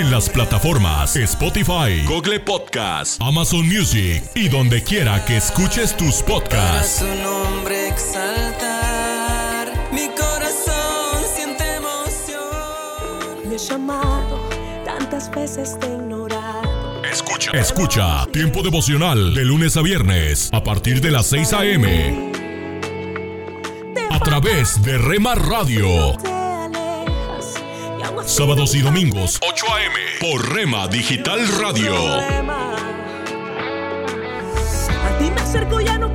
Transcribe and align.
En 0.00 0.10
las 0.10 0.30
plataformas 0.30 1.14
Spotify, 1.14 2.02
Google 2.06 2.40
Podcast, 2.40 3.20
Amazon 3.20 3.66
Music 3.68 4.22
y 4.34 4.48
donde 4.48 4.82
quiera 4.82 5.22
que 5.26 5.36
escuches 5.36 5.94
tus 5.94 6.22
Para 6.22 6.36
podcasts. 6.40 7.00
su 7.00 7.06
nombre 7.22 7.88
exaltar. 7.88 9.68
Mi 9.92 10.08
corazón 10.08 11.22
siente 11.36 11.64
emoción. 11.74 13.46
Me 13.46 13.56
he 13.56 13.58
llamado 13.58 14.48
tantas 14.86 15.30
veces 15.32 15.78
te 15.78 15.86
he 15.86 15.90
ignorado. 15.92 17.02
Escucha. 17.04 17.50
Escucha 17.50 18.26
Tiempo 18.32 18.62
devocional 18.62 19.34
de 19.34 19.44
lunes 19.44 19.76
a 19.76 19.82
viernes 19.82 20.48
a 20.54 20.64
partir 20.64 21.02
de 21.02 21.10
las 21.10 21.26
6 21.26 21.52
a.m. 21.52 22.32
a 24.10 24.18
través 24.20 24.80
de 24.82 24.96
Rema 24.96 25.34
Radio. 25.34 26.16
Sábados 28.30 28.76
y 28.76 28.80
domingos 28.80 29.40
8 29.42 29.66
a.m. 29.74 29.94
por 30.20 30.54
Rema 30.54 30.86
Digital 30.86 31.40
Radio. 31.58 31.96
A 31.96 32.20
ti 35.18 35.28
me 35.34 35.40
acerco, 35.40 35.80
ya 35.80 35.98
no 35.98 36.14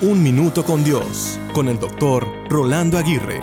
Un 0.00 0.24
minuto 0.24 0.64
con 0.64 0.82
Dios, 0.82 1.38
con 1.52 1.68
el 1.68 1.78
doctor 1.78 2.26
Rolando 2.48 2.98
Aguirre. 2.98 3.40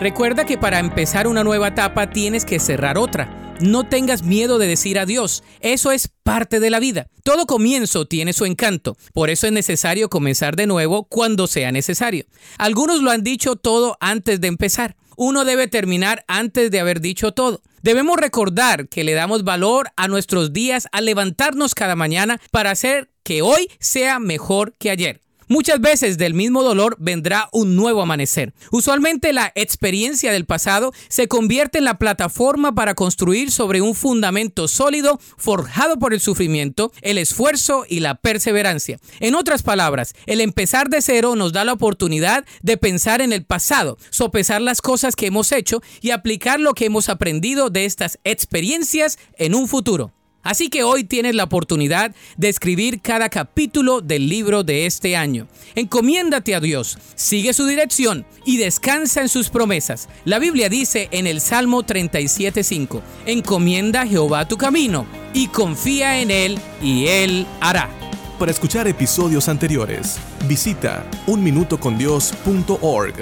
Recuerda 0.00 0.46
que 0.46 0.56
para 0.56 0.78
empezar 0.78 1.26
una 1.26 1.44
nueva 1.44 1.68
etapa 1.68 2.08
tienes 2.08 2.46
que 2.46 2.58
cerrar 2.58 2.96
otra. 2.96 3.54
No 3.60 3.86
tengas 3.86 4.22
miedo 4.22 4.56
de 4.56 4.68
decir 4.68 4.98
adiós, 4.98 5.44
eso 5.60 5.92
es 5.92 6.08
parte 6.22 6.60
de 6.60 6.70
la 6.70 6.80
vida. 6.80 7.08
Todo 7.24 7.44
comienzo 7.44 8.06
tiene 8.06 8.32
su 8.32 8.46
encanto, 8.46 8.96
por 9.12 9.28
eso 9.28 9.46
es 9.46 9.52
necesario 9.52 10.08
comenzar 10.08 10.56
de 10.56 10.66
nuevo 10.66 11.04
cuando 11.04 11.46
sea 11.46 11.70
necesario. 11.72 12.24
Algunos 12.56 13.02
lo 13.02 13.10
han 13.10 13.22
dicho 13.22 13.54
todo 13.54 13.98
antes 14.00 14.40
de 14.40 14.48
empezar. 14.48 14.96
Uno 15.14 15.44
debe 15.44 15.68
terminar 15.68 16.24
antes 16.26 16.70
de 16.70 16.80
haber 16.80 17.02
dicho 17.02 17.32
todo. 17.32 17.60
Debemos 17.82 18.16
recordar 18.16 18.88
que 18.88 19.04
le 19.04 19.12
damos 19.12 19.44
valor 19.44 19.90
a 19.96 20.08
nuestros 20.08 20.54
días 20.54 20.88
al 20.92 21.04
levantarnos 21.04 21.74
cada 21.74 21.96
mañana 21.96 22.40
para 22.50 22.70
hacer 22.70 23.10
que 23.22 23.42
hoy 23.42 23.68
sea 23.78 24.18
mejor 24.18 24.72
que 24.78 24.90
ayer. 24.90 25.20
Muchas 25.48 25.80
veces 25.80 26.18
del 26.18 26.34
mismo 26.34 26.64
dolor 26.64 26.96
vendrá 26.98 27.48
un 27.52 27.76
nuevo 27.76 28.02
amanecer. 28.02 28.52
Usualmente 28.72 29.32
la 29.32 29.52
experiencia 29.54 30.32
del 30.32 30.44
pasado 30.44 30.92
se 31.08 31.28
convierte 31.28 31.78
en 31.78 31.84
la 31.84 31.98
plataforma 31.98 32.74
para 32.74 32.94
construir 32.94 33.52
sobre 33.52 33.80
un 33.80 33.94
fundamento 33.94 34.66
sólido 34.66 35.20
forjado 35.36 36.00
por 36.00 36.12
el 36.12 36.20
sufrimiento, 36.20 36.90
el 37.00 37.16
esfuerzo 37.18 37.84
y 37.88 38.00
la 38.00 38.16
perseverancia. 38.16 38.98
En 39.20 39.36
otras 39.36 39.62
palabras, 39.62 40.14
el 40.26 40.40
empezar 40.40 40.88
de 40.88 41.00
cero 41.00 41.36
nos 41.36 41.52
da 41.52 41.64
la 41.64 41.74
oportunidad 41.74 42.44
de 42.62 42.76
pensar 42.76 43.20
en 43.20 43.32
el 43.32 43.44
pasado, 43.44 43.98
sopesar 44.10 44.60
las 44.60 44.82
cosas 44.82 45.14
que 45.14 45.26
hemos 45.26 45.52
hecho 45.52 45.80
y 46.00 46.10
aplicar 46.10 46.58
lo 46.58 46.74
que 46.74 46.86
hemos 46.86 47.08
aprendido 47.08 47.70
de 47.70 47.84
estas 47.84 48.18
experiencias 48.24 49.16
en 49.38 49.54
un 49.54 49.68
futuro. 49.68 50.15
Así 50.46 50.68
que 50.68 50.84
hoy 50.84 51.02
tienes 51.02 51.34
la 51.34 51.42
oportunidad 51.42 52.14
de 52.36 52.48
escribir 52.48 53.00
cada 53.00 53.28
capítulo 53.28 54.00
del 54.00 54.28
libro 54.28 54.62
de 54.62 54.86
este 54.86 55.16
año. 55.16 55.48
Encomiéndate 55.74 56.54
a 56.54 56.60
Dios, 56.60 56.98
sigue 57.16 57.52
su 57.52 57.66
dirección 57.66 58.24
y 58.44 58.58
descansa 58.58 59.22
en 59.22 59.28
sus 59.28 59.50
promesas. 59.50 60.08
La 60.24 60.38
Biblia 60.38 60.68
dice 60.68 61.08
en 61.10 61.26
el 61.26 61.40
Salmo 61.40 61.82
37.5, 61.82 63.02
encomienda 63.26 64.02
a 64.02 64.06
Jehová 64.06 64.46
tu 64.46 64.56
camino 64.56 65.04
y 65.34 65.48
confía 65.48 66.20
en 66.20 66.30
Él 66.30 66.60
y 66.80 67.08
Él 67.08 67.44
hará. 67.60 67.90
Para 68.38 68.52
escuchar 68.52 68.86
episodios 68.86 69.48
anteriores, 69.48 70.16
visita 70.46 71.04
unminutocondios.org. 71.26 73.14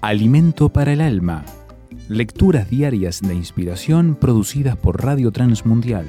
Alimento 0.00 0.68
para 0.70 0.94
el 0.94 1.00
alma. 1.00 1.44
Lecturas 2.10 2.68
diarias 2.68 3.20
de 3.22 3.36
inspiración 3.36 4.16
producidas 4.16 4.76
por 4.76 5.00
Radio 5.00 5.30
Transmundial. 5.30 6.06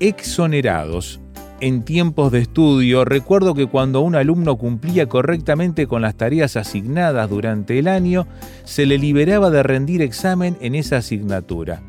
Exonerados. 0.00 1.18
En 1.62 1.82
tiempos 1.82 2.30
de 2.30 2.40
estudio, 2.40 3.06
recuerdo 3.06 3.54
que 3.54 3.64
cuando 3.64 4.02
un 4.02 4.16
alumno 4.16 4.58
cumplía 4.58 5.08
correctamente 5.08 5.86
con 5.86 6.02
las 6.02 6.14
tareas 6.14 6.58
asignadas 6.58 7.30
durante 7.30 7.78
el 7.78 7.88
año, 7.88 8.26
se 8.64 8.84
le 8.84 8.98
liberaba 8.98 9.48
de 9.48 9.62
rendir 9.62 10.02
examen 10.02 10.58
en 10.60 10.74
esa 10.74 10.98
asignatura. 10.98 11.80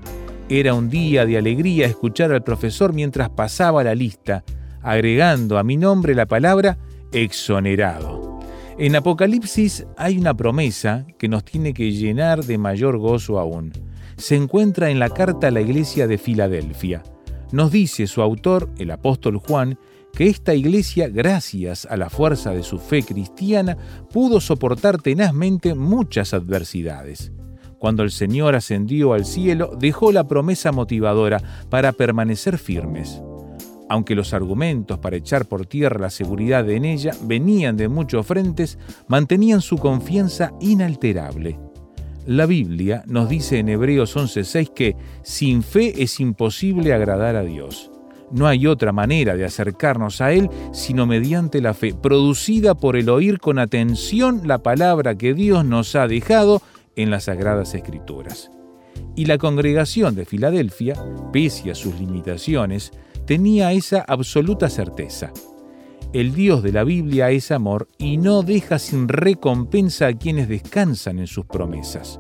Era 0.48 0.74
un 0.76 0.90
día 0.90 1.26
de 1.26 1.38
alegría 1.38 1.88
escuchar 1.88 2.32
al 2.32 2.42
profesor 2.42 2.94
mientras 2.94 3.30
pasaba 3.30 3.84
la 3.84 3.96
lista, 3.96 4.46
agregando 4.82 5.58
a 5.58 5.64
mi 5.64 5.76
nombre 5.76 6.16
la 6.16 6.26
palabra 6.26 6.78
exonerado. 7.12 8.31
En 8.82 8.96
Apocalipsis 8.96 9.86
hay 9.96 10.18
una 10.18 10.34
promesa 10.34 11.06
que 11.20 11.28
nos 11.28 11.46
tiene 11.46 11.72
que 11.72 11.92
llenar 11.92 12.44
de 12.44 12.58
mayor 12.58 12.98
gozo 12.98 13.38
aún. 13.38 13.72
Se 14.18 14.36
encuentra 14.36 14.90
en 14.90 14.98
la 14.98 15.12
carta 15.12 15.50
a 15.50 15.52
la 15.52 15.62
iglesia 15.62 16.08
de 16.08 16.18
Filadelfia. 16.18 17.04
Nos 17.52 17.72
dice 17.72 18.08
su 18.08 18.24
autor, 18.24 18.72
el 18.80 18.90
apóstol 18.90 19.38
Juan, 19.38 19.78
que 20.14 20.30
esta 20.30 20.56
iglesia, 20.56 21.10
gracias 21.10 21.86
a 21.86 21.96
la 21.96 22.10
fuerza 22.10 22.56
de 22.56 22.64
su 22.64 22.80
fe 22.80 23.04
cristiana, 23.04 23.78
pudo 24.12 24.42
soportar 24.42 25.00
tenazmente 25.00 25.76
muchas 25.76 26.34
adversidades. 26.34 27.32
Cuando 27.78 28.02
el 28.02 28.10
Señor 28.10 28.56
ascendió 28.56 29.14
al 29.14 29.26
cielo, 29.26 29.78
dejó 29.80 30.12
la 30.12 30.28
promesa 30.28 30.72
motivadora 30.72 31.68
para 31.70 31.92
permanecer 31.92 32.58
firmes. 32.58 33.22
Aunque 33.92 34.16
los 34.16 34.34
argumentos 34.34 35.00
para 35.00 35.18
echar 35.18 35.50
por 35.50 35.66
tierra 35.66 36.00
la 36.00 36.10
seguridad 36.10 36.70
en 36.70 36.86
ella 36.86 37.12
venían 37.24 37.76
de 37.76 37.90
muchos 37.90 38.26
frentes, 38.26 38.80
mantenían 39.10 39.60
su 39.60 39.78
confianza 39.78 40.54
inalterable. 40.62 41.60
La 42.26 42.46
Biblia 42.46 43.04
nos 43.06 43.28
dice 43.28 43.60
en 43.60 43.68
Hebreos 43.68 44.16
11:6 44.16 44.70
que 44.74 44.96
sin 45.24 45.62
fe 45.62 46.02
es 46.02 46.22
imposible 46.22 46.94
agradar 46.94 47.36
a 47.36 47.44
Dios. 47.44 47.92
No 48.32 48.48
hay 48.48 48.66
otra 48.66 48.94
manera 48.94 49.36
de 49.36 49.44
acercarnos 49.44 50.22
a 50.22 50.32
Él 50.32 50.50
sino 50.72 51.06
mediante 51.06 51.60
la 51.60 51.74
fe, 51.74 51.94
producida 51.94 52.76
por 52.76 52.96
el 52.96 53.10
oír 53.10 53.40
con 53.40 53.60
atención 53.60 54.44
la 54.46 54.60
palabra 54.64 55.18
que 55.18 55.34
Dios 55.34 55.66
nos 55.66 55.98
ha 55.98 56.08
dejado 56.08 56.62
en 56.96 57.12
las 57.12 57.26
Sagradas 57.26 57.74
Escrituras. 57.74 58.52
Y 59.18 59.26
la 59.26 59.38
congregación 59.38 60.16
de 60.16 60.24
Filadelfia, 60.24 60.96
pese 61.34 61.72
a 61.72 61.76
sus 61.76 62.00
limitaciones, 62.00 62.94
tenía 63.32 63.72
esa 63.72 64.02
absoluta 64.02 64.70
certeza. 64.70 65.32
El 66.12 66.34
Dios 66.34 66.62
de 66.64 66.74
la 66.74 66.84
Biblia 66.84 67.30
es 67.32 67.50
amor 67.52 67.88
y 67.98 68.18
no 68.18 68.44
deja 68.44 68.78
sin 68.78 69.08
recompensa 69.08 70.08
a 70.08 70.14
quienes 70.14 70.50
descansan 70.50 71.18
en 71.18 71.28
sus 71.28 71.46
promesas. 71.46 72.20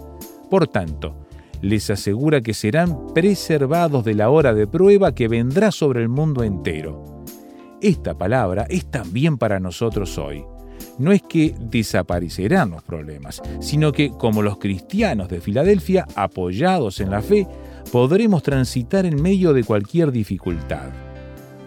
Por 0.49 0.69
tanto, 0.69 1.27
les 1.61 1.89
asegura 1.89 2.39
que 2.39 2.53
serán 2.53 3.07
preservados 3.13 4.05
de 4.05 4.13
la 4.13 4.29
hora 4.29 4.53
de 4.53 4.67
prueba 4.67 5.13
que 5.13 5.27
vendrá 5.27 5.71
sobre 5.71 6.01
el 6.01 6.07
mundo 6.07 6.45
entero. 6.45 7.25
Esta 7.81 8.17
palabra 8.17 8.65
es 8.69 8.89
también 8.89 9.37
para 9.37 9.59
nosotros 9.59 10.17
hoy. 10.17 10.45
No 10.97 11.11
es 11.11 11.23
que 11.23 11.53
desaparecerán 11.59 12.69
los 12.69 12.83
problemas, 12.83 13.41
sino 13.59 13.91
que, 13.91 14.11
como 14.11 14.41
los 14.41 14.59
cristianos 14.59 15.27
de 15.27 15.41
Filadelfia, 15.41 16.07
apoyados 16.15 17.01
en 17.01 17.11
la 17.11 17.21
fe, 17.21 17.47
podremos 17.91 18.43
transitar 18.43 19.05
en 19.05 19.21
medio 19.21 19.53
de 19.53 19.63
cualquier 19.63 20.11
dificultad. 20.11 20.89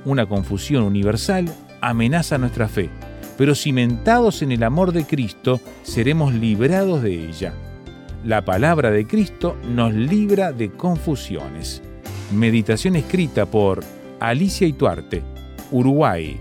Una 0.05 0.27
confusión 0.27 0.85
universal 0.85 1.47
amenaza 1.81 2.39
nuestra 2.39 2.69
fe, 2.69 2.91
pero 3.37 3.55
cimentados 3.55 4.43
en 4.43 4.53
el 4.53 4.63
amor 4.63 4.93
de 4.93 5.05
Cristo, 5.05 5.61
seremos 5.83 6.35
librados 6.35 7.03
de 7.03 7.29
ella. 7.29 7.55
La 8.25 8.45
palabra 8.45 8.91
de 8.91 9.07
Cristo 9.07 9.57
nos 9.69 9.93
libra 9.93 10.53
de 10.53 10.71
confusiones. 10.71 11.83
Meditación 12.33 12.97
escrita 12.97 13.47
por 13.47 13.85
Alicia 14.21 14.67
Ituarte, 14.67 15.23
Uruguay. 15.71 16.41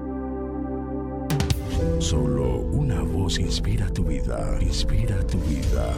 Solo 1.99 2.61
una 2.71 3.01
voz 3.01 3.39
inspira 3.39 3.87
tu 3.89 4.03
vida, 4.03 4.57
inspira 4.61 5.25
tu 5.25 5.37
vida. 5.39 5.93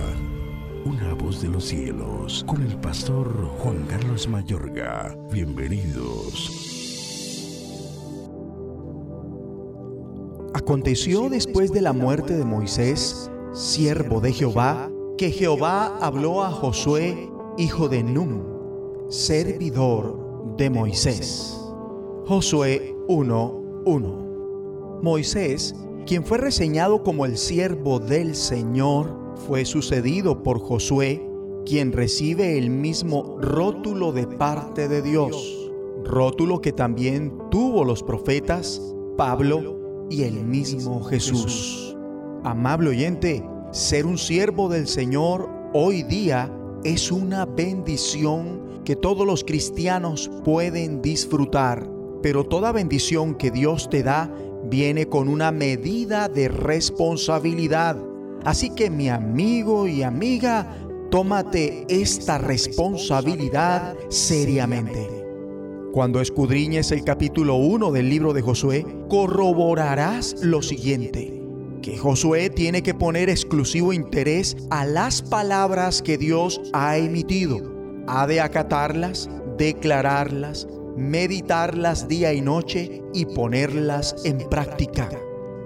Una 0.86 1.14
voz 1.14 1.42
de 1.42 1.50
los 1.50 1.66
cielos, 1.66 2.44
con 2.48 2.62
el 2.62 2.76
pastor 2.78 3.28
Juan 3.60 3.86
Carlos 3.90 4.28
Mayorga. 4.28 5.18
Bienvenidos. 5.32 6.52
Aconteció 10.54 11.30
después 11.30 11.72
de 11.72 11.82
la 11.82 11.92
muerte 11.94 12.38
de 12.38 12.46
Moisés, 12.46 13.30
siervo 13.54 14.22
de 14.22 14.32
Jehová, 14.32 14.90
que 15.18 15.32
Jehová 15.32 15.98
habló 16.00 16.44
a 16.44 16.52
Josué, 16.52 17.30
hijo 17.58 17.90
de 17.90 18.04
Nun, 18.04 18.44
servidor 19.10 20.56
de 20.58 20.70
Moisés. 20.70 21.58
Josué 22.26 22.96
1:1. 23.08 24.23
Moisés 25.04 25.76
quien 26.06 26.26
fue 26.26 26.38
reseñado 26.38 27.04
como 27.04 27.26
el 27.26 27.38
siervo 27.38 28.00
del 28.00 28.36
Señor, 28.36 29.36
fue 29.48 29.66
sucedido 29.66 30.44
por 30.44 30.60
Josué, 30.60 31.26
quien 31.66 31.92
recibe 31.92 32.58
el 32.58 32.70
mismo 32.70 33.38
rótulo 33.40 34.12
de 34.12 34.28
parte 34.28 34.88
de 34.88 35.02
Dios, 35.02 35.72
rótulo 36.04 36.62
que 36.62 36.74
también 36.74 37.34
tuvo 37.50 37.86
los 37.86 38.04
profetas 38.04 38.82
Pablo 39.18 40.08
y 40.10 40.24
el 40.24 40.44
mismo 40.44 41.04
Jesús. 41.04 41.96
Amable 42.44 42.90
oyente, 42.90 43.44
ser 43.72 44.06
un 44.06 44.18
siervo 44.18 44.68
del 44.68 44.88
Señor 44.88 45.50
hoy 45.74 46.04
día 46.04 46.54
es 46.84 47.12
una 47.12 47.46
bendición 47.46 48.82
que 48.84 48.98
todos 48.98 49.26
los 49.26 49.46
cristianos 49.46 50.30
pueden 50.44 51.02
disfrutar, 51.02 51.90
pero 52.22 52.46
toda 52.46 52.74
bendición 52.74 53.36
que 53.36 53.52
Dios 53.52 53.90
te 53.90 54.04
da 54.04 54.30
viene 54.70 55.08
con 55.08 55.28
una 55.28 55.52
medida 55.52 56.28
de 56.30 56.48
responsabilidad. 56.48 57.98
Así 58.44 58.70
que 58.72 58.90
mi 58.90 59.10
amigo 59.10 59.88
y 59.88 60.04
amiga, 60.04 60.76
tómate 61.10 61.86
esta 61.88 62.38
responsabilidad 62.38 63.96
seriamente. 64.10 65.24
Cuando 65.94 66.22
escudriñes 66.22 66.92
el 66.92 67.04
capítulo 67.04 67.56
1 67.56 67.92
del 67.92 68.10
libro 68.10 68.34
de 68.34 68.42
Josué, 68.42 68.86
corroborarás 69.10 70.36
lo 70.42 70.64
siguiente, 70.64 71.40
que 71.84 71.98
Josué 71.98 72.50
tiene 72.50 72.82
que 72.82 72.96
poner 72.96 73.30
exclusivo 73.30 73.94
interés 73.94 74.58
a 74.72 74.86
las 74.86 75.22
palabras 75.22 76.02
que 76.02 76.18
Dios 76.18 76.60
ha 76.74 76.98
emitido. 76.98 77.62
Ha 78.08 78.26
de 78.26 78.42
acatarlas, 78.42 79.30
declararlas, 79.58 80.68
meditarlas 80.98 82.08
día 82.08 82.34
y 82.34 82.42
noche 82.42 83.02
y 83.14 83.26
ponerlas 83.26 84.16
en 84.26 84.38
práctica. 84.50 85.10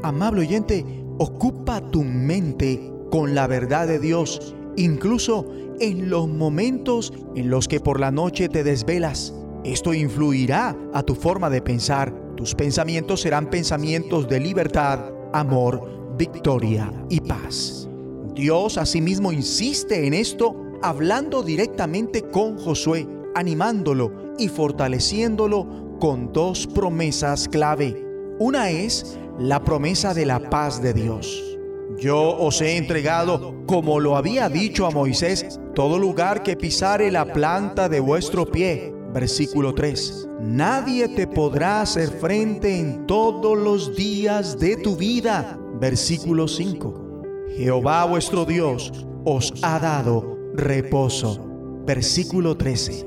Amable 0.03 0.41
oyente, 0.41 0.85
ocupa 1.17 1.81
tu 1.91 2.03
mente 2.03 2.91
con 3.11 3.35
la 3.35 3.47
verdad 3.47 3.87
de 3.87 3.99
Dios, 3.99 4.55
incluso 4.75 5.47
en 5.79 6.09
los 6.09 6.27
momentos 6.27 7.13
en 7.35 7.49
los 7.49 7.67
que 7.67 7.79
por 7.79 7.99
la 7.99 8.11
noche 8.11 8.49
te 8.49 8.63
desvelas. 8.63 9.33
Esto 9.63 9.93
influirá 9.93 10.75
a 10.93 11.03
tu 11.03 11.15
forma 11.15 11.49
de 11.49 11.61
pensar. 11.61 12.13
Tus 12.35 12.55
pensamientos 12.55 13.21
serán 13.21 13.49
pensamientos 13.49 14.27
de 14.27 14.39
libertad, 14.39 15.11
amor, 15.33 16.15
victoria 16.17 16.91
y 17.09 17.19
paz. 17.21 17.89
Dios 18.33 18.77
asimismo 18.77 19.31
insiste 19.31 20.05
en 20.05 20.13
esto 20.13 20.55
hablando 20.83 21.41
directamente 21.41 22.21
con 22.21 22.57
Josué, 22.57 23.07
animándolo 23.33 24.26
y 24.37 24.49
fortaleciéndolo 24.49 25.97
con 25.99 26.31
dos 26.33 26.67
promesas 26.67 27.47
clave. 27.47 28.05
Una 28.39 28.69
es 28.69 29.17
la 29.39 29.63
promesa 29.63 30.13
de 30.13 30.25
la 30.25 30.49
paz 30.49 30.81
de 30.81 30.93
Dios. 30.93 31.43
Yo 31.99 32.37
os 32.37 32.61
he 32.61 32.77
entregado, 32.77 33.63
como 33.65 33.99
lo 33.99 34.15
había 34.15 34.49
dicho 34.49 34.85
a 34.85 34.91
Moisés, 34.91 35.59
todo 35.73 35.97
lugar 35.97 36.43
que 36.43 36.55
pisare 36.55 37.11
la 37.11 37.25
planta 37.33 37.89
de 37.89 37.99
vuestro 37.99 38.45
pie. 38.45 38.93
Versículo 39.13 39.73
3. 39.73 40.29
Nadie 40.41 41.07
te 41.07 41.25
podrá 41.25 41.81
hacer 41.81 42.09
frente 42.09 42.77
en 42.77 43.07
todos 43.07 43.57
los 43.57 43.95
días 43.95 44.59
de 44.59 44.75
tu 44.77 44.95
vida. 44.95 45.57
Versículo 45.79 46.47
5. 46.47 47.23
Jehová 47.55 48.05
vuestro 48.05 48.45
Dios 48.45 48.91
os 49.25 49.53
ha 49.63 49.79
dado 49.79 50.37
reposo. 50.53 51.39
Versículo 51.85 52.57
13. 52.57 53.06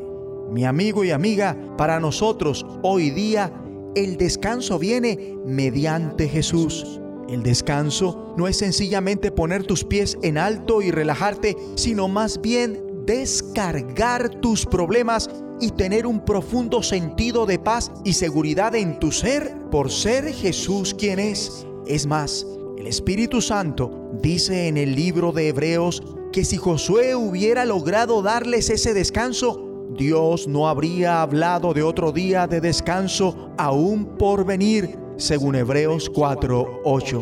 Mi 0.50 0.64
amigo 0.64 1.04
y 1.04 1.12
amiga, 1.12 1.56
para 1.76 2.00
nosotros 2.00 2.66
hoy 2.82 3.10
día 3.10 3.52
el 3.94 4.16
descanso 4.16 4.80
viene 4.80 5.36
mediante 5.46 6.28
Jesús. 6.28 7.00
El 7.28 7.44
descanso 7.44 8.34
no 8.36 8.48
es 8.48 8.58
sencillamente 8.58 9.30
poner 9.30 9.64
tus 9.64 9.84
pies 9.84 10.18
en 10.22 10.38
alto 10.38 10.82
y 10.82 10.90
relajarte, 10.90 11.56
sino 11.76 12.08
más 12.08 12.40
bien 12.40 12.82
descargar 13.06 14.28
tus 14.40 14.66
problemas 14.66 15.30
y 15.60 15.70
tener 15.70 16.04
un 16.04 16.24
profundo 16.24 16.82
sentido 16.82 17.46
de 17.46 17.60
paz 17.60 17.92
y 18.04 18.14
seguridad 18.14 18.74
en 18.74 18.98
tu 18.98 19.12
ser 19.12 19.54
por 19.70 19.92
ser 19.92 20.32
Jesús 20.32 20.94
quien 20.94 21.20
es. 21.20 21.64
Es 21.86 22.06
más, 22.06 22.44
el 22.76 22.88
Espíritu 22.88 23.40
Santo 23.40 24.10
dice 24.20 24.66
en 24.66 24.76
el 24.76 24.96
libro 24.96 25.30
de 25.30 25.48
Hebreos 25.48 26.02
que 26.32 26.44
si 26.44 26.56
Josué 26.56 27.14
hubiera 27.14 27.64
logrado 27.64 28.22
darles 28.22 28.70
ese 28.70 28.94
descanso, 28.94 29.69
Dios 29.96 30.46
no 30.46 30.68
habría 30.68 31.22
hablado 31.22 31.74
de 31.74 31.82
otro 31.82 32.12
día 32.12 32.46
de 32.46 32.60
descanso 32.60 33.50
aún 33.58 34.16
por 34.18 34.44
venir, 34.44 34.98
según 35.16 35.54
Hebreos 35.56 36.10
4:8. 36.10 37.20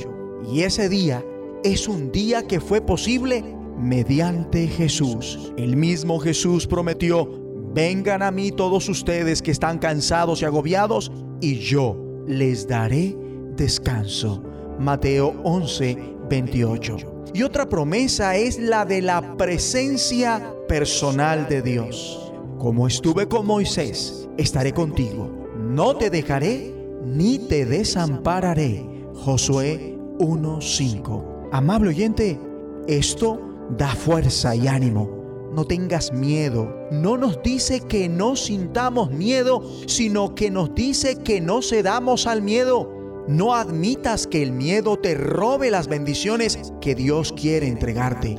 Y 0.52 0.62
ese 0.62 0.88
día 0.88 1.24
es 1.64 1.88
un 1.88 2.12
día 2.12 2.46
que 2.46 2.60
fue 2.60 2.80
posible 2.80 3.44
mediante 3.78 4.66
Jesús. 4.66 5.52
El 5.56 5.76
mismo 5.76 6.18
Jesús 6.18 6.66
prometió, 6.66 7.28
vengan 7.74 8.22
a 8.22 8.30
mí 8.30 8.50
todos 8.52 8.88
ustedes 8.88 9.42
que 9.42 9.50
están 9.50 9.78
cansados 9.78 10.42
y 10.42 10.44
agobiados, 10.44 11.10
y 11.40 11.56
yo 11.56 11.96
les 12.26 12.66
daré 12.66 13.16
descanso. 13.56 14.42
Mateo 14.78 15.34
11, 15.44 15.96
28. 16.28 16.96
Y 17.34 17.42
otra 17.42 17.68
promesa 17.68 18.36
es 18.36 18.58
la 18.58 18.84
de 18.84 19.02
la 19.02 19.36
presencia 19.36 20.54
personal 20.68 21.48
de 21.48 21.62
Dios. 21.62 22.27
Como 22.58 22.88
estuve 22.88 23.28
con 23.28 23.46
Moisés, 23.46 24.28
estaré 24.36 24.72
contigo. 24.72 25.30
No 25.56 25.96
te 25.96 26.10
dejaré 26.10 26.74
ni 27.04 27.38
te 27.38 27.64
desampararé. 27.64 28.84
Josué 29.14 29.96
1.5. 30.18 31.50
Amable 31.52 31.90
oyente, 31.90 32.40
esto 32.88 33.40
da 33.78 33.94
fuerza 33.94 34.56
y 34.56 34.66
ánimo. 34.66 35.08
No 35.54 35.64
tengas 35.64 36.12
miedo. 36.12 36.74
No 36.90 37.16
nos 37.16 37.40
dice 37.44 37.80
que 37.80 38.08
no 38.08 38.34
sintamos 38.34 39.12
miedo, 39.12 39.62
sino 39.86 40.34
que 40.34 40.50
nos 40.50 40.74
dice 40.74 41.16
que 41.16 41.40
no 41.40 41.62
cedamos 41.62 42.26
al 42.26 42.42
miedo. 42.42 42.92
No 43.28 43.54
admitas 43.54 44.26
que 44.26 44.42
el 44.42 44.50
miedo 44.50 44.98
te 44.98 45.14
robe 45.14 45.70
las 45.70 45.86
bendiciones 45.86 46.72
que 46.80 46.96
Dios 46.96 47.32
quiere 47.32 47.68
entregarte. 47.68 48.36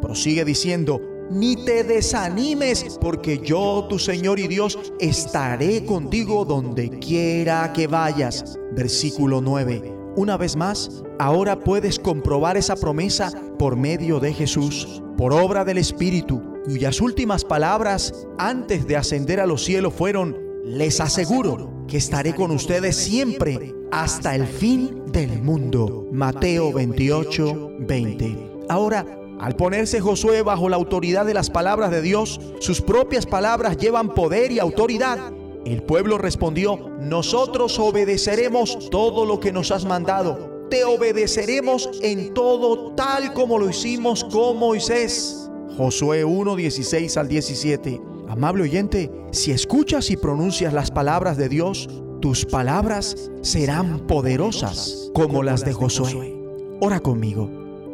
Prosigue 0.00 0.44
diciendo, 0.44 1.00
ni 1.30 1.56
te 1.56 1.84
desanimes, 1.84 2.98
porque 3.00 3.38
yo, 3.38 3.86
tu 3.88 3.98
Señor 3.98 4.38
y 4.38 4.48
Dios, 4.48 4.78
estaré 5.00 5.84
contigo 5.84 6.44
donde 6.44 6.90
quiera 6.98 7.72
que 7.72 7.86
vayas. 7.86 8.58
Versículo 8.72 9.40
9. 9.40 9.94
Una 10.16 10.36
vez 10.36 10.56
más, 10.56 11.04
ahora 11.18 11.60
puedes 11.60 11.98
comprobar 11.98 12.56
esa 12.56 12.76
promesa 12.76 13.30
por 13.58 13.76
medio 13.76 14.20
de 14.20 14.32
Jesús, 14.32 15.02
por 15.16 15.32
obra 15.32 15.64
del 15.64 15.78
Espíritu, 15.78 16.42
cuyas 16.64 17.00
últimas 17.00 17.44
palabras 17.44 18.26
antes 18.38 18.86
de 18.86 18.96
ascender 18.96 19.40
a 19.40 19.46
los 19.46 19.64
cielos 19.64 19.94
fueron, 19.94 20.36
les 20.64 21.00
aseguro 21.00 21.84
que 21.86 21.96
estaré 21.96 22.34
con 22.34 22.50
ustedes 22.50 22.96
siempre 22.96 23.74
hasta 23.90 24.34
el 24.34 24.46
fin 24.46 25.02
del 25.12 25.42
mundo. 25.42 26.06
Mateo 26.12 26.72
28, 26.72 27.70
20. 27.80 28.48
Ahora, 28.68 29.17
al 29.40 29.54
ponerse 29.54 30.00
Josué 30.00 30.42
bajo 30.42 30.68
la 30.68 30.76
autoridad 30.76 31.24
de 31.24 31.34
las 31.34 31.50
palabras 31.50 31.90
de 31.90 32.02
Dios, 32.02 32.40
sus 32.60 32.80
propias 32.80 33.24
palabras 33.24 33.76
llevan 33.76 34.14
poder 34.14 34.50
y 34.50 34.58
autoridad. 34.58 35.32
El 35.64 35.82
pueblo 35.82 36.18
respondió, 36.18 36.90
nosotros 37.00 37.78
obedeceremos 37.78 38.90
todo 38.90 39.24
lo 39.24 39.38
que 39.38 39.52
nos 39.52 39.70
has 39.70 39.84
mandado. 39.84 40.66
Te 40.70 40.84
obedeceremos 40.84 41.88
en 42.02 42.34
todo 42.34 42.94
tal 42.94 43.32
como 43.32 43.58
lo 43.58 43.70
hicimos 43.70 44.24
con 44.24 44.58
Moisés. 44.58 45.50
Josué 45.76 46.24
1, 46.24 46.56
16 46.56 47.16
al 47.16 47.28
17. 47.28 48.00
Amable 48.28 48.64
oyente, 48.64 49.10
si 49.30 49.52
escuchas 49.52 50.10
y 50.10 50.16
pronuncias 50.16 50.72
las 50.72 50.90
palabras 50.90 51.36
de 51.36 51.48
Dios, 51.48 51.88
tus 52.20 52.44
palabras 52.44 53.30
serán 53.42 54.06
poderosas 54.06 55.10
como 55.14 55.42
las 55.42 55.64
de 55.64 55.72
Josué. 55.72 56.36
Ora 56.80 57.00
conmigo. 57.00 57.48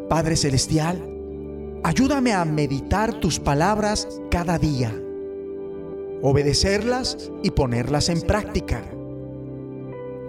Padre 0.09 0.37
Celestial, 0.37 1.13
ayúdame 1.85 2.33
a 2.33 2.45
meditar 2.47 3.21
tus 3.21 3.38
palabras 3.38 4.09
cada 4.31 4.59
día, 4.59 4.91
obedecerlas 6.23 7.31
y 7.43 7.50
ponerlas 7.50 8.09
en 8.09 8.23
práctica, 8.23 8.83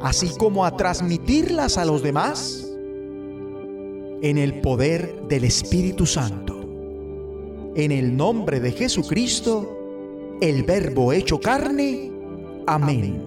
así 0.02 0.30
como 0.38 0.66
a 0.66 0.76
transmitirlas 0.76 1.78
a 1.78 1.86
los 1.86 2.04
demás 2.04 2.70
en 4.22 4.38
el 4.38 4.60
poder 4.60 5.24
del 5.30 5.46
Espíritu 5.46 6.06
Santo. 6.06 6.62
En 7.76 7.92
el 7.92 8.16
nombre 8.16 8.60
de 8.60 8.72
Jesucristo, 8.72 10.38
el 10.42 10.64
Verbo 10.64 11.14
hecho 11.14 11.40
carne. 11.40 12.12
Amén. 12.68 13.24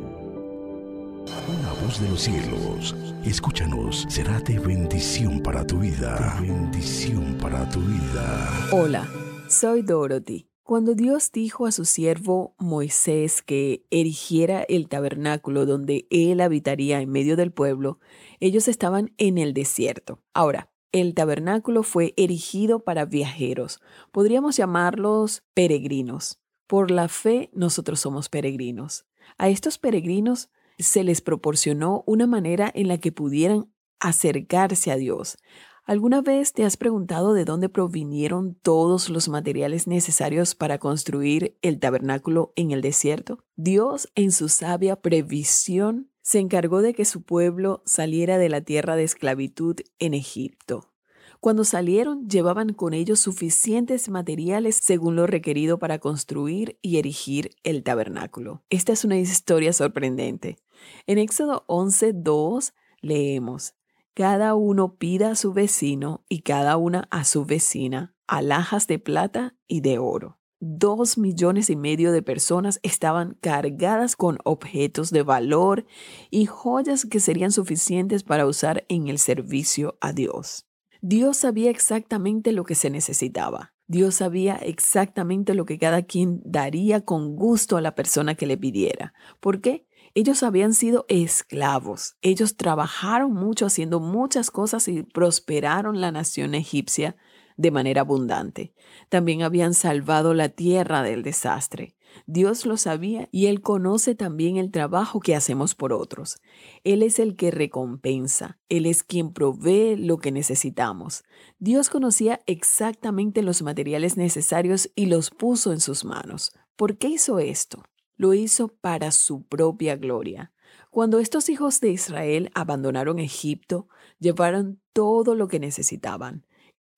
Una 1.48 1.72
voz 1.82 2.00
de 2.00 2.08
los 2.08 2.20
cielos, 2.20 2.94
escúchanos, 3.28 4.06
será 4.08 4.40
de 4.40 4.58
bendición 4.58 5.42
para 5.42 5.66
tu 5.66 5.80
vida. 5.80 6.38
Bendición 6.40 7.36
para 7.40 7.68
tu 7.68 7.80
vida. 7.80 8.68
Hola, 8.72 9.06
soy 9.48 9.82
Dorothy. 9.82 10.48
Cuando 10.62 10.94
Dios 10.94 11.30
dijo 11.32 11.66
a 11.66 11.72
su 11.72 11.84
siervo 11.84 12.54
Moisés 12.58 13.42
que 13.42 13.84
erigiera 13.90 14.62
el 14.62 14.88
tabernáculo 14.88 15.66
donde 15.66 16.06
él 16.10 16.40
habitaría 16.40 17.00
en 17.00 17.10
medio 17.10 17.36
del 17.36 17.52
pueblo, 17.52 17.98
ellos 18.40 18.66
estaban 18.66 19.12
en 19.18 19.36
el 19.36 19.52
desierto. 19.52 20.20
Ahora, 20.32 20.70
el 20.92 21.14
tabernáculo 21.14 21.82
fue 21.82 22.14
erigido 22.16 22.80
para 22.80 23.04
viajeros. 23.04 23.80
Podríamos 24.10 24.56
llamarlos 24.56 25.42
peregrinos. 25.52 26.40
Por 26.66 26.90
la 26.90 27.08
fe 27.08 27.50
nosotros 27.52 28.00
somos 28.00 28.30
peregrinos. 28.30 29.06
A 29.36 29.50
estos 29.50 29.76
peregrinos 29.76 30.48
se 30.78 31.04
les 31.04 31.20
proporcionó 31.20 32.04
una 32.06 32.26
manera 32.26 32.70
en 32.74 32.88
la 32.88 32.98
que 32.98 33.12
pudieran 33.12 33.72
acercarse 34.00 34.90
a 34.90 34.96
Dios. 34.96 35.38
¿Alguna 35.84 36.20
vez 36.20 36.52
te 36.52 36.64
has 36.64 36.76
preguntado 36.76 37.32
de 37.32 37.46
dónde 37.46 37.70
provinieron 37.70 38.54
todos 38.62 39.08
los 39.08 39.30
materiales 39.30 39.86
necesarios 39.86 40.54
para 40.54 40.78
construir 40.78 41.56
el 41.62 41.80
tabernáculo 41.80 42.52
en 42.56 42.72
el 42.72 42.82
desierto? 42.82 43.38
Dios, 43.56 44.10
en 44.14 44.30
su 44.30 44.50
sabia 44.50 44.96
previsión, 44.96 46.10
se 46.20 46.40
encargó 46.40 46.82
de 46.82 46.92
que 46.92 47.06
su 47.06 47.22
pueblo 47.22 47.82
saliera 47.86 48.36
de 48.36 48.50
la 48.50 48.60
tierra 48.60 48.96
de 48.96 49.04
esclavitud 49.04 49.76
en 49.98 50.12
Egipto. 50.12 50.92
Cuando 51.40 51.64
salieron 51.64 52.28
llevaban 52.28 52.74
con 52.74 52.92
ellos 52.92 53.20
suficientes 53.20 54.10
materiales 54.10 54.78
según 54.82 55.16
lo 55.16 55.26
requerido 55.26 55.78
para 55.78 56.00
construir 56.00 56.78
y 56.82 56.98
erigir 56.98 57.52
el 57.62 57.82
tabernáculo. 57.82 58.62
Esta 58.68 58.92
es 58.92 59.06
una 59.06 59.18
historia 59.18 59.72
sorprendente. 59.72 60.58
En 61.06 61.18
Éxodo 61.18 61.64
11:2 61.68 62.72
leemos, 63.00 63.74
Cada 64.14 64.54
uno 64.54 64.96
pida 64.96 65.30
a 65.30 65.34
su 65.34 65.52
vecino 65.52 66.24
y 66.28 66.40
cada 66.40 66.76
una 66.76 67.06
a 67.10 67.24
su 67.24 67.44
vecina 67.44 68.14
alhajas 68.26 68.86
de 68.86 68.98
plata 68.98 69.56
y 69.66 69.80
de 69.80 69.98
oro. 69.98 70.38
Dos 70.60 71.18
millones 71.18 71.70
y 71.70 71.76
medio 71.76 72.10
de 72.10 72.20
personas 72.20 72.80
estaban 72.82 73.38
cargadas 73.40 74.16
con 74.16 74.38
objetos 74.44 75.10
de 75.10 75.22
valor 75.22 75.86
y 76.30 76.46
joyas 76.46 77.06
que 77.06 77.20
serían 77.20 77.52
suficientes 77.52 78.24
para 78.24 78.46
usar 78.46 78.84
en 78.88 79.06
el 79.08 79.18
servicio 79.18 79.96
a 80.00 80.12
Dios. 80.12 80.66
Dios 81.00 81.36
sabía 81.38 81.70
exactamente 81.70 82.50
lo 82.50 82.64
que 82.64 82.74
se 82.74 82.90
necesitaba. 82.90 83.72
Dios 83.86 84.16
sabía 84.16 84.56
exactamente 84.56 85.54
lo 85.54 85.64
que 85.64 85.78
cada 85.78 86.02
quien 86.02 86.42
daría 86.44 87.00
con 87.02 87.36
gusto 87.36 87.76
a 87.76 87.80
la 87.80 87.94
persona 87.94 88.34
que 88.34 88.46
le 88.46 88.58
pidiera. 88.58 89.14
¿Por 89.40 89.60
qué? 89.60 89.86
Ellos 90.14 90.42
habían 90.42 90.74
sido 90.74 91.04
esclavos. 91.08 92.16
Ellos 92.22 92.56
trabajaron 92.56 93.32
mucho 93.32 93.66
haciendo 93.66 94.00
muchas 94.00 94.50
cosas 94.50 94.88
y 94.88 95.02
prosperaron 95.02 96.00
la 96.00 96.12
nación 96.12 96.54
egipcia 96.54 97.16
de 97.56 97.70
manera 97.70 98.02
abundante. 98.02 98.72
También 99.08 99.42
habían 99.42 99.74
salvado 99.74 100.32
la 100.32 100.48
tierra 100.48 101.02
del 101.02 101.22
desastre. 101.22 101.96
Dios 102.26 102.66
lo 102.66 102.76
sabía 102.76 103.28
y 103.32 103.46
Él 103.46 103.60
conoce 103.60 104.14
también 104.14 104.56
el 104.56 104.70
trabajo 104.70 105.20
que 105.20 105.34
hacemos 105.34 105.74
por 105.74 105.92
otros. 105.92 106.40
Él 106.84 107.02
es 107.02 107.18
el 107.18 107.36
que 107.36 107.50
recompensa, 107.50 108.58
Él 108.68 108.86
es 108.86 109.02
quien 109.02 109.32
provee 109.32 109.96
lo 109.96 110.18
que 110.18 110.32
necesitamos. 110.32 111.24
Dios 111.58 111.90
conocía 111.90 112.40
exactamente 112.46 113.42
los 113.42 113.62
materiales 113.62 114.16
necesarios 114.16 114.90
y 114.94 115.06
los 115.06 115.30
puso 115.30 115.72
en 115.72 115.80
sus 115.80 116.04
manos. 116.04 116.52
¿Por 116.76 116.96
qué 116.96 117.08
hizo 117.08 117.38
esto? 117.40 117.82
Lo 118.18 118.34
hizo 118.34 118.68
para 118.68 119.12
su 119.12 119.44
propia 119.44 119.96
gloria. 119.96 120.52
Cuando 120.90 121.20
estos 121.20 121.48
hijos 121.48 121.80
de 121.80 121.90
Israel 121.90 122.50
abandonaron 122.52 123.20
Egipto, 123.20 123.88
llevaron 124.18 124.80
todo 124.92 125.34
lo 125.34 125.48
que 125.48 125.60
necesitaban. 125.60 126.44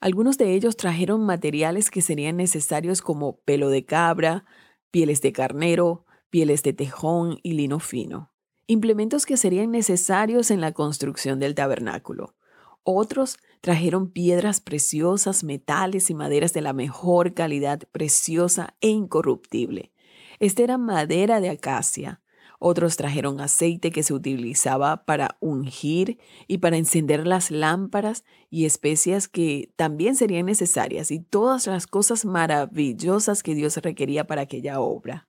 Algunos 0.01 0.39
de 0.39 0.55
ellos 0.55 0.79
trajeron 0.79 1.27
materiales 1.27 1.91
que 1.91 2.01
serían 2.01 2.39
necesarios 2.39 3.03
como 3.03 3.37
pelo 3.41 3.69
de 3.69 3.85
cabra, 3.85 4.47
pieles 4.91 5.21
de 5.21 5.33
carnero, 5.33 6.07
pieles 6.31 6.63
de 6.63 6.73
tejón 6.73 7.39
y 7.43 7.53
lino 7.53 7.81
fino, 7.81 8.33
implementos 8.67 9.27
que 9.27 9.37
serían 9.37 9.71
necesarios 9.71 10.51
en 10.51 10.63
la 10.63 10.73
construcción 10.73 11.39
del 11.39 11.55
tabernáculo. 11.55 12.35
Otros 12.83 13.37
trajeron 13.61 14.11
piedras 14.11 14.63
preciosas, 14.63 15.45
metales 15.45 16.09
y 16.09 16.15
maderas 16.15 16.55
de 16.55 16.63
la 16.63 16.73
mejor 16.73 17.35
calidad, 17.35 17.81
preciosa 17.93 18.75
e 18.81 18.89
incorruptible. 18.89 19.93
Esta 20.41 20.63
era 20.63 20.79
madera 20.79 21.41
de 21.41 21.51
acacia, 21.51 22.21
otros 22.63 22.99
trajeron 22.99 23.41
aceite 23.41 23.91
que 23.91 24.03
se 24.03 24.13
utilizaba 24.13 25.07
para 25.07 25.39
ungir 25.41 26.19
y 26.47 26.59
para 26.59 26.77
encender 26.77 27.27
las 27.27 27.51
lámparas 27.51 28.23
y 28.51 28.67
especias 28.67 29.29
que 29.29 29.73
también 29.77 30.15
serían 30.15 30.45
necesarias 30.45 31.11
y 31.11 31.21
todas 31.21 31.67
las 31.67 31.87
cosas 31.87 32.27
maravillosas 32.27 33.43
que 33.43 33.55
Dios 33.55 33.79
requería 33.79 34.27
para 34.27 34.43
aquella 34.43 34.79
obra. 34.81 35.27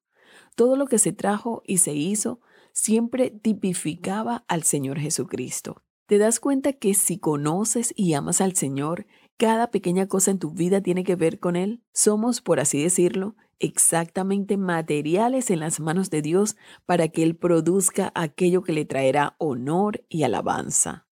Todo 0.56 0.76
lo 0.76 0.88
que 0.88 1.00
se 1.00 1.14
trajo 1.14 1.64
y 1.66 1.78
se 1.78 1.94
hizo 1.94 2.42
siempre 2.74 3.30
tipificaba 3.30 4.44
al 4.50 4.64
Señor 4.64 5.00
Jesucristo. 5.00 5.84
¿Te 6.08 6.18
das 6.18 6.42
cuenta 6.42 6.74
que 6.74 6.94
si 6.94 7.18
conoces 7.18 7.94
y 7.96 8.14
amas 8.14 8.42
al 8.42 8.56
Señor, 8.56 9.08
cada 9.38 9.72
pequeña 9.72 10.08
cosa 10.08 10.32
en 10.32 10.40
tu 10.40 10.52
vida 10.52 10.82
tiene 10.82 11.06
que 11.06 11.16
ver 11.16 11.40
con 11.40 11.56
Él? 11.56 11.82
Somos, 11.94 12.42
por 12.42 12.60
así 12.60 12.84
decirlo, 12.84 13.38
exactamente 13.62 14.58
materiales 14.58 15.50
en 15.50 15.60
las 15.60 15.80
manos 15.80 16.10
de 16.10 16.22
Dios 16.22 16.58
para 16.86 17.08
que 17.08 17.24
Él 17.24 17.36
produzca 17.36 18.12
aquello 18.16 18.64
que 18.64 18.74
le 18.74 18.86
traerá 18.86 19.36
honor 19.38 20.04
y 20.10 20.24
alabanza. 20.24 21.08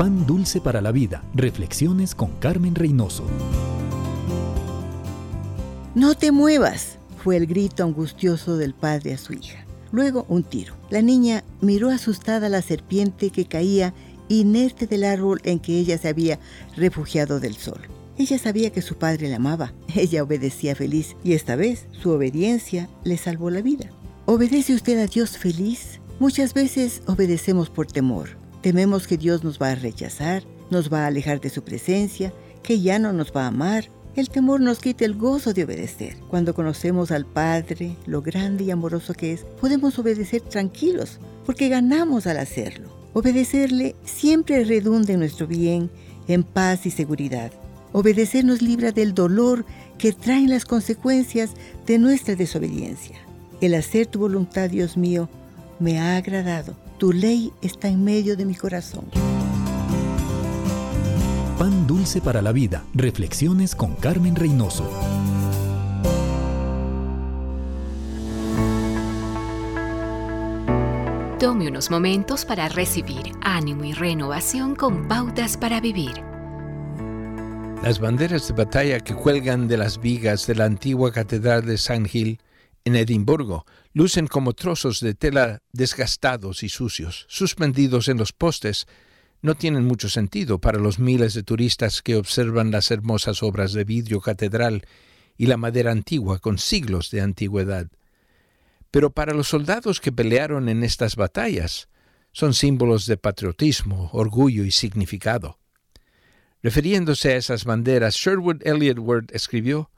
Pan 0.00 0.24
Dulce 0.26 0.62
para 0.62 0.80
la 0.80 0.92
Vida. 0.92 1.22
Reflexiones 1.34 2.14
con 2.14 2.30
Carmen 2.38 2.74
Reynoso. 2.74 3.22
No 5.94 6.14
te 6.14 6.32
muevas, 6.32 6.96
fue 7.22 7.36
el 7.36 7.46
grito 7.46 7.84
angustioso 7.84 8.56
del 8.56 8.72
padre 8.72 9.12
a 9.12 9.18
su 9.18 9.34
hija. 9.34 9.66
Luego 9.92 10.24
un 10.30 10.42
tiro. 10.42 10.72
La 10.88 11.02
niña 11.02 11.44
miró 11.60 11.90
asustada 11.90 12.46
a 12.46 12.48
la 12.48 12.62
serpiente 12.62 13.28
que 13.28 13.44
caía 13.44 13.92
inerte 14.30 14.86
del 14.86 15.04
árbol 15.04 15.42
en 15.44 15.58
que 15.58 15.78
ella 15.78 15.98
se 15.98 16.08
había 16.08 16.38
refugiado 16.76 17.38
del 17.38 17.56
sol. 17.56 17.82
Ella 18.16 18.38
sabía 18.38 18.70
que 18.70 18.80
su 18.80 18.96
padre 18.96 19.28
la 19.28 19.36
amaba. 19.36 19.74
Ella 19.94 20.22
obedecía 20.22 20.74
feliz 20.74 21.14
y 21.22 21.34
esta 21.34 21.56
vez 21.56 21.84
su 21.90 22.08
obediencia 22.08 22.88
le 23.04 23.18
salvó 23.18 23.50
la 23.50 23.60
vida. 23.60 23.90
¿Obedece 24.24 24.74
usted 24.74 24.98
a 24.98 25.08
Dios 25.08 25.36
feliz? 25.36 26.00
Muchas 26.18 26.54
veces 26.54 27.02
obedecemos 27.06 27.68
por 27.68 27.86
temor. 27.86 28.39
Tememos 28.62 29.06
que 29.06 29.16
Dios 29.16 29.42
nos 29.42 29.58
va 29.58 29.70
a 29.70 29.74
rechazar, 29.74 30.42
nos 30.70 30.92
va 30.92 31.04
a 31.04 31.06
alejar 31.06 31.40
de 31.40 31.48
su 31.48 31.62
presencia, 31.62 32.32
que 32.62 32.80
ya 32.80 32.98
no 32.98 33.12
nos 33.12 33.32
va 33.34 33.44
a 33.44 33.48
amar. 33.48 33.88
El 34.16 34.28
temor 34.28 34.60
nos 34.60 34.80
quita 34.80 35.06
el 35.06 35.16
gozo 35.16 35.54
de 35.54 35.64
obedecer. 35.64 36.16
Cuando 36.28 36.54
conocemos 36.54 37.10
al 37.10 37.24
Padre, 37.24 37.96
lo 38.06 38.20
grande 38.20 38.64
y 38.64 38.70
amoroso 38.70 39.14
que 39.14 39.32
es, 39.32 39.44
podemos 39.60 39.98
obedecer 39.98 40.42
tranquilos, 40.42 41.20
porque 41.46 41.70
ganamos 41.70 42.26
al 42.26 42.38
hacerlo. 42.38 42.90
Obedecerle 43.14 43.96
siempre 44.04 44.62
redunda 44.64 45.14
en 45.14 45.20
nuestro 45.20 45.46
bien, 45.46 45.90
en 46.28 46.42
paz 46.42 46.84
y 46.84 46.90
seguridad. 46.90 47.52
Obedecer 47.92 48.44
nos 48.44 48.60
libra 48.60 48.92
del 48.92 49.14
dolor 49.14 49.64
que 49.96 50.12
traen 50.12 50.50
las 50.50 50.66
consecuencias 50.66 51.50
de 51.86 51.98
nuestra 51.98 52.36
desobediencia. 52.36 53.16
El 53.62 53.74
hacer 53.74 54.06
tu 54.06 54.18
voluntad, 54.18 54.68
Dios 54.68 54.96
mío, 54.96 55.30
me 55.78 55.98
ha 55.98 56.16
agradado 56.16 56.76
tu 57.00 57.14
ley 57.14 57.50
está 57.62 57.88
en 57.88 58.04
medio 58.04 58.36
de 58.36 58.44
mi 58.44 58.54
corazón. 58.54 59.06
Pan 61.58 61.86
dulce 61.86 62.20
para 62.20 62.42
la 62.42 62.52
vida. 62.52 62.84
Reflexiones 62.92 63.74
con 63.74 63.94
Carmen 63.94 64.36
Reynoso. 64.36 64.86
Tome 71.38 71.68
unos 71.68 71.90
momentos 71.90 72.44
para 72.44 72.68
recibir 72.68 73.32
ánimo 73.40 73.84
y 73.84 73.94
renovación 73.94 74.74
con 74.74 75.08
pautas 75.08 75.56
para 75.56 75.80
vivir. 75.80 76.22
Las 77.82 77.98
banderas 77.98 78.46
de 78.46 78.52
batalla 78.52 79.00
que 79.00 79.14
cuelgan 79.14 79.68
de 79.68 79.78
las 79.78 79.98
vigas 79.98 80.46
de 80.46 80.54
la 80.54 80.66
antigua 80.66 81.10
Catedral 81.12 81.64
de 81.64 81.78
San 81.78 82.04
Gil 82.04 82.38
en 82.84 82.96
Edimburgo 82.96 83.66
lucen 83.92 84.26
como 84.26 84.52
trozos 84.52 85.00
de 85.00 85.14
tela 85.14 85.62
desgastados 85.72 86.62
y 86.62 86.68
sucios, 86.68 87.26
suspendidos 87.28 88.08
en 88.08 88.16
los 88.16 88.32
postes, 88.32 88.86
no 89.42 89.54
tienen 89.54 89.84
mucho 89.84 90.08
sentido 90.08 90.58
para 90.58 90.78
los 90.78 90.98
miles 90.98 91.34
de 91.34 91.42
turistas 91.42 92.02
que 92.02 92.16
observan 92.16 92.70
las 92.70 92.90
hermosas 92.90 93.42
obras 93.42 93.72
de 93.72 93.84
vidrio 93.84 94.20
catedral 94.20 94.86
y 95.36 95.46
la 95.46 95.56
madera 95.56 95.92
antigua 95.92 96.38
con 96.38 96.58
siglos 96.58 97.10
de 97.10 97.22
antigüedad. 97.22 97.88
Pero 98.90 99.10
para 99.10 99.32
los 99.32 99.48
soldados 99.48 100.00
que 100.00 100.12
pelearon 100.12 100.68
en 100.68 100.82
estas 100.84 101.16
batallas, 101.16 101.88
son 102.32 102.54
símbolos 102.54 103.06
de 103.06 103.16
patriotismo, 103.16 104.10
orgullo 104.12 104.64
y 104.64 104.70
significado. 104.70 105.58
Refiriéndose 106.62 107.32
a 107.32 107.36
esas 107.36 107.64
banderas, 107.64 108.16
Sherwood 108.16 108.66
Elliott 108.66 108.98
Ward 108.98 109.26
escribió, 109.32 109.90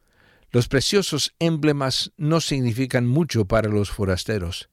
los 0.53 0.69
preciosos 0.69 1.35
emblemas 1.39 2.13
no 2.19 2.41
significan 2.43 3.07
mucho 3.07 3.47
para 3.47 3.71
los 3.71 3.91
forasteros, 3.91 4.69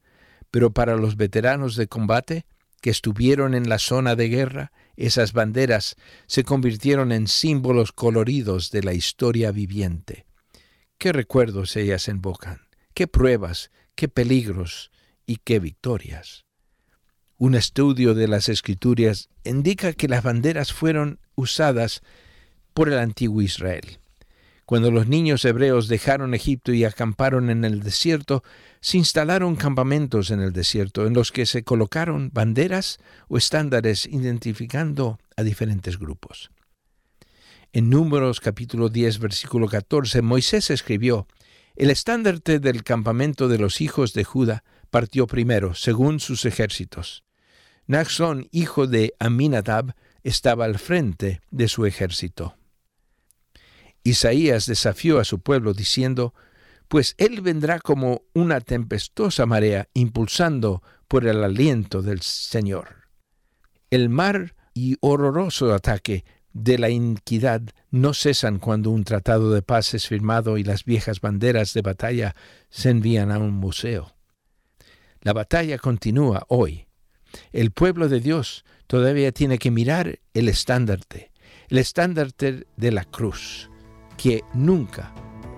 pero 0.50 0.72
para 0.72 0.96
los 0.96 1.16
veteranos 1.16 1.74
de 1.74 1.88
combate 1.88 2.44
que 2.82 2.90
estuvieron 2.90 3.54
en 3.54 3.68
la 3.68 3.78
zona 3.78 4.14
de 4.14 4.28
guerra, 4.28 4.72
esas 4.96 5.32
banderas 5.32 5.96
se 6.26 6.44
convirtieron 6.44 7.12
en 7.12 7.26
símbolos 7.26 7.92
coloridos 7.92 8.70
de 8.70 8.82
la 8.82 8.92
historia 8.92 9.52
viviente. 9.52 10.26
¿Qué 10.98 11.12
recuerdos 11.12 11.76
ellas 11.76 12.08
invocan? 12.08 12.60
¿Qué 12.92 13.06
pruebas? 13.06 13.70
¿Qué 13.94 14.08
peligros? 14.08 14.90
¿Y 15.26 15.36
qué 15.36 15.60
victorias? 15.60 16.44
Un 17.38 17.54
estudio 17.54 18.12
de 18.12 18.28
las 18.28 18.50
escrituras 18.50 19.30
indica 19.44 19.94
que 19.94 20.08
las 20.08 20.22
banderas 20.22 20.74
fueron 20.74 21.20
usadas 21.36 22.02
por 22.74 22.88
el 22.88 22.98
antiguo 22.98 23.40
Israel. 23.40 23.99
Cuando 24.70 24.92
los 24.92 25.08
niños 25.08 25.44
hebreos 25.44 25.88
dejaron 25.88 26.32
Egipto 26.32 26.72
y 26.72 26.84
acamparon 26.84 27.50
en 27.50 27.64
el 27.64 27.82
desierto, 27.82 28.44
se 28.80 28.98
instalaron 28.98 29.56
campamentos 29.56 30.30
en 30.30 30.38
el 30.40 30.52
desierto 30.52 31.08
en 31.08 31.12
los 31.12 31.32
que 31.32 31.44
se 31.44 31.64
colocaron 31.64 32.30
banderas 32.32 32.98
o 33.26 33.36
estándares 33.36 34.06
identificando 34.06 35.18
a 35.36 35.42
diferentes 35.42 35.98
grupos. 35.98 36.52
En 37.72 37.90
Números 37.90 38.38
capítulo 38.38 38.90
10 38.90 39.18
versículo 39.18 39.66
14, 39.66 40.22
Moisés 40.22 40.70
escribió, 40.70 41.26
El 41.74 41.90
estandarte 41.90 42.60
del 42.60 42.84
campamento 42.84 43.48
de 43.48 43.58
los 43.58 43.80
hijos 43.80 44.12
de 44.12 44.22
Judá 44.22 44.62
partió 44.88 45.26
primero, 45.26 45.74
según 45.74 46.20
sus 46.20 46.44
ejércitos. 46.44 47.24
Naxón, 47.88 48.46
hijo 48.52 48.86
de 48.86 49.14
Aminadab, 49.18 49.96
estaba 50.22 50.64
al 50.64 50.78
frente 50.78 51.40
de 51.50 51.66
su 51.66 51.86
ejército. 51.86 52.54
Isaías 54.02 54.66
desafió 54.66 55.18
a 55.18 55.24
su 55.24 55.40
pueblo 55.40 55.74
diciendo, 55.74 56.34
Pues 56.88 57.14
él 57.18 57.40
vendrá 57.40 57.78
como 57.80 58.22
una 58.32 58.60
tempestuosa 58.60 59.46
marea, 59.46 59.88
impulsando 59.94 60.82
por 61.08 61.26
el 61.26 61.42
aliento 61.44 62.02
del 62.02 62.22
Señor. 62.22 63.08
El 63.90 64.08
mar 64.08 64.54
y 64.74 64.96
horroroso 65.00 65.74
ataque 65.74 66.24
de 66.52 66.78
la 66.78 66.90
iniquidad 66.90 67.62
no 67.90 68.14
cesan 68.14 68.58
cuando 68.58 68.90
un 68.90 69.04
tratado 69.04 69.52
de 69.52 69.62
paz 69.62 69.94
es 69.94 70.08
firmado 70.08 70.58
y 70.58 70.64
las 70.64 70.84
viejas 70.84 71.20
banderas 71.20 71.74
de 71.74 71.82
batalla 71.82 72.34
se 72.70 72.90
envían 72.90 73.30
a 73.30 73.38
un 73.38 73.52
museo. 73.52 74.14
La 75.22 75.32
batalla 75.32 75.78
continúa 75.78 76.44
hoy. 76.48 76.86
El 77.52 77.70
pueblo 77.70 78.08
de 78.08 78.20
Dios 78.20 78.64
todavía 78.86 79.32
tiene 79.32 79.58
que 79.58 79.70
mirar 79.70 80.18
el 80.34 80.48
estandarte, 80.48 81.30
el 81.68 81.78
estandarte 81.78 82.66
de 82.76 82.92
la 82.92 83.04
cruz, 83.04 83.70
que 84.20 84.44
nunca 84.52 85.10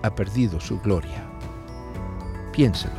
ha 0.04 0.14
perdido 0.14 0.60
su 0.60 0.78
gloria. 0.78 1.28
Piénselo. 2.52 2.94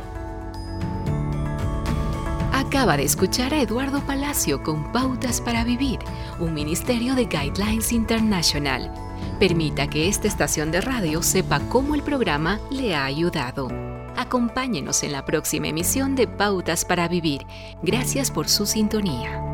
Acaba 2.52 2.98
de 2.98 3.04
escuchar 3.04 3.54
a 3.54 3.62
Eduardo 3.62 4.00
Palacio 4.04 4.62
con 4.62 4.92
Pautas 4.92 5.40
para 5.40 5.64
Vivir, 5.64 6.00
un 6.38 6.52
ministerio 6.52 7.14
de 7.14 7.24
Guidelines 7.24 7.92
International. 7.92 8.92
Permita 9.40 9.88
que 9.88 10.08
esta 10.08 10.28
estación 10.28 10.70
de 10.70 10.82
radio 10.82 11.22
sepa 11.22 11.60
cómo 11.70 11.94
el 11.94 12.02
programa 12.02 12.60
le 12.70 12.94
ha 12.94 13.06
ayudado. 13.06 13.68
Acompáñenos 14.16 15.02
en 15.02 15.12
la 15.12 15.24
próxima 15.24 15.68
emisión 15.68 16.14
de 16.14 16.28
Pautas 16.28 16.84
para 16.84 17.08
Vivir. 17.08 17.46
Gracias 17.82 18.30
por 18.30 18.50
su 18.50 18.66
sintonía. 18.66 19.53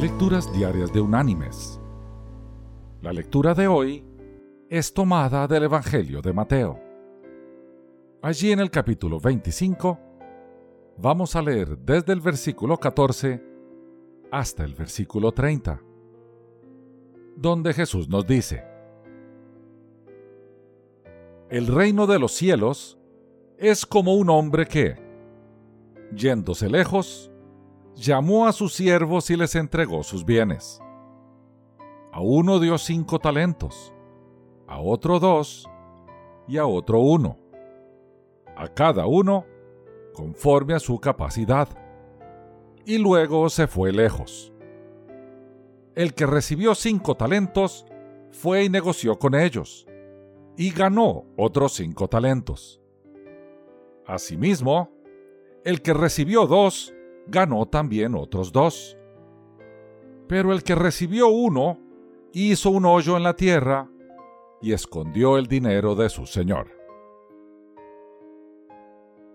Lecturas 0.00 0.52
Diarias 0.52 0.92
de 0.92 1.00
Unánimes. 1.00 1.80
La 3.02 3.12
lectura 3.12 3.52
de 3.52 3.66
hoy 3.66 4.04
es 4.70 4.94
tomada 4.94 5.48
del 5.48 5.64
Evangelio 5.64 6.22
de 6.22 6.32
Mateo. 6.32 6.78
Allí 8.22 8.52
en 8.52 8.60
el 8.60 8.70
capítulo 8.70 9.18
25 9.18 9.98
vamos 10.98 11.34
a 11.34 11.42
leer 11.42 11.76
desde 11.78 12.12
el 12.12 12.20
versículo 12.20 12.78
14 12.78 13.42
hasta 14.30 14.62
el 14.62 14.74
versículo 14.74 15.32
30, 15.32 15.82
donde 17.34 17.74
Jesús 17.74 18.08
nos 18.08 18.24
dice, 18.24 18.62
El 21.50 21.66
reino 21.66 22.06
de 22.06 22.20
los 22.20 22.30
cielos 22.30 23.00
es 23.56 23.84
como 23.84 24.14
un 24.14 24.30
hombre 24.30 24.66
que, 24.66 24.94
yéndose 26.14 26.70
lejos, 26.70 27.32
llamó 27.98 28.46
a 28.46 28.52
sus 28.52 28.74
siervos 28.74 29.28
y 29.30 29.36
les 29.36 29.54
entregó 29.56 30.02
sus 30.02 30.24
bienes. 30.24 30.80
A 32.12 32.20
uno 32.20 32.58
dio 32.60 32.78
cinco 32.78 33.18
talentos, 33.18 33.92
a 34.66 34.80
otro 34.80 35.18
dos 35.18 35.68
y 36.46 36.58
a 36.58 36.66
otro 36.66 37.00
uno. 37.00 37.36
A 38.56 38.68
cada 38.68 39.06
uno 39.06 39.44
conforme 40.14 40.74
a 40.74 40.80
su 40.80 40.98
capacidad. 40.98 41.68
Y 42.84 42.98
luego 42.98 43.48
se 43.50 43.66
fue 43.66 43.92
lejos. 43.92 44.52
El 45.94 46.14
que 46.14 46.26
recibió 46.26 46.74
cinco 46.74 47.16
talentos 47.16 47.84
fue 48.30 48.64
y 48.64 48.68
negoció 48.68 49.18
con 49.18 49.34
ellos, 49.34 49.86
y 50.56 50.70
ganó 50.70 51.24
otros 51.36 51.74
cinco 51.74 52.08
talentos. 52.08 52.80
Asimismo, 54.06 54.90
el 55.64 55.82
que 55.82 55.92
recibió 55.92 56.46
dos 56.46 56.94
ganó 57.28 57.66
también 57.66 58.14
otros 58.14 58.52
dos. 58.52 58.96
Pero 60.26 60.52
el 60.52 60.62
que 60.62 60.74
recibió 60.74 61.28
uno 61.28 61.78
hizo 62.32 62.70
un 62.70 62.84
hoyo 62.84 63.16
en 63.16 63.22
la 63.22 63.34
tierra 63.34 63.90
y 64.60 64.72
escondió 64.72 65.38
el 65.38 65.46
dinero 65.46 65.94
de 65.94 66.08
su 66.08 66.26
señor. 66.26 66.68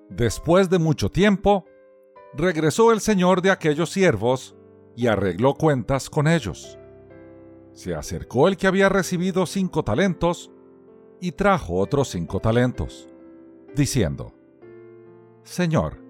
Después 0.09 0.69
de 0.69 0.79
mucho 0.79 1.09
tiempo, 1.09 1.65
regresó 2.35 2.91
el 2.91 2.99
señor 2.99 3.41
de 3.41 3.51
aquellos 3.51 3.89
siervos 3.89 4.55
y 4.95 5.07
arregló 5.07 5.55
cuentas 5.55 6.09
con 6.09 6.27
ellos. 6.27 6.77
Se 7.71 7.95
acercó 7.95 8.47
el 8.47 8.57
que 8.57 8.67
había 8.67 8.89
recibido 8.89 9.45
cinco 9.47 9.83
talentos 9.83 10.51
y 11.19 11.31
trajo 11.31 11.77
otros 11.77 12.09
cinco 12.09 12.39
talentos, 12.39 13.09
diciendo, 13.75 14.33
Señor, 15.43 16.02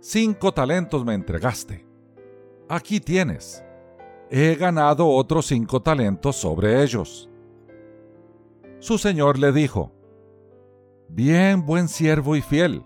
cinco 0.00 0.52
talentos 0.52 1.04
me 1.04 1.14
entregaste. 1.14 1.86
Aquí 2.68 3.00
tienes. 3.00 3.64
He 4.30 4.54
ganado 4.56 5.08
otros 5.08 5.46
cinco 5.46 5.80
talentos 5.80 6.36
sobre 6.36 6.82
ellos. 6.82 7.28
Su 8.80 8.98
señor 8.98 9.38
le 9.38 9.52
dijo, 9.52 9.92
Bien, 11.08 11.64
buen 11.64 11.88
siervo 11.88 12.34
y 12.36 12.42
fiel. 12.42 12.84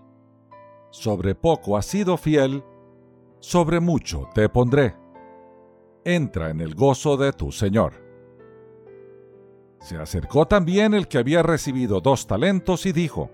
Sobre 0.91 1.35
poco 1.35 1.77
has 1.77 1.85
sido 1.85 2.17
fiel, 2.17 2.63
sobre 3.39 3.79
mucho 3.79 4.29
te 4.33 4.47
pondré. 4.49 4.95
Entra 6.03 6.49
en 6.49 6.61
el 6.61 6.75
gozo 6.75 7.17
de 7.17 7.33
tu 7.33 7.51
Señor. 7.51 7.93
Se 9.79 9.97
acercó 9.97 10.47
también 10.47 10.93
el 10.93 11.07
que 11.07 11.17
había 11.17 11.41
recibido 11.41 12.01
dos 12.01 12.27
talentos 12.27 12.85
y 12.85 12.91
dijo, 12.91 13.31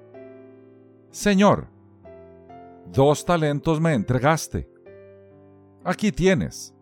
Señor, 1.11 1.67
dos 2.91 3.25
talentos 3.25 3.79
me 3.79 3.93
entregaste. 3.93 4.69
Aquí 5.83 6.11
tienes. 6.11 6.73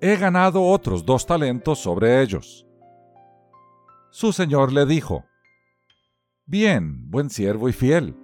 He 0.00 0.16
ganado 0.16 0.62
otros 0.64 1.04
dos 1.04 1.24
talentos 1.26 1.78
sobre 1.78 2.22
ellos. 2.22 2.66
Su 4.10 4.32
señor 4.32 4.72
le 4.72 4.84
dijo, 4.84 5.24
Bien, 6.44 7.10
buen 7.10 7.30
siervo 7.30 7.68
y 7.68 7.72
fiel. 7.72 8.16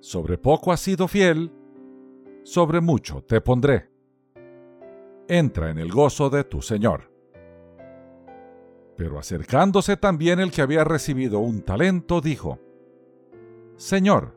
Sobre 0.00 0.36
poco 0.36 0.72
has 0.72 0.80
sido 0.80 1.06
fiel, 1.06 1.52
sobre 2.42 2.80
mucho 2.80 3.22
te 3.22 3.40
pondré. 3.40 3.88
Entra 5.28 5.70
en 5.70 5.78
el 5.78 5.92
gozo 5.92 6.28
de 6.28 6.42
tu 6.42 6.60
Señor. 6.60 7.12
Pero 8.96 9.18
acercándose 9.18 9.96
también 9.96 10.40
el 10.40 10.50
que 10.50 10.62
había 10.62 10.82
recibido 10.82 11.38
un 11.38 11.62
talento, 11.62 12.20
dijo, 12.20 12.58
Señor, 13.76 14.36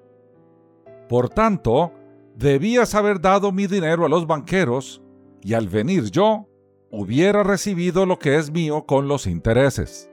Por 1.11 1.27
tanto, 1.27 1.91
debías 2.37 2.95
haber 2.95 3.19
dado 3.19 3.51
mi 3.51 3.67
dinero 3.67 4.05
a 4.05 4.09
los 4.09 4.25
banqueros, 4.25 5.03
y 5.43 5.55
al 5.55 5.67
venir 5.67 6.09
yo, 6.09 6.47
hubiera 6.89 7.43
recibido 7.43 8.05
lo 8.05 8.17
que 8.17 8.37
es 8.37 8.49
mío 8.49 8.85
con 8.85 9.09
los 9.09 9.27
intereses. 9.27 10.09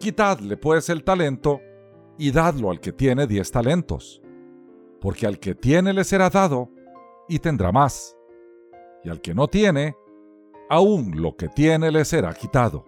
Quitadle 0.00 0.56
pues 0.56 0.88
el 0.88 1.04
talento 1.04 1.60
y 2.18 2.32
dadlo 2.32 2.72
al 2.72 2.80
que 2.80 2.90
tiene 2.90 3.28
diez 3.28 3.52
talentos 3.52 4.22
porque 5.02 5.26
al 5.26 5.38
que 5.40 5.54
tiene 5.56 5.92
le 5.92 6.04
será 6.04 6.30
dado 6.30 6.70
y 7.28 7.40
tendrá 7.40 7.72
más, 7.72 8.16
y 9.02 9.10
al 9.10 9.20
que 9.20 9.34
no 9.34 9.48
tiene, 9.48 9.96
aún 10.70 11.20
lo 11.20 11.36
que 11.36 11.48
tiene 11.48 11.90
le 11.90 12.04
será 12.04 12.32
quitado. 12.34 12.86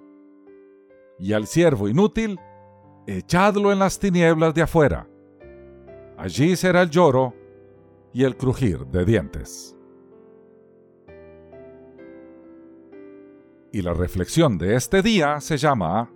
Y 1.18 1.32
al 1.32 1.46
siervo 1.48 1.88
inútil, 1.88 2.40
echadlo 3.06 3.72
en 3.72 3.80
las 3.80 3.98
tinieblas 3.98 4.54
de 4.54 4.62
afuera. 4.62 5.08
Allí 6.16 6.56
será 6.56 6.82
el 6.82 6.90
lloro 6.90 7.34
y 8.12 8.24
el 8.24 8.36
crujir 8.36 8.86
de 8.86 9.04
dientes. 9.04 9.76
Y 13.72 13.82
la 13.82 13.92
reflexión 13.92 14.56
de 14.56 14.76
este 14.76 15.02
día 15.02 15.40
se 15.40 15.56
llama 15.56 16.10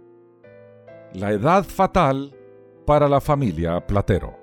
La 1.13 1.33
edad 1.33 1.65
fatal 1.65 2.37
para 2.87 3.09
la 3.09 3.21
familia 3.21 3.85
Platero. 3.85 4.39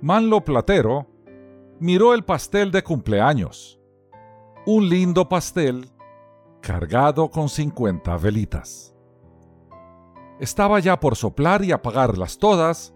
Manlo 0.00 0.44
Platero 0.44 1.06
miró 1.80 2.14
el 2.14 2.24
pastel 2.24 2.70
de 2.70 2.84
cumpleaños. 2.84 3.80
Un 4.66 4.88
lindo 4.88 5.28
pastel 5.28 5.90
cargado 6.60 7.28
con 7.30 7.48
50 7.48 8.16
velitas. 8.18 8.95
Estaba 10.38 10.80
ya 10.80 11.00
por 11.00 11.16
soplar 11.16 11.64
y 11.64 11.72
apagarlas 11.72 12.38
todas, 12.38 12.94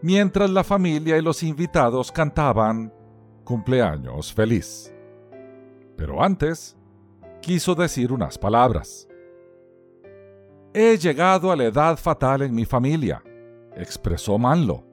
mientras 0.00 0.50
la 0.50 0.64
familia 0.64 1.18
y 1.18 1.22
los 1.22 1.42
invitados 1.42 2.10
cantaban 2.10 2.92
cumpleaños 3.44 4.32
feliz. 4.32 4.92
Pero 5.96 6.22
antes, 6.22 6.76
quiso 7.42 7.74
decir 7.74 8.12
unas 8.12 8.38
palabras. 8.38 9.06
He 10.72 10.96
llegado 10.96 11.52
a 11.52 11.56
la 11.56 11.64
edad 11.64 11.98
fatal 11.98 12.40
en 12.40 12.54
mi 12.54 12.64
familia, 12.64 13.22
expresó 13.76 14.38
Manlo. 14.38 14.86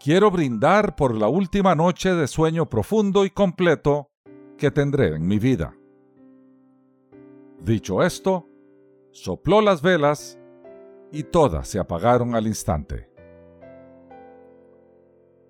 Quiero 0.00 0.30
brindar 0.30 0.96
por 0.96 1.14
la 1.14 1.28
última 1.28 1.74
noche 1.74 2.14
de 2.14 2.26
sueño 2.26 2.68
profundo 2.68 3.26
y 3.26 3.30
completo 3.30 4.10
que 4.56 4.70
tendré 4.70 5.14
en 5.14 5.26
mi 5.26 5.38
vida. 5.38 5.76
Dicho 7.60 8.02
esto, 8.02 8.48
sopló 9.12 9.60
las 9.60 9.82
velas 9.82 10.38
y 11.12 11.24
todas 11.24 11.68
se 11.68 11.78
apagaron 11.78 12.34
al 12.34 12.46
instante. 12.46 13.08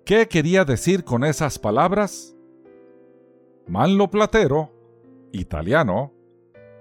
¿Qué 0.05 0.27
quería 0.27 0.65
decir 0.65 1.05
con 1.05 1.23
esas 1.23 1.57
palabras? 1.57 2.35
Manlo 3.67 4.09
Platero, 4.09 4.69
italiano, 5.31 6.11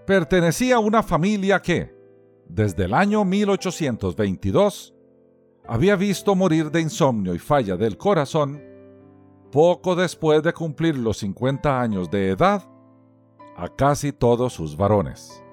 pertenecía 0.05 0.77
a 0.77 0.81
una 0.81 1.05
familia 1.05 1.63
que, 1.63 1.95
desde 2.49 2.85
el 2.85 2.95
año 2.95 3.25
1822, 3.25 4.93
había 5.69 5.95
visto 5.95 6.35
morir 6.35 6.73
de 6.73 6.81
insomnio 6.81 7.35
y 7.35 7.39
falla 7.39 7.77
del 7.77 7.97
corazón 7.97 8.61
poco 9.53 9.95
después 9.95 10.43
de 10.43 10.53
cumplir 10.53 10.97
los 10.97 11.19
50 11.19 11.81
años 11.81 12.11
de 12.11 12.31
edad 12.31 12.65
a 13.57 13.69
casi 13.69 14.11
todos 14.13 14.53
sus 14.53 14.77
varones. 14.77 15.45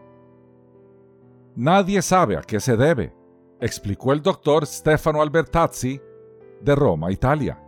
Nadie 1.55 2.01
sabe 2.01 2.37
a 2.37 2.41
qué 2.41 2.59
se 2.59 2.77
debe, 2.77 3.13
explicó 3.59 4.13
el 4.13 4.21
doctor 4.21 4.65
Stefano 4.65 5.21
Albertazzi 5.21 5.99
de 6.61 6.75
Roma, 6.75 7.11
Italia. 7.11 7.61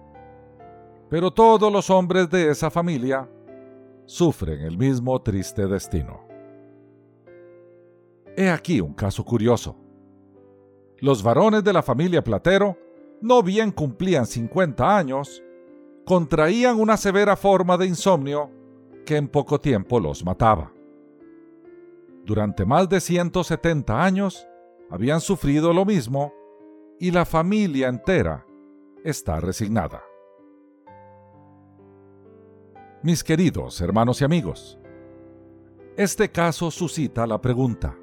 Pero 1.10 1.32
todos 1.32 1.72
los 1.72 1.90
hombres 1.90 2.30
de 2.30 2.50
esa 2.50 2.70
familia 2.70 3.30
sufren 4.06 4.62
el 4.62 4.78
mismo 4.78 5.22
triste 5.22 5.68
destino. 5.68 6.22
He 8.36 8.50
aquí 8.50 8.80
un 8.80 8.94
caso 8.94 9.26
curioso. 9.26 9.76
Los 11.00 11.22
varones 11.22 11.64
de 11.64 11.74
la 11.74 11.82
familia 11.82 12.24
Platero, 12.24 12.78
no 13.22 13.44
bien 13.44 13.72
cumplían 13.72 14.26
50 14.26 14.98
años, 14.98 15.44
contraían 16.06 16.80
una 16.80 16.96
severa 16.96 17.36
forma 17.36 17.78
de 17.78 17.88
insomnio 17.88 18.50
que 19.06 19.18
en 19.18 19.28
poco 19.28 19.60
tiempo 19.60 20.00
los 20.00 20.24
mataba. 20.24 20.72
Durante 22.24 22.66
más 22.66 22.88
de 22.88 23.02
170 23.02 24.04
años 24.04 24.48
habían 24.92 25.22
sufrido 25.22 25.72
lo 25.74 25.86
mismo 25.86 26.34
y 27.00 27.12
la 27.12 27.26
familia 27.26 27.88
entera 27.88 28.46
está 29.04 29.40
resignada. 29.40 30.04
Mis 33.02 33.24
queridos 33.24 33.80
hermanos 33.82 34.22
y 34.22 34.26
amigos, 34.26 34.78
este 35.96 36.30
caso 36.30 36.70
suscita 36.70 37.26
la 37.26 37.40
pregunta, 37.42 37.98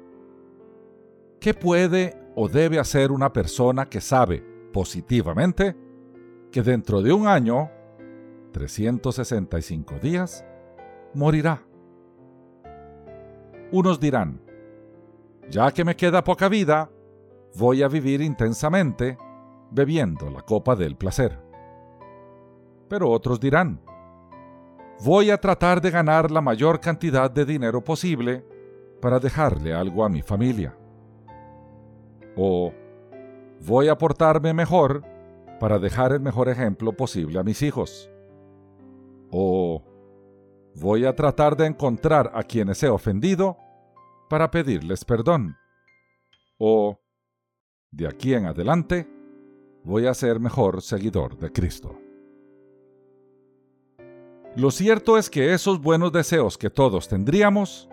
¿qué 1.39 1.53
puede 1.53 2.17
o 2.35 2.49
debe 2.49 2.79
hacer 2.79 3.11
una 3.11 3.31
persona 3.31 3.85
que 3.85 4.01
sabe 4.01 4.43
positivamente 4.73 5.77
que 6.51 6.63
dentro 6.63 7.03
de 7.03 7.13
un 7.13 7.27
año, 7.27 7.69
365 8.51 9.99
días, 9.99 10.43
morirá? 11.13 11.63
Unos 13.71 13.99
dirán, 13.99 14.41
ya 15.49 15.71
que 15.71 15.83
me 15.83 15.95
queda 15.95 16.23
poca 16.23 16.47
vida, 16.49 16.89
voy 17.55 17.83
a 17.83 17.87
vivir 17.87 18.21
intensamente 18.21 19.17
bebiendo 19.71 20.29
la 20.29 20.41
copa 20.41 20.75
del 20.75 20.95
placer. 20.95 21.39
Pero 22.87 23.09
otros 23.09 23.39
dirán, 23.39 23.81
voy 25.03 25.31
a 25.31 25.37
tratar 25.37 25.81
de 25.81 25.91
ganar 25.91 26.31
la 26.31 26.41
mayor 26.41 26.79
cantidad 26.79 27.29
de 27.29 27.45
dinero 27.45 27.83
posible 27.83 28.45
para 29.01 29.19
dejarle 29.19 29.73
algo 29.73 30.03
a 30.03 30.09
mi 30.09 30.21
familia. 30.21 30.75
O 32.35 32.71
voy 33.65 33.87
a 33.87 33.97
portarme 33.97 34.53
mejor 34.53 35.03
para 35.59 35.79
dejar 35.79 36.13
el 36.13 36.19
mejor 36.19 36.49
ejemplo 36.49 36.93
posible 36.93 37.39
a 37.39 37.43
mis 37.43 37.61
hijos. 37.61 38.09
O 39.31 39.83
voy 40.75 41.05
a 41.05 41.15
tratar 41.15 41.55
de 41.57 41.65
encontrar 41.65 42.31
a 42.33 42.43
quienes 42.43 42.81
he 42.83 42.89
ofendido 42.89 43.57
para 44.29 44.51
pedirles 44.51 45.03
perdón. 45.03 45.57
O, 46.57 46.99
de 47.91 48.07
aquí 48.07 48.33
en 48.33 48.45
adelante, 48.45 49.09
voy 49.83 50.05
a 50.05 50.13
ser 50.13 50.39
mejor 50.39 50.81
seguidor 50.81 51.37
de 51.37 51.51
Cristo. 51.51 51.99
Lo 54.55 54.71
cierto 54.71 55.17
es 55.17 55.29
que 55.29 55.53
esos 55.53 55.81
buenos 55.81 56.11
deseos 56.11 56.57
que 56.57 56.69
todos 56.69 57.07
tendríamos, 57.07 57.89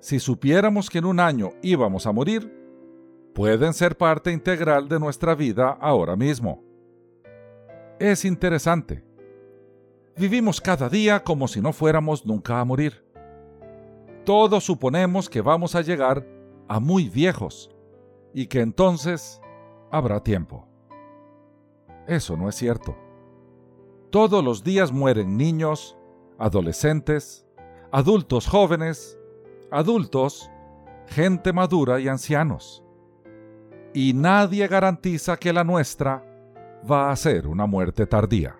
si 0.00 0.18
supiéramos 0.18 0.88
que 0.88 0.98
en 0.98 1.04
un 1.04 1.20
año 1.20 1.50
íbamos 1.62 2.06
a 2.06 2.12
morir, 2.12 2.50
pueden 3.34 3.74
ser 3.74 3.96
parte 3.96 4.32
integral 4.32 4.88
de 4.88 4.98
nuestra 4.98 5.34
vida 5.34 5.76
ahora 5.80 6.16
mismo. 6.16 6.62
Es 7.98 8.24
interesante. 8.24 9.04
Vivimos 10.16 10.60
cada 10.60 10.88
día 10.88 11.22
como 11.22 11.48
si 11.48 11.60
no 11.60 11.72
fuéramos 11.72 12.24
nunca 12.24 12.60
a 12.60 12.64
morir. 12.64 13.04
Todos 14.30 14.62
suponemos 14.62 15.28
que 15.28 15.40
vamos 15.40 15.74
a 15.74 15.80
llegar 15.80 16.24
a 16.68 16.78
muy 16.78 17.08
viejos 17.08 17.68
y 18.32 18.46
que 18.46 18.60
entonces 18.60 19.42
habrá 19.90 20.22
tiempo. 20.22 20.68
Eso 22.06 22.36
no 22.36 22.48
es 22.48 22.54
cierto. 22.54 22.96
Todos 24.10 24.44
los 24.44 24.62
días 24.62 24.92
mueren 24.92 25.36
niños, 25.36 25.98
adolescentes, 26.38 27.44
adultos 27.90 28.46
jóvenes, 28.46 29.18
adultos, 29.72 30.48
gente 31.08 31.52
madura 31.52 31.98
y 31.98 32.06
ancianos. 32.06 32.84
Y 33.92 34.12
nadie 34.12 34.68
garantiza 34.68 35.38
que 35.38 35.52
la 35.52 35.64
nuestra 35.64 36.24
va 36.88 37.10
a 37.10 37.16
ser 37.16 37.48
una 37.48 37.66
muerte 37.66 38.06
tardía. 38.06 38.56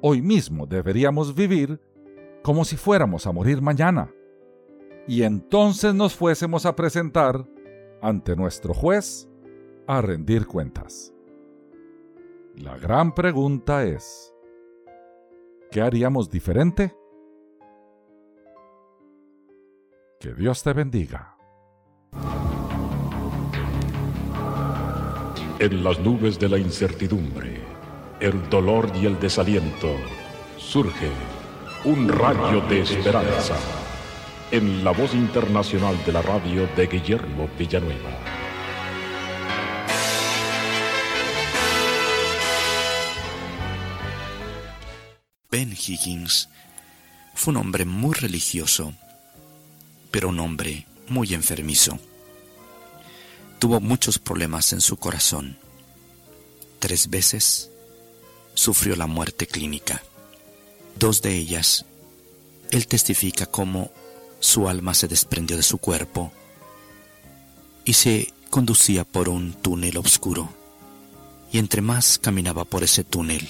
Hoy 0.00 0.20
mismo 0.20 0.66
deberíamos 0.66 1.32
vivir 1.32 1.80
como 2.42 2.64
si 2.64 2.76
fuéramos 2.76 3.26
a 3.26 3.32
morir 3.32 3.60
mañana, 3.62 4.12
y 5.06 5.22
entonces 5.22 5.94
nos 5.94 6.14
fuésemos 6.14 6.66
a 6.66 6.76
presentar 6.76 7.46
ante 8.00 8.36
nuestro 8.36 8.74
juez 8.74 9.28
a 9.86 10.00
rendir 10.00 10.46
cuentas. 10.46 11.12
La 12.56 12.78
gran 12.78 13.14
pregunta 13.14 13.84
es, 13.84 14.34
¿qué 15.70 15.80
haríamos 15.80 16.30
diferente? 16.30 16.94
Que 20.20 20.34
Dios 20.34 20.62
te 20.62 20.72
bendiga. 20.72 21.36
En 25.58 25.84
las 25.84 25.98
nubes 26.00 26.38
de 26.38 26.48
la 26.48 26.58
incertidumbre, 26.58 27.60
el 28.20 28.48
dolor 28.48 28.90
y 28.94 29.06
el 29.06 29.18
desaliento, 29.18 29.88
surge 30.56 31.10
un 31.84 32.08
rayo 32.08 32.60
de 32.68 32.82
esperanza 32.82 33.56
en 34.50 34.84
la 34.84 34.90
voz 34.90 35.14
internacional 35.14 35.96
de 36.04 36.12
la 36.12 36.20
radio 36.20 36.66
de 36.76 36.86
Guillermo 36.86 37.48
Villanueva. 37.58 38.10
Ben 45.50 45.72
Higgins 45.72 46.50
fue 47.34 47.52
un 47.52 47.56
hombre 47.56 47.86
muy 47.86 48.14
religioso, 48.14 48.92
pero 50.10 50.28
un 50.28 50.38
hombre 50.40 50.86
muy 51.08 51.32
enfermizo. 51.32 51.98
Tuvo 53.58 53.80
muchos 53.80 54.18
problemas 54.18 54.74
en 54.74 54.82
su 54.82 54.98
corazón. 54.98 55.56
Tres 56.78 57.08
veces 57.08 57.70
sufrió 58.52 58.96
la 58.96 59.06
muerte 59.06 59.46
clínica. 59.46 60.02
Dos 60.98 61.22
de 61.22 61.36
ellas, 61.36 61.86
él 62.70 62.86
testifica 62.86 63.46
cómo 63.46 63.90
su 64.40 64.68
alma 64.68 64.94
se 64.94 65.08
desprendió 65.08 65.56
de 65.56 65.62
su 65.62 65.78
cuerpo 65.78 66.32
y 67.84 67.94
se 67.94 68.32
conducía 68.50 69.04
por 69.04 69.28
un 69.28 69.52
túnel 69.54 69.96
oscuro. 69.96 70.48
Y 71.52 71.58
entre 71.58 71.82
más 71.82 72.18
caminaba 72.18 72.64
por 72.64 72.84
ese 72.84 73.04
túnel, 73.04 73.48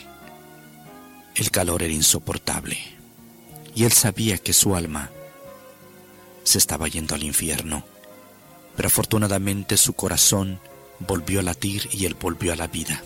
el 1.35 1.50
calor 1.50 1.83
era 1.83 1.92
insoportable. 1.92 2.79
Y 3.74 3.85
él 3.85 3.92
sabía 3.92 4.38
que 4.38 4.53
su 4.53 4.74
alma 4.74 5.11
se 6.44 6.59
estaba 6.59 6.88
yendo 6.88 7.14
al 7.14 7.22
infierno. 7.22 7.85
Pero 8.76 8.87
afortunadamente 8.88 9.76
su 9.76 9.92
corazón 9.92 10.59
volvió 10.98 11.40
a 11.40 11.42
latir 11.42 11.88
y 11.92 12.07
él 12.07 12.14
volvió 12.14 12.53
a 12.53 12.57
la 12.57 12.66
vida. 12.66 13.03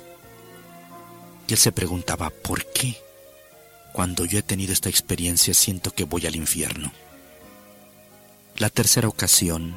Y 1.46 1.52
él 1.52 1.58
se 1.58 1.72
preguntaba, 1.72 2.30
¿por 2.30 2.64
qué? 2.72 3.03
Cuando 3.94 4.24
yo 4.24 4.40
he 4.40 4.42
tenido 4.42 4.72
esta 4.72 4.88
experiencia 4.88 5.54
siento 5.54 5.92
que 5.92 6.02
voy 6.02 6.26
al 6.26 6.34
infierno. 6.34 6.90
La 8.56 8.68
tercera 8.68 9.06
ocasión, 9.06 9.76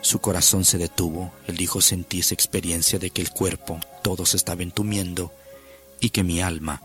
su 0.00 0.18
corazón 0.18 0.64
se 0.64 0.78
detuvo, 0.78 1.30
él 1.46 1.58
dijo 1.58 1.82
sentí 1.82 2.20
esa 2.20 2.32
experiencia 2.32 2.98
de 2.98 3.10
que 3.10 3.20
el 3.20 3.28
cuerpo 3.28 3.78
todo 4.02 4.24
se 4.24 4.38
estaba 4.38 4.62
entumiendo 4.62 5.30
y 6.00 6.08
que 6.08 6.24
mi 6.24 6.40
alma 6.40 6.80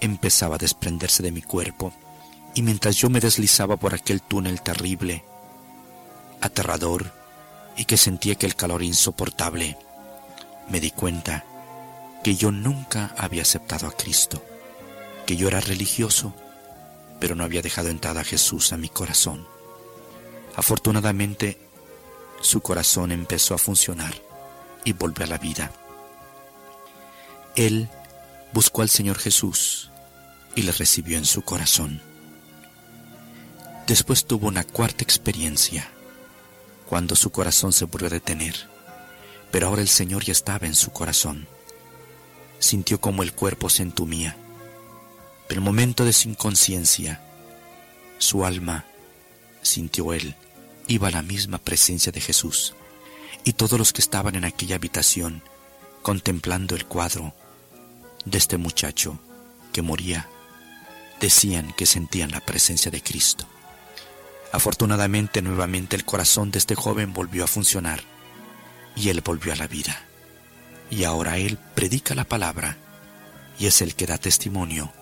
empezaba 0.00 0.54
a 0.54 0.58
desprenderse 0.58 1.22
de 1.22 1.32
mi 1.32 1.42
cuerpo. 1.42 1.92
Y 2.54 2.62
mientras 2.62 2.96
yo 2.96 3.10
me 3.10 3.20
deslizaba 3.20 3.76
por 3.76 3.92
aquel 3.92 4.22
túnel 4.22 4.62
terrible, 4.62 5.22
aterrador, 6.40 7.12
y 7.76 7.84
que 7.84 7.98
sentía 7.98 8.36
que 8.36 8.46
el 8.46 8.56
calor 8.56 8.82
insoportable, 8.82 9.76
me 10.70 10.80
di 10.80 10.92
cuenta 10.92 11.44
que 12.24 12.36
yo 12.36 12.52
nunca 12.52 13.14
había 13.18 13.42
aceptado 13.42 13.86
a 13.86 13.92
Cristo, 13.92 14.42
que 15.26 15.36
yo 15.36 15.48
era 15.48 15.60
religioso, 15.60 16.34
pero 17.20 17.34
no 17.34 17.44
había 17.44 17.62
dejado 17.62 17.88
entrada 17.88 18.20
a 18.20 18.24
Jesús 18.24 18.72
a 18.72 18.76
mi 18.76 18.88
corazón. 18.88 19.46
Afortunadamente, 20.54 21.58
su 22.40 22.60
corazón 22.60 23.12
empezó 23.12 23.54
a 23.54 23.58
funcionar 23.58 24.14
y 24.84 24.92
volvió 24.92 25.24
a 25.24 25.28
la 25.28 25.38
vida. 25.38 25.72
Él 27.56 27.88
buscó 28.52 28.82
al 28.82 28.88
Señor 28.88 29.18
Jesús 29.18 29.90
y 30.54 30.62
le 30.62 30.72
recibió 30.72 31.18
en 31.18 31.24
su 31.24 31.42
corazón. 31.42 32.00
Después 33.86 34.26
tuvo 34.26 34.48
una 34.48 34.64
cuarta 34.64 35.04
experiencia, 35.04 35.88
cuando 36.88 37.16
su 37.16 37.30
corazón 37.30 37.72
se 37.72 37.84
volvió 37.84 38.06
a 38.08 38.10
detener, 38.10 38.54
pero 39.50 39.68
ahora 39.68 39.82
el 39.82 39.88
Señor 39.88 40.24
ya 40.24 40.32
estaba 40.32 40.66
en 40.66 40.74
su 40.74 40.92
corazón. 40.92 41.46
Sintió 42.58 43.00
como 43.00 43.22
el 43.22 43.32
cuerpo 43.32 43.68
se 43.68 43.82
entumía, 43.82 44.36
pero 45.48 45.60
el 45.60 45.64
momento 45.64 46.04
de 46.04 46.12
su 46.12 46.28
inconsciencia, 46.28 47.20
su 48.18 48.44
alma, 48.44 48.84
sintió 49.62 50.12
él, 50.12 50.34
iba 50.86 51.08
a 51.08 51.12
la 51.12 51.22
misma 51.22 51.58
presencia 51.58 52.12
de 52.12 52.20
Jesús, 52.20 52.74
y 53.44 53.52
todos 53.52 53.78
los 53.78 53.92
que 53.92 54.00
estaban 54.00 54.34
en 54.34 54.44
aquella 54.44 54.76
habitación, 54.76 55.42
contemplando 56.02 56.74
el 56.74 56.86
cuadro 56.86 57.34
de 58.24 58.38
este 58.38 58.56
muchacho 58.56 59.18
que 59.72 59.82
moría, 59.82 60.28
decían 61.20 61.72
que 61.76 61.86
sentían 61.86 62.30
la 62.30 62.40
presencia 62.40 62.90
de 62.90 63.02
Cristo. 63.02 63.46
Afortunadamente 64.52 65.42
nuevamente 65.42 65.96
el 65.96 66.04
corazón 66.04 66.50
de 66.50 66.58
este 66.58 66.74
joven 66.74 67.12
volvió 67.12 67.44
a 67.44 67.48
funcionar 67.48 68.02
y 68.94 69.10
él 69.10 69.20
volvió 69.20 69.52
a 69.52 69.56
la 69.56 69.66
vida. 69.66 70.02
Y 70.90 71.04
ahora 71.04 71.38
él 71.38 71.58
predica 71.74 72.14
la 72.14 72.24
palabra 72.24 72.76
y 73.58 73.66
es 73.66 73.82
el 73.82 73.94
que 73.94 74.06
da 74.06 74.18
testimonio 74.18 74.92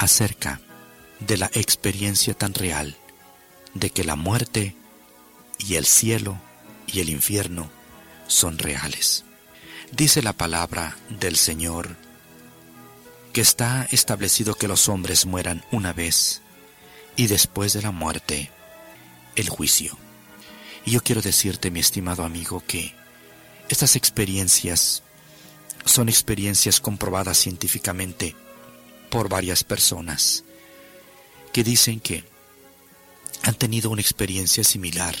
acerca 0.00 0.62
de 1.20 1.36
la 1.36 1.50
experiencia 1.52 2.32
tan 2.32 2.54
real 2.54 2.96
de 3.74 3.90
que 3.90 4.02
la 4.02 4.16
muerte 4.16 4.74
y 5.58 5.74
el 5.74 5.84
cielo 5.84 6.40
y 6.86 7.00
el 7.00 7.10
infierno 7.10 7.70
son 8.26 8.56
reales. 8.56 9.26
Dice 9.92 10.22
la 10.22 10.32
palabra 10.32 10.96
del 11.10 11.36
Señor 11.36 11.96
que 13.34 13.42
está 13.42 13.86
establecido 13.90 14.54
que 14.54 14.68
los 14.68 14.88
hombres 14.88 15.26
mueran 15.26 15.62
una 15.70 15.92
vez 15.92 16.40
y 17.14 17.26
después 17.26 17.74
de 17.74 17.82
la 17.82 17.90
muerte 17.90 18.50
el 19.36 19.50
juicio. 19.50 19.98
Y 20.86 20.92
yo 20.92 21.02
quiero 21.02 21.20
decirte, 21.20 21.70
mi 21.70 21.80
estimado 21.80 22.24
amigo, 22.24 22.62
que 22.66 22.94
estas 23.68 23.96
experiencias 23.96 25.02
son 25.84 26.08
experiencias 26.08 26.80
comprobadas 26.80 27.36
científicamente 27.36 28.34
por 29.10 29.28
varias 29.28 29.64
personas 29.64 30.44
que 31.52 31.64
dicen 31.64 32.00
que 32.00 32.24
han 33.42 33.54
tenido 33.54 33.90
una 33.90 34.00
experiencia 34.00 34.64
similar. 34.64 35.16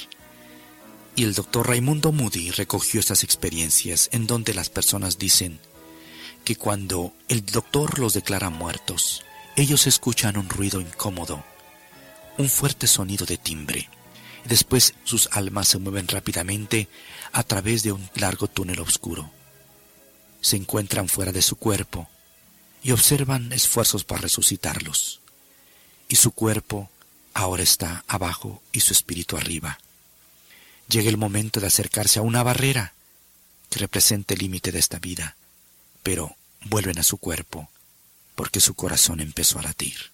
Y 1.16 1.24
el 1.24 1.34
doctor 1.34 1.68
Raimundo 1.68 2.12
Moody 2.12 2.50
recogió 2.52 3.00
estas 3.00 3.24
experiencias 3.24 4.08
en 4.12 4.26
donde 4.26 4.54
las 4.54 4.70
personas 4.70 5.18
dicen 5.18 5.58
que 6.44 6.56
cuando 6.56 7.12
el 7.28 7.44
doctor 7.44 7.98
los 7.98 8.14
declara 8.14 8.48
muertos, 8.48 9.24
ellos 9.56 9.86
escuchan 9.86 10.38
un 10.38 10.48
ruido 10.48 10.80
incómodo, 10.80 11.44
un 12.38 12.48
fuerte 12.48 12.86
sonido 12.86 13.26
de 13.26 13.36
timbre. 13.36 13.88
Después 14.44 14.94
sus 15.04 15.28
almas 15.32 15.68
se 15.68 15.78
mueven 15.78 16.08
rápidamente 16.08 16.88
a 17.32 17.42
través 17.42 17.82
de 17.82 17.92
un 17.92 18.08
largo 18.14 18.46
túnel 18.46 18.80
oscuro. 18.80 19.30
Se 20.40 20.56
encuentran 20.56 21.08
fuera 21.08 21.32
de 21.32 21.42
su 21.42 21.56
cuerpo 21.56 22.08
y 22.82 22.92
observan 22.92 23.52
esfuerzos 23.52 24.04
para 24.04 24.22
resucitarlos. 24.22 25.20
Y 26.08 26.16
su 26.16 26.32
cuerpo 26.32 26.90
ahora 27.34 27.62
está 27.62 28.04
abajo 28.08 28.62
y 28.72 28.80
su 28.80 28.92
espíritu 28.92 29.36
arriba. 29.36 29.78
Llega 30.88 31.08
el 31.08 31.16
momento 31.16 31.60
de 31.60 31.68
acercarse 31.68 32.18
a 32.18 32.22
una 32.22 32.42
barrera 32.42 32.94
que 33.68 33.78
representa 33.78 34.34
el 34.34 34.40
límite 34.40 34.72
de 34.72 34.80
esta 34.80 34.98
vida, 34.98 35.36
pero 36.02 36.36
vuelven 36.62 36.98
a 36.98 37.04
su 37.04 37.18
cuerpo 37.18 37.70
porque 38.34 38.60
su 38.60 38.74
corazón 38.74 39.20
empezó 39.20 39.58
a 39.58 39.62
latir. 39.62 40.10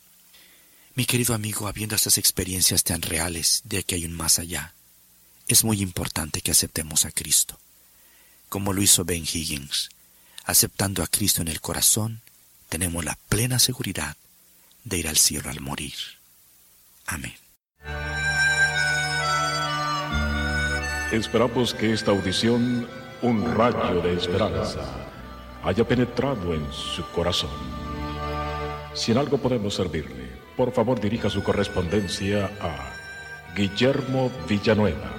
Mi 0.94 1.06
querido 1.06 1.34
amigo, 1.34 1.68
habiendo 1.68 1.94
estas 1.94 2.18
experiencias 2.18 2.82
tan 2.82 3.02
reales 3.02 3.62
de 3.64 3.82
que 3.82 3.94
hay 3.94 4.04
un 4.04 4.12
más 4.12 4.38
allá, 4.38 4.74
es 5.48 5.62
muy 5.62 5.80
importante 5.80 6.40
que 6.40 6.50
aceptemos 6.50 7.04
a 7.04 7.12
Cristo, 7.12 7.58
como 8.48 8.72
lo 8.72 8.82
hizo 8.82 9.04
Ben 9.04 9.22
Higgins. 9.22 9.90
Aceptando 10.44 11.02
a 11.02 11.06
Cristo 11.06 11.42
en 11.42 11.48
el 11.48 11.60
corazón, 11.60 12.22
tenemos 12.68 13.04
la 13.04 13.18
plena 13.28 13.58
seguridad 13.58 14.16
de 14.84 14.98
ir 14.98 15.08
al 15.08 15.16
cielo 15.16 15.50
al 15.50 15.60
morir. 15.60 15.94
Amén. 17.06 17.34
Esperamos 21.12 21.72
que 21.72 21.92
esta 21.92 22.10
audición, 22.10 22.88
un 23.22 23.54
rayo 23.54 24.02
de 24.02 24.14
esperanza, 24.14 24.80
haya 25.62 25.86
penetrado 25.86 26.52
en 26.52 26.66
su 26.72 27.08
corazón. 27.12 27.50
Si 28.92 29.12
en 29.12 29.18
algo 29.18 29.38
podemos 29.38 29.74
servirle, 29.74 30.32
por 30.56 30.72
favor 30.72 31.00
dirija 31.00 31.30
su 31.30 31.44
correspondencia 31.44 32.50
a 32.60 32.92
Guillermo 33.54 34.32
Villanueva, 34.48 35.12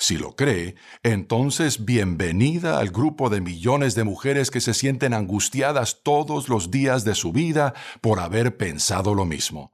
Si 0.02 0.18
lo 0.18 0.36
cree, 0.36 0.74
entonces 1.04 1.86
bienvenida 1.86 2.80
al 2.80 2.90
grupo 2.90 3.30
de 3.30 3.40
millones 3.40 3.94
de 3.94 4.04
mujeres 4.04 4.50
que 4.50 4.60
se 4.60 4.74
sienten 4.74 5.14
angustiadas 5.14 6.02
todos 6.02 6.50
los 6.50 6.72
días 6.72 7.04
de 7.04 7.14
su 7.14 7.32
vida 7.32 7.76
por 8.02 8.20
haber 8.20 8.58
pensado 8.58 9.14
lo 9.14 9.26
mismo. 9.26 9.74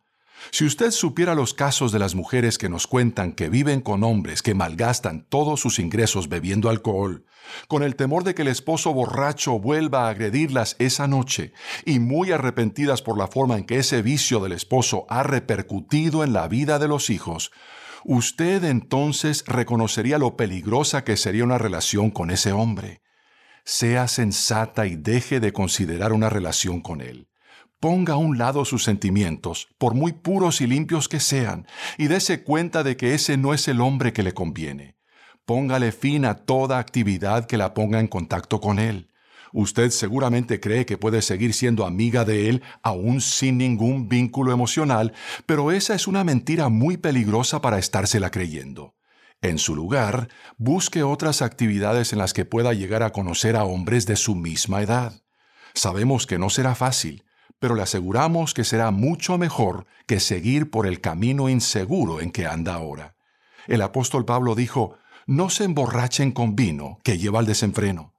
Si 0.51 0.65
usted 0.65 0.91
supiera 0.91 1.33
los 1.33 1.53
casos 1.53 1.93
de 1.93 1.99
las 1.99 2.13
mujeres 2.13 2.57
que 2.57 2.67
nos 2.67 2.87
cuentan 2.87 3.31
que 3.31 3.47
viven 3.47 3.79
con 3.79 4.03
hombres 4.03 4.41
que 4.41 4.53
malgastan 4.53 5.25
todos 5.29 5.61
sus 5.61 5.79
ingresos 5.79 6.27
bebiendo 6.27 6.69
alcohol, 6.69 7.23
con 7.69 7.81
el 7.81 7.95
temor 7.95 8.25
de 8.25 8.35
que 8.35 8.41
el 8.41 8.49
esposo 8.49 8.93
borracho 8.93 9.59
vuelva 9.59 10.07
a 10.07 10.09
agredirlas 10.09 10.75
esa 10.77 11.07
noche, 11.07 11.53
y 11.85 11.99
muy 11.99 12.33
arrepentidas 12.33 13.01
por 13.01 13.17
la 13.17 13.27
forma 13.27 13.55
en 13.55 13.63
que 13.63 13.77
ese 13.77 14.01
vicio 14.01 14.41
del 14.41 14.51
esposo 14.51 15.05
ha 15.07 15.23
repercutido 15.23 16.25
en 16.25 16.33
la 16.33 16.49
vida 16.49 16.79
de 16.79 16.89
los 16.89 17.09
hijos, 17.09 17.53
usted 18.07 18.63
entonces 18.63 19.43
reconocería 19.45 20.17
lo 20.17 20.37
peligrosa 20.37 21.03
que 21.03 21.17
sería 21.17 21.43
una 21.43 21.57
relación 21.57 22.09
con 22.09 22.31
ese 22.31 22.53
hombre. 22.53 23.01
Sea 23.65 24.07
sensata 24.07 24.87
y 24.87 24.95
deje 24.95 25.41
de 25.41 25.51
considerar 25.51 26.13
una 26.13 26.29
relación 26.29 26.79
con 26.79 27.01
él. 27.01 27.27
Ponga 27.81 28.13
a 28.13 28.17
un 28.17 28.37
lado 28.37 28.63
sus 28.63 28.85
sentimientos, 28.85 29.67
por 29.77 29.93
muy 29.93 30.13
puros 30.13 30.61
y 30.61 30.67
limpios 30.67 31.09
que 31.09 31.19
sean, 31.19 31.67
y 31.97 32.07
dése 32.07 32.43
cuenta 32.43 32.81
de 32.81 32.95
que 32.95 33.13
ese 33.13 33.35
no 33.35 33.53
es 33.53 33.67
el 33.67 33.81
hombre 33.81 34.13
que 34.13 34.23
le 34.23 34.33
conviene. 34.33 34.95
Póngale 35.45 35.91
fin 35.91 36.23
a 36.25 36.35
toda 36.35 36.79
actividad 36.79 37.45
que 37.45 37.57
la 37.57 37.73
ponga 37.73 37.99
en 37.99 38.07
contacto 38.07 38.61
con 38.61 38.79
él. 38.79 39.11
Usted 39.53 39.91
seguramente 39.91 40.59
cree 40.59 40.85
que 40.85 40.97
puede 40.97 41.21
seguir 41.21 41.53
siendo 41.53 41.85
amiga 41.85 42.25
de 42.25 42.49
él 42.49 42.63
aún 42.83 43.21
sin 43.21 43.57
ningún 43.57 44.09
vínculo 44.09 44.51
emocional, 44.51 45.13
pero 45.45 45.71
esa 45.71 45.95
es 45.95 46.07
una 46.07 46.23
mentira 46.23 46.69
muy 46.69 46.97
peligrosa 46.97 47.61
para 47.61 47.79
estársela 47.79 48.29
creyendo. 48.29 48.95
En 49.41 49.59
su 49.59 49.75
lugar, 49.75 50.29
busque 50.57 51.03
otras 51.03 51.41
actividades 51.41 52.11
en 52.11 52.19
las 52.19 52.33
que 52.33 52.45
pueda 52.45 52.73
llegar 52.73 53.03
a 53.03 53.11
conocer 53.11 53.55
a 53.55 53.65
hombres 53.65 54.05
de 54.05 54.15
su 54.15 54.35
misma 54.35 54.81
edad. 54.81 55.21
Sabemos 55.73 56.25
que 56.25 56.39
no 56.39 56.49
será 56.49 56.73
fácil, 56.73 57.23
pero 57.59 57.75
le 57.75 57.83
aseguramos 57.83 58.53
que 58.53 58.63
será 58.63 58.91
mucho 58.91 59.37
mejor 59.37 59.85
que 60.07 60.19
seguir 60.19 60.71
por 60.71 60.87
el 60.87 61.01
camino 61.01 61.49
inseguro 61.49 62.19
en 62.19 62.31
que 62.31 62.47
anda 62.47 62.73
ahora. 62.73 63.15
El 63.67 63.81
apóstol 63.81 64.25
Pablo 64.25 64.55
dijo, 64.55 64.97
no 65.27 65.49
se 65.49 65.65
emborrachen 65.65 66.31
con 66.31 66.55
vino 66.55 66.99
que 67.03 67.17
lleva 67.17 67.39
al 67.39 67.45
desenfreno. 67.45 68.13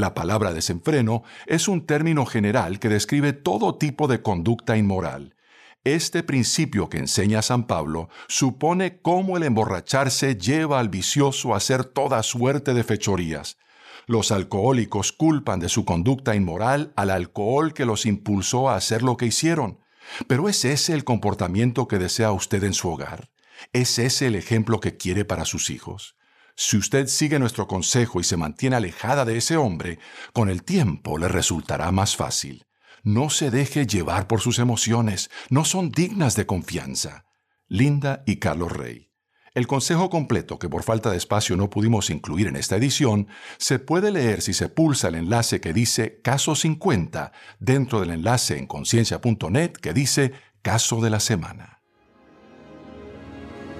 La 0.00 0.14
palabra 0.14 0.54
desenfreno 0.54 1.24
es 1.44 1.68
un 1.68 1.84
término 1.84 2.24
general 2.24 2.78
que 2.78 2.88
describe 2.88 3.34
todo 3.34 3.74
tipo 3.74 4.08
de 4.08 4.22
conducta 4.22 4.78
inmoral. 4.78 5.36
Este 5.84 6.22
principio 6.22 6.88
que 6.88 6.96
enseña 6.96 7.42
San 7.42 7.66
Pablo 7.66 8.08
supone 8.26 9.02
cómo 9.02 9.36
el 9.36 9.42
emborracharse 9.42 10.36
lleva 10.36 10.80
al 10.80 10.88
vicioso 10.88 11.52
a 11.52 11.58
hacer 11.58 11.84
toda 11.84 12.22
suerte 12.22 12.72
de 12.72 12.82
fechorías. 12.82 13.58
Los 14.06 14.32
alcohólicos 14.32 15.12
culpan 15.12 15.60
de 15.60 15.68
su 15.68 15.84
conducta 15.84 16.34
inmoral 16.34 16.94
al 16.96 17.10
alcohol 17.10 17.74
que 17.74 17.84
los 17.84 18.06
impulsó 18.06 18.70
a 18.70 18.76
hacer 18.76 19.02
lo 19.02 19.18
que 19.18 19.26
hicieron. 19.26 19.80
Pero 20.26 20.48
¿es 20.48 20.64
ese 20.64 20.94
el 20.94 21.04
comportamiento 21.04 21.88
que 21.88 21.98
desea 21.98 22.32
usted 22.32 22.64
en 22.64 22.72
su 22.72 22.88
hogar? 22.88 23.28
¿Es 23.74 23.98
ese 23.98 24.28
el 24.28 24.34
ejemplo 24.34 24.80
que 24.80 24.96
quiere 24.96 25.26
para 25.26 25.44
sus 25.44 25.68
hijos? 25.68 26.16
Si 26.56 26.76
usted 26.76 27.06
sigue 27.06 27.38
nuestro 27.38 27.66
consejo 27.66 28.20
y 28.20 28.24
se 28.24 28.36
mantiene 28.36 28.76
alejada 28.76 29.24
de 29.24 29.36
ese 29.36 29.56
hombre, 29.56 29.98
con 30.32 30.48
el 30.48 30.62
tiempo 30.62 31.18
le 31.18 31.28
resultará 31.28 31.90
más 31.92 32.16
fácil. 32.16 32.66
No 33.02 33.30
se 33.30 33.50
deje 33.50 33.86
llevar 33.86 34.26
por 34.26 34.40
sus 34.40 34.58
emociones, 34.58 35.30
no 35.48 35.64
son 35.64 35.90
dignas 35.90 36.36
de 36.36 36.46
confianza. 36.46 37.24
Linda 37.68 38.22
y 38.26 38.36
Carlos 38.36 38.72
Rey. 38.72 39.10
El 39.52 39.66
consejo 39.66 40.10
completo, 40.10 40.58
que 40.58 40.68
por 40.68 40.84
falta 40.84 41.10
de 41.10 41.16
espacio 41.16 41.56
no 41.56 41.70
pudimos 41.70 42.10
incluir 42.10 42.46
en 42.46 42.56
esta 42.56 42.76
edición, 42.76 43.26
se 43.58 43.80
puede 43.80 44.12
leer 44.12 44.42
si 44.42 44.52
se 44.52 44.68
pulsa 44.68 45.08
el 45.08 45.16
enlace 45.16 45.60
que 45.60 45.72
dice 45.72 46.20
Caso 46.22 46.54
50 46.54 47.32
dentro 47.58 48.00
del 48.00 48.10
enlace 48.10 48.58
en 48.58 48.66
conciencia.net 48.66 49.72
que 49.72 49.92
dice 49.92 50.32
Caso 50.62 51.00
de 51.00 51.10
la 51.10 51.18
Semana. 51.18 51.80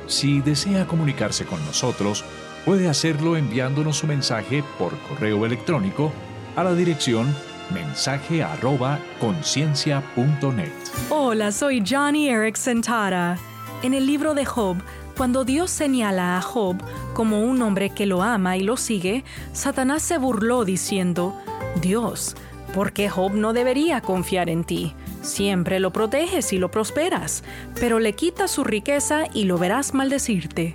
Si 0.09 0.41
desea 0.41 0.89
comunicarse 0.89 1.47
con 1.47 1.65
nosotros, 1.65 2.25
puede 2.65 2.89
hacerlo 2.89 3.37
enviándonos 3.37 3.99
su 3.99 4.07
mensaje 4.07 4.63
por 4.79 4.97
correo 5.09 5.47
electrónico 5.47 6.13
a 6.57 6.65
la 6.65 6.75
dirección 6.75 7.35
mensaje 7.73 8.43
arroba 8.43 8.99
conciencia.net. 9.21 10.73
Hola, 11.09 11.53
soy 11.53 11.83
Johnny 11.87 12.29
Erickson 12.29 12.83
Tara. 12.83 13.39
En 13.83 13.95
el 13.95 14.07
libro 14.07 14.35
de 14.35 14.45
Job, 14.45 14.77
cuando 15.17 15.45
Dios 15.45 15.71
señala 15.71 16.37
a 16.37 16.43
Job 16.43 16.77
como 17.15 17.43
un 17.43 17.63
hombre 17.63 17.91
que 17.91 18.07
lo 18.07 18.23
ama 18.23 18.57
y 18.57 18.63
lo 18.63 18.77
sigue, 18.77 19.25
Satanás 19.53 20.03
se 20.03 20.19
burló 20.19 20.65
diciendo, 20.65 21.39
Dios, 21.81 22.37
¿por 22.75 22.93
qué 22.93 23.09
Job 23.09 23.33
no 23.35 23.53
debería 23.53 24.01
confiar 24.01 24.51
en 24.51 24.65
ti? 24.65 24.95
Siempre 25.23 25.81
lo 25.81 25.93
proteges 25.93 26.53
y 26.53 26.59
lo 26.59 26.71
prosperas, 26.71 27.45
pero 27.79 27.99
le 27.99 28.15
quitas 28.15 28.51
su 28.51 28.65
riqueza 28.65 29.25
y 29.33 29.45
lo 29.45 29.59
verás 29.59 29.95
maldecirte. 29.95 30.75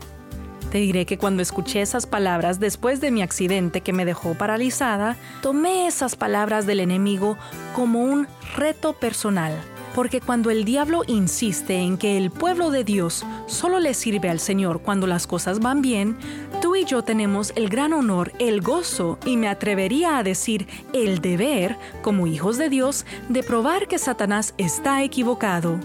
Te 0.76 0.82
diré 0.82 1.06
que 1.06 1.18
cuando 1.18 1.42
escuché 1.42 1.80
esas 1.80 2.06
palabras 2.06 2.60
después 2.60 3.00
de 3.00 3.10
mi 3.10 3.22
accidente 3.22 3.80
que 3.80 3.94
me 3.94 4.04
dejó 4.04 4.34
paralizada, 4.34 5.16
tomé 5.42 5.88
esas 5.88 6.18
palabras 6.18 6.66
del 6.66 6.82
enemigo 6.82 7.38
como 7.74 8.04
un 8.04 8.28
reto 8.58 8.92
personal. 8.92 9.54
Porque 9.96 10.20
cuando 10.20 10.50
el 10.50 10.66
diablo 10.66 11.04
insiste 11.08 11.78
en 11.78 11.98
que 11.98 12.18
el 12.18 12.30
pueblo 12.30 12.72
de 12.72 12.84
Dios 12.84 13.26
solo 13.48 13.80
le 13.80 13.94
sirve 13.94 14.30
al 14.30 14.42
Señor 14.42 14.82
cuando 14.82 15.08
las 15.08 15.28
cosas 15.28 15.62
van 15.62 15.82
bien, 15.82 16.18
tú 16.62 16.76
y 16.76 16.84
yo 16.84 17.04
tenemos 17.04 17.54
el 17.56 17.70
gran 17.70 17.94
honor, 17.94 18.34
el 18.40 18.60
gozo 18.60 19.18
y 19.26 19.38
me 19.38 19.48
atrevería 19.48 20.18
a 20.18 20.24
decir 20.24 20.68
el 20.92 21.22
deber, 21.22 21.78
como 22.02 22.28
hijos 22.28 22.58
de 22.58 22.68
Dios, 22.68 23.06
de 23.30 23.44
probar 23.44 23.88
que 23.88 23.98
Satanás 23.98 24.54
está 24.58 25.04
equivocado. 25.04 25.80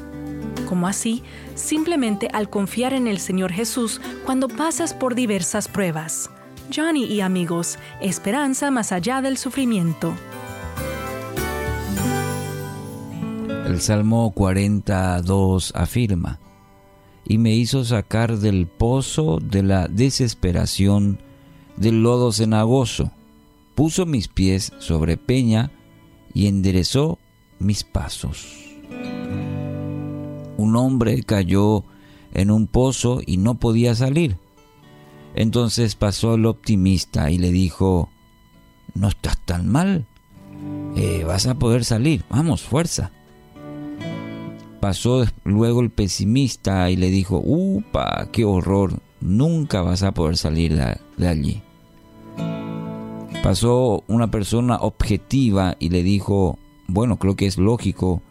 Como 0.68 0.88
así, 0.88 1.22
simplemente 1.60 2.28
al 2.32 2.50
confiar 2.50 2.92
en 2.92 3.06
el 3.06 3.18
Señor 3.18 3.52
Jesús 3.52 4.00
cuando 4.24 4.48
pasas 4.48 4.94
por 4.94 5.14
diversas 5.14 5.68
pruebas. 5.68 6.30
Johnny 6.74 7.04
y 7.04 7.20
amigos, 7.20 7.78
esperanza 8.00 8.70
más 8.70 8.92
allá 8.92 9.22
del 9.22 9.36
sufrimiento. 9.36 10.14
El 13.66 13.80
Salmo 13.80 14.32
42 14.32 15.72
afirma, 15.74 16.40
y 17.24 17.38
me 17.38 17.54
hizo 17.54 17.84
sacar 17.84 18.38
del 18.38 18.66
pozo 18.66 19.38
de 19.40 19.62
la 19.62 19.86
desesperación, 19.86 21.20
del 21.76 22.02
lodo 22.02 22.32
cenagoso, 22.32 23.12
puso 23.74 24.06
mis 24.06 24.28
pies 24.28 24.72
sobre 24.78 25.16
peña 25.16 25.70
y 26.34 26.46
enderezó 26.46 27.18
mis 27.58 27.84
pasos 27.84 28.59
un 30.60 30.76
hombre 30.76 31.22
cayó 31.22 31.84
en 32.32 32.50
un 32.50 32.66
pozo 32.66 33.20
y 33.24 33.38
no 33.38 33.56
podía 33.56 33.94
salir. 33.94 34.36
Entonces 35.34 35.94
pasó 35.94 36.34
el 36.34 36.46
optimista 36.46 37.30
y 37.30 37.38
le 37.38 37.50
dijo, 37.50 38.08
no 38.94 39.08
estás 39.08 39.38
tan 39.44 39.68
mal, 39.68 40.06
eh, 40.96 41.24
vas 41.26 41.46
a 41.46 41.54
poder 41.54 41.84
salir, 41.84 42.24
vamos, 42.28 42.62
fuerza. 42.62 43.10
Pasó 44.80 45.24
luego 45.44 45.80
el 45.80 45.90
pesimista 45.90 46.90
y 46.90 46.96
le 46.96 47.10
dijo, 47.10 47.40
upa, 47.44 48.28
qué 48.32 48.44
horror, 48.44 49.00
nunca 49.20 49.82
vas 49.82 50.02
a 50.02 50.12
poder 50.12 50.36
salir 50.36 50.74
de 50.74 51.28
allí. 51.28 51.62
Pasó 53.42 54.04
una 54.06 54.30
persona 54.30 54.76
objetiva 54.76 55.76
y 55.78 55.90
le 55.90 56.02
dijo, 56.02 56.58
bueno, 56.88 57.18
creo 57.18 57.36
que 57.36 57.46
es 57.46 57.56
lógico 57.56 58.22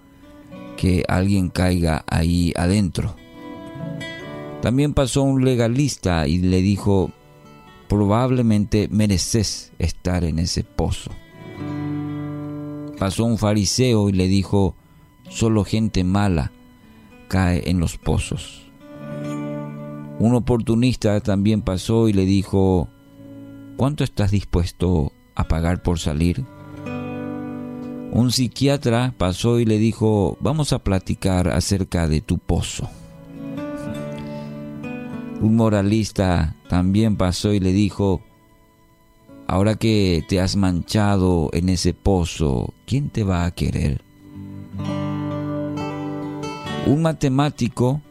que 0.80 1.04
alguien 1.10 1.50
caiga 1.50 2.06
ahí 2.08 2.54
adentro. 2.56 3.18
También 4.62 4.94
pasó 4.94 5.24
un 5.24 5.44
legalista 5.44 6.26
y 6.26 6.38
le 6.38 6.62
dijo, 6.62 7.12
probablemente 7.90 8.88
mereces 8.90 9.74
estar 9.78 10.24
en 10.24 10.40
ese 10.40 10.64
pozo. 10.64 11.12
Pasó 12.98 13.26
un 13.26 13.38
fariseo 13.38 14.08
y 14.08 14.14
le 14.14 14.30
dijo, 14.30 14.74
solo 15.28 15.66
gente 15.66 16.06
mala 16.06 16.54
cae 17.28 17.70
en 17.70 17.82
los 17.82 17.98
pozos. 17.98 18.72
Un 20.18 20.34
oportunista 20.34 21.20
también 21.20 21.62
pasó 21.62 22.08
y 22.08 22.14
le 22.14 22.24
dijo, 22.24 22.88
¿cuánto 23.76 24.06
estás 24.06 24.32
dispuesto 24.32 25.12
a 25.36 25.46
pagar 25.50 25.84
por 25.84 26.00
salir? 26.00 26.46
Un 28.12 28.32
psiquiatra 28.32 29.14
pasó 29.18 29.60
y 29.60 29.66
le 29.66 29.78
dijo, 29.78 30.36
vamos 30.42 30.74
a 30.74 30.80
platicar 30.80 31.50
acerca 31.50 32.08
de 32.08 32.22
tu 32.22 32.40
pozo. 32.40 32.90
Un 35.42 35.56
moralista 35.56 36.56
también 36.68 37.18
pasó 37.18 37.54
y 37.54 37.60
le 37.60 37.72
dijo, 37.72 38.22
ahora 39.48 39.76
que 39.76 40.26
te 40.28 40.42
has 40.42 40.56
manchado 40.56 41.52
en 41.54 41.70
ese 41.70 41.94
pozo, 41.94 42.74
¿quién 42.88 43.10
te 43.10 43.24
va 43.24 43.46
a 43.46 43.52
querer? 43.52 44.02
Un 46.88 47.02
matemático 47.04 48.02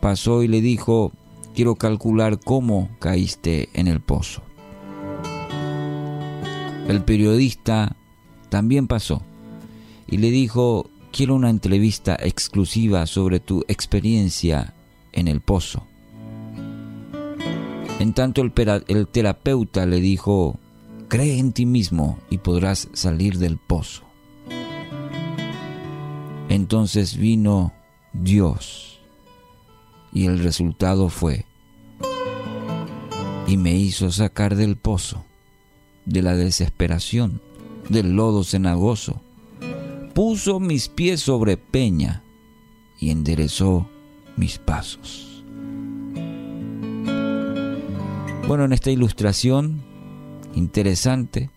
pasó 0.00 0.42
y 0.42 0.48
le 0.48 0.62
dijo, 0.62 1.12
quiero 1.54 1.74
calcular 1.74 2.40
cómo 2.40 2.88
caíste 3.00 3.68
en 3.74 3.86
el 3.86 4.00
pozo. 4.00 4.42
El 6.88 7.04
periodista 7.04 7.96
también 8.48 8.86
pasó 8.86 9.22
y 10.12 10.18
le 10.18 10.30
dijo, 10.30 10.90
quiero 11.10 11.34
una 11.34 11.48
entrevista 11.48 12.14
exclusiva 12.20 13.06
sobre 13.06 13.40
tu 13.40 13.64
experiencia 13.66 14.74
en 15.10 15.26
el 15.26 15.40
pozo. 15.40 15.86
En 17.98 18.12
tanto 18.12 18.42
el, 18.42 18.52
el 18.88 19.08
terapeuta 19.08 19.86
le 19.86 20.02
dijo, 20.02 20.60
cree 21.08 21.38
en 21.38 21.54
ti 21.54 21.64
mismo 21.64 22.18
y 22.28 22.36
podrás 22.36 22.90
salir 22.92 23.38
del 23.38 23.56
pozo. 23.56 24.02
Entonces 26.50 27.16
vino 27.16 27.72
Dios 28.12 29.00
y 30.12 30.26
el 30.26 30.40
resultado 30.40 31.08
fue, 31.08 31.46
y 33.46 33.56
me 33.56 33.74
hizo 33.74 34.12
sacar 34.12 34.56
del 34.56 34.76
pozo, 34.76 35.24
de 36.04 36.20
la 36.20 36.36
desesperación, 36.36 37.40
del 37.88 38.12
lodo 38.12 38.44
cenagoso, 38.44 39.22
puso 40.14 40.60
mis 40.60 40.88
pies 40.88 41.20
sobre 41.20 41.56
peña 41.56 42.22
y 42.98 43.10
enderezó 43.10 43.88
mis 44.36 44.58
pasos. 44.58 45.44
Bueno, 48.46 48.64
en 48.64 48.72
esta 48.72 48.90
ilustración 48.90 49.82
interesante 50.54 51.50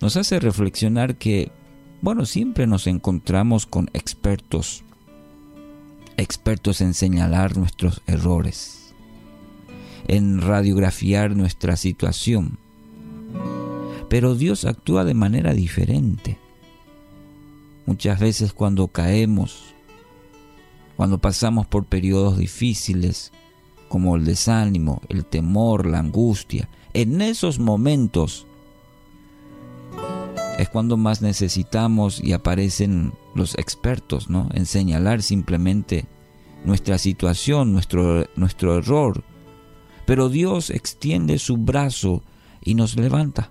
nos 0.00 0.16
hace 0.16 0.40
reflexionar 0.40 1.16
que, 1.16 1.52
bueno, 2.00 2.26
siempre 2.26 2.66
nos 2.66 2.86
encontramos 2.86 3.66
con 3.66 3.90
expertos, 3.92 4.82
expertos 6.16 6.80
en 6.80 6.94
señalar 6.94 7.56
nuestros 7.56 8.02
errores, 8.06 8.94
en 10.08 10.40
radiografiar 10.40 11.36
nuestra 11.36 11.76
situación. 11.76 12.58
Pero 14.08 14.34
Dios 14.34 14.64
actúa 14.64 15.04
de 15.04 15.14
manera 15.14 15.54
diferente. 15.54 16.38
Muchas 17.86 18.20
veces 18.20 18.52
cuando 18.52 18.88
caemos, 18.88 19.74
cuando 20.96 21.18
pasamos 21.18 21.66
por 21.66 21.86
periodos 21.86 22.38
difíciles, 22.38 23.32
como 23.88 24.16
el 24.16 24.24
desánimo, 24.24 25.02
el 25.08 25.24
temor, 25.24 25.86
la 25.86 25.98
angustia, 25.98 26.68
en 26.94 27.20
esos 27.20 27.58
momentos 27.58 28.46
es 30.58 30.68
cuando 30.68 30.96
más 30.96 31.22
necesitamos 31.22 32.22
y 32.22 32.32
aparecen 32.32 33.12
los 33.34 33.54
expertos, 33.56 34.30
¿no? 34.30 34.48
En 34.54 34.66
señalar 34.66 35.22
simplemente 35.22 36.06
nuestra 36.64 36.98
situación, 36.98 37.72
nuestro, 37.72 38.26
nuestro 38.36 38.78
error. 38.78 39.24
Pero 40.06 40.28
Dios 40.28 40.70
extiende 40.70 41.38
su 41.38 41.56
brazo 41.56 42.22
y 42.62 42.74
nos 42.74 42.96
levanta. 42.96 43.50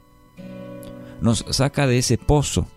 Nos 1.22 1.46
saca 1.50 1.88
de 1.88 1.98
ese 1.98 2.18
pozo 2.18 2.68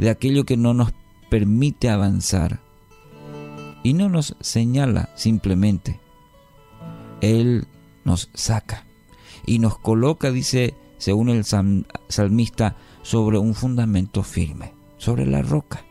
de 0.00 0.08
aquello 0.08 0.44
que 0.44 0.56
no 0.56 0.72
nos 0.72 0.92
permite 1.28 1.90
avanzar. 1.90 2.60
Y 3.82 3.92
no 3.92 4.08
nos 4.08 4.34
señala 4.40 5.10
simplemente. 5.14 6.00
Él 7.20 7.66
nos 8.04 8.30
saca 8.32 8.86
y 9.46 9.58
nos 9.58 9.78
coloca, 9.78 10.32
dice, 10.32 10.74
según 10.96 11.28
el 11.28 11.44
salmista, 11.44 12.76
sobre 13.02 13.38
un 13.38 13.54
fundamento 13.54 14.22
firme, 14.22 14.72
sobre 14.96 15.26
la 15.26 15.42
roca. 15.42 15.84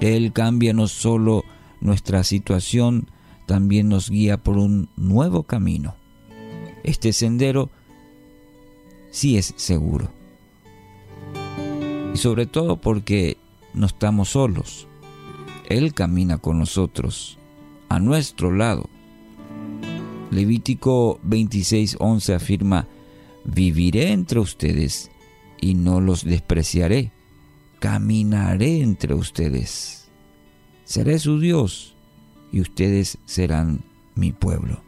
Él 0.00 0.32
cambia 0.32 0.74
no 0.74 0.88
solo 0.88 1.44
nuestra 1.80 2.22
situación, 2.22 3.10
también 3.46 3.88
nos 3.88 4.10
guía 4.10 4.42
por 4.42 4.58
un 4.58 4.90
nuevo 4.96 5.44
camino. 5.44 5.94
Este 6.84 7.12
sendero 7.12 7.70
sí 9.10 9.38
es 9.38 9.54
seguro 9.56 10.21
y 12.14 12.18
sobre 12.18 12.46
todo 12.46 12.76
porque 12.76 13.36
no 13.74 13.86
estamos 13.86 14.30
solos. 14.30 14.86
Él 15.68 15.94
camina 15.94 16.38
con 16.38 16.58
nosotros, 16.58 17.38
a 17.88 17.98
nuestro 17.98 18.52
lado. 18.52 18.88
Levítico 20.30 21.20
26:11 21.22 22.34
afirma, 22.34 22.86
viviré 23.44 24.12
entre 24.12 24.40
ustedes 24.40 25.10
y 25.60 25.74
no 25.74 26.00
los 26.00 26.24
despreciaré, 26.24 27.12
caminaré 27.78 28.80
entre 28.80 29.14
ustedes. 29.14 30.10
Seré 30.84 31.18
su 31.18 31.38
Dios 31.40 31.94
y 32.50 32.60
ustedes 32.60 33.18
serán 33.24 33.80
mi 34.14 34.32
pueblo. 34.32 34.82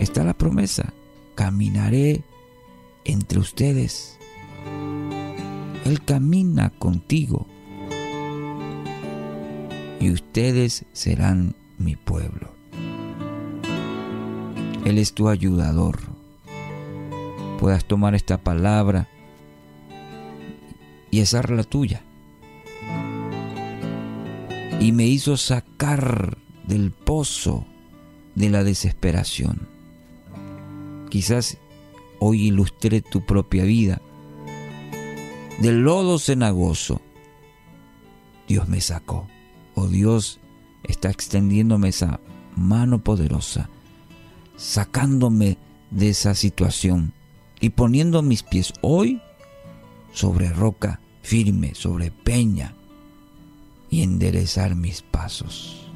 Está 0.00 0.24
la 0.24 0.34
promesa, 0.34 0.92
caminaré 1.34 2.22
entre 3.04 3.38
ustedes 3.38 4.18
él 5.84 6.02
camina 6.02 6.70
contigo 6.70 7.46
y 10.00 10.10
ustedes 10.10 10.86
serán 10.92 11.54
mi 11.78 11.96
pueblo. 11.96 12.52
Él 14.84 14.98
es 14.98 15.14
tu 15.14 15.28
ayudador. 15.28 15.98
Puedas 17.58 17.84
tomar 17.84 18.14
esta 18.14 18.38
palabra 18.38 19.08
y 21.10 21.20
la 21.50 21.64
tuya. 21.64 22.02
Y 24.80 24.92
me 24.92 25.06
hizo 25.06 25.36
sacar 25.36 26.36
del 26.66 26.90
pozo 26.90 27.66
de 28.34 28.50
la 28.50 28.64
desesperación. 28.64 29.68
Quizás 31.08 31.58
hoy 32.18 32.48
ilustré 32.48 33.00
tu 33.00 33.24
propia 33.24 33.64
vida 33.64 34.02
del 35.60 35.82
lodo 35.82 36.18
cenagoso, 36.18 37.00
Dios 38.48 38.68
me 38.68 38.80
sacó. 38.80 39.28
Oh 39.74 39.88
Dios 39.88 40.40
está 40.82 41.10
extendiéndome 41.10 41.88
esa 41.88 42.20
mano 42.56 43.02
poderosa, 43.02 43.68
sacándome 44.56 45.58
de 45.90 46.10
esa 46.10 46.34
situación 46.34 47.12
y 47.60 47.70
poniendo 47.70 48.22
mis 48.22 48.42
pies 48.42 48.72
hoy 48.82 49.20
sobre 50.12 50.50
roca 50.50 51.00
firme, 51.22 51.74
sobre 51.74 52.10
peña 52.10 52.74
y 53.90 54.02
enderezar 54.02 54.74
mis 54.74 55.02
pasos. 55.02 55.88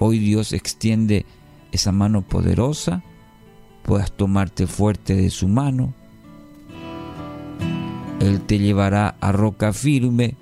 Hoy 0.00 0.18
Dios 0.18 0.52
extiende 0.52 1.24
esa 1.72 1.92
mano 1.92 2.22
poderosa 2.22 3.02
puedas 3.84 4.10
tomarte 4.12 4.66
fuerte 4.66 5.14
de 5.14 5.30
su 5.30 5.46
mano. 5.46 5.94
Él 8.20 8.40
te 8.40 8.58
llevará 8.58 9.16
a 9.20 9.30
roca 9.32 9.72
firme 9.72 10.36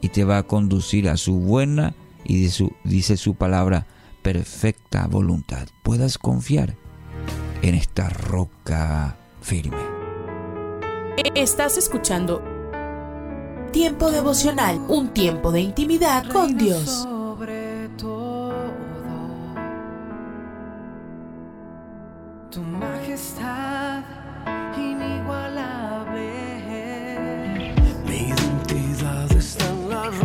y 0.00 0.08
te 0.08 0.24
va 0.24 0.38
a 0.38 0.42
conducir 0.44 1.08
a 1.08 1.16
su 1.16 1.38
buena 1.38 1.94
y 2.24 2.48
su, 2.48 2.72
dice 2.84 3.16
su 3.16 3.34
palabra, 3.34 3.86
perfecta 4.22 5.06
voluntad. 5.08 5.68
Puedas 5.82 6.16
confiar 6.16 6.76
en 7.62 7.74
esta 7.74 8.08
roca 8.08 9.16
firme. 9.40 9.76
Estás 11.34 11.76
escuchando 11.76 12.42
Tiempo 13.72 14.10
devocional, 14.10 14.84
un 14.88 15.14
tiempo 15.14 15.50
de 15.50 15.62
intimidad 15.62 16.30
con 16.30 16.58
Dios. 16.58 17.08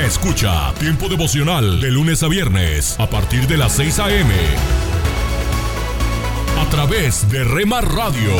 Escucha. 0.00 0.72
Tiempo 0.78 1.08
devocional 1.08 1.80
de 1.80 1.90
lunes 1.90 2.22
a 2.22 2.28
viernes 2.28 2.96
a 2.98 3.08
partir 3.08 3.46
de 3.46 3.56
las 3.56 3.72
6 3.72 3.98
a.m 3.98 4.34
a 6.66 6.68
través 6.68 7.30
de 7.30 7.44
Rema 7.44 7.80
Radio. 7.80 8.32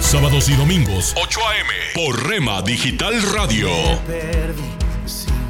Sábados 0.00 0.48
y 0.48 0.54
domingos, 0.54 1.14
8 1.16 1.40
a.m. 1.48 1.70
por 1.94 2.26
Rema 2.26 2.62
Digital 2.62 3.14
Radio. 3.32 3.68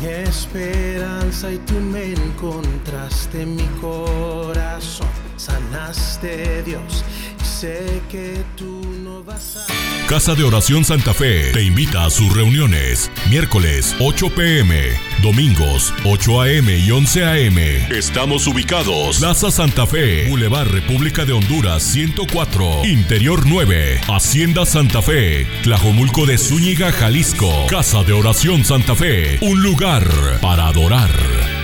mi 0.01 0.07
esperanza 0.07 1.51
y 1.51 1.59
tú 1.59 1.75
me 1.75 2.13
encontraste 2.13 3.43
en 3.43 3.57
mi 3.57 3.67
corazón, 3.81 5.09
sanaste 5.37 6.63
Dios 6.63 7.05
y 7.41 7.45
sé 7.45 8.03
que 8.11 8.45
tú. 8.57 8.84
Casa 10.09 10.35
de 10.35 10.45
Oración 10.45 10.85
Santa 10.85 11.15
Fe 11.15 11.51
te 11.53 11.63
invita 11.63 12.05
a 12.05 12.11
sus 12.11 12.35
reuniones. 12.35 13.11
Miércoles 13.31 13.97
8 14.01 14.31
pm, 14.35 14.91
domingos 15.23 15.95
8 16.05 16.43
am 16.43 16.69
y 16.69 16.91
11 16.91 17.25
am. 17.25 17.59
Estamos 17.91 18.47
ubicados. 18.47 19.19
Plaza 19.19 19.51
Santa 19.51 19.87
Fe, 19.87 20.29
Boulevard 20.29 20.69
República 20.69 21.25
de 21.25 21.33
Honduras 21.33 21.83
104, 21.83 22.85
Interior 22.85 23.45
9, 23.47 24.01
Hacienda 24.09 24.67
Santa 24.67 25.01
Fe, 25.01 25.47
Tlajomulco 25.63 26.27
de 26.27 26.39
Zúñiga, 26.39 26.93
Jalisco. 26.93 27.67
Casa 27.69 28.03
de 28.05 28.13
Oración 28.13 28.65
Santa 28.65 28.95
Fe, 28.95 29.39
un 29.41 29.63
lugar 29.63 30.07
para 30.41 30.67
adorar. 30.67 31.64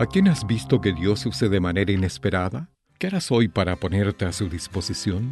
¿A 0.00 0.06
quién 0.06 0.28
has 0.28 0.46
visto 0.46 0.80
que 0.80 0.92
Dios 0.92 1.26
use 1.26 1.48
de 1.48 1.58
manera 1.58 1.90
inesperada? 1.90 2.70
¿Qué 3.00 3.08
harás 3.08 3.32
hoy 3.32 3.48
para 3.48 3.74
ponerte 3.74 4.26
a 4.26 4.32
su 4.32 4.48
disposición? 4.48 5.28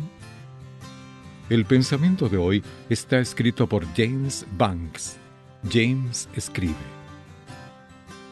El 1.49 1.65
pensamiento 1.65 2.29
de 2.29 2.37
hoy 2.37 2.65
está 2.91 3.21
escrito 3.21 3.69
por 3.69 3.87
James 3.95 4.45
Banks. 4.59 5.19
James 5.71 6.29
escribe. 6.35 6.75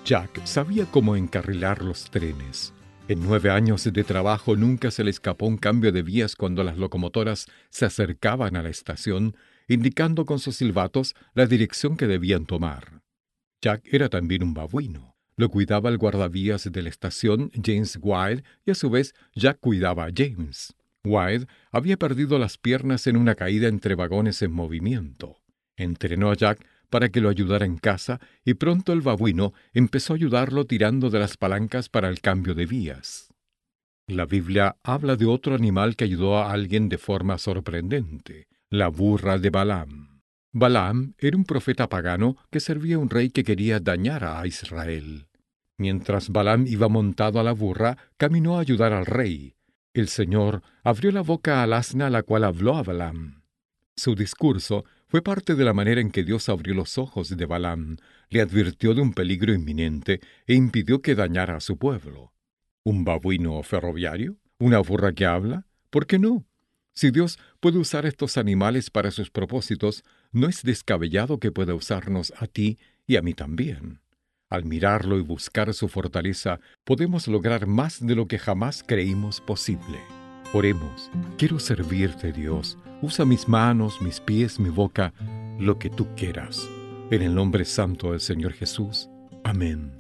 Jack 0.05 0.45
sabía 0.45 0.87
cómo 0.87 1.15
encarrilar 1.15 1.85
los 1.85 2.11
trenes. 2.11 2.75
En 3.07 3.23
nueve 3.23 3.51
años 3.51 3.85
de 3.85 4.03
trabajo 4.03 4.57
nunca 4.57 4.91
se 4.91 5.05
le 5.05 5.11
escapó 5.11 5.47
un 5.47 5.57
cambio 5.57 5.93
de 5.93 6.03
vías 6.03 6.35
cuando 6.35 6.65
las 6.65 6.77
locomotoras 6.77 7.47
se 7.71 7.85
acercaban 7.85 8.57
a 8.57 8.63
la 8.65 8.71
estación, 8.71 9.37
indicando 9.69 10.25
con 10.25 10.41
sus 10.41 10.57
silbatos 10.57 11.15
la 11.35 11.47
dirección 11.47 11.97
que 11.97 12.09
debían 12.09 12.45
tomar. 12.45 13.03
Jack 13.63 13.83
era 13.85 14.09
también 14.09 14.43
un 14.43 14.53
babuino. 14.53 15.14
Lo 15.37 15.49
cuidaba 15.49 15.91
el 15.91 15.99
guardavías 15.99 16.71
de 16.71 16.83
la 16.83 16.89
estación, 16.89 17.51
James 17.63 17.99
Wilde, 18.01 18.45
y 18.65 18.71
a 18.71 18.75
su 18.75 18.89
vez 18.91 19.15
Jack 19.35 19.59
cuidaba 19.61 20.07
a 20.07 20.13
James. 20.15 20.75
Wilde 21.05 21.47
había 21.71 21.97
perdido 21.97 22.39
las 22.39 22.57
piernas 22.57 23.07
en 23.07 23.17
una 23.17 23.35
caída 23.35 23.69
entre 23.69 23.95
vagones 23.95 24.41
en 24.43 24.53
movimiento. 24.53 25.37
Entrenó 25.77 26.31
a 26.31 26.35
Jack 26.35 26.65
para 26.89 27.09
que 27.09 27.21
lo 27.21 27.29
ayudara 27.29 27.67
en 27.67 27.77
casa 27.77 28.21
y 28.45 28.55
pronto 28.55 28.93
el 28.93 29.01
babuino 29.01 29.53
empezó 29.73 30.13
a 30.13 30.17
ayudarlo 30.17 30.65
tirando 30.65 31.11
de 31.11 31.19
las 31.19 31.37
palancas 31.37 31.89
para 31.89 32.09
el 32.09 32.21
cambio 32.21 32.55
de 32.55 32.67
vías. 32.67 33.35
La 34.07 34.27
Biblia 34.27 34.77
habla 34.83 35.17
de 35.17 35.25
otro 35.25 35.55
animal 35.55 35.97
que 35.97 36.05
ayudó 36.05 36.39
a 36.39 36.53
alguien 36.53 36.89
de 36.89 36.99
forma 36.99 37.39
sorprendente, 37.39 38.47
la 38.71 38.89
burra 38.89 39.39
de 39.39 39.51
Balaam. 39.51 40.14
Balaam 40.57 41.15
era 41.19 41.37
un 41.37 41.45
profeta 41.45 41.89
pagano 41.89 42.37
que 42.49 42.61
servía 42.61 42.95
a 42.95 43.01
un 43.01 43.11
rey 43.11 43.31
que 43.31 43.43
quería 43.43 43.81
dañar 43.81 44.23
a 44.25 44.47
Israel. 44.47 45.27
Mientras 45.79 46.29
Balaam 46.29 46.69
iba 46.69 46.89
montado 46.89 47.41
a 47.41 47.43
la 47.43 47.51
burra, 47.51 47.99
caminó 48.17 48.57
a 48.57 48.61
ayudar 48.61 48.93
al 48.93 49.05
rey. 49.05 49.57
El 49.95 50.07
Señor 50.07 50.63
abrió 50.85 51.11
la 51.11 51.23
boca 51.23 51.65
al 51.65 51.73
asna 51.73 52.09
la 52.09 52.23
cual 52.23 52.45
habló 52.45 52.77
a 52.77 52.85
Balaam. 52.85 53.43
Su 53.97 54.15
discurso 54.15 54.85
fue 55.09 55.23
parte 55.23 55.57
de 55.57 55.65
la 55.65 55.73
manera 55.73 56.01
en 56.01 56.13
que 56.13 56.23
Dios 56.23 56.49
abrió 56.49 56.73
los 56.73 56.99
ojos 56.99 57.37
de 57.37 57.47
Balaam, 57.47 57.97
le 58.31 58.41
advirtió 58.41 58.95
de 58.95 59.01
un 59.01 59.13
peligro 59.13 59.53
inminente 59.53 60.21
e 60.47 60.55
impidió 60.55 61.03
que 61.03 61.17
dañara 61.17 61.57
a 61.57 61.61
su 61.61 61.79
pueblo. 61.79 62.33
¿Un 62.85 63.03
babuino 63.03 63.61
ferroviario? 63.65 64.37
¿Una 64.59 64.79
burra 64.79 65.15
que 65.15 65.27
habla? 65.27 65.67
¿Por 65.91 66.07
qué 66.07 66.21
no? 66.21 66.47
Si 66.93 67.11
Dios 67.11 67.41
puede 67.59 67.79
usar 67.79 68.07
estos 68.07 68.39
animales 68.39 68.89
para 68.89 69.11
sus 69.11 69.29
propósitos, 69.29 70.05
no 70.35 70.49
es 70.49 70.63
descabellado 70.63 71.39
que 71.39 71.53
pueda 71.53 71.75
usarnos 71.75 72.33
a 72.37 72.47
ti 72.47 72.79
y 73.07 73.17
a 73.17 73.23
mí 73.23 73.35
también. 73.35 74.01
Al 74.51 74.65
mirarlo 74.65 75.19
y 75.19 75.23
buscar 75.23 75.73
su 75.75 75.89
fortaleza, 75.89 76.61
podemos 76.85 77.27
lograr 77.29 77.67
más 77.67 78.05
de 78.05 78.15
lo 78.15 78.29
que 78.29 78.39
jamás 78.39 78.85
creímos 78.87 79.41
posible. 79.41 79.99
Oremos, 80.53 81.11
quiero 81.39 81.59
servirte 81.59 82.33
Dios. 82.33 82.79
Usa 83.01 83.25
mis 83.25 83.49
manos, 83.49 84.01
mis 84.03 84.21
pies, 84.21 84.61
mi 84.61 84.69
boca, 84.69 85.13
lo 85.59 85.79
que 85.79 85.91
tú 85.91 86.07
quieras. 86.17 86.69
En 87.11 87.23
el 87.23 87.35
nombre 87.35 87.65
santo 87.65 88.13
del 88.13 88.21
Señor 88.21 88.53
Jesús. 88.53 89.09
Amén. 89.43 89.93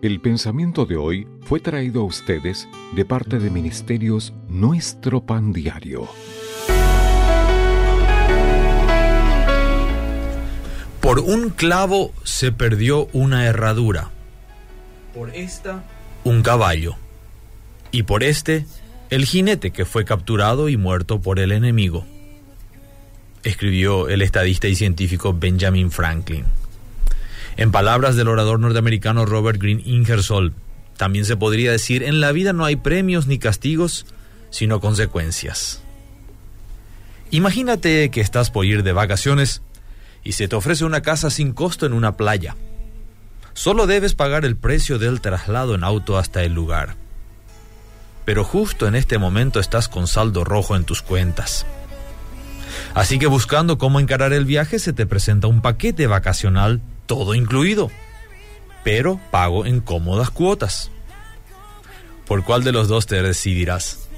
El 0.00 0.20
pensamiento 0.20 0.86
de 0.86 0.96
hoy 0.96 1.26
fue 1.42 1.60
traído 1.60 2.02
a 2.02 2.04
ustedes 2.04 2.68
de 2.94 3.04
parte 3.04 3.38
de 3.38 3.50
Ministerios 3.50 4.32
Nuestro 4.48 5.24
Pan 5.24 5.52
Diario. 5.52 6.08
Por 11.00 11.20
un 11.20 11.50
clavo 11.50 12.12
se 12.24 12.52
perdió 12.52 13.08
una 13.12 13.46
herradura. 13.46 14.10
Por 15.14 15.34
esta, 15.34 15.84
un 16.24 16.42
caballo. 16.42 16.96
Y 17.90 18.02
por 18.02 18.22
este, 18.22 18.66
el 19.10 19.24
jinete 19.24 19.70
que 19.70 19.84
fue 19.84 20.04
capturado 20.04 20.68
y 20.68 20.76
muerto 20.76 21.20
por 21.20 21.38
el 21.38 21.52
enemigo. 21.52 22.04
Escribió 23.42 24.08
el 24.08 24.22
estadista 24.22 24.68
y 24.68 24.74
científico 24.74 25.32
Benjamin 25.32 25.90
Franklin. 25.90 26.44
En 27.56 27.70
palabras 27.70 28.16
del 28.16 28.28
orador 28.28 28.60
norteamericano 28.60 29.24
Robert 29.24 29.60
Green 29.60 29.82
Ingersoll, 29.84 30.52
también 30.96 31.24
se 31.24 31.36
podría 31.36 31.72
decir, 31.72 32.02
en 32.02 32.20
la 32.20 32.32
vida 32.32 32.52
no 32.52 32.64
hay 32.64 32.76
premios 32.76 33.26
ni 33.26 33.38
castigos, 33.38 34.04
sino 34.50 34.80
consecuencias. 34.80 35.80
Imagínate 37.30 38.10
que 38.10 38.20
estás 38.20 38.50
por 38.50 38.64
ir 38.64 38.82
de 38.82 38.92
vacaciones 38.92 39.62
y 40.24 40.32
se 40.32 40.48
te 40.48 40.56
ofrece 40.56 40.84
una 40.84 41.02
casa 41.02 41.30
sin 41.30 41.52
costo 41.52 41.86
en 41.86 41.92
una 41.92 42.16
playa. 42.16 42.56
Solo 43.54 43.86
debes 43.86 44.14
pagar 44.14 44.44
el 44.44 44.56
precio 44.56 44.98
del 44.98 45.20
traslado 45.20 45.74
en 45.74 45.82
auto 45.82 46.16
hasta 46.16 46.44
el 46.44 46.54
lugar. 46.54 46.96
Pero 48.24 48.44
justo 48.44 48.86
en 48.86 48.94
este 48.94 49.18
momento 49.18 49.58
estás 49.58 49.88
con 49.88 50.06
saldo 50.06 50.44
rojo 50.44 50.76
en 50.76 50.84
tus 50.84 51.02
cuentas. 51.02 51.66
Así 52.94 53.18
que 53.18 53.26
buscando 53.26 53.78
cómo 53.78 54.00
encarar 54.00 54.32
el 54.32 54.44
viaje 54.44 54.78
se 54.78 54.92
te 54.92 55.06
presenta 55.06 55.46
un 55.46 55.60
paquete 55.60 56.06
vacacional 56.06 56.80
todo 57.06 57.34
incluido, 57.34 57.90
pero 58.84 59.18
pago 59.30 59.66
en 59.66 59.80
cómodas 59.80 60.30
cuotas. 60.30 60.90
¿Por 62.26 62.44
cuál 62.44 62.62
de 62.62 62.72
los 62.72 62.86
dos 62.86 63.06
te 63.06 63.22
decidirás? 63.22 64.08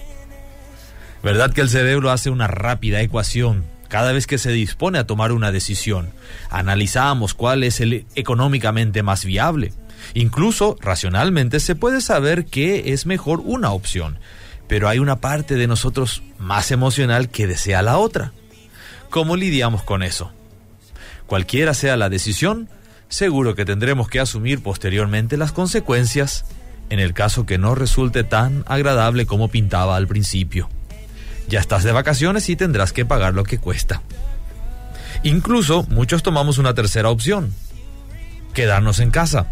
¿Verdad 1.23 1.53
que 1.53 1.61
el 1.61 1.69
cerebro 1.69 2.11
hace 2.11 2.31
una 2.31 2.49
rápida 2.49 3.01
ecuación 3.01 3.65
cada 3.91 4.13
vez 4.13 4.27
que 4.27 4.39
se 4.39 4.53
dispone 4.53 4.99
a 4.99 5.07
tomar 5.07 5.33
una 5.33 5.53
decisión? 5.53 6.11
Analizamos 6.49 7.35
cuál 7.35 7.65
es 7.65 7.81
el 7.81 8.07
económicamente 8.15 9.03
más 9.03 9.25
viable. 9.27 9.75
Incluso 10.15 10.79
racionalmente 10.81 11.61
se 11.61 11.75
puede 11.75 12.01
saber 12.01 12.47
qué 12.47 12.93
es 12.95 13.05
mejor 13.05 13.43
una 13.45 13.73
opción, 13.73 14.19
pero 14.69 14.89
hay 14.89 15.01
una 15.01 15.21
parte 15.21 15.57
de 15.57 15.67
nosotros 15.67 16.23
más 16.39 16.71
emocional 16.71 17.29
que 17.29 17.49
desea 17.49 17.83
la 17.83 17.99
otra. 17.99 18.33
¿Cómo 19.11 19.37
lidiamos 19.37 19.83
con 19.83 20.05
eso? 20.05 20.33
Cualquiera 21.27 21.75
sea 21.75 21.97
la 21.97 22.09
decisión, 22.09 22.69
seguro 23.09 23.57
que 23.57 23.65
tendremos 23.65 24.09
que 24.09 24.21
asumir 24.21 24.63
posteriormente 24.63 25.37
las 25.37 25.51
consecuencias 25.51 26.45
en 26.91 27.01
el 27.01 27.13
caso 27.13 27.45
que 27.45 27.59
no 27.59 27.75
resulte 27.75 28.23
tan 28.23 28.65
agradable 28.67 29.27
como 29.27 29.49
pintaba 29.49 29.97
al 29.97 30.07
principio. 30.07 30.69
Ya 31.51 31.59
estás 31.59 31.83
de 31.83 31.91
vacaciones 31.91 32.49
y 32.49 32.55
tendrás 32.55 32.93
que 32.93 33.05
pagar 33.05 33.35
lo 33.35 33.43
que 33.43 33.59
cuesta. 33.59 34.03
Incluso 35.25 35.85
muchos 35.91 36.23
tomamos 36.23 36.59
una 36.59 36.75
tercera 36.75 37.11
opción, 37.11 37.53
quedarnos 38.55 39.01
en 39.01 39.11
casa, 39.11 39.49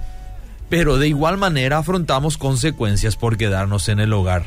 pero 0.70 0.96
de 0.96 1.08
igual 1.08 1.38
manera 1.38 1.78
afrontamos 1.78 2.38
consecuencias 2.38 3.16
por 3.16 3.36
quedarnos 3.36 3.88
en 3.88 3.98
el 3.98 4.12
hogar. 4.12 4.46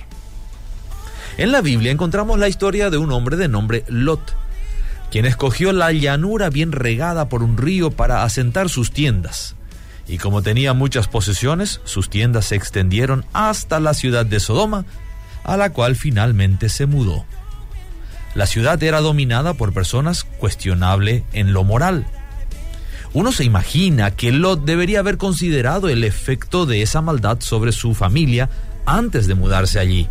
En 1.37 1.51
la 1.51 1.59
Biblia 1.59 1.91
encontramos 1.91 2.39
la 2.39 2.47
historia 2.47 2.89
de 2.89 2.97
un 2.97 3.11
hombre 3.11 3.35
de 3.35 3.49
nombre 3.49 3.83
Lot, 3.89 4.33
quien 5.11 5.25
escogió 5.25 5.73
la 5.73 5.91
llanura 5.91 6.49
bien 6.49 6.71
regada 6.71 7.27
por 7.27 7.43
un 7.43 7.57
río 7.57 7.91
para 7.91 8.23
asentar 8.23 8.69
sus 8.69 8.91
tiendas. 8.91 9.55
Y 10.07 10.19
como 10.19 10.41
tenía 10.41 10.73
muchas 10.73 11.09
posesiones, 11.09 11.81
sus 11.83 12.09
tiendas 12.09 12.45
se 12.45 12.55
extendieron 12.55 13.25
hasta 13.33 13.81
la 13.81 13.93
ciudad 13.93 14.25
de 14.25 14.39
Sodoma, 14.39 14.85
a 15.43 15.57
la 15.57 15.71
cual 15.71 15.97
finalmente 15.97 16.69
se 16.69 16.85
mudó. 16.85 17.25
La 18.33 18.45
ciudad 18.45 18.81
era 18.81 19.01
dominada 19.01 19.53
por 19.53 19.73
personas 19.73 20.23
cuestionable 20.23 21.23
en 21.33 21.53
lo 21.53 21.63
moral. 21.63 22.05
Uno 23.13 23.33
se 23.33 23.43
imagina 23.43 24.11
que 24.11 24.31
Lot 24.31 24.63
debería 24.63 24.99
haber 24.99 25.17
considerado 25.17 25.89
el 25.89 26.05
efecto 26.05 26.65
de 26.65 26.81
esa 26.81 27.01
maldad 27.01 27.39
sobre 27.41 27.73
su 27.73 27.93
familia 27.93 28.49
antes 28.85 29.27
de 29.27 29.35
mudarse 29.35 29.79
allí. 29.79 30.07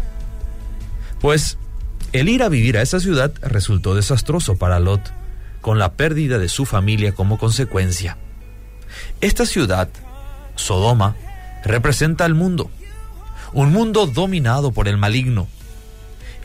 Pues 1.21 1.57
el 2.13 2.29
ir 2.29 2.43
a 2.43 2.49
vivir 2.49 2.77
a 2.77 2.83
esa 2.83 3.01
ciudad 3.01 3.33
resultó 3.41 3.95
desastroso 3.95 4.57
para 4.57 4.81
Lot, 4.81 5.13
con 5.61 5.79
la 5.79 5.93
pérdida 5.93 6.39
de 6.39 6.49
su 6.49 6.67
familia 6.67 7.13
como 7.13 7.39
consecuencia. 7.39 8.19
Esta 9.21 9.47
ciudad, 9.47 9.89
Sodoma, 10.57 11.17
representa 11.65 12.27
el 12.27 12.35
mundo, 12.35 12.71
un 13.53 13.73
mundo 13.73 14.07
dominado 14.07 14.73
por 14.73 14.89
el 14.89 14.97
maligno. 14.97 15.49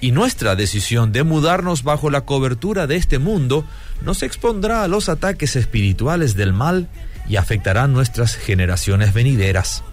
Y 0.05 0.11
nuestra 0.11 0.55
decisión 0.55 1.11
de 1.11 1.23
mudarnos 1.23 1.81
bajo 1.81 2.11
la 2.11 2.21
cobertura 2.21 2.85
de 2.85 2.95
este 2.95 3.17
mundo 3.17 3.65
nos 4.03 4.21
expondrá 4.21 4.83
a 4.83 4.87
los 4.87 5.09
ataques 5.09 5.55
espirituales 5.55 6.35
del 6.35 6.53
mal 6.53 6.87
y 7.27 7.37
afectará 7.37 7.87
nuestras 7.87 8.35
generaciones 8.35 9.15
venideras. 9.15 9.83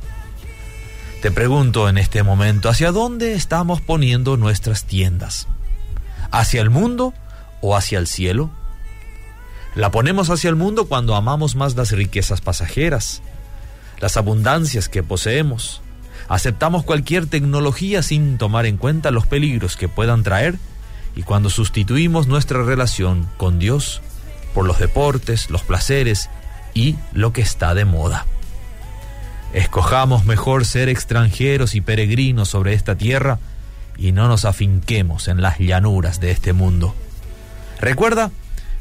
Te 1.22 1.30
pregunto 1.30 1.88
en 1.88 1.96
este 1.96 2.22
momento, 2.24 2.68
¿hacia 2.68 2.92
dónde 2.92 3.32
estamos 3.32 3.80
poniendo 3.80 4.36
nuestras 4.36 4.84
tiendas? 4.84 5.48
¿Hacia 6.30 6.60
el 6.60 6.68
mundo 6.68 7.14
o 7.62 7.74
hacia 7.74 7.98
el 7.98 8.06
cielo? 8.06 8.50
La 9.74 9.90
ponemos 9.90 10.28
hacia 10.28 10.50
el 10.50 10.56
mundo 10.56 10.88
cuando 10.88 11.16
amamos 11.16 11.56
más 11.56 11.74
las 11.74 11.90
riquezas 11.90 12.42
pasajeras, 12.42 13.22
las 13.98 14.18
abundancias 14.18 14.90
que 14.90 15.02
poseemos. 15.02 15.82
Aceptamos 16.33 16.83
cualquier 16.83 17.26
tecnología 17.26 18.03
sin 18.03 18.39
tomar 18.39 18.64
en 18.64 18.78
cuenta 18.78 19.11
los 19.11 19.26
peligros 19.26 19.76
que 19.76 19.91
puedan 19.91 20.22
traer 20.22 20.57
y 21.14 21.24
cuando 21.24 21.51
sustituimos 21.51 22.26
nuestra 22.26 22.62
relación 22.62 23.28
con 23.37 23.59
Dios 23.59 24.01
por 24.55 24.64
los 24.64 24.78
deportes, 24.78 25.51
los 25.51 25.61
placeres 25.61 26.30
y 26.72 26.97
lo 27.12 27.35
que 27.35 27.43
está 27.43 27.74
de 27.74 27.85
moda. 27.85 28.24
Escojamos 29.53 30.24
mejor 30.24 30.64
ser 30.64 30.89
extranjeros 30.89 31.74
y 31.74 31.83
peregrinos 31.83 32.49
sobre 32.49 32.72
esta 32.72 32.97
tierra 32.97 33.39
y 33.99 34.12
no 34.12 34.26
nos 34.26 34.47
afinquemos 34.47 35.28
en 35.28 35.43
las 35.43 35.59
llanuras 35.59 36.18
de 36.18 36.30
este 36.30 36.55
mundo. 36.55 36.95
Recuerda 37.78 38.30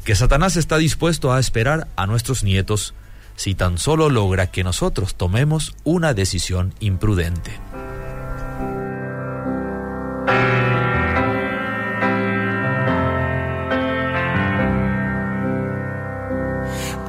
que 0.04 0.14
Satanás 0.14 0.56
está 0.56 0.78
dispuesto 0.78 1.34
a 1.34 1.38
esperar 1.38 1.86
a 1.96 2.06
nuestros 2.06 2.44
nietos 2.44 2.94
si 3.42 3.56
tan 3.56 3.76
solo 3.76 4.08
logra 4.08 4.52
que 4.52 4.62
nosotros 4.62 5.16
tomemos 5.16 5.74
una 5.82 6.14
decisión 6.14 6.74
imprudente. 6.78 7.50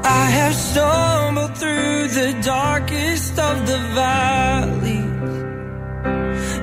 I 0.03 0.25
have 0.39 0.55
stumbled 0.55 1.55
through 1.55 2.07
the 2.07 2.33
darkest 2.43 3.37
of 3.37 3.67
the 3.67 3.77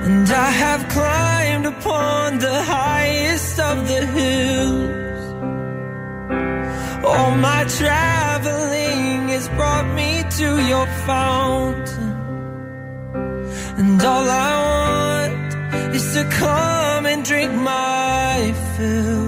And 0.03 0.29
I 0.29 0.51
have 0.51 0.85
climbed 0.89 1.65
upon 1.65 2.39
the 2.39 2.61
highest 2.63 3.57
of 3.57 3.87
the 3.87 4.05
hills. 4.05 5.10
All 7.09 7.31
my 7.49 7.63
traveling 7.79 9.29
has 9.29 9.47
brought 9.49 9.87
me 9.95 10.23
to 10.39 10.47
your 10.71 10.87
fountain. 11.07 12.11
And 13.79 14.01
all 14.01 14.27
I 14.29 14.53
want 14.67 15.95
is 15.95 16.13
to 16.13 16.23
come 16.41 17.05
and 17.05 17.23
drink 17.25 17.51
my 17.53 18.53
fill. 18.75 19.27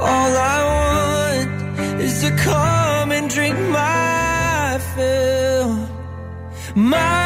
All 0.00 0.32
I 0.54 0.58
want 0.72 2.00
is 2.00 2.20
to 2.22 2.30
come 2.36 3.12
and 3.12 3.28
drink 3.28 3.58
my 3.80 4.80
fill. 4.94 5.88
My 6.74 7.21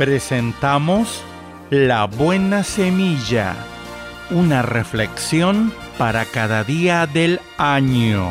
Presentamos 0.00 1.22
La 1.68 2.06
Buena 2.06 2.64
Semilla, 2.64 3.54
una 4.30 4.62
reflexión 4.62 5.74
para 5.98 6.24
cada 6.24 6.64
día 6.64 7.06
del 7.06 7.38
año. 7.58 8.30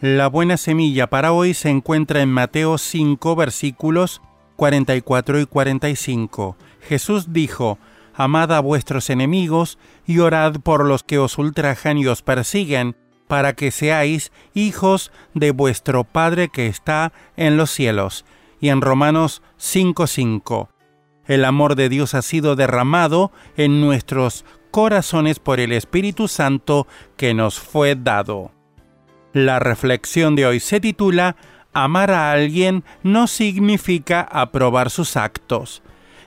La 0.00 0.26
buena 0.26 0.56
semilla 0.56 1.06
para 1.06 1.30
hoy 1.30 1.54
se 1.54 1.68
encuentra 1.68 2.22
en 2.22 2.28
Mateo 2.28 2.76
5 2.76 3.36
versículos 3.36 4.20
44 4.56 5.38
y 5.38 5.46
45. 5.46 6.56
Jesús 6.80 7.32
dijo, 7.32 7.78
Amad 8.14 8.52
a 8.52 8.58
vuestros 8.58 9.10
enemigos 9.10 9.78
y 10.06 10.18
orad 10.18 10.54
por 10.54 10.84
los 10.84 11.04
que 11.04 11.18
os 11.18 11.38
ultrajan 11.38 11.98
y 11.98 12.08
os 12.08 12.22
persiguen, 12.22 12.96
para 13.26 13.54
que 13.54 13.70
seáis 13.70 14.32
hijos 14.54 15.10
de 15.34 15.50
vuestro 15.50 16.04
Padre 16.04 16.48
que 16.48 16.66
está 16.66 17.12
en 17.36 17.56
los 17.56 17.70
cielos. 17.70 18.24
Y 18.60 18.68
en 18.68 18.80
Romanos 18.80 19.42
5:5. 19.58 20.68
El 21.26 21.44
amor 21.44 21.74
de 21.74 21.88
Dios 21.88 22.14
ha 22.14 22.22
sido 22.22 22.56
derramado 22.56 23.32
en 23.56 23.80
nuestros 23.80 24.44
corazones 24.70 25.38
por 25.38 25.60
el 25.60 25.72
Espíritu 25.72 26.28
Santo 26.28 26.86
que 27.16 27.34
nos 27.34 27.58
fue 27.58 27.96
dado. 27.96 28.52
La 29.32 29.58
reflexión 29.58 30.36
de 30.36 30.46
hoy 30.46 30.60
se 30.60 30.80
titula 30.80 31.36
Amar 31.72 32.10
a 32.10 32.32
alguien 32.32 32.84
no 33.02 33.26
significa 33.26 34.22
aprobar 34.22 34.88
sus 34.88 35.16
actos. 35.16 35.82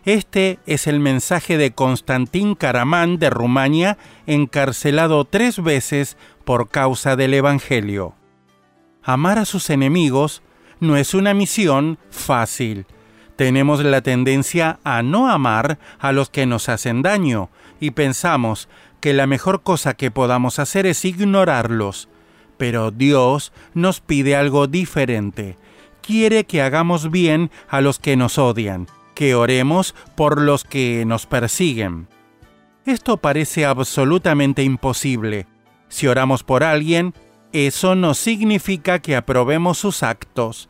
Este 0.10 0.58
es 0.66 0.88
el 0.88 1.00
mensaje 1.00 1.60
de 1.60 1.70
Constantín 1.70 2.56
Caramán 2.56 3.20
de 3.20 3.30
Rumania, 3.30 4.00
encarcelado 4.26 5.24
tres 5.24 5.62
veces 5.62 6.18
por 6.46 6.70
causa 6.70 7.16
del 7.16 7.36
Evangelio. 7.36 8.16
Amar 9.04 9.38
a 9.38 9.46
sus 9.46 9.70
enemigos 9.70 10.42
no 10.80 10.98
es 10.98 11.14
una 11.14 11.36
misión 11.36 12.00
fácil. 12.10 12.88
Tenemos 13.36 13.84
la 13.84 14.02
tendencia 14.02 14.80
a 14.84 15.04
no 15.04 15.30
amar 15.30 15.78
a 16.00 16.12
los 16.12 16.32
que 16.32 16.48
nos 16.48 16.70
hacen 16.70 17.04
daño 17.04 17.52
y 17.80 17.92
pensamos 17.92 18.68
que 19.02 19.14
la 19.14 19.28
mejor 19.28 19.62
cosa 19.62 19.94
que 19.94 20.10
podamos 20.10 20.58
hacer 20.58 20.88
es 20.88 21.06
ignorarlos. 21.06 22.10
Pero 22.58 22.90
Dios 22.90 23.54
nos 23.76 24.02
pide 24.02 24.36
algo 24.36 24.66
diferente. 24.66 25.56
Quiere 26.02 26.46
que 26.46 26.64
hagamos 26.64 27.12
bien 27.12 27.52
a 27.68 27.80
los 27.82 28.00
que 28.00 28.16
nos 28.16 28.40
odian, 28.40 28.88
que 29.20 29.36
oremos 29.36 29.96
por 30.16 30.40
los 30.40 30.64
que 30.64 31.04
nos 31.06 31.26
persiguen. 31.26 32.08
Esto 32.86 33.18
parece 33.18 33.66
absolutamente 33.66 34.64
imposible. 34.64 35.46
Si 35.90 36.08
oramos 36.08 36.44
por 36.44 36.64
alguien, 36.64 37.14
eso 37.52 37.96
no 37.96 38.14
significa 38.14 39.00
que 39.00 39.18
aprobemos 39.18 39.78
sus 39.78 40.04
actos. 40.04 40.70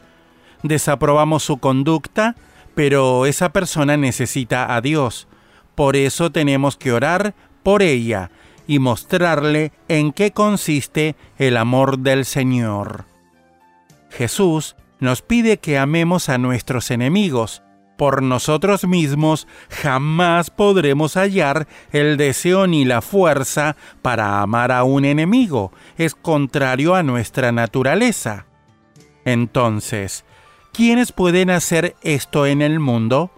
Desaprobamos 0.63 1.43
su 1.43 1.59
conducta, 1.59 2.35
pero 2.73 3.27
esa 3.27 3.53
persona 3.53 3.97
necesita 3.97 4.75
a 4.75 4.81
Dios. 4.81 5.27
Por 5.75 5.95
eso 5.95 6.31
tenemos 6.31 6.75
que 6.75 6.91
orar 6.91 7.35
por 7.61 7.83
ella 7.83 8.31
y 8.65 8.79
mostrarle 8.79 9.73
en 9.89 10.11
qué 10.11 10.31
consiste 10.31 11.15
el 11.37 11.55
amor 11.55 11.99
del 11.99 12.25
Señor. 12.25 13.05
Jesús 14.09 14.75
nos 14.99 15.21
pide 15.21 15.59
que 15.59 15.77
amemos 15.77 16.29
a 16.29 16.39
nuestros 16.39 16.89
enemigos. 16.89 17.61
Por 17.99 18.23
nosotros 18.23 18.87
mismos 18.87 19.45
jamás 19.69 20.51
podremos 20.51 21.17
hallar 21.17 21.67
el 21.91 22.15
deseo 22.15 22.65
ni 22.65 22.85
la 22.85 23.01
fuerza 23.01 23.75
para 24.01 24.41
amar 24.41 24.71
a 24.71 24.85
un 24.85 25.03
enemigo. 25.03 25.73
Es 25.97 26.15
contrario 26.15 26.95
a 26.95 27.03
nuestra 27.03 27.51
naturaleza. 27.51 28.45
Entonces, 29.25 30.23
¿quiénes 30.71 31.11
pueden 31.11 31.49
hacer 31.49 31.97
esto 32.01 32.45
en 32.45 32.61
el 32.61 32.79
mundo? 32.79 33.31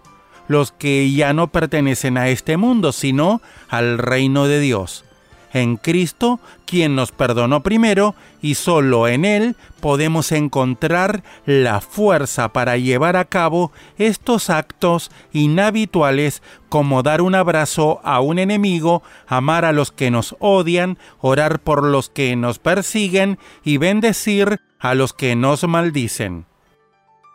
Los 0.46 0.70
que 0.70 1.10
ya 1.10 1.32
no 1.32 1.48
pertenecen 1.48 2.16
a 2.16 2.28
este 2.28 2.56
mundo, 2.56 2.92
sino 2.92 3.42
al 3.68 3.98
reino 3.98 4.46
de 4.46 4.60
Dios 4.60 5.04
en 5.52 5.76
Cristo, 5.76 6.40
quien 6.66 6.94
nos 6.94 7.12
perdonó 7.12 7.62
primero, 7.62 8.14
y 8.40 8.54
solo 8.54 9.08
en 9.08 9.24
Él 9.24 9.56
podemos 9.80 10.32
encontrar 10.32 11.22
la 11.44 11.80
fuerza 11.80 12.52
para 12.52 12.76
llevar 12.76 13.16
a 13.16 13.24
cabo 13.24 13.72
estos 13.98 14.50
actos 14.50 15.10
inhabituales 15.32 16.42
como 16.68 17.02
dar 17.02 17.20
un 17.20 17.34
abrazo 17.34 18.00
a 18.02 18.20
un 18.20 18.38
enemigo, 18.38 19.02
amar 19.26 19.64
a 19.64 19.72
los 19.72 19.92
que 19.92 20.10
nos 20.10 20.36
odian, 20.38 20.98
orar 21.20 21.60
por 21.60 21.84
los 21.84 22.08
que 22.08 22.34
nos 22.36 22.58
persiguen 22.58 23.38
y 23.64 23.76
bendecir 23.76 24.60
a 24.78 24.94
los 24.94 25.12
que 25.12 25.36
nos 25.36 25.64
maldicen. 25.64 26.46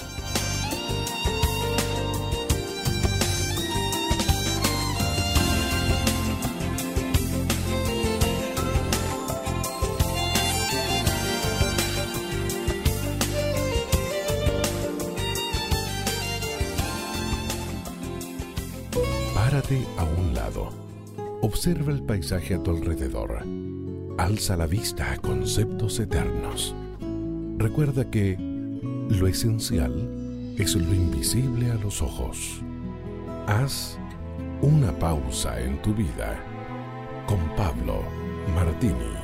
a 19.55 20.05
un 20.19 20.35
lado. 20.35 20.73
Observa 21.41 21.93
el 21.93 22.03
paisaje 22.03 22.55
a 22.55 22.63
tu 22.63 22.73
alrededor. 22.73 23.45
Alza 24.19 24.57
la 24.57 24.67
vista 24.67 25.13
a 25.13 25.17
conceptos 25.19 26.01
eternos. 26.01 26.75
Recuerda 27.57 28.11
que 28.11 28.37
lo 28.41 29.29
esencial 29.29 30.55
es 30.59 30.75
lo 30.75 30.93
invisible 30.93 31.71
a 31.71 31.77
los 31.77 32.03
ojos. 32.03 32.63
Haz 33.47 33.97
una 34.61 34.99
pausa 34.99 35.61
en 35.61 35.81
tu 35.83 35.95
vida 35.95 36.37
con 37.29 37.39
Pablo 37.55 38.03
Martini. 38.57 39.15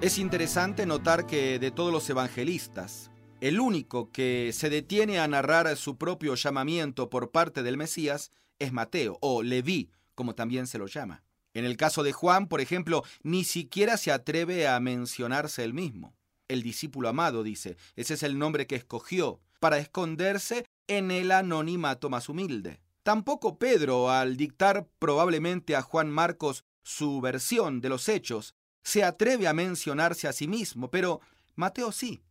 Es 0.00 0.18
interesante 0.18 0.84
notar 0.84 1.26
que 1.26 1.60
de 1.60 1.70
todos 1.70 1.92
los 1.92 2.10
evangelistas, 2.10 3.12
el 3.40 3.60
único 3.60 4.10
que 4.10 4.50
se 4.52 4.68
detiene 4.68 5.20
a 5.20 5.28
narrar 5.28 5.76
su 5.76 5.96
propio 5.96 6.34
llamamiento 6.34 7.08
por 7.08 7.30
parte 7.30 7.62
del 7.62 7.76
Mesías 7.76 8.32
es 8.58 8.72
Mateo, 8.72 9.18
o 9.20 9.42
Leví, 9.42 9.90
como 10.14 10.34
también 10.34 10.66
se 10.66 10.78
lo 10.78 10.86
llama. 10.86 11.22
En 11.54 11.64
el 11.64 11.76
caso 11.76 12.02
de 12.02 12.12
Juan, 12.12 12.48
por 12.48 12.60
ejemplo, 12.60 13.04
ni 13.22 13.44
siquiera 13.44 13.96
se 13.96 14.12
atreve 14.12 14.68
a 14.68 14.78
mencionarse 14.80 15.64
él 15.64 15.74
mismo. 15.74 16.14
El 16.48 16.62
discípulo 16.62 17.08
amado, 17.08 17.42
dice, 17.42 17.76
ese 17.96 18.14
es 18.14 18.22
el 18.22 18.38
nombre 18.38 18.66
que 18.66 18.76
escogió 18.76 19.40
para 19.60 19.78
esconderse 19.78 20.64
en 20.86 21.10
el 21.10 21.32
anonimato 21.32 22.10
más 22.10 22.28
humilde. 22.28 22.80
Tampoco 23.02 23.58
Pedro, 23.58 24.10
al 24.10 24.36
dictar 24.36 24.86
probablemente 24.98 25.74
a 25.76 25.82
Juan 25.82 26.10
Marcos 26.10 26.64
su 26.82 27.20
versión 27.20 27.80
de 27.80 27.88
los 27.88 28.08
hechos, 28.08 28.54
se 28.82 29.04
atreve 29.04 29.48
a 29.48 29.52
mencionarse 29.52 30.28
a 30.28 30.32
sí 30.32 30.48
mismo, 30.48 30.90
pero 30.90 31.20
Mateo 31.56 31.92
sí. 31.92 32.22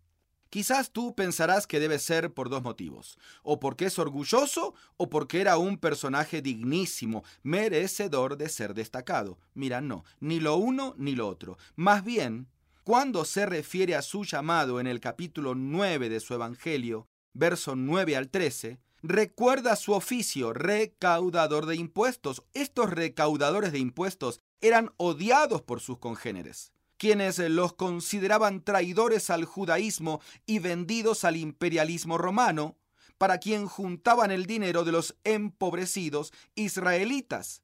Quizás 0.49 0.91
tú 0.91 1.13
pensarás 1.13 1.67
que 1.67 1.79
debe 1.79 1.99
ser 1.99 2.33
por 2.33 2.49
dos 2.49 2.63
motivos, 2.63 3.17
o 3.43 3.59
porque 3.59 3.85
es 3.85 3.99
orgulloso 3.99 4.73
o 4.95 5.09
porque 5.09 5.41
era 5.41 5.57
un 5.57 5.77
personaje 5.77 6.41
dignísimo, 6.41 7.23
merecedor 7.43 8.37
de 8.37 8.47
ser 8.47 8.73
destacado. 8.73 9.37
Mira, 9.53 9.81
no, 9.81 10.05
ni 10.19 10.39
lo 10.39 10.55
uno 10.55 10.95
ni 10.97 11.15
lo 11.15 11.27
otro. 11.27 11.57
Más 11.75 12.03
bien, 12.03 12.47
cuando 12.83 13.25
se 13.25 13.45
refiere 13.45 13.95
a 13.95 14.01
su 14.01 14.23
llamado 14.23 14.79
en 14.79 14.87
el 14.87 15.01
capítulo 15.01 15.55
9 15.55 16.07
de 16.07 16.21
su 16.21 16.33
Evangelio, 16.33 17.07
verso 17.33 17.75
9 17.75 18.15
al 18.15 18.29
13, 18.29 18.79
recuerda 19.03 19.75
su 19.75 19.91
oficio, 19.91 20.53
recaudador 20.53 21.65
de 21.65 21.75
impuestos. 21.75 22.43
Estos 22.53 22.89
recaudadores 22.89 23.73
de 23.73 23.79
impuestos 23.79 24.39
eran 24.61 24.93
odiados 24.95 25.61
por 25.61 25.81
sus 25.81 25.99
congéneres 25.99 26.71
quienes 26.97 27.39
los 27.39 27.73
consideraban 27.73 28.63
traidores 28.63 29.29
al 29.29 29.45
judaísmo 29.45 30.21
y 30.45 30.59
vendidos 30.59 31.23
al 31.23 31.37
imperialismo 31.37 32.17
romano, 32.17 32.77
para 33.17 33.39
quien 33.39 33.67
juntaban 33.67 34.31
el 34.31 34.45
dinero 34.45 34.83
de 34.83 34.91
los 34.91 35.15
empobrecidos 35.23 36.33
israelitas. 36.55 37.61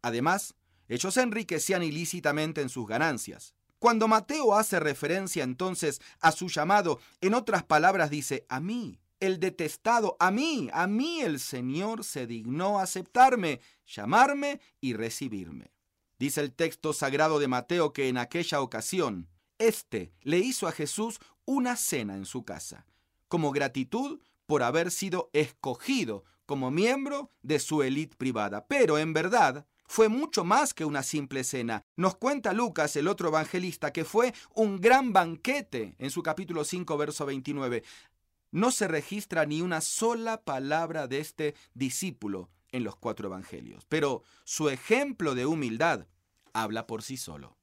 Además, 0.00 0.54
ellos 0.88 1.14
se 1.14 1.22
enriquecían 1.22 1.82
ilícitamente 1.82 2.60
en 2.60 2.68
sus 2.68 2.86
ganancias. 2.86 3.54
Cuando 3.78 4.06
Mateo 4.06 4.54
hace 4.54 4.78
referencia 4.78 5.42
entonces 5.42 6.00
a 6.20 6.30
su 6.30 6.48
llamado, 6.48 7.00
en 7.20 7.34
otras 7.34 7.64
palabras 7.64 8.10
dice, 8.10 8.46
a 8.48 8.60
mí, 8.60 9.00
el 9.18 9.40
detestado, 9.40 10.16
a 10.20 10.30
mí, 10.30 10.68
a 10.72 10.86
mí 10.86 11.20
el 11.20 11.40
Señor 11.40 12.04
se 12.04 12.26
dignó 12.26 12.78
aceptarme, 12.78 13.60
llamarme 13.86 14.60
y 14.80 14.94
recibirme. 14.94 15.72
Dice 16.22 16.40
el 16.40 16.52
texto 16.52 16.92
sagrado 16.92 17.40
de 17.40 17.48
Mateo 17.48 17.92
que 17.92 18.08
en 18.08 18.16
aquella 18.16 18.60
ocasión, 18.60 19.28
éste 19.58 20.12
le 20.20 20.38
hizo 20.38 20.68
a 20.68 20.70
Jesús 20.70 21.18
una 21.46 21.74
cena 21.74 22.14
en 22.14 22.26
su 22.26 22.44
casa, 22.44 22.86
como 23.26 23.50
gratitud 23.50 24.20
por 24.46 24.62
haber 24.62 24.92
sido 24.92 25.30
escogido 25.32 26.22
como 26.46 26.70
miembro 26.70 27.32
de 27.42 27.58
su 27.58 27.82
élite 27.82 28.16
privada. 28.16 28.68
Pero 28.68 28.98
en 28.98 29.12
verdad 29.12 29.66
fue 29.88 30.08
mucho 30.08 30.44
más 30.44 30.72
que 30.72 30.84
una 30.84 31.02
simple 31.02 31.42
cena. 31.42 31.82
Nos 31.96 32.14
cuenta 32.14 32.52
Lucas, 32.52 32.94
el 32.94 33.08
otro 33.08 33.30
evangelista, 33.30 33.92
que 33.92 34.04
fue 34.04 34.32
un 34.54 34.80
gran 34.80 35.12
banquete 35.12 35.96
en 35.98 36.12
su 36.12 36.22
capítulo 36.22 36.62
5, 36.62 36.96
verso 36.98 37.26
29. 37.26 37.82
no 38.52 38.70
se 38.70 38.86
registra 38.86 39.44
ni 39.44 39.60
una 39.60 39.80
sola 39.80 40.40
palabra 40.40 41.08
de 41.08 41.18
este 41.18 41.56
discípulo 41.74 42.48
en 42.72 42.84
los 42.84 42.96
cuatro 42.96 43.28
evangelios, 43.28 43.84
pero 43.88 44.22
su 44.44 44.68
ejemplo 44.68 45.34
de 45.34 45.46
humildad 45.46 46.06
habla 46.52 46.86
por 46.86 47.02
sí 47.02 47.16
solo. 47.16 47.56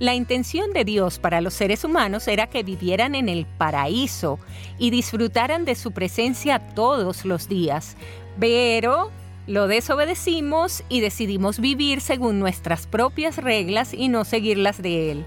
La 0.00 0.14
intención 0.14 0.72
de 0.72 0.84
Dios 0.84 1.20
para 1.20 1.40
los 1.40 1.54
seres 1.54 1.84
humanos 1.84 2.26
era 2.26 2.48
que 2.48 2.64
vivieran 2.64 3.14
en 3.14 3.28
el 3.28 3.46
paraíso 3.46 4.40
y 4.76 4.90
disfrutaran 4.90 5.64
de 5.64 5.76
su 5.76 5.92
presencia 5.92 6.58
todos 6.58 7.24
los 7.24 7.48
días. 7.48 7.96
Pero 8.40 9.12
lo 9.46 9.68
desobedecimos 9.68 10.82
y 10.88 11.00
decidimos 11.00 11.60
vivir 11.60 12.00
según 12.00 12.40
nuestras 12.40 12.88
propias 12.88 13.36
reglas 13.36 13.94
y 13.94 14.08
no 14.08 14.24
seguir 14.24 14.58
las 14.58 14.82
de 14.82 15.12
Él. 15.12 15.24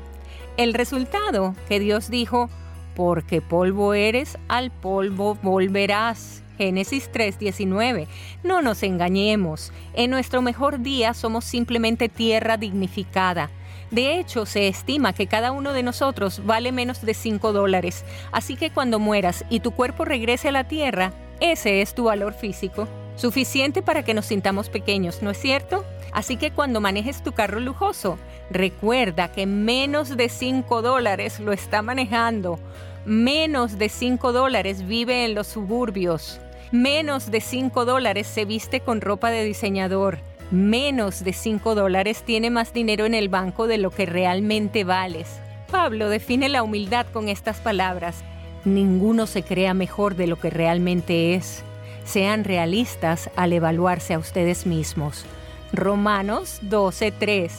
El 0.57 0.73
resultado, 0.73 1.55
que 1.69 1.79
Dios 1.79 2.09
dijo, 2.09 2.49
porque 2.93 3.41
polvo 3.41 3.93
eres, 3.93 4.37
al 4.49 4.71
polvo 4.71 5.37
volverás. 5.43 6.43
Génesis 6.57 7.11
3:19. 7.13 8.07
No 8.43 8.63
nos 8.63 8.81
engañemos, 8.81 9.71
en 9.93 10.09
nuestro 10.09 10.41
mejor 10.41 10.81
día 10.81 11.13
somos 11.13 11.45
simplemente 11.45 12.09
tierra 12.09 12.57
dignificada 12.57 13.51
de 13.89 14.19
hecho, 14.19 14.45
se 14.45 14.67
estima 14.67 15.13
que 15.13 15.27
cada 15.27 15.51
uno 15.53 15.71
de 15.71 15.81
nosotros 15.81 16.45
vale 16.45 16.71
menos 16.73 17.01
de 17.01 17.13
5 17.13 17.53
dólares, 17.53 18.03
así 18.31 18.57
que 18.57 18.69
cuando 18.69 18.99
mueras 18.99 19.45
y 19.49 19.61
tu 19.61 19.71
cuerpo 19.71 20.03
regrese 20.03 20.49
a 20.49 20.51
la 20.51 20.65
tierra, 20.65 21.13
ese 21.39 21.81
es 21.81 21.93
tu 21.93 22.05
valor 22.05 22.33
físico. 22.33 22.87
Suficiente 23.15 23.81
para 23.81 24.03
que 24.03 24.13
nos 24.13 24.25
sintamos 24.25 24.69
pequeños, 24.69 25.21
¿no 25.21 25.31
es 25.31 25.37
cierto? 25.37 25.85
Así 26.11 26.35
que 26.35 26.51
cuando 26.51 26.81
manejes 26.81 27.23
tu 27.23 27.31
carro 27.31 27.59
lujoso, 27.59 28.19
recuerda 28.51 29.31
que 29.31 29.45
menos 29.45 30.17
de 30.17 30.29
5 30.29 30.81
dólares 30.81 31.39
lo 31.39 31.53
está 31.53 31.81
manejando. 31.81 32.59
Menos 33.05 33.77
de 33.77 33.89
5 33.89 34.33
dólares 34.33 34.85
vive 34.85 35.23
en 35.23 35.33
los 35.33 35.47
suburbios. 35.47 36.39
Menos 36.71 37.31
de 37.31 37.39
5 37.39 37.85
dólares 37.85 38.27
se 38.27 38.45
viste 38.45 38.81
con 38.81 38.99
ropa 38.99 39.31
de 39.31 39.45
diseñador 39.45 40.19
menos 40.51 41.23
de 41.23 41.33
5 41.33 41.75
dólares 41.75 42.23
tiene 42.23 42.49
más 42.49 42.73
dinero 42.73 43.05
en 43.05 43.13
el 43.13 43.29
banco 43.29 43.67
de 43.67 43.77
lo 43.77 43.91
que 43.91 44.05
realmente 44.05 44.83
vales. 44.83 45.39
Pablo 45.71 46.09
define 46.09 46.49
la 46.49 46.63
humildad 46.63 47.05
con 47.11 47.27
estas 47.29 47.59
palabras. 47.59 48.23
Ninguno 48.63 49.27
se 49.27 49.43
crea 49.43 49.73
mejor 49.73 50.15
de 50.15 50.27
lo 50.27 50.37
que 50.37 50.49
realmente 50.49 51.35
es. 51.35 51.63
Sean 52.05 52.43
realistas 52.43 53.29
al 53.35 53.53
evaluarse 53.53 54.13
a 54.13 54.19
ustedes 54.19 54.65
mismos. 54.65 55.25
Romanos 55.73 56.59
12:3. 56.63 57.51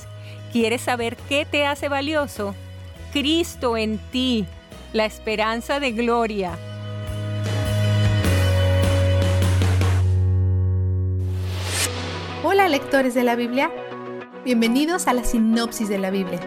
¿Quieres 0.53 0.81
saber 0.81 1.17
qué 1.29 1.45
te 1.45 1.67
hace 1.67 1.89
valioso? 1.89 2.55
Cristo 3.13 3.77
en 3.77 3.99
ti, 4.11 4.47
la 4.93 5.05
esperanza 5.05 5.81
de 5.81 5.93
gloria. 5.93 6.59
Hola 12.51 12.67
lectores 12.67 13.13
de 13.13 13.25
la 13.25 13.37
Biblia, 13.37 13.71
bienvenidos 14.43 15.07
a 15.07 15.13
la 15.13 15.23
sinopsis 15.23 15.87
de 15.91 15.99
la 15.99 16.11
Biblia. 16.11 16.41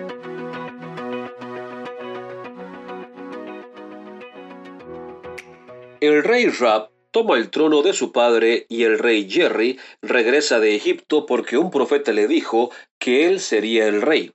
El 5.99 6.23
rey 6.23 6.47
Rab 6.47 6.89
toma 7.11 7.37
el 7.37 7.51
trono 7.51 7.83
de 7.83 7.93
su 7.93 8.11
padre 8.11 8.65
y 8.67 8.81
el 8.81 8.97
rey 8.97 9.29
Jerry 9.29 9.79
regresa 10.01 10.59
de 10.59 10.75
Egipto 10.75 11.27
porque 11.27 11.59
un 11.59 11.69
profeta 11.69 12.11
le 12.13 12.27
dijo 12.27 12.71
que 12.97 13.27
él 13.27 13.39
sería 13.39 13.87
el 13.87 14.01
rey 14.01 14.31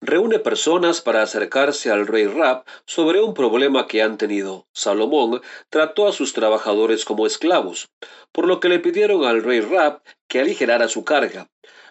reúne 0.00 0.38
personas 0.38 1.00
para 1.00 1.22
acercarse 1.22 1.90
al 1.90 2.06
rey 2.06 2.26
Rab 2.26 2.64
sobre 2.86 3.20
un 3.20 3.34
problema 3.34 3.86
que 3.86 4.02
han 4.02 4.18
tenido. 4.18 4.66
Salomón 4.72 5.40
trató 5.70 6.06
a 6.06 6.12
sus 6.12 6.32
trabajadores 6.32 7.04
como 7.04 7.26
esclavos, 7.26 7.88
por 8.32 8.46
lo 8.46 8.60
que 8.60 8.68
le 8.68 8.78
pidieron 8.78 9.24
al 9.24 9.42
rey 9.42 9.60
Rab 9.60 10.02
que 10.28 10.40
aligerara 10.40 10.88
su 10.88 11.04
carga. 11.04 11.48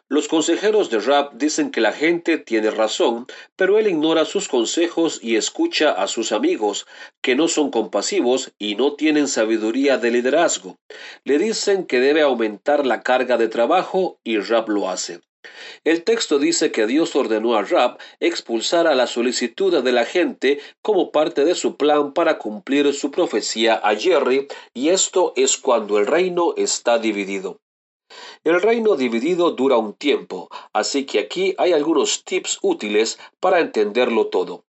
Los 0.10 0.30
consejeros 0.30 0.90
de 0.90 1.00
Rab 1.00 1.38
dicen 1.38 1.70
que 1.70 1.82
la 1.82 1.92
gente 1.92 2.38
tiene 2.38 2.72
razón, 2.72 3.28
pero 3.58 3.78
él 3.78 3.88
ignora 3.88 4.24
sus 4.24 4.48
consejos 4.48 5.20
y 5.22 5.36
escucha 5.36 5.92
a 5.92 6.08
sus 6.08 6.32
amigos, 6.32 6.88
que 7.22 7.36
no 7.36 7.50
son 7.50 7.72
compasivos 7.72 8.54
y 8.58 8.76
no 8.76 8.94
tienen 8.94 9.28
sabiduría 9.28 9.98
de 9.98 10.12
liderazgo. 10.12 10.78
Le 11.26 11.38
dicen 11.38 11.86
que 11.86 12.00
debe 12.00 12.22
aumentar 12.22 12.86
la 12.86 13.02
carga 13.02 13.36
de 13.36 13.50
trabajo 13.50 14.18
y 14.24 14.40
Rab 14.40 14.70
lo 14.70 14.90
hace. 14.90 15.20
El 15.84 16.04
texto 16.04 16.40
dice 16.40 16.72
que 16.72 16.88
Dios 16.88 17.16
ordenó 17.16 17.56
a 17.56 17.64
Rab 17.64 17.98
expulsar 18.20 18.88
a 18.88 18.96
la 18.96 19.08
solicitud 19.08 19.82
de 19.82 19.92
la 19.92 20.06
gente 20.06 20.60
como 20.82 21.12
parte 21.12 21.46
de 21.46 21.56
su 21.56 21.78
plan 21.78 22.14
para 22.14 22.38
cumplir 22.38 22.94
su 22.94 23.12
profecía 23.12 23.76
a 23.76 23.96
Jerry, 23.96 24.48
y 24.74 24.90
esto 24.90 25.34
es 25.36 25.58
cuando 25.58 25.98
el 25.98 26.08
reino 26.08 26.54
está 26.58 27.00
dividido. 27.00 27.60
El 28.44 28.62
reino 28.62 28.96
dividido 28.96 29.52
dura 29.52 29.78
un 29.78 29.94
tiempo, 29.94 30.50
así 30.74 31.06
que 31.06 31.20
aquí 31.20 31.56
hay 31.58 31.74
algunos 31.74 32.24
tips 32.24 32.60
útiles 32.62 33.20
para 33.40 33.60
entenderlo 33.60 34.28
todo. 34.28 34.64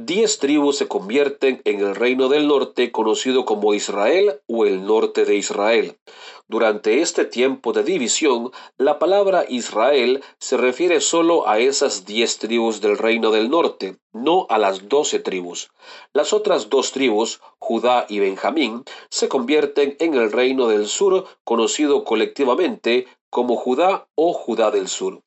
Diez 0.00 0.38
tribus 0.38 0.78
se 0.78 0.86
convierten 0.86 1.60
en 1.64 1.80
el 1.80 1.96
reino 1.96 2.28
del 2.28 2.46
norte 2.46 2.92
conocido 2.92 3.44
como 3.44 3.74
Israel 3.74 4.40
o 4.46 4.64
el 4.64 4.86
norte 4.86 5.24
de 5.24 5.34
Israel. 5.34 5.98
Durante 6.46 7.00
este 7.00 7.24
tiempo 7.24 7.72
de 7.72 7.82
división, 7.82 8.52
la 8.76 9.00
palabra 9.00 9.44
Israel 9.48 10.22
se 10.38 10.56
refiere 10.56 11.00
solo 11.00 11.48
a 11.48 11.58
esas 11.58 12.04
diez 12.04 12.38
tribus 12.38 12.80
del 12.80 12.96
reino 12.96 13.32
del 13.32 13.50
norte, 13.50 13.96
no 14.12 14.46
a 14.50 14.58
las 14.58 14.88
doce 14.88 15.18
tribus. 15.18 15.72
Las 16.12 16.32
otras 16.32 16.70
dos 16.70 16.92
tribus, 16.92 17.40
Judá 17.58 18.06
y 18.08 18.20
Benjamín, 18.20 18.84
se 19.10 19.28
convierten 19.28 19.96
en 19.98 20.14
el 20.14 20.30
reino 20.30 20.68
del 20.68 20.86
sur 20.86 21.26
conocido 21.42 22.04
colectivamente 22.04 23.08
como 23.30 23.56
Judá 23.56 24.06
o 24.14 24.32
Judá 24.32 24.70
del 24.70 24.86
sur. 24.86 25.24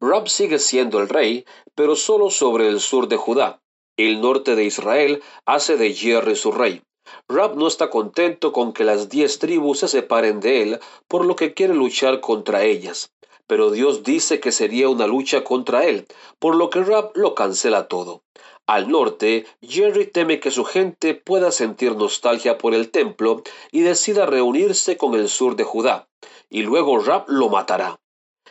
Rab 0.00 0.28
sigue 0.28 0.60
siendo 0.60 1.00
el 1.00 1.08
rey, 1.08 1.44
pero 1.74 1.96
solo 1.96 2.30
sobre 2.30 2.68
el 2.68 2.78
sur 2.80 3.08
de 3.08 3.16
Judá. 3.16 3.60
El 3.96 4.20
norte 4.20 4.54
de 4.54 4.64
Israel 4.64 5.22
hace 5.44 5.76
de 5.76 5.92
Jerry 5.92 6.36
su 6.36 6.52
rey. 6.52 6.82
Rab 7.28 7.56
no 7.56 7.66
está 7.66 7.90
contento 7.90 8.52
con 8.52 8.72
que 8.72 8.84
las 8.84 9.08
diez 9.08 9.40
tribus 9.40 9.80
se 9.80 9.88
separen 9.88 10.38
de 10.40 10.62
él, 10.62 10.80
por 11.08 11.24
lo 11.24 11.34
que 11.34 11.52
quiere 11.52 11.74
luchar 11.74 12.20
contra 12.20 12.62
ellas. 12.62 13.10
pero 13.48 13.70
Dios 13.70 14.04
dice 14.04 14.40
que 14.40 14.52
sería 14.52 14.88
una 14.90 15.06
lucha 15.06 15.42
contra 15.42 15.86
él, 15.86 16.06
por 16.38 16.54
lo 16.54 16.68
que 16.70 16.84
Rab 16.84 17.10
lo 17.14 17.34
cancela 17.34 17.88
todo. 17.88 18.22
Al 18.66 18.90
norte, 18.90 19.46
Jerry 19.62 20.06
teme 20.06 20.38
que 20.38 20.50
su 20.50 20.64
gente 20.64 21.14
pueda 21.14 21.50
sentir 21.50 21.96
nostalgia 21.96 22.58
por 22.58 22.74
el 22.74 22.90
templo 22.90 23.42
y 23.72 23.80
decida 23.80 24.26
reunirse 24.26 24.98
con 24.98 25.14
el 25.14 25.30
sur 25.30 25.56
de 25.56 25.64
Judá, 25.64 26.08
y 26.50 26.62
luego 26.62 26.98
Rab 26.98 27.24
lo 27.28 27.48
matará. 27.48 27.98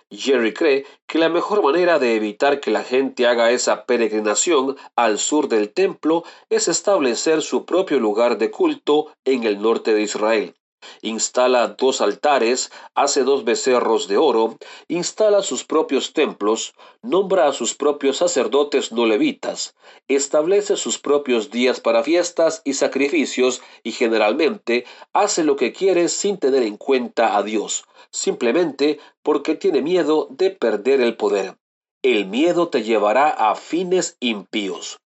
Jerry 0.09 0.53
cree 0.53 0.85
que 1.05 1.19
la 1.19 1.29
mejor 1.29 1.61
manera 1.61 1.99
de 1.99 2.15
evitar 2.15 2.59
que 2.61 2.71
la 2.71 2.83
gente 2.83 3.27
haga 3.27 3.51
esa 3.51 3.85
peregrinación 3.85 4.77
al 4.95 5.19
sur 5.19 5.49
del 5.49 5.73
templo 5.73 6.23
es 6.49 6.67
establecer 6.67 7.41
su 7.41 7.65
propio 7.65 7.99
lugar 7.99 8.37
de 8.37 8.49
culto 8.49 9.07
en 9.25 9.43
el 9.43 9.61
norte 9.61 9.93
de 9.93 10.01
Israel 10.01 10.55
instala 11.01 11.75
dos 11.77 12.01
altares, 12.01 12.71
hace 12.95 13.23
dos 13.23 13.43
becerros 13.43 14.07
de 14.07 14.17
oro, 14.17 14.57
instala 14.87 15.41
sus 15.41 15.63
propios 15.63 16.13
templos, 16.13 16.73
nombra 17.01 17.47
a 17.47 17.53
sus 17.53 17.75
propios 17.75 18.17
sacerdotes 18.17 18.91
no 18.91 19.05
levitas, 19.05 19.75
establece 20.07 20.77
sus 20.77 20.99
propios 20.99 21.51
días 21.51 21.79
para 21.79 22.03
fiestas 22.03 22.61
y 22.63 22.73
sacrificios 22.73 23.61
y 23.83 23.91
generalmente 23.91 24.85
hace 25.13 25.43
lo 25.43 25.55
que 25.55 25.73
quiere 25.73 26.09
sin 26.09 26.37
tener 26.37 26.63
en 26.63 26.77
cuenta 26.77 27.37
a 27.37 27.43
Dios, 27.43 27.85
simplemente 28.11 28.99
porque 29.23 29.55
tiene 29.55 29.81
miedo 29.81 30.27
de 30.29 30.51
perder 30.51 31.01
el 31.01 31.17
poder. 31.17 31.57
El 32.03 32.27
miedo 32.27 32.69
te 32.69 32.83
llevará 32.83 33.29
a 33.29 33.55
fines 33.55 34.17
impíos. 34.19 34.99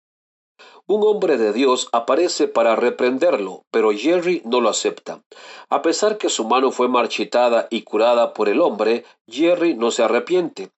Un 0.90 1.04
hombre 1.04 1.38
de 1.38 1.52
Dios 1.52 1.88
aparece 1.92 2.48
para 2.48 2.74
reprenderlo, 2.74 3.64
pero 3.70 3.92
Jerry 3.92 4.42
no 4.44 4.60
lo 4.60 4.68
acepta. 4.68 5.22
A 5.68 5.82
pesar 5.82 6.18
que 6.18 6.28
su 6.28 6.42
mano 6.48 6.72
fue 6.72 6.88
marchitada 6.88 7.68
y 7.70 7.82
curada 7.82 8.34
por 8.34 8.48
el 8.48 8.60
hombre, 8.60 9.04
Jerry 9.28 9.74
no 9.74 9.92
se 9.92 10.02
arrepiente. 10.02 10.72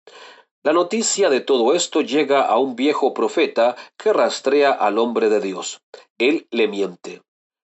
La 0.62 0.74
noticia 0.74 1.30
de 1.30 1.40
todo 1.40 1.72
esto 1.72 2.02
llega 2.02 2.42
a 2.42 2.58
un 2.58 2.76
viejo 2.76 3.14
profeta 3.14 3.74
que 3.96 4.12
rastrea 4.12 4.72
al 4.72 4.98
hombre 4.98 5.30
de 5.30 5.40
Dios. 5.40 5.80
Él 6.18 6.46
le 6.50 6.68
miente. 6.68 7.22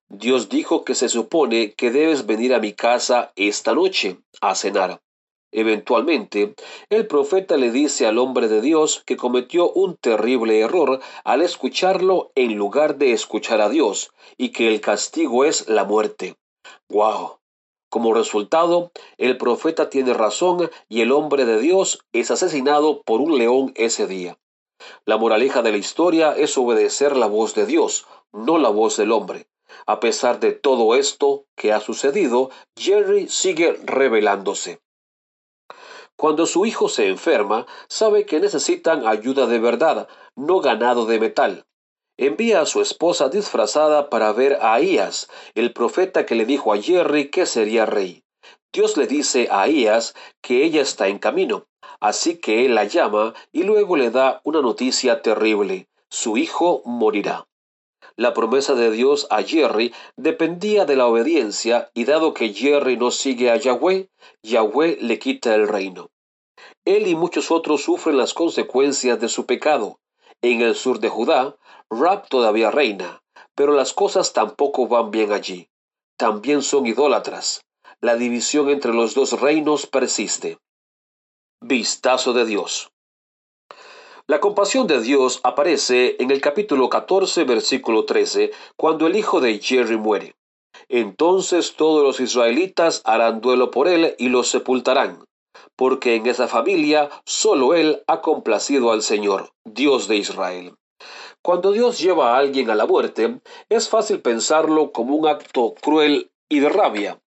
Dios 0.08 0.48
dijo 0.48 0.86
que 0.86 0.94
se 0.94 1.10
supone 1.10 1.74
que 1.74 1.90
debes 1.90 2.24
venir 2.24 2.54
a 2.54 2.60
mi 2.60 2.72
casa 2.72 3.30
esta 3.36 3.74
noche 3.74 4.20
a 4.40 4.54
cenar. 4.54 5.02
Eventualmente, 5.50 6.54
el 6.90 7.06
profeta 7.06 7.56
le 7.56 7.70
dice 7.70 8.06
al 8.06 8.18
hombre 8.18 8.48
de 8.48 8.60
Dios 8.60 9.02
que 9.06 9.16
cometió 9.16 9.72
un 9.72 9.96
terrible 9.96 10.60
error 10.60 11.00
al 11.24 11.42
escucharlo 11.42 12.30
en 12.34 12.56
lugar 12.56 12.96
de 12.98 13.12
escuchar 13.12 13.60
a 13.60 13.68
Dios, 13.68 14.10
y 14.36 14.50
que 14.50 14.68
el 14.68 14.80
castigo 14.80 15.44
es 15.44 15.68
la 15.68 15.84
muerte. 15.84 16.36
¡Wow! 16.90 17.38
Como 17.88 18.12
resultado, 18.12 18.92
el 19.16 19.38
profeta 19.38 19.88
tiene 19.88 20.12
razón 20.12 20.70
y 20.90 21.00
el 21.00 21.12
hombre 21.12 21.46
de 21.46 21.58
Dios 21.58 22.04
es 22.12 22.30
asesinado 22.30 23.00
por 23.02 23.22
un 23.22 23.38
león 23.38 23.72
ese 23.76 24.06
día. 24.06 24.38
La 25.06 25.16
moraleja 25.16 25.62
de 25.62 25.72
la 25.72 25.78
historia 25.78 26.32
es 26.36 26.58
obedecer 26.58 27.16
la 27.16 27.26
voz 27.26 27.54
de 27.54 27.64
Dios, 27.64 28.06
no 28.32 28.58
la 28.58 28.68
voz 28.68 28.98
del 28.98 29.12
hombre. 29.12 29.46
A 29.86 30.00
pesar 30.00 30.38
de 30.40 30.52
todo 30.52 30.94
esto 30.94 31.46
que 31.56 31.72
ha 31.72 31.80
sucedido, 31.80 32.50
Jerry 32.76 33.28
sigue 33.28 33.72
rebelándose. 33.82 34.80
Cuando 36.18 36.46
su 36.46 36.66
hijo 36.66 36.88
se 36.88 37.06
enferma, 37.06 37.64
sabe 37.88 38.26
que 38.26 38.40
necesitan 38.40 39.06
ayuda 39.06 39.46
de 39.46 39.60
verdad, 39.60 40.08
no 40.34 40.58
ganado 40.58 41.06
de 41.06 41.20
metal. 41.20 41.64
Envía 42.16 42.60
a 42.60 42.66
su 42.66 42.82
esposa 42.82 43.28
disfrazada 43.28 44.10
para 44.10 44.32
ver 44.32 44.58
a 44.60 44.74
Ahías, 44.74 45.28
el 45.54 45.72
profeta 45.72 46.26
que 46.26 46.34
le 46.34 46.44
dijo 46.44 46.72
a 46.72 46.82
Jerry 46.82 47.30
que 47.30 47.46
sería 47.46 47.86
rey. 47.86 48.24
Dios 48.72 48.96
le 48.96 49.06
dice 49.06 49.46
a 49.48 49.62
Ahías 49.62 50.16
que 50.40 50.64
ella 50.64 50.82
está 50.82 51.06
en 51.06 51.20
camino, 51.20 51.68
así 52.00 52.38
que 52.38 52.66
él 52.66 52.74
la 52.74 52.82
llama 52.82 53.32
y 53.52 53.62
luego 53.62 53.96
le 53.96 54.10
da 54.10 54.40
una 54.42 54.60
noticia 54.60 55.22
terrible. 55.22 55.88
Su 56.10 56.36
hijo 56.36 56.82
morirá. 56.84 57.47
La 58.16 58.34
promesa 58.34 58.74
de 58.74 58.90
Dios 58.90 59.26
a 59.30 59.42
Jerry 59.42 59.94
dependía 60.16 60.84
de 60.84 60.96
la 60.96 61.06
obediencia 61.06 61.90
y 61.94 62.04
dado 62.04 62.34
que 62.34 62.52
Jerry 62.52 62.96
no 62.96 63.10
sigue 63.10 63.50
a 63.50 63.56
Yahweh, 63.56 64.08
Yahweh 64.42 64.98
le 65.00 65.18
quita 65.18 65.54
el 65.54 65.68
reino. 65.68 66.10
Él 66.84 67.06
y 67.06 67.14
muchos 67.14 67.50
otros 67.50 67.82
sufren 67.82 68.16
las 68.16 68.34
consecuencias 68.34 69.20
de 69.20 69.28
su 69.28 69.46
pecado. 69.46 70.00
En 70.42 70.60
el 70.62 70.74
sur 70.74 71.00
de 71.00 71.08
Judá, 71.08 71.56
Rab 71.90 72.28
todavía 72.28 72.70
reina, 72.70 73.22
pero 73.54 73.72
las 73.72 73.92
cosas 73.92 74.32
tampoco 74.32 74.88
van 74.88 75.10
bien 75.10 75.32
allí. 75.32 75.68
También 76.16 76.62
son 76.62 76.86
idólatras. 76.86 77.64
La 78.00 78.16
división 78.16 78.68
entre 78.68 78.92
los 78.92 79.14
dos 79.14 79.40
reinos 79.40 79.86
persiste. 79.86 80.58
Vistazo 81.60 82.32
de 82.32 82.46
Dios. 82.46 82.92
La 84.30 84.40
compasión 84.40 84.86
de 84.86 85.00
Dios 85.00 85.40
aparece 85.42 86.16
en 86.18 86.30
el 86.30 86.42
capítulo 86.42 86.90
14, 86.90 87.44
versículo 87.44 88.04
13, 88.04 88.50
cuando 88.76 89.06
el 89.06 89.16
hijo 89.16 89.40
de 89.40 89.58
Jerry 89.58 89.96
muere. 89.96 90.34
Entonces 90.90 91.76
todos 91.76 92.04
los 92.04 92.20
israelitas 92.20 93.00
harán 93.06 93.40
duelo 93.40 93.70
por 93.70 93.88
él 93.88 94.14
y 94.18 94.28
lo 94.28 94.44
sepultarán, 94.44 95.24
porque 95.76 96.14
en 96.14 96.26
esa 96.26 96.46
familia 96.46 97.08
solo 97.24 97.74
él 97.74 98.02
ha 98.06 98.20
complacido 98.20 98.92
al 98.92 99.00
Señor, 99.00 99.48
Dios 99.64 100.08
de 100.08 100.16
Israel. 100.16 100.74
Cuando 101.40 101.72
Dios 101.72 101.98
lleva 101.98 102.34
a 102.34 102.38
alguien 102.38 102.68
a 102.68 102.74
la 102.74 102.84
muerte, 102.84 103.40
es 103.70 103.88
fácil 103.88 104.20
pensarlo 104.20 104.92
como 104.92 105.16
un 105.16 105.26
acto 105.26 105.74
cruel 105.80 106.30
y 106.50 106.60
de 106.60 106.68
rabia. 106.68 107.18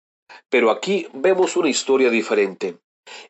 Pero 0.51 0.69
aquí 0.69 1.07
vemos 1.13 1.57
una 1.57 1.69
historia 1.69 2.11
diferente. 2.11 2.77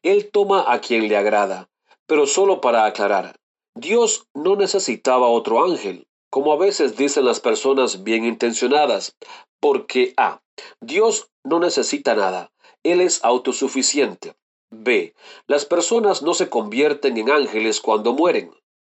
Él 0.04 0.30
toma 0.30 0.66
a 0.68 0.82
quien 0.82 1.08
le 1.08 1.16
agrada, 1.16 1.70
pero 2.06 2.28
solo 2.28 2.60
para 2.60 2.84
aclarar. 2.84 3.38
Dios 3.76 4.28
no 4.34 4.58
necesitaba 4.58 5.28
otro 5.28 5.64
ángel, 5.64 6.06
como 6.30 6.52
a 6.52 6.58
veces 6.58 6.98
dicen 6.98 7.24
las 7.24 7.40
personas 7.40 8.04
bien 8.04 8.26
intencionadas, 8.26 9.16
porque 9.62 10.14
A. 10.18 10.42
Dios 10.82 11.30
no 11.46 11.60
necesita 11.60 12.14
nada, 12.14 12.52
Él 12.84 13.00
es 13.00 13.24
autosuficiente. 13.24 14.36
B. 14.72 15.14
Las 15.48 15.66
personas 15.66 16.22
no 16.22 16.34
se 16.34 16.50
convierten 16.50 17.18
en 17.18 17.30
ángeles 17.30 17.80
cuando 17.80 18.14
mueren. 18.14 18.52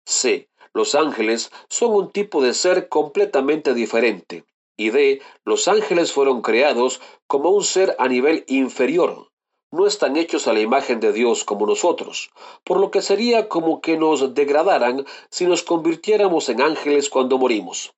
C. 0.06 0.50
Los 0.74 0.96
ángeles 0.96 1.52
son 1.70 1.94
un 1.94 2.12
tipo 2.12 2.42
de 2.42 2.54
ser 2.54 2.88
completamente 2.88 3.74
diferente. 3.74 4.46
Y 4.78 4.90
D. 4.90 5.22
Los 5.44 5.68
ángeles 5.68 6.14
fueron 6.14 6.42
creados 6.42 7.02
como 7.28 7.50
un 7.50 7.64
ser 7.64 7.96
a 8.00 8.08
nivel 8.08 8.46
inferior, 8.48 9.31
no 9.72 9.88
están 9.88 10.18
hechos 10.18 10.48
a 10.48 10.54
la 10.54 10.60
imagen 10.60 11.00
de 11.00 11.14
Dios 11.14 11.46
como 11.46 11.66
nosotros, 11.66 12.32
por 12.66 12.80
lo 12.80 12.92
que 12.92 13.02
sería 13.02 13.48
como 13.48 13.80
que 13.80 13.98
nos 13.98 14.34
degradaran 14.34 15.06
si 15.30 15.46
nos 15.46 15.64
convirtiéramos 15.64 16.50
en 16.50 16.62
ángeles 16.62 17.10
cuando 17.10 17.38
morimos. 17.38 17.94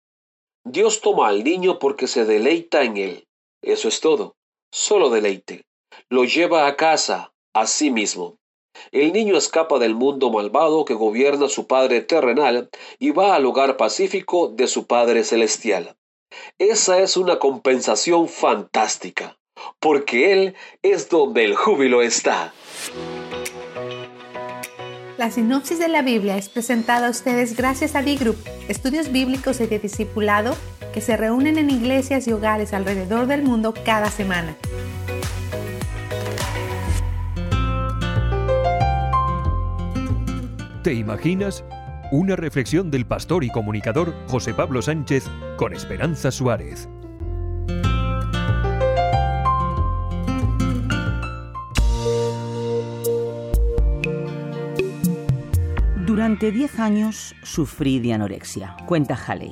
Dios 0.63 1.01
toma 1.01 1.27
al 1.27 1.43
niño 1.43 1.79
porque 1.79 2.07
se 2.07 2.25
deleita 2.25 2.83
en 2.83 2.97
él. 2.97 3.27
Eso 3.61 3.87
es 3.87 3.99
todo. 4.01 4.35
Solo 4.71 5.09
deleite. 5.09 5.65
Lo 6.09 6.25
lleva 6.25 6.67
a 6.67 6.75
casa, 6.75 7.33
a 7.53 7.65
sí 7.65 7.89
mismo. 7.89 8.37
El 8.91 9.11
niño 9.11 9.35
escapa 9.35 9.79
del 9.79 9.95
mundo 9.95 10.29
malvado 10.31 10.85
que 10.85 10.93
gobierna 10.93 11.49
su 11.49 11.67
Padre 11.67 12.01
terrenal 12.01 12.69
y 12.99 13.11
va 13.11 13.35
al 13.35 13.45
hogar 13.45 13.77
pacífico 13.77 14.47
de 14.47 14.67
su 14.67 14.85
Padre 14.85 15.23
celestial. 15.23 15.95
Esa 16.57 16.99
es 16.99 17.17
una 17.17 17.39
compensación 17.39 18.27
fantástica 18.27 19.37
porque 19.79 20.31
Él 20.31 20.55
es 20.81 21.09
donde 21.09 21.45
el 21.45 21.55
júbilo 21.55 22.01
está. 22.01 22.53
La 25.17 25.29
sinopsis 25.29 25.79
de 25.79 25.87
la 25.87 26.01
Biblia 26.01 26.37
es 26.37 26.49
presentada 26.49 27.07
a 27.07 27.09
ustedes 27.09 27.55
gracias 27.55 27.95
a 27.95 28.01
D-Group, 28.01 28.37
estudios 28.67 29.11
bíblicos 29.11 29.61
y 29.61 29.67
de 29.67 29.79
discipulado 29.79 30.55
que 30.93 31.01
se 31.01 31.17
reúnen 31.17 31.57
en 31.57 31.69
iglesias 31.69 32.27
y 32.27 32.33
hogares 32.33 32.73
alrededor 32.73 33.27
del 33.27 33.43
mundo 33.43 33.73
cada 33.85 34.09
semana. 34.09 34.55
¿Te 40.83 40.93
imaginas? 40.93 41.63
Una 42.11 42.35
reflexión 42.35 42.91
del 42.91 43.05
pastor 43.05 43.43
y 43.45 43.49
comunicador 43.49 44.13
José 44.27 44.53
Pablo 44.53 44.81
Sánchez 44.81 45.23
con 45.57 45.73
Esperanza 45.73 46.29
Suárez. 46.29 46.89
Durante 56.23 56.53
10 56.53 56.79
años 56.79 57.35
sufrí 57.43 57.99
de 57.99 58.13
anorexia, 58.13 58.77
cuenta 58.85 59.13
Haley. 59.13 59.51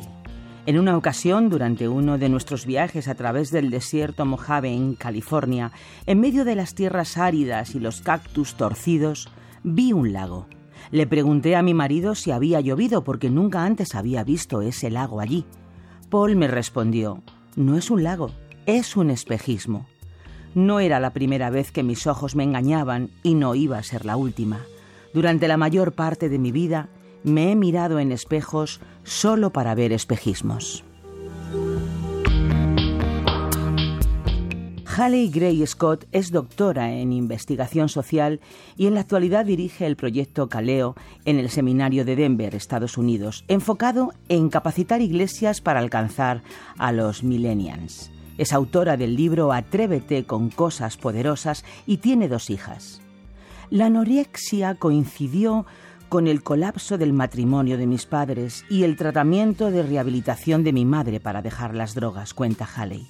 En 0.65 0.80
una 0.80 0.95
ocasión, 0.95 1.49
durante 1.49 1.89
uno 1.89 2.18
de 2.18 2.30
nuestros 2.30 2.65
viajes 2.65 3.10
a 3.10 3.15
través 3.15 3.52
del 3.52 3.69
desierto 3.69 4.26
Mojave 4.26 4.72
en 4.73 4.95
California, 4.95 5.73
en 6.06 6.22
medio 6.22 6.45
de 6.45 6.56
las 6.56 6.73
tierras 6.73 7.18
áridas 7.18 7.76
y 7.76 7.81
los 7.81 7.99
cactus 7.99 8.56
torcidos, 8.56 9.27
vi 9.64 9.91
un 9.91 10.14
lago. 10.14 10.48
Le 10.91 11.07
pregunté 11.07 11.57
a 11.57 11.61
mi 11.61 11.73
marido 11.73 12.15
si 12.15 12.31
había 12.31 12.61
llovido 12.61 13.03
porque 13.03 13.30
nunca 13.30 13.65
antes 13.65 13.93
había 13.93 14.23
visto 14.23 14.61
ese 14.61 14.89
lago 14.89 15.19
allí. 15.19 15.43
Paul 16.10 16.38
me 16.38 16.48
respondió, 16.48 17.22
no 17.57 17.76
es 17.76 17.91
un 17.91 18.03
lago, 18.03 18.31
es 18.65 18.95
un 18.95 19.10
espejismo. 19.10 19.88
No 20.56 20.80
era 20.80 21.02
la 21.02 21.11
primera 21.11 21.49
vez 21.49 21.73
que 21.73 21.84
mis 21.84 22.07
ojos 22.07 22.38
me 22.38 22.45
engañaban 22.45 23.10
y 23.23 23.34
no 23.34 23.56
iba 23.56 23.77
a 23.77 23.84
ser 23.84 24.06
la 24.06 24.15
última. 24.15 24.61
Durante 25.13 25.47
la 25.47 25.57
mayor 25.57 25.93
parte 25.93 26.29
de 26.29 26.39
mi 26.39 26.51
vida 26.51 26.89
me 27.23 27.51
he 27.51 27.55
mirado 27.55 27.99
en 27.99 28.11
espejos 28.11 28.79
solo 29.03 29.51
para 29.51 29.75
ver 29.75 29.91
espejismos. 29.91 30.83
Haley 34.97 35.29
Gray 35.29 35.65
Scott 35.65 36.05
es 36.11 36.31
doctora 36.31 36.91
en 36.91 37.13
investigación 37.13 37.88
social 37.88 38.41
y 38.75 38.88
en 38.88 38.93
la 38.93 38.99
actualidad 38.99 39.45
dirige 39.45 39.85
el 39.85 39.95
proyecto 39.95 40.49
Caleo 40.49 40.95
en 41.23 41.39
el 41.39 41.49
Seminario 41.49 42.03
de 42.03 42.17
Denver, 42.17 42.53
Estados 42.55 42.97
Unidos, 42.97 43.45
enfocado 43.47 44.11
en 44.27 44.49
capacitar 44.49 45.01
iglesias 45.01 45.61
para 45.61 45.79
alcanzar 45.79 46.43
a 46.77 46.91
los 46.91 47.23
millennials. 47.23 48.11
Es 48.38 48.51
autora 48.51 48.97
del 48.97 49.15
libro 49.15 49.53
Atrévete 49.53 50.25
con 50.25 50.49
cosas 50.49 50.97
poderosas 50.97 51.63
y 51.88 51.97
tiene 51.97 52.27
dos 52.27 52.49
hijas. 52.49 53.01
La 53.72 53.85
anorexia 53.85 54.76
coincidió 54.76 55.65
con 56.10 56.27
el 56.27 56.43
colapso 56.43 56.98
del 56.98 57.14
matrimonio 57.14 57.77
de 57.77 57.88
mis 57.88 58.06
padres 58.06 58.65
y 58.69 58.84
el 58.84 58.98
tratamiento 58.98 59.72
de 59.72 59.81
rehabilitación 59.81 60.65
de 60.65 60.73
mi 60.73 60.84
madre 60.84 61.22
para 61.22 61.41
dejar 61.41 61.73
las 61.73 61.95
drogas, 61.95 62.34
cuenta 62.34 62.65
Haley. 62.65 63.07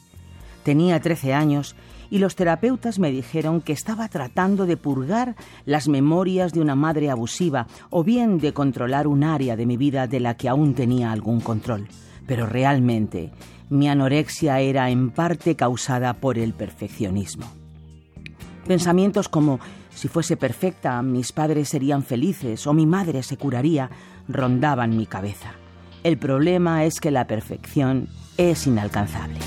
Tenía 0.63 0.99
13 0.99 1.33
años 1.33 1.75
y 2.11 2.19
los 2.19 2.35
terapeutas 2.35 2.99
me 2.99 3.09
dijeron 3.09 3.61
que 3.61 3.73
estaba 3.73 4.07
tratando 4.07 4.67
de 4.67 4.77
purgar 4.77 5.35
las 5.65 5.87
memorias 5.87 6.53
de 6.53 6.61
una 6.61 6.75
madre 6.75 7.09
abusiva 7.09 7.65
o 7.89 8.03
bien 8.03 8.37
de 8.37 8.53
controlar 8.53 9.07
un 9.07 9.23
área 9.23 9.55
de 9.55 9.65
mi 9.65 9.77
vida 9.77 10.05
de 10.05 10.19
la 10.19 10.37
que 10.37 10.47
aún 10.47 10.75
tenía 10.75 11.11
algún 11.11 11.41
control. 11.41 11.87
Pero 12.27 12.45
realmente 12.45 13.31
mi 13.71 13.89
anorexia 13.89 14.59
era 14.59 14.91
en 14.91 15.09
parte 15.09 15.55
causada 15.55 16.13
por 16.13 16.37
el 16.37 16.53
perfeccionismo. 16.53 17.47
Pensamientos 18.67 19.27
como 19.27 19.59
si 19.93 20.07
fuese 20.07 20.37
perfecta, 20.37 21.01
mis 21.01 21.31
padres 21.31 21.69
serían 21.69 22.03
felices 22.03 22.65
o 22.67 22.73
mi 22.73 22.85
madre 22.85 23.23
se 23.23 23.37
curaría 23.37 23.89
rondaban 24.27 24.97
mi 24.97 25.05
cabeza. 25.05 25.53
El 26.03 26.17
problema 26.17 26.85
es 26.85 26.99
que 26.99 27.11
la 27.11 27.27
perfección 27.27 28.07
es 28.37 28.65
inalcanzable. 28.65 29.39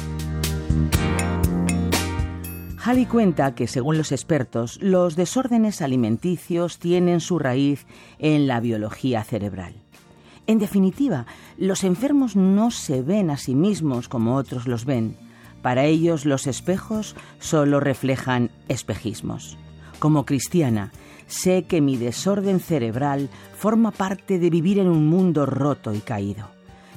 Halley 2.84 3.06
cuenta 3.06 3.54
que, 3.54 3.66
según 3.66 3.96
los 3.96 4.12
expertos, 4.12 4.78
los 4.82 5.16
desórdenes 5.16 5.80
alimenticios 5.80 6.78
tienen 6.78 7.20
su 7.20 7.38
raíz 7.38 7.86
en 8.18 8.46
la 8.46 8.60
biología 8.60 9.24
cerebral. 9.24 9.74
En 10.46 10.58
definitiva, 10.58 11.24
los 11.56 11.82
enfermos 11.82 12.36
no 12.36 12.70
se 12.70 13.00
ven 13.00 13.30
a 13.30 13.38
sí 13.38 13.54
mismos 13.54 14.08
como 14.08 14.36
otros 14.36 14.68
los 14.68 14.84
ven. 14.84 15.16
Para 15.62 15.84
ellos 15.84 16.26
los 16.26 16.46
espejos 16.46 17.16
solo 17.38 17.80
reflejan 17.80 18.50
espejismos. 18.68 19.56
Como 20.04 20.26
cristiana, 20.26 20.92
sé 21.26 21.62
que 21.62 21.80
mi 21.80 21.96
desorden 21.96 22.60
cerebral 22.60 23.30
forma 23.56 23.90
parte 23.90 24.38
de 24.38 24.50
vivir 24.50 24.78
en 24.78 24.86
un 24.86 25.08
mundo 25.08 25.46
roto 25.46 25.94
y 25.94 26.00
caído. 26.00 26.50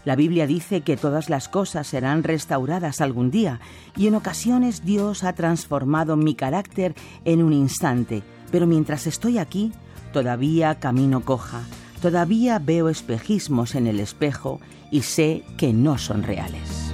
La 0.03 0.17
Biblia 0.17 0.45
dice 0.45 0.81
que 0.81 0.97
todas 0.97 1.29
las 1.29 1.47
cosas 1.47 1.88
serán 1.88 2.23
restauradas 2.23 2.99
algún 2.99 3.31
día 3.31 3.61
y 3.95 4.07
en 4.07 4.15
ocasiones 4.15 4.84
Dios 4.84 5.23
ha 5.23 5.31
transformado 5.31 6.17
mi 6.17 6.35
carácter 6.35 6.95
en 7.23 7.43
un 7.43 7.53
instante, 7.53 8.23
pero 8.51 8.67
mientras 8.67 9.07
estoy 9.07 9.38
aquí, 9.38 9.71
todavía 10.11 10.75
camino 10.75 11.21
coja, 11.21 11.61
todavía 12.01 12.59
veo 12.59 12.89
espejismos 12.89 13.75
en 13.75 13.88
el 13.88 14.01
espejo 14.01 14.59
y 14.91 15.03
sé 15.03 15.45
que 15.57 15.71
no 15.71 15.97
son 15.97 16.23
reales. 16.23 16.91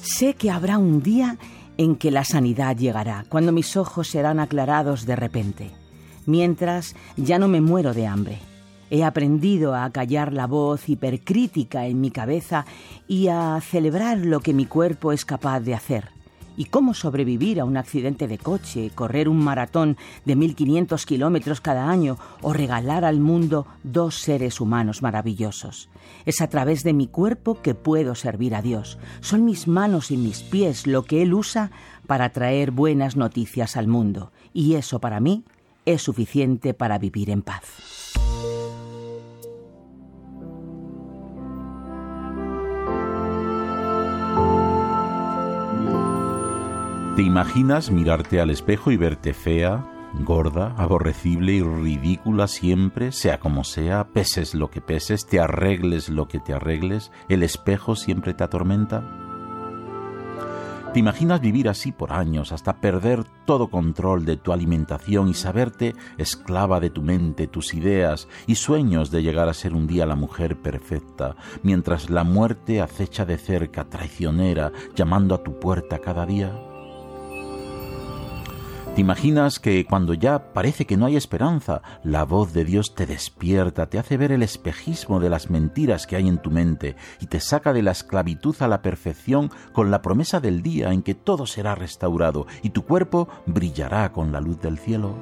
Sé 0.00 0.32
que 0.32 0.50
habrá 0.50 0.78
un 0.78 1.02
día 1.02 1.36
en 1.78 1.96
que 1.96 2.10
la 2.10 2.24
sanidad 2.24 2.76
llegará, 2.76 3.24
cuando 3.28 3.52
mis 3.52 3.76
ojos 3.76 4.08
serán 4.08 4.40
aclarados 4.40 5.06
de 5.06 5.16
repente. 5.16 5.70
Mientras 6.26 6.94
ya 7.16 7.38
no 7.38 7.48
me 7.48 7.60
muero 7.60 7.94
de 7.94 8.06
hambre 8.06 8.38
He 8.94 9.04
aprendido 9.04 9.74
a 9.74 9.88
callar 9.88 10.34
la 10.34 10.46
voz 10.46 10.90
hipercrítica 10.90 11.86
en 11.86 12.02
mi 12.02 12.10
cabeza 12.10 12.66
y 13.08 13.28
a 13.28 13.58
celebrar 13.62 14.18
lo 14.18 14.40
que 14.40 14.52
mi 14.52 14.66
cuerpo 14.66 15.12
es 15.12 15.24
capaz 15.24 15.60
de 15.60 15.72
hacer. 15.72 16.10
Y 16.58 16.66
cómo 16.66 16.92
sobrevivir 16.92 17.58
a 17.58 17.64
un 17.64 17.78
accidente 17.78 18.28
de 18.28 18.36
coche, 18.36 18.90
correr 18.94 19.30
un 19.30 19.42
maratón 19.42 19.96
de 20.26 20.36
1500 20.36 21.06
kilómetros 21.06 21.62
cada 21.62 21.88
año 21.88 22.18
o 22.42 22.52
regalar 22.52 23.06
al 23.06 23.18
mundo 23.18 23.66
dos 23.82 24.16
seres 24.16 24.60
humanos 24.60 25.00
maravillosos. 25.00 25.88
Es 26.24 26.40
a 26.40 26.48
través 26.48 26.84
de 26.84 26.92
mi 26.92 27.06
cuerpo 27.06 27.60
que 27.62 27.74
puedo 27.74 28.14
servir 28.14 28.54
a 28.54 28.62
Dios. 28.62 28.98
Son 29.20 29.44
mis 29.44 29.68
manos 29.68 30.10
y 30.10 30.16
mis 30.16 30.42
pies 30.42 30.86
lo 30.86 31.04
que 31.04 31.22
Él 31.22 31.34
usa 31.34 31.70
para 32.06 32.30
traer 32.30 32.70
buenas 32.70 33.16
noticias 33.16 33.76
al 33.76 33.88
mundo. 33.88 34.32
Y 34.52 34.74
eso 34.74 35.00
para 35.00 35.20
mí 35.20 35.44
es 35.84 36.02
suficiente 36.02 36.74
para 36.74 36.98
vivir 36.98 37.30
en 37.30 37.42
paz. 37.42 38.12
¿Te 47.16 47.22
imaginas 47.22 47.90
mirarte 47.90 48.40
al 48.40 48.48
espejo 48.48 48.90
y 48.90 48.96
verte 48.96 49.34
fea, 49.34 49.84
gorda, 50.20 50.74
aborrecible 50.76 51.52
y 51.52 51.62
ridícula 51.62 52.46
siempre, 52.46 53.12
sea 53.12 53.40
como 53.40 53.64
sea, 53.64 54.08
peses 54.08 54.54
lo 54.54 54.70
que 54.70 54.80
peses, 54.80 55.26
te 55.26 55.40
arregles 55.40 56.08
lo 56.08 56.28
que 56.28 56.40
te 56.40 56.52
arregles, 56.52 57.10
el 57.28 57.42
espejo 57.42 57.96
siempre 57.96 58.34
te 58.34 58.44
atormenta? 58.44 59.02
¿Te 60.92 60.98
imaginas 60.98 61.40
vivir 61.40 61.70
así 61.70 61.90
por 61.90 62.12
años 62.12 62.52
hasta 62.52 62.78
perder 62.82 63.24
todo 63.46 63.68
control 63.68 64.26
de 64.26 64.36
tu 64.36 64.52
alimentación 64.52 65.28
y 65.28 65.32
saberte 65.32 65.94
esclava 66.18 66.80
de 66.80 66.90
tu 66.90 67.00
mente, 67.00 67.46
tus 67.46 67.72
ideas 67.72 68.28
y 68.46 68.56
sueños 68.56 69.10
de 69.10 69.22
llegar 69.22 69.48
a 69.48 69.54
ser 69.54 69.72
un 69.72 69.86
día 69.86 70.04
la 70.04 70.16
mujer 70.16 70.60
perfecta, 70.60 71.34
mientras 71.62 72.10
la 72.10 72.24
muerte 72.24 72.82
acecha 72.82 73.24
de 73.24 73.38
cerca, 73.38 73.84
traicionera, 73.84 74.70
llamando 74.94 75.34
a 75.34 75.42
tu 75.42 75.58
puerta 75.58 75.98
cada 75.98 76.26
día? 76.26 76.71
¿Te 78.94 79.00
imaginas 79.00 79.58
que 79.58 79.86
cuando 79.86 80.12
ya 80.12 80.52
parece 80.52 80.84
que 80.84 80.98
no 80.98 81.06
hay 81.06 81.16
esperanza, 81.16 81.80
la 82.04 82.24
voz 82.24 82.52
de 82.52 82.66
Dios 82.66 82.94
te 82.94 83.06
despierta, 83.06 83.86
te 83.86 83.98
hace 83.98 84.18
ver 84.18 84.32
el 84.32 84.42
espejismo 84.42 85.18
de 85.18 85.30
las 85.30 85.48
mentiras 85.48 86.06
que 86.06 86.16
hay 86.16 86.28
en 86.28 86.36
tu 86.36 86.50
mente 86.50 86.94
y 87.18 87.26
te 87.26 87.40
saca 87.40 87.72
de 87.72 87.80
la 87.80 87.92
esclavitud 87.92 88.54
a 88.60 88.68
la 88.68 88.82
perfección 88.82 89.50
con 89.72 89.90
la 89.90 90.02
promesa 90.02 90.40
del 90.40 90.62
día 90.62 90.92
en 90.92 91.02
que 91.02 91.14
todo 91.14 91.46
será 91.46 91.74
restaurado 91.74 92.46
y 92.62 92.68
tu 92.68 92.84
cuerpo 92.84 93.28
brillará 93.46 94.12
con 94.12 94.30
la 94.30 94.42
luz 94.42 94.60
del 94.60 94.78
cielo? 94.78 95.14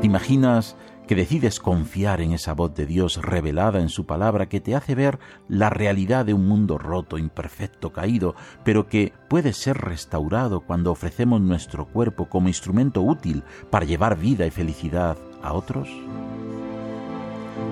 ¿Te 0.00 0.06
imaginas 0.08 0.74
que 1.12 1.16
decides 1.16 1.60
confiar 1.60 2.22
en 2.22 2.32
esa 2.32 2.54
voz 2.54 2.74
de 2.74 2.86
Dios 2.86 3.20
revelada 3.20 3.82
en 3.82 3.90
su 3.90 4.06
palabra 4.06 4.48
que 4.48 4.62
te 4.62 4.74
hace 4.74 4.94
ver 4.94 5.18
la 5.46 5.68
realidad 5.68 6.24
de 6.24 6.32
un 6.32 6.48
mundo 6.48 6.78
roto, 6.78 7.18
imperfecto, 7.18 7.92
caído, 7.92 8.34
pero 8.64 8.86
que 8.88 9.12
puede 9.28 9.52
ser 9.52 9.76
restaurado 9.76 10.60
cuando 10.60 10.90
ofrecemos 10.90 11.42
nuestro 11.42 11.84
cuerpo 11.84 12.30
como 12.30 12.48
instrumento 12.48 13.02
útil 13.02 13.42
para 13.68 13.84
llevar 13.84 14.18
vida 14.18 14.46
y 14.46 14.50
felicidad 14.50 15.18
a 15.42 15.52
otros? 15.52 15.90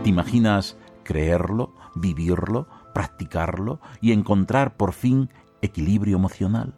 ¿Te 0.03 0.11
imaginas 0.11 0.77
creerlo, 1.03 1.73
vivirlo, 1.95 2.69
practicarlo 2.93 3.81
y 4.03 4.13
encontrar 4.13 4.77
por 4.77 4.93
fin 4.93 5.31
equilibrio 5.63 6.19
emocional? 6.19 6.75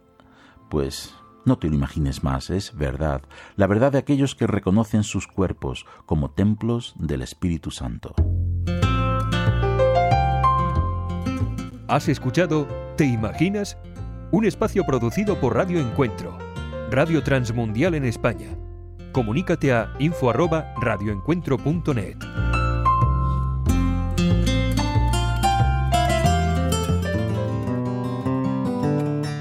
Pues 0.69 1.13
no 1.45 1.57
te 1.57 1.69
lo 1.69 1.75
imagines 1.75 2.23
más, 2.23 2.49
es 2.49 2.75
verdad, 2.75 3.21
la 3.55 3.67
verdad 3.67 3.91
de 3.91 3.97
aquellos 3.97 4.35
que 4.35 4.47
reconocen 4.47 5.03
sus 5.03 5.27
cuerpos 5.27 5.85
como 6.05 6.31
templos 6.31 6.93
del 6.97 7.21
Espíritu 7.21 7.71
Santo. 7.71 8.13
¿Has 11.87 12.07
escuchado 12.07 12.67
¿Te 12.97 13.05
imaginas? 13.05 13.77
Un 14.31 14.45
espacio 14.45 14.83
producido 14.85 15.39
por 15.39 15.55
Radio 15.55 15.79
Encuentro, 15.79 16.37
Radio 16.91 17.23
Transmundial 17.23 17.95
en 17.95 18.05
España. 18.05 18.49
Comunícate 19.11 19.73
a 19.73 19.91
info@radioencuentro.net. 19.97 22.17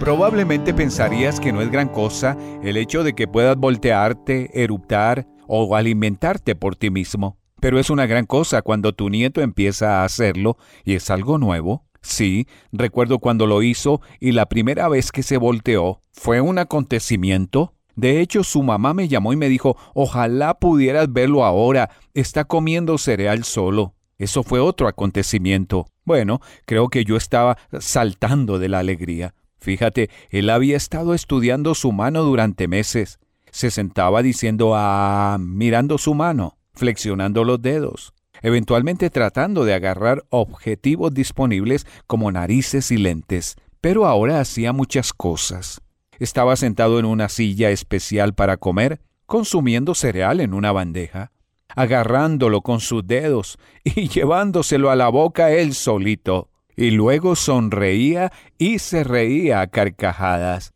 Probablemente 0.02 0.74
pensarías 0.74 1.38
que 1.38 1.52
no 1.52 1.62
es 1.62 1.70
gran 1.70 1.88
cosa 1.88 2.36
el 2.64 2.76
hecho 2.76 3.04
de 3.04 3.12
que 3.12 3.28
puedas 3.28 3.56
voltearte, 3.56 4.50
eruptar 4.52 5.28
o 5.46 5.76
alimentarte 5.76 6.56
por 6.56 6.74
ti 6.74 6.90
mismo. 6.90 7.38
Pero 7.60 7.78
es 7.78 7.88
una 7.88 8.06
gran 8.06 8.26
cosa 8.26 8.62
cuando 8.62 8.94
tu 8.94 9.10
nieto 9.10 9.42
empieza 9.42 10.00
a 10.00 10.04
hacerlo 10.04 10.56
y 10.84 10.94
es 10.94 11.08
algo 11.08 11.38
nuevo. 11.38 11.84
Sí, 12.00 12.48
recuerdo 12.72 13.20
cuando 13.20 13.46
lo 13.46 13.62
hizo 13.62 14.00
y 14.18 14.32
la 14.32 14.46
primera 14.46 14.88
vez 14.88 15.12
que 15.12 15.22
se 15.22 15.36
volteó 15.36 16.00
fue 16.10 16.40
un 16.40 16.58
acontecimiento. 16.58 17.74
De 17.94 18.20
hecho, 18.20 18.42
su 18.42 18.64
mamá 18.64 18.94
me 18.94 19.06
llamó 19.06 19.32
y 19.32 19.36
me 19.36 19.48
dijo, 19.48 19.76
ojalá 19.94 20.54
pudieras 20.54 21.12
verlo 21.12 21.44
ahora, 21.44 21.90
está 22.12 22.42
comiendo 22.42 22.98
cereal 22.98 23.44
solo. 23.44 23.94
Eso 24.18 24.42
fue 24.42 24.58
otro 24.58 24.88
acontecimiento. 24.88 25.86
Bueno, 26.04 26.40
creo 26.66 26.88
que 26.88 27.04
yo 27.04 27.16
estaba 27.16 27.56
saltando 27.78 28.58
de 28.58 28.68
la 28.68 28.80
alegría. 28.80 29.32
Fíjate, 29.62 30.10
él 30.30 30.51
había 30.51 30.76
estado 30.76 31.14
estudiando 31.14 31.76
su 31.76 31.93
mano 31.93 32.24
durante 32.24 32.66
meses. 32.66 33.20
Se 33.52 33.70
sentaba 33.70 34.20
diciendo 34.20 34.72
ah, 34.74 35.36
mirando 35.39 35.98
su 35.98 36.14
mano, 36.14 36.59
flexionando 36.74 37.44
los 37.44 37.62
dedos, 37.62 38.12
eventualmente 38.43 39.09
tratando 39.09 39.64
de 39.64 39.74
agarrar 39.74 40.24
objetivos 40.30 41.14
disponibles 41.14 41.86
como 42.09 42.32
narices 42.32 42.90
y 42.90 42.97
lentes. 42.97 43.55
Pero 43.80 44.06
ahora 44.06 44.40
hacía 44.40 44.72
muchas 44.72 45.12
cosas. 45.12 45.80
Estaba 46.18 46.56
sentado 46.56 46.98
en 46.98 47.05
una 47.05 47.28
silla 47.28 47.70
especial 47.70 48.34
para 48.34 48.56
comer, 48.56 49.01
consumiendo 49.26 49.94
cereal 49.94 50.40
en 50.40 50.55
una 50.55 50.72
bandeja, 50.72 51.30
agarrándolo 51.68 52.62
con 52.62 52.80
sus 52.80 53.06
dedos 53.06 53.59
y 53.84 54.09
llevándoselo 54.09 54.90
a 54.90 54.97
la 54.97 55.09
boca 55.09 55.52
él 55.52 55.72
solito 55.72 56.48
y 56.77 56.90
luego 56.90 57.36
sonreía 57.36 58.32
y 58.59 58.78
se 58.78 59.05
reía 59.05 59.61
a 59.61 59.66
carcajadas. 59.66 60.73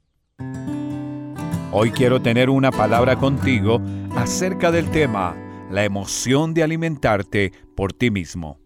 Hoy 1.72 1.90
quiero 1.90 2.22
tener 2.22 2.48
una 2.48 2.70
palabra 2.70 3.16
contigo 3.16 3.80
acerca 4.16 4.70
del 4.70 4.90
tema, 4.90 5.36
la 5.70 5.84
emoción 5.84 6.54
de 6.54 6.62
alimentarte 6.62 7.52
por 7.74 7.92
ti 7.92 8.10
mismo. 8.10 8.58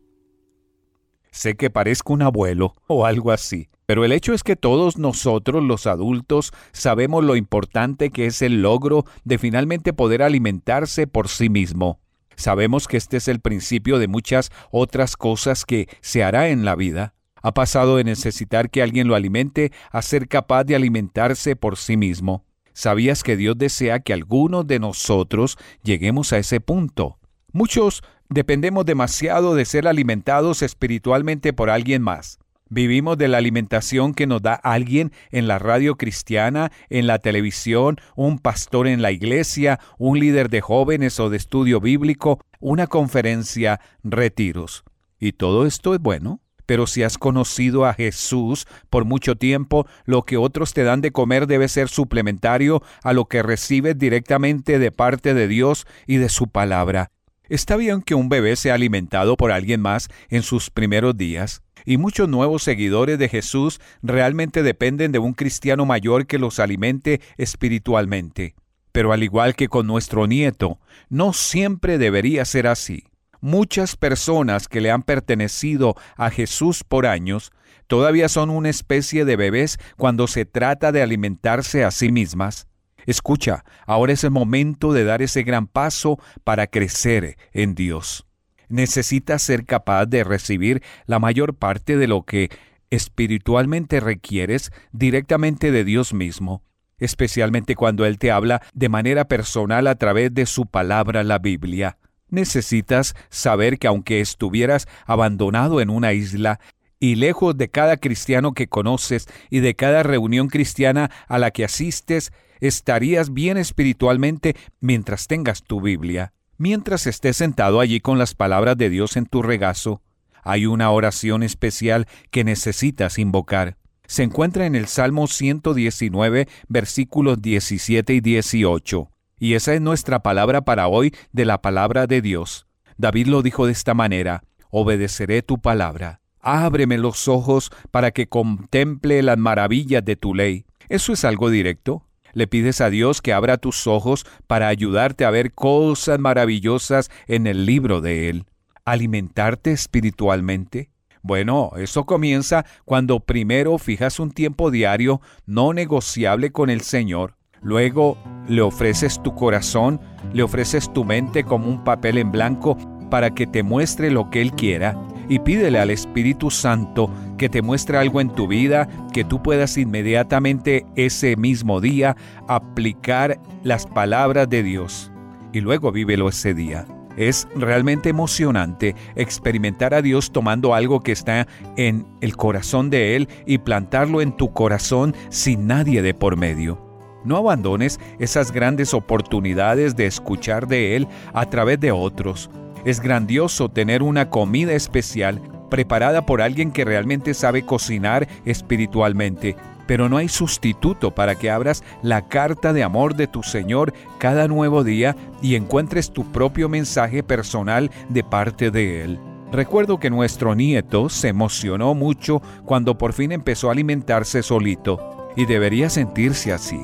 Sé 1.33 1.57
que 1.57 1.71
parezco 1.71 2.13
un 2.13 2.23
abuelo 2.23 2.75
o 2.87 3.07
algo 3.07 3.31
así, 3.31 3.69
pero 3.87 4.05
el 4.05 4.13
hecho 4.13 4.33
es 4.35 4.43
que 4.43 4.57
todos 4.57 4.99
nosotros 4.99 5.63
los 5.63 5.87
adultos 5.87 6.53
sabemos 6.73 7.25
lo 7.25 7.37
importante 7.37 8.11
que 8.11 8.27
es 8.27 8.43
el 8.43 8.63
logro 8.63 9.05
de 9.25 9.39
finalmente 9.39 9.93
poder 9.93 10.23
alimentarse 10.23 11.07
por 11.07 11.29
sí 11.29 11.49
mismo. 11.49 12.01
Sabemos 12.37 12.89
que 12.89 12.97
este 12.97 13.17
es 13.19 13.29
el 13.29 13.41
principio 13.41 13.99
de 13.99 14.09
muchas 14.09 14.51
otras 14.71 15.17
cosas 15.17 15.65
que 15.65 15.89
se 16.01 16.25
hará 16.25 16.49
en 16.49 16.65
la 16.65 16.75
vida. 16.75 17.15
Ha 17.43 17.53
pasado 17.53 17.97
de 17.97 18.05
necesitar 18.05 18.71
que 18.71 18.83
alguien 18.83 19.09
lo 19.09 19.15
alimente 19.15 19.73
a 19.91 20.03
ser 20.03 20.29
capaz 20.29 20.65
de 20.65 20.77
alimentarse 20.77 21.57
por 21.57 21.77
sí 21.77 21.97
mismo. 21.97 22.45
¿Sabías 22.73 23.23
que 23.23 23.37
Dios 23.37 23.59
desea 23.59 24.01
que 24.01 24.13
algunos 24.13 24.67
de 24.67 24.79
nosotros 24.79 25.59
lleguemos 25.83 26.33
a 26.33 26.39
ese 26.39 26.61
punto? 26.61 27.19
Muchos 27.53 28.03
dependemos 28.29 28.87
demasiado 28.87 29.55
de 29.55 29.65
ser 29.65 29.89
alimentados 29.89 30.63
espiritualmente 30.63 31.53
por 31.53 31.69
alguien 31.69 32.03
más. 32.03 32.39
Vivimos 32.73 33.19
de 33.19 33.27
la 33.27 33.39
alimentación 33.39 34.15
que 34.15 34.29
nos 34.29 34.43
da 34.43 34.55
alguien 34.55 35.13
en 35.33 35.49
la 35.49 35.59
radio 35.59 35.97
cristiana, 35.97 36.71
en 36.89 37.09
la 37.09 37.19
televisión, 37.19 37.97
un 38.15 38.39
pastor 38.39 38.87
en 38.87 39.03
la 39.03 39.11
iglesia, 39.11 39.81
un 39.99 40.21
líder 40.21 40.49
de 40.51 40.61
jóvenes 40.61 41.19
o 41.19 41.31
de 41.31 41.37
estudio 41.37 41.81
bíblico, 41.81 42.41
una 42.61 42.87
conferencia, 42.87 43.81
retiros. 44.05 44.85
¿Y 45.19 45.33
todo 45.33 45.67
esto 45.67 45.95
es 45.95 46.01
bueno? 46.01 46.41
Pero 46.71 46.87
si 46.87 47.03
has 47.03 47.19
conocido 47.19 47.85
a 47.85 47.95
Jesús 47.95 48.69
por 48.91 49.05
mucho 49.05 49.35
tiempo, 49.35 49.89
lo 50.05 50.23
que 50.23 50.37
otros 50.37 50.73
te 50.73 50.85
dan 50.85 51.01
de 51.01 51.11
comer 51.11 51.49
debe 51.49 51.67
ser 51.67 51.89
suplementario 51.89 52.81
a 53.03 53.13
lo 53.13 53.25
que 53.25 53.43
recibes 53.43 53.99
directamente 53.99 54.79
de 54.79 54.93
parte 54.93 55.35
de 55.35 55.49
Dios 55.49 55.85
y 56.07 56.19
de 56.19 56.29
su 56.29 56.47
palabra. 56.47 57.11
Está 57.49 57.75
bien 57.75 58.03
que 58.03 58.15
un 58.15 58.29
bebé 58.29 58.55
sea 58.55 58.75
alimentado 58.75 59.37
por 59.37 59.51
alguien 59.51 59.81
más 59.81 60.11
en 60.29 60.45
sus 60.45 60.71
primeros 60.71 61.17
días, 61.17 61.61
y 61.85 61.97
muchos 61.97 62.29
nuevos 62.29 62.63
seguidores 62.63 63.19
de 63.19 63.29
Jesús 63.29 63.81
realmente 64.01 64.63
dependen 64.63 65.11
de 65.11 65.19
un 65.19 65.33
cristiano 65.33 65.87
mayor 65.87 66.29
que 66.29 66.39
los 66.39 66.61
alimente 66.61 67.21
espiritualmente. 67.37 68.55
Pero 68.93 69.13
al 69.13 69.25
igual 69.25 69.57
que 69.57 69.67
con 69.67 69.89
nuestro 69.89 70.29
nieto, 70.29 70.79
no 71.09 71.33
siempre 71.33 71.99
debería 71.99 72.45
ser 72.45 72.69
así. 72.69 73.10
Muchas 73.41 73.97
personas 73.97 74.69
que 74.69 74.81
le 74.81 74.91
han 74.91 75.03
pertenecido 75.03 75.95
a 76.17 76.31
Jesús 76.31 76.85
por 76.85 77.07
años 77.07 77.53
todavía 77.87 78.29
son 78.29 78.51
una 78.51 78.69
especie 78.69 79.25
de 79.25 79.37
bebés 79.37 79.79
cuando 79.97 80.27
se 80.27 80.45
trata 80.45 80.93
de 80.93 81.03
alimentarse 81.03 81.85
a 81.85 81.91
sí 81.91 82.13
mismas. 82.13 82.67
Escucha, 83.07 83.65
ahora 83.87 84.13
es 84.13 84.25
el 84.25 84.31
momento 84.31 84.93
de 84.93 85.05
dar 85.05 85.23
ese 85.23 85.43
gran 85.43 85.67
paso 85.67 86.19
para 86.45 86.67
crecer 86.67 87.39
en 87.53 87.75
Dios. 87.75 88.27
Necesitas 88.69 89.43
ser 89.43 89.65
capaz 89.65 90.07
de 90.07 90.23
recibir 90.23 90.83
la 91.07 91.19
mayor 91.19 91.55
parte 91.55 91.97
de 91.97 92.07
lo 92.07 92.23
que 92.23 92.51
espiritualmente 92.91 94.01
requieres 94.01 94.71
directamente 94.93 95.73
de 95.73 95.85
Dios 95.85 96.13
mismo, 96.13 96.63
especialmente 96.99 97.75
cuando 97.75 98.05
Él 98.05 98.19
te 98.19 98.31
habla 98.31 98.61
de 98.75 98.89
manera 98.89 99.27
personal 99.27 99.87
a 99.87 99.95
través 99.95 100.35
de 100.35 100.47
su 100.47 100.67
palabra, 100.67 101.25
la 101.25 101.39
Biblia. 101.39 101.97
Necesitas 102.31 103.15
saber 103.29 103.79
que 103.79 103.87
aunque 103.87 104.21
estuvieras 104.21 104.89
abandonado 105.07 105.81
en 105.81 105.91
una 105.91 106.13
isla, 106.13 106.61
y 107.01 107.15
lejos 107.15 107.57
de 107.57 107.71
cada 107.71 107.97
cristiano 107.97 108.53
que 108.53 108.69
conoces 108.69 109.27
y 109.49 109.61
de 109.61 109.75
cada 109.75 110.03
reunión 110.03 110.49
cristiana 110.49 111.11
a 111.29 111.39
la 111.39 111.51
que 111.51 111.65
asistes, 111.65 112.31
estarías 112.61 113.33
bien 113.33 113.57
espiritualmente 113.57 114.55
mientras 114.81 115.27
tengas 115.27 115.63
tu 115.63 115.81
Biblia. 115.81 116.35
Mientras 116.59 117.07
estés 117.07 117.39
sentado 117.39 117.81
allí 117.81 118.01
con 118.01 118.19
las 118.19 118.35
palabras 118.35 118.77
de 118.77 118.91
Dios 118.91 119.17
en 119.17 119.25
tu 119.25 119.43
regazo, 119.43 120.03
hay 120.43 120.67
una 120.67 120.91
oración 120.91 121.43
especial 121.43 122.07
que 122.31 122.45
necesitas 122.45 123.19
invocar. 123.19 123.79
Se 124.07 124.23
encuentra 124.23 124.67
en 124.67 124.75
el 124.75 124.87
Salmo 124.87 125.27
119, 125.27 126.49
versículos 126.69 127.41
17 127.41 128.13
y 128.13 128.21
18. 128.21 129.09
Y 129.43 129.55
esa 129.55 129.73
es 129.73 129.81
nuestra 129.81 130.23
palabra 130.23 130.61
para 130.61 130.87
hoy 130.87 131.15
de 131.33 131.47
la 131.47 131.63
palabra 131.63 132.07
de 132.07 132.21
Dios. 132.21 132.67
David 132.99 133.27
lo 133.27 133.41
dijo 133.41 133.65
de 133.65 133.73
esta 133.73 133.95
manera, 133.95 134.45
obedeceré 134.69 135.41
tu 135.41 135.59
palabra. 135.59 136.21
Ábreme 136.41 136.99
los 136.99 137.27
ojos 137.27 137.71
para 137.91 138.11
que 138.11 138.29
contemple 138.29 139.23
las 139.23 139.39
maravillas 139.39 140.05
de 140.05 140.17
tu 140.17 140.35
ley. 140.35 140.67
¿Eso 140.91 141.15
es 141.15 141.25
algo 141.25 141.49
directo? 141.49 142.07
Le 142.35 142.47
pides 142.49 142.83
a 142.83 142.91
Dios 142.91 143.23
que 143.23 143.33
abra 143.33 143.57
tus 143.57 143.87
ojos 143.87 144.27
para 144.47 144.69
ayudarte 144.69 145.25
a 145.25 145.31
ver 145.31 145.55
cosas 145.55 146.19
maravillosas 146.19 147.11
en 147.27 147.47
el 147.47 147.65
libro 147.65 148.03
de 148.03 148.29
Él. 148.29 148.45
¿Alimentarte 148.85 149.73
espiritualmente? 149.73 150.91
Bueno, 151.23 151.73
eso 151.79 152.05
comienza 152.05 152.67
cuando 152.85 153.21
primero 153.21 153.79
fijas 153.79 154.21
un 154.21 154.33
tiempo 154.33 154.71
diario 154.71 155.23
no 155.47 155.73
negociable 155.73 156.53
con 156.53 156.69
el 156.69 156.83
Señor 156.83 157.40
Luego 157.63 158.17
le 158.49 158.63
ofreces 158.63 159.23
tu 159.23 159.35
corazón, 159.35 160.01
le 160.33 160.43
ofreces 160.43 160.93
tu 160.93 161.05
mente 161.05 161.45
como 161.45 161.69
un 161.69 161.85
papel 161.85 162.19
en 162.19 162.33
blanco 162.33 162.77
para 163.11 163.31
que 163.35 163.47
te 163.47 163.63
muestre 163.63 164.11
lo 164.11 164.31
que 164.31 164.41
Él 164.41 164.53
quiera 164.53 164.97
y 165.31 165.39
pídele 165.39 165.79
al 165.79 165.91
Espíritu 165.91 166.51
Santo 166.51 167.09
que 167.39 167.49
te 167.49 167.63
muestre 167.63 167.97
algo 167.97 168.21
en 168.21 168.31
tu 168.31 168.49
vida, 168.49 168.89
que 169.13 169.23
tú 169.23 169.41
puedas 169.41 169.79
inmediatamente 169.79 170.85
ese 170.97 171.37
mismo 171.37 171.81
día 171.81 172.17
aplicar 172.49 173.41
las 173.63 173.87
palabras 173.87 174.51
de 174.51 174.65
Dios. 174.65 175.13
Y 175.53 175.61
luego 175.61 175.93
vívelo 175.93 176.29
ese 176.29 176.53
día. 176.53 176.85
Es 177.17 177.47
realmente 177.55 178.09
emocionante 178.09 178.97
experimentar 179.15 179.95
a 179.95 180.03
Dios 180.03 180.33
tomando 180.33 180.75
algo 180.75 181.01
que 181.01 181.13
está 181.13 181.47
en 181.77 182.07
el 182.21 182.37
corazón 182.37 182.91
de 182.91 183.15
Él 183.15 183.29
y 183.47 183.59
plantarlo 183.59 184.23
en 184.23 184.37
tu 184.37 184.53
corazón 184.53 185.15
sin 185.29 185.69
nadie 185.69 186.03
de 186.03 186.13
por 186.13 186.37
medio. 186.37 186.90
No 187.25 187.37
abandones 187.37 188.01
esas 188.19 188.53
grandes 188.53 188.95
oportunidades 188.95 189.97
de 189.97 190.07
escuchar 190.07 190.67
de 190.67 190.97
Él 190.97 191.09
a 191.33 191.47
través 191.47 191.79
de 191.81 191.93
otros. 191.93 192.51
Es 192.85 193.01
grandioso 193.01 193.69
tener 193.69 194.03
una 194.03 194.31
comida 194.31 194.73
especial 194.73 195.41
preparada 195.71 196.27
por 196.27 196.43
alguien 196.43 196.73
que 196.73 196.85
realmente 196.85 197.35
sabe 197.35 197.65
cocinar 197.65 198.27
espiritualmente, 198.45 199.57
pero 199.87 200.09
no 200.09 200.17
hay 200.17 200.29
sustituto 200.29 201.15
para 201.15 201.35
que 201.35 201.51
abras 201.51 201.83
la 202.03 202.29
carta 202.29 202.73
de 202.73 202.83
amor 202.83 203.15
de 203.15 203.27
tu 203.27 203.43
Señor 203.43 203.93
cada 204.19 204.49
nuevo 204.49 204.85
día 204.85 205.17
y 205.43 205.55
encuentres 205.55 206.11
tu 206.13 206.31
propio 206.33 206.69
mensaje 206.69 207.23
personal 207.23 207.91
de 208.09 208.25
parte 208.25 208.71
de 208.71 209.05
Él. 209.05 209.21
Recuerdo 209.53 209.99
que 209.99 210.11
nuestro 210.11 210.55
nieto 210.55 211.09
se 211.09 211.29
emocionó 211.29 211.95
mucho 211.95 212.41
cuando 212.65 212.97
por 212.97 213.13
fin 213.13 213.33
empezó 213.33 213.69
a 213.69 213.73
alimentarse 213.73 214.43
solito, 214.43 215.33
y 215.37 215.47
debería 215.47 215.91
sentirse 215.91 216.53
así. 216.53 216.81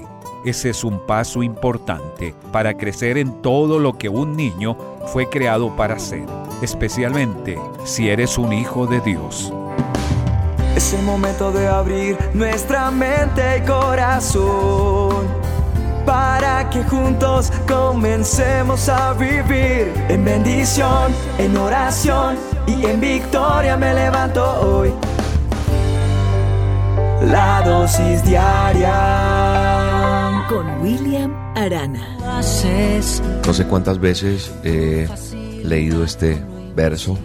Ese 0.46 0.70
es 0.70 0.84
un 0.84 1.04
paso 1.04 1.42
importante 1.42 2.32
para 2.52 2.76
crecer 2.76 3.18
en 3.18 3.42
todo 3.42 3.80
lo 3.80 3.98
que 3.98 4.08
un 4.08 4.36
niño 4.36 4.76
fue 5.06 5.28
creado 5.28 5.74
para 5.74 5.98
ser, 5.98 6.24
especialmente 6.62 7.58
si 7.82 8.08
eres 8.08 8.38
un 8.38 8.52
hijo 8.52 8.86
de 8.86 9.00
Dios. 9.00 9.52
Es 10.76 10.92
el 10.92 11.02
momento 11.02 11.50
de 11.50 11.66
abrir 11.66 12.16
nuestra 12.32 12.92
mente 12.92 13.58
y 13.58 13.66
corazón 13.66 15.26
para 16.06 16.70
que 16.70 16.84
juntos 16.84 17.52
comencemos 17.66 18.88
a 18.88 19.14
vivir 19.14 19.92
en 20.08 20.24
bendición, 20.24 21.12
en 21.38 21.56
oración 21.56 22.36
y 22.68 22.86
en 22.86 23.00
victoria 23.00 23.76
me 23.76 23.92
levanto 23.92 24.44
hoy. 24.60 24.92
La 27.22 27.62
dosis 27.62 28.22
diaria 28.22 29.55
Arana. 31.56 32.18
No 33.46 33.54
sé 33.54 33.66
cuántas 33.66 33.98
veces 33.98 34.52
he 34.62 35.08
leído 35.64 36.04
este 36.04 36.40
verso 36.74 37.18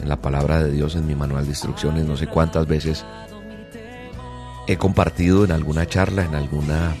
en 0.00 0.08
la 0.10 0.20
palabra 0.20 0.62
de 0.62 0.70
Dios 0.70 0.94
en 0.94 1.06
mi 1.06 1.14
manual 1.14 1.44
de 1.44 1.50
instrucciones, 1.50 2.04
no 2.04 2.18
sé 2.18 2.26
cuántas 2.26 2.66
veces 2.66 3.04
he 4.66 4.76
compartido 4.76 5.44
en 5.44 5.52
alguna 5.52 5.86
charla, 5.86 6.24
en 6.24 6.34
alguna 6.34 6.94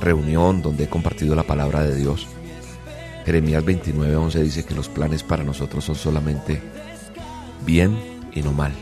reunión 0.00 0.62
donde 0.62 0.84
he 0.84 0.88
compartido 0.88 1.34
la 1.34 1.42
palabra 1.42 1.82
de 1.82 1.96
Dios. 1.96 2.28
Jeremías 3.24 3.64
29:11 3.64 4.42
dice 4.42 4.64
que 4.64 4.76
los 4.76 4.88
planes 4.88 5.24
para 5.24 5.42
nosotros 5.42 5.84
son 5.84 5.96
solamente 5.96 6.62
bien 7.64 7.98
y 8.32 8.42
no 8.42 8.52
mal. 8.52 8.72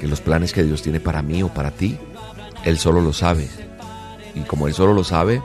Que 0.00 0.08
los 0.08 0.20
planes 0.20 0.52
que 0.52 0.64
Dios 0.64 0.82
tiene 0.82 0.98
para 0.98 1.22
mí 1.22 1.44
o 1.44 1.48
para 1.48 1.70
ti, 1.70 1.96
Él 2.64 2.76
solo 2.76 3.00
lo 3.00 3.12
sabe. 3.12 3.48
Y 4.34 4.40
como 4.40 4.66
Él 4.66 4.74
solo 4.74 4.94
lo 4.94 5.04
sabe, 5.04 5.42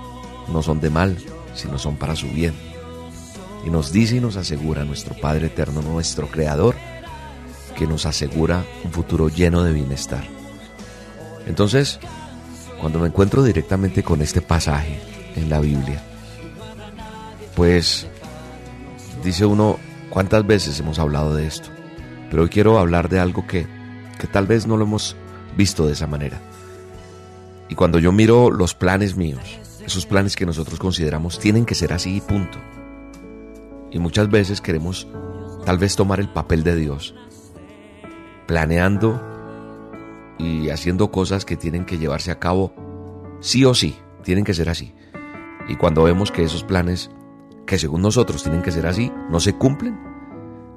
no 0.47 0.61
son 0.61 0.79
de 0.79 0.89
mal, 0.89 1.17
sino 1.53 1.77
son 1.77 1.97
para 1.97 2.15
su 2.15 2.27
bien. 2.27 2.53
Y 3.65 3.69
nos 3.69 3.91
dice 3.91 4.17
y 4.17 4.19
nos 4.19 4.37
asegura 4.37 4.83
nuestro 4.83 5.15
Padre 5.15 5.47
Eterno, 5.47 5.81
nuestro 5.81 6.27
Creador, 6.27 6.75
que 7.77 7.87
nos 7.87 8.05
asegura 8.05 8.63
un 8.83 8.91
futuro 8.91 9.29
lleno 9.29 9.63
de 9.63 9.73
bienestar. 9.73 10.23
Entonces, 11.47 11.99
cuando 12.79 12.99
me 12.99 13.07
encuentro 13.07 13.43
directamente 13.43 14.03
con 14.03 14.21
este 14.21 14.41
pasaje 14.41 14.99
en 15.35 15.49
la 15.49 15.59
Biblia, 15.59 16.01
pues 17.55 18.07
dice 19.23 19.45
uno, 19.45 19.79
¿cuántas 20.09 20.45
veces 20.45 20.79
hemos 20.79 20.99
hablado 20.99 21.35
de 21.35 21.47
esto? 21.47 21.69
Pero 22.29 22.43
hoy 22.43 22.49
quiero 22.49 22.79
hablar 22.79 23.09
de 23.09 23.19
algo 23.19 23.47
que, 23.47 23.67
que 24.19 24.27
tal 24.27 24.45
vez 24.47 24.67
no 24.67 24.77
lo 24.77 24.85
hemos 24.85 25.15
visto 25.55 25.85
de 25.85 25.93
esa 25.93 26.07
manera. 26.07 26.39
Y 27.69 27.75
cuando 27.75 27.97
yo 27.99 28.11
miro 28.11 28.51
los 28.51 28.75
planes 28.75 29.15
míos, 29.15 29.59
esos 29.85 30.05
planes 30.05 30.35
que 30.35 30.45
nosotros 30.45 30.79
consideramos 30.79 31.39
tienen 31.39 31.65
que 31.65 31.75
ser 31.75 31.93
así 31.93 32.17
y 32.17 32.21
punto. 32.21 32.57
Y 33.91 33.99
muchas 33.99 34.29
veces 34.29 34.61
queremos 34.61 35.07
tal 35.65 35.77
vez 35.77 35.95
tomar 35.95 36.19
el 36.19 36.29
papel 36.29 36.63
de 36.63 36.75
Dios, 36.75 37.15
planeando 38.47 39.21
y 40.37 40.69
haciendo 40.69 41.11
cosas 41.11 41.45
que 41.45 41.55
tienen 41.55 41.85
que 41.85 41.97
llevarse 41.97 42.31
a 42.31 42.39
cabo 42.39 42.73
sí 43.39 43.63
o 43.65 43.73
sí, 43.73 43.95
tienen 44.23 44.43
que 44.43 44.53
ser 44.53 44.69
así. 44.69 44.93
Y 45.67 45.75
cuando 45.75 46.03
vemos 46.03 46.31
que 46.31 46.43
esos 46.43 46.63
planes, 46.63 47.09
que 47.65 47.79
según 47.79 48.01
nosotros 48.01 48.43
tienen 48.43 48.61
que 48.61 48.71
ser 48.71 48.85
así, 48.85 49.11
no 49.29 49.39
se 49.39 49.55
cumplen, 49.55 49.97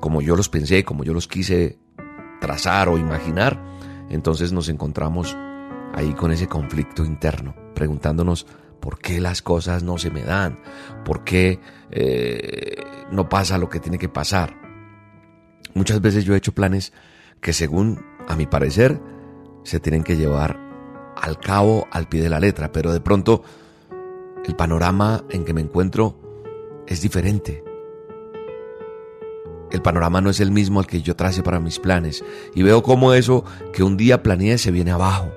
como 0.00 0.22
yo 0.22 0.36
los 0.36 0.48
pensé, 0.48 0.84
como 0.84 1.04
yo 1.04 1.12
los 1.12 1.28
quise 1.28 1.78
trazar 2.40 2.88
o 2.88 2.98
imaginar, 2.98 3.62
entonces 4.08 4.52
nos 4.52 4.68
encontramos 4.68 5.36
ahí 5.94 6.12
con 6.12 6.30
ese 6.30 6.46
conflicto 6.46 7.04
interno, 7.04 7.54
preguntándonos 7.74 8.46
por 8.88 8.98
qué 9.00 9.20
las 9.20 9.42
cosas 9.42 9.82
no 9.82 9.98
se 9.98 10.10
me 10.10 10.22
dan, 10.22 10.60
por 11.04 11.22
qué 11.22 11.60
eh, 11.90 12.82
no 13.10 13.28
pasa 13.28 13.58
lo 13.58 13.68
que 13.68 13.80
tiene 13.80 13.98
que 13.98 14.08
pasar. 14.08 14.56
Muchas 15.74 16.00
veces 16.00 16.24
yo 16.24 16.32
he 16.32 16.38
hecho 16.38 16.54
planes 16.54 16.94
que 17.42 17.52
según 17.52 18.02
a 18.26 18.34
mi 18.34 18.46
parecer 18.46 18.98
se 19.62 19.78
tienen 19.78 20.04
que 20.04 20.16
llevar 20.16 20.58
al 21.20 21.38
cabo 21.38 21.86
al 21.90 22.08
pie 22.08 22.22
de 22.22 22.30
la 22.30 22.40
letra, 22.40 22.72
pero 22.72 22.90
de 22.90 23.02
pronto 23.02 23.42
el 24.46 24.56
panorama 24.56 25.22
en 25.28 25.44
que 25.44 25.52
me 25.52 25.60
encuentro 25.60 26.82
es 26.86 27.02
diferente. 27.02 27.62
El 29.70 29.82
panorama 29.82 30.22
no 30.22 30.30
es 30.30 30.40
el 30.40 30.50
mismo 30.50 30.80
al 30.80 30.86
que 30.86 31.02
yo 31.02 31.14
trace 31.14 31.42
para 31.42 31.60
mis 31.60 31.78
planes 31.78 32.24
y 32.54 32.62
veo 32.62 32.82
cómo 32.82 33.12
eso 33.12 33.44
que 33.74 33.82
un 33.82 33.98
día 33.98 34.22
planeé 34.22 34.56
se 34.56 34.70
viene 34.70 34.92
abajo. 34.92 35.30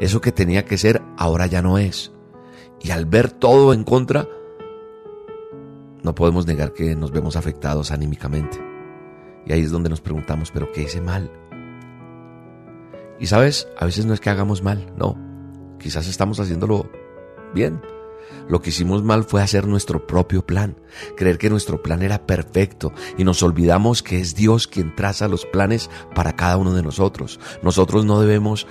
Eso 0.00 0.20
que 0.20 0.32
tenía 0.32 0.64
que 0.64 0.78
ser 0.78 1.02
ahora 1.16 1.46
ya 1.46 1.62
no 1.62 1.78
es. 1.78 2.12
Y 2.80 2.90
al 2.90 3.06
ver 3.06 3.30
todo 3.30 3.72
en 3.72 3.84
contra, 3.84 4.28
no 6.02 6.14
podemos 6.14 6.46
negar 6.46 6.72
que 6.72 6.94
nos 6.94 7.10
vemos 7.10 7.36
afectados 7.36 7.90
anímicamente. 7.90 8.58
Y 9.46 9.52
ahí 9.52 9.62
es 9.62 9.70
donde 9.70 9.88
nos 9.88 10.00
preguntamos, 10.00 10.50
¿pero 10.50 10.70
qué 10.72 10.82
hice 10.82 11.00
mal? 11.00 11.30
Y 13.18 13.26
sabes, 13.26 13.68
a 13.78 13.86
veces 13.86 14.04
no 14.04 14.12
es 14.12 14.20
que 14.20 14.30
hagamos 14.30 14.62
mal, 14.62 14.92
no. 14.96 15.16
Quizás 15.78 16.06
estamos 16.06 16.38
haciéndolo 16.40 16.90
bien. 17.54 17.80
Lo 18.48 18.60
que 18.60 18.70
hicimos 18.70 19.02
mal 19.02 19.24
fue 19.24 19.42
hacer 19.42 19.66
nuestro 19.66 20.06
propio 20.06 20.46
plan, 20.46 20.76
creer 21.16 21.38
que 21.38 21.50
nuestro 21.50 21.82
plan 21.82 22.02
era 22.02 22.26
perfecto 22.26 22.92
y 23.18 23.24
nos 23.24 23.42
olvidamos 23.42 24.02
que 24.02 24.20
es 24.20 24.34
Dios 24.34 24.68
quien 24.68 24.94
traza 24.94 25.26
los 25.26 25.46
planes 25.46 25.90
para 26.14 26.36
cada 26.36 26.56
uno 26.56 26.72
de 26.72 26.82
nosotros. 26.82 27.40
Nosotros 27.62 28.04
no 28.04 28.20
debemos 28.20 28.66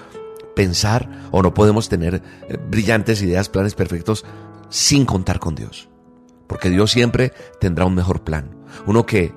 pensar 0.56 1.28
o 1.32 1.42
no 1.42 1.54
podemos 1.54 1.90
tener 1.90 2.22
eh, 2.48 2.58
brillantes 2.70 3.22
ideas, 3.22 3.50
planes 3.50 3.76
perfectos 3.76 4.26
sin 4.70 5.06
contar 5.06 5.40
con 5.40 5.56
Dios. 5.56 5.90
Porque 6.48 6.70
Dios 6.70 6.92
siempre 6.92 7.34
tendrá 7.60 7.86
un 7.86 7.96
mejor 7.96 8.24
plan. 8.24 8.56
Uno 8.86 9.06
que 9.06 9.34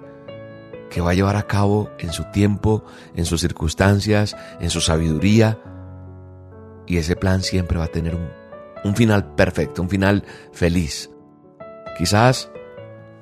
que 0.89 1.01
va 1.01 1.11
a 1.11 1.15
llevar 1.15 1.36
a 1.36 1.47
cabo 1.47 1.90
en 1.99 2.12
su 2.12 2.24
tiempo, 2.24 2.85
en 3.15 3.24
sus 3.24 3.40
circunstancias, 3.40 4.36
en 4.61 4.70
su 4.70 4.81
sabiduría. 4.81 5.59
Y 6.86 6.97
ese 6.97 7.16
plan 7.16 7.43
siempre 7.43 7.78
va 7.78 7.85
a 7.85 7.89
tener 7.89 8.16
un, 8.85 8.97
final 8.97 9.35
perfecto, 9.35 9.82
un 9.82 9.90
final 9.90 10.24
feliz. 10.53 11.11
Quizás 11.97 12.51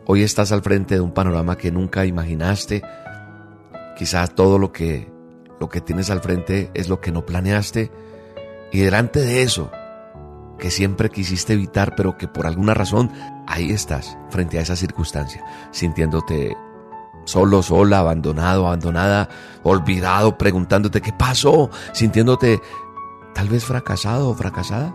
hoy 0.07 0.23
estás 0.23 0.53
al 0.53 0.63
frente 0.63 0.95
de 0.95 1.01
un 1.01 1.13
panorama 1.13 1.59
que 1.59 1.73
nunca 1.73 2.07
imaginaste. 2.07 2.83
Quizás 3.97 4.35
todo 4.35 4.59
lo 4.59 4.73
que, 4.73 5.11
lo 5.61 5.69
que 5.69 5.81
tienes 5.81 6.11
al 6.11 6.21
frente 6.21 6.71
es 6.75 6.89
lo 6.89 7.01
que 7.01 7.13
no 7.13 7.25
planeaste. 7.25 7.91
Y 8.73 8.81
delante 8.81 9.21
de 9.21 9.43
eso, 9.43 9.71
que 10.59 10.71
siempre 10.71 11.11
quisiste 11.11 11.53
evitar, 11.53 11.95
pero 11.97 12.17
que 12.17 12.29
por 12.29 12.47
alguna 12.47 12.75
razón 12.75 13.11
ahí 13.47 13.71
estás, 13.71 14.17
frente 14.31 14.59
a 14.59 14.63
esa 14.63 14.77
circunstancia, 14.77 15.45
sintiéndote 15.71 16.57
solo, 17.25 17.63
sola, 17.63 18.01
abandonado, 18.01 18.67
abandonada, 18.67 19.29
olvidado, 19.63 20.39
preguntándote 20.39 21.01
qué 21.01 21.13
pasó, 21.13 21.71
sintiéndote 21.93 22.61
tal 23.35 23.49
vez 23.49 23.65
fracasado 23.65 24.31
o 24.31 24.35
fracasada. 24.35 24.95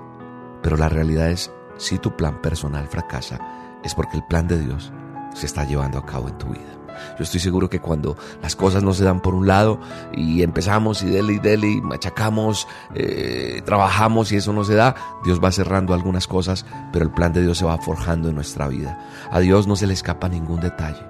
Pero 0.63 0.77
la 0.77 0.89
realidad 0.89 1.29
es, 1.29 1.51
si 1.77 1.97
tu 1.97 2.15
plan 2.15 2.41
personal 2.41 2.87
fracasa, 2.87 3.39
es 3.83 3.95
porque 3.95 4.17
el 4.17 4.23
plan 4.25 4.47
de 4.47 4.59
Dios 4.59 4.91
se 5.33 5.45
está 5.45 5.65
llevando 5.65 5.97
a 5.97 6.05
cabo 6.05 6.27
en 6.27 6.37
tu 6.37 6.47
vida. 6.47 6.80
Yo 7.17 7.23
estoy 7.23 7.39
seguro 7.39 7.69
que 7.69 7.79
cuando 7.79 8.17
las 8.41 8.55
cosas 8.55 8.83
no 8.83 8.93
se 8.93 9.03
dan 9.03 9.21
por 9.21 9.33
un 9.33 9.47
lado 9.47 9.79
y 10.13 10.43
empezamos 10.43 11.03
y 11.03 11.07
dele 11.07 11.33
y 11.33 11.39
dele 11.39 11.67
y 11.67 11.81
machacamos, 11.81 12.67
eh, 12.93 13.61
trabajamos 13.65 14.31
y 14.31 14.37
eso 14.37 14.53
no 14.53 14.63
se 14.63 14.75
da, 14.75 14.95
Dios 15.23 15.39
va 15.43 15.51
cerrando 15.51 15.93
algunas 15.93 16.27
cosas, 16.27 16.65
pero 16.91 17.05
el 17.05 17.11
plan 17.11 17.33
de 17.33 17.41
Dios 17.41 17.57
se 17.57 17.65
va 17.65 17.77
forjando 17.77 18.29
en 18.29 18.35
nuestra 18.35 18.67
vida. 18.67 18.99
A 19.31 19.39
Dios 19.39 19.67
no 19.67 19.75
se 19.75 19.87
le 19.87 19.93
escapa 19.93 20.29
ningún 20.29 20.59
detalle. 20.59 21.05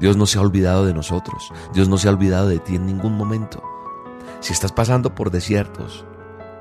Dios 0.00 0.16
no 0.16 0.26
se 0.26 0.38
ha 0.38 0.42
olvidado 0.42 0.86
de 0.86 0.94
nosotros. 0.94 1.52
Dios 1.72 1.88
no 1.88 1.98
se 1.98 2.08
ha 2.08 2.12
olvidado 2.12 2.48
de 2.48 2.58
ti 2.58 2.76
en 2.76 2.86
ningún 2.86 3.16
momento. 3.16 3.62
Si 4.40 4.52
estás 4.52 4.72
pasando 4.72 5.14
por 5.14 5.30
desiertos, 5.30 6.04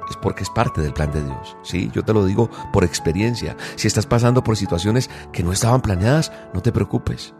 es 0.10 0.18
porque 0.18 0.44
es 0.44 0.50
parte 0.50 0.82
del 0.82 0.94
plan 0.94 1.12
de 1.12 1.24
Dios. 1.24 1.58
Sí, 1.64 1.90
yo 1.94 2.04
te 2.04 2.14
lo 2.14 2.26
digo 2.26 2.50
por 2.72 2.84
experiencia. 2.84 3.56
Si 3.76 3.88
estás 3.88 4.06
pasando 4.06 4.44
por 4.44 4.58
situaciones 4.58 5.10
que 5.32 5.44
no 5.44 5.52
estaban 5.52 5.82
planeadas, 5.82 6.32
no 6.54 6.62
te 6.62 6.72
preocupes. 6.72 7.34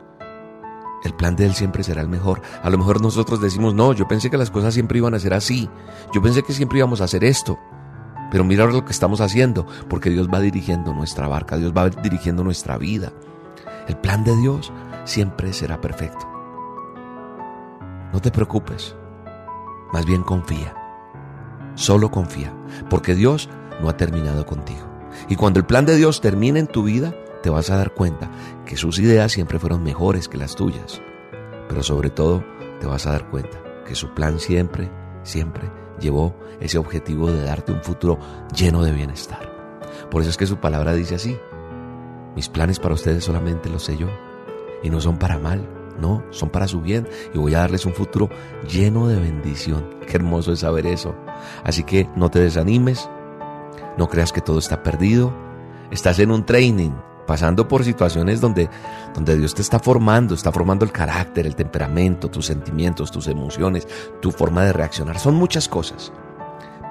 El 1.04 1.14
plan 1.14 1.36
de 1.36 1.46
Él 1.46 1.54
siempre 1.54 1.84
será 1.84 2.02
el 2.02 2.08
mejor. 2.08 2.42
A 2.62 2.70
lo 2.70 2.78
mejor 2.78 3.02
nosotros 3.02 3.42
decimos, 3.42 3.74
no, 3.74 3.94
yo 3.94 4.08
pensé 4.08 4.30
que 4.30 4.38
las 4.38 4.52
cosas 4.52 4.74
siempre 4.74 5.00
iban 5.00 5.14
a 5.14 5.20
ser 5.20 5.34
así. 5.34 5.70
Yo 6.14 6.22
pensé 6.22 6.44
que 6.44 6.54
siempre 6.54 6.80
íbamos 6.80 7.02
a 7.02 7.06
hacer 7.06 7.24
esto. 7.24 7.60
Pero 8.32 8.44
mira 8.44 8.64
ahora 8.64 8.74
lo 8.74 8.86
que 8.86 8.92
estamos 8.92 9.22
haciendo, 9.22 9.68
porque 9.90 10.10
Dios 10.10 10.28
va 10.28 10.40
dirigiendo 10.40 10.94
nuestra 10.94 11.28
barca, 11.28 11.58
Dios 11.58 11.72
va 11.72 11.90
dirigiendo 11.90 12.44
nuestra 12.44 12.78
vida. 12.78 13.14
El 13.88 13.98
plan 13.98 14.24
de 14.24 14.36
Dios 14.36 14.72
siempre 15.04 15.54
será 15.54 15.80
perfecto. 15.82 16.28
No 18.12 18.20
te 18.22 18.32
preocupes, 18.32 18.96
más 19.92 20.06
bien 20.06 20.24
confía. 20.24 20.74
Solo 21.76 22.10
confía, 22.10 22.54
porque 22.90 23.14
Dios 23.14 23.50
no 23.82 23.90
ha 23.90 23.98
terminado 23.98 24.46
contigo. 24.46 24.90
Y 25.30 25.36
cuando 25.36 25.60
el 25.60 25.66
plan 25.66 25.86
de 25.86 25.96
Dios 25.96 26.22
termine 26.22 26.60
en 26.60 26.68
tu 26.68 26.84
vida, 26.84 27.14
te 27.44 27.50
vas 27.50 27.70
a 27.70 27.78
dar 27.78 27.94
cuenta 27.94 28.32
que 28.66 28.78
sus 28.78 28.98
ideas 28.98 29.34
siempre 29.34 29.60
fueron 29.60 29.84
mejores 29.84 30.28
que 30.28 30.38
las 30.38 30.56
tuyas. 30.56 31.02
Pero 31.68 31.84
sobre 31.84 32.10
todo, 32.10 32.44
te 32.80 32.88
vas 32.88 33.06
a 33.06 33.12
dar 33.12 33.30
cuenta 33.30 33.62
que 33.86 33.96
su 33.96 34.14
plan 34.14 34.40
siempre, 34.40 34.90
siempre 35.24 35.70
llevó 36.00 36.36
ese 36.60 36.78
objetivo 36.78 37.30
de 37.30 37.44
darte 37.44 37.74
un 37.74 37.84
futuro 37.84 38.18
lleno 38.56 38.82
de 38.82 38.94
bienestar. 38.94 39.52
Por 40.10 40.22
eso 40.22 40.32
es 40.32 40.38
que 40.38 40.48
su 40.48 40.58
palabra 40.58 40.94
dice 40.94 41.16
así, 41.16 41.38
mis 42.36 42.50
planes 42.50 42.80
para 42.80 42.96
ustedes 42.96 43.26
solamente 43.26 43.70
los 43.70 43.84
sé 43.84 43.98
yo 43.98 44.08
y 44.82 44.90
no 44.90 45.02
son 45.02 45.18
para 45.18 45.38
mal, 45.38 45.68
no, 46.00 46.24
son 46.32 46.50
para 46.50 46.68
su 46.68 46.82
bien 46.82 47.08
y 47.34 47.38
voy 47.38 47.54
a 47.56 47.60
darles 47.60 47.86
un 47.86 47.94
futuro 47.94 48.30
lleno 48.70 49.08
de 49.08 49.20
bendición. 49.20 49.98
Qué 50.08 50.16
hermoso 50.16 50.54
es 50.54 50.60
saber 50.60 50.88
eso. 50.88 51.14
Así 51.64 51.84
que 51.84 52.10
no 52.16 52.32
te 52.32 52.40
desanimes, 52.40 53.10
no 53.98 54.08
creas 54.08 54.32
que 54.32 54.42
todo 54.42 54.60
está 54.60 54.82
perdido. 54.82 55.34
Estás 55.92 56.18
en 56.20 56.32
un 56.32 56.46
training, 56.46 56.92
pasando 57.26 57.68
por 57.68 57.84
situaciones 57.84 58.42
donde, 58.42 58.70
donde 59.14 59.38
Dios 59.38 59.54
te 59.56 59.62
está 59.62 59.80
formando, 59.80 60.36
está 60.36 60.52
formando 60.52 60.86
el 60.86 60.92
carácter, 60.92 61.46
el 61.46 61.56
temperamento, 61.56 62.30
tus 62.30 62.46
sentimientos, 62.46 63.12
tus 63.12 63.28
emociones, 63.28 63.88
tu 64.22 64.32
forma 64.32 64.64
de 64.64 64.74
reaccionar. 64.74 65.20
Son 65.20 65.36
muchas 65.36 65.68
cosas, 65.68 66.12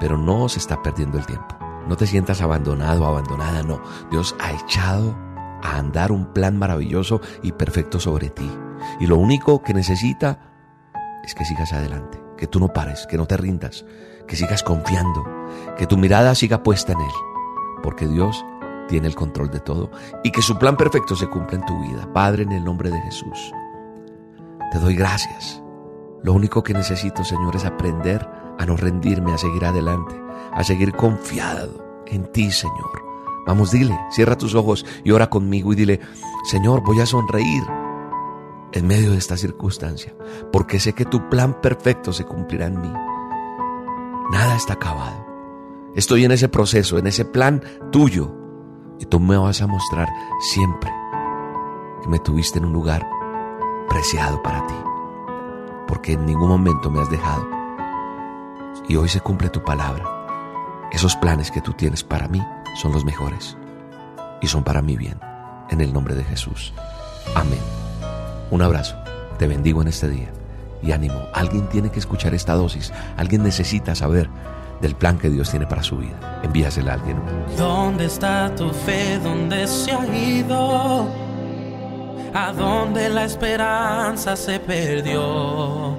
pero 0.01 0.17
no 0.17 0.49
se 0.49 0.59
está 0.59 0.83
perdiendo 0.83 1.19
el 1.19 1.27
tiempo. 1.27 1.57
No 1.89 1.97
te 1.97 2.07
sientas 2.07 2.41
abandonado, 2.41 3.07
abandonada, 3.07 3.63
no. 3.63 3.81
Dios 4.11 4.35
ha 4.39 4.53
echado 4.53 5.17
a 5.63 5.77
andar 5.77 6.13
un 6.13 6.27
plan 6.27 6.59
maravilloso 6.59 7.21
y 7.43 7.53
perfecto 7.53 8.01
sobre 8.01 8.31
ti. 8.31 8.51
Y 9.01 9.07
lo 9.07 9.17
único 9.17 9.63
que 9.63 9.75
necesita 9.75 10.39
es 11.25 11.35
que 11.35 11.45
sigas 11.45 11.73
adelante, 11.73 12.21
que 12.37 12.47
tú 12.47 12.61
no 12.61 12.73
pares, 12.73 13.07
que 13.07 13.17
no 13.17 13.27
te 13.27 13.37
rindas, 13.37 13.85
que 14.27 14.37
sigas 14.37 14.63
confiando, 14.63 15.25
que 15.77 15.87
tu 15.87 15.97
mirada 15.97 16.35
siga 16.35 16.63
puesta 16.63 16.93
en 16.93 17.01
Él, 17.01 17.13
porque 17.83 18.07
Dios 18.07 18.45
tiene 18.93 19.09
el 19.09 19.15
control 19.15 19.51
de 19.51 19.61
todo 19.61 19.91
y 20.23 20.31
que 20.31 20.43
su 20.43 20.59
plan 20.59 20.77
perfecto 20.77 21.17
se 21.17 21.27
cumpla 21.27 21.57
en 21.57 21.65
tu 21.65 21.81
vida. 21.81 22.13
Padre, 22.13 22.43
en 22.43 22.53
el 22.53 22.63
nombre 22.63 22.91
de 22.91 23.01
Jesús, 23.01 23.51
te 24.71 24.79
doy 24.79 24.95
gracias. 24.95 25.63
Lo 26.23 26.35
único 26.35 26.63
que 26.63 26.75
necesito, 26.75 27.25
Señor, 27.25 27.57
es 27.57 27.65
aprender 27.65 28.29
a 28.59 28.67
no 28.67 28.77
rendirme, 28.77 29.33
a 29.33 29.39
seguir 29.39 29.65
adelante, 29.65 30.15
a 30.53 30.63
seguir 30.63 30.93
confiado 30.93 32.03
en 32.07 32.31
ti, 32.33 32.51
Señor. 32.51 33.03
Vamos, 33.47 33.71
dile, 33.71 33.99
cierra 34.11 34.37
tus 34.37 34.55
ojos 34.55 34.85
y 35.05 35.11
ora 35.11 35.31
conmigo 35.31 35.73
y 35.73 35.77
dile, 35.77 36.01
Señor, 36.45 36.83
voy 36.83 37.01
a 37.01 37.07
sonreír 37.07 37.63
en 38.73 38.87
medio 38.87 39.13
de 39.13 39.17
esta 39.17 39.39
circunstancia, 39.39 40.15
porque 40.53 40.79
sé 40.79 40.93
que 40.93 41.07
tu 41.07 41.31
plan 41.31 41.63
perfecto 41.63 42.13
se 42.13 42.27
cumplirá 42.27 42.67
en 42.67 42.79
mí. 42.79 42.93
Nada 44.31 44.55
está 44.55 44.75
acabado. 44.75 45.25
Estoy 45.95 46.27
en 46.27 46.33
ese 46.33 46.51
proceso, 46.51 46.99
en 46.99 47.07
ese 47.07 47.25
plan 47.25 47.63
tuyo, 47.91 48.42
y 49.03 49.07
tú 49.07 49.19
me 49.19 49.37
vas 49.37 49.61
a 49.61 49.67
mostrar 49.67 50.09
siempre 50.39 50.89
que 52.01 52.09
me 52.09 52.21
tuviste 52.21 52.59
en 52.59 52.67
un 52.67 52.73
lugar 52.73 53.05
preciado 53.89 54.41
para 54.45 54.65
ti, 54.69 54.75
porque 55.89 56.13
en 56.13 56.25
ningún 56.25 56.49
momento 56.49 56.89
me 56.89 57.01
has 57.01 57.11
dejado. 57.11 57.49
Y 58.89 58.95
hoy 58.95 59.09
se 59.09 59.21
cumple 59.21 59.49
tu 59.49 59.63
palabra. 59.65 60.05
Esos 60.93 61.17
planes 61.17 61.51
que 61.51 61.61
tú 61.61 61.73
tienes 61.73 62.05
para 62.05 62.29
mí 62.29 62.41
son 62.81 62.93
los 62.93 63.05
mejores 63.05 63.57
y 64.41 64.47
son 64.47 64.63
para 64.63 64.83
mi 64.83 64.97
bien. 64.97 65.19
En 65.71 65.81
el 65.81 65.93
nombre 65.93 66.15
de 66.15 66.23
Jesús. 66.23 66.73
Amén. 67.35 67.61
Un 68.53 68.63
abrazo. 68.63 68.95
Te 69.37 69.49
bendigo 69.49 69.83
en 69.83 69.89
este 69.89 70.09
día. 70.09 70.31
Y 70.81 70.93
ánimo. 70.93 71.27
Alguien 71.35 71.69
tiene 71.69 71.91
que 71.91 71.99
escuchar 71.99 72.35
esta 72.35 72.55
dosis. 72.55 72.93
Alguien 73.17 73.43
necesita 73.43 73.97
saber 73.97 74.29
del 74.83 74.97
plan 74.97 75.17
que 75.17 75.31
Dios 75.31 75.49
tiene 75.49 75.67
para 75.67 75.83
su 75.83 75.97
vida. 75.97 76.41
Envíasela 76.43 76.93
a 76.93 76.95
alguien. 76.97 77.17
¿Dónde 77.57 78.07
está 78.07 78.55
tu 78.55 78.69
fe? 78.71 79.19
¿Dónde 79.23 79.67
se 79.67 79.93
ha 79.93 80.05
ido? 80.05 81.09
¿A 82.35 82.53
dónde 82.53 83.09
la 83.09 83.25
esperanza 83.25 84.35
se 84.37 84.59
perdió? 84.59 85.97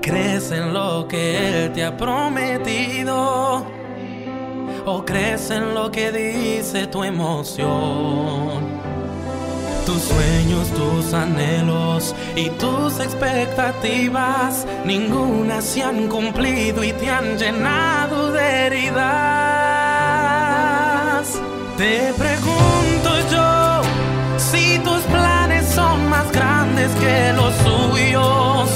¿Crees 0.00 0.52
en 0.52 0.72
lo 0.72 1.08
que 1.08 1.64
Él 1.64 1.72
te 1.72 1.84
ha 1.84 1.96
prometido? 1.96 3.66
¿O 4.86 5.04
crees 5.04 5.50
en 5.50 5.74
lo 5.74 5.90
que 5.90 6.12
dice 6.12 6.86
tu 6.86 7.02
emoción? 7.02 8.83
Tus 9.86 10.02
sueños, 10.02 10.68
tus 10.70 11.12
anhelos 11.12 12.14
y 12.34 12.48
tus 12.50 13.00
expectativas, 13.00 14.66
ninguna 14.86 15.60
se 15.60 15.82
han 15.82 16.08
cumplido 16.08 16.82
y 16.82 16.92
te 16.94 17.10
han 17.10 17.36
llenado 17.36 18.32
de 18.32 18.66
heridas. 18.66 19.04
Te 21.76 22.14
pregunto 22.14 23.10
yo 23.30 23.82
si 24.38 24.78
tus 24.78 25.02
planes 25.02 25.66
son 25.68 26.08
más 26.08 26.32
grandes 26.32 26.90
que 26.92 27.34
los 27.34 27.54
suyos, 27.56 28.70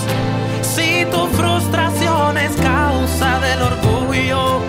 si 0.61 1.07
tu 1.11 1.27
frustración 1.29 2.37
es 2.37 2.53
causa 2.57 3.41
del 3.41 3.63
orgullo 3.63 4.61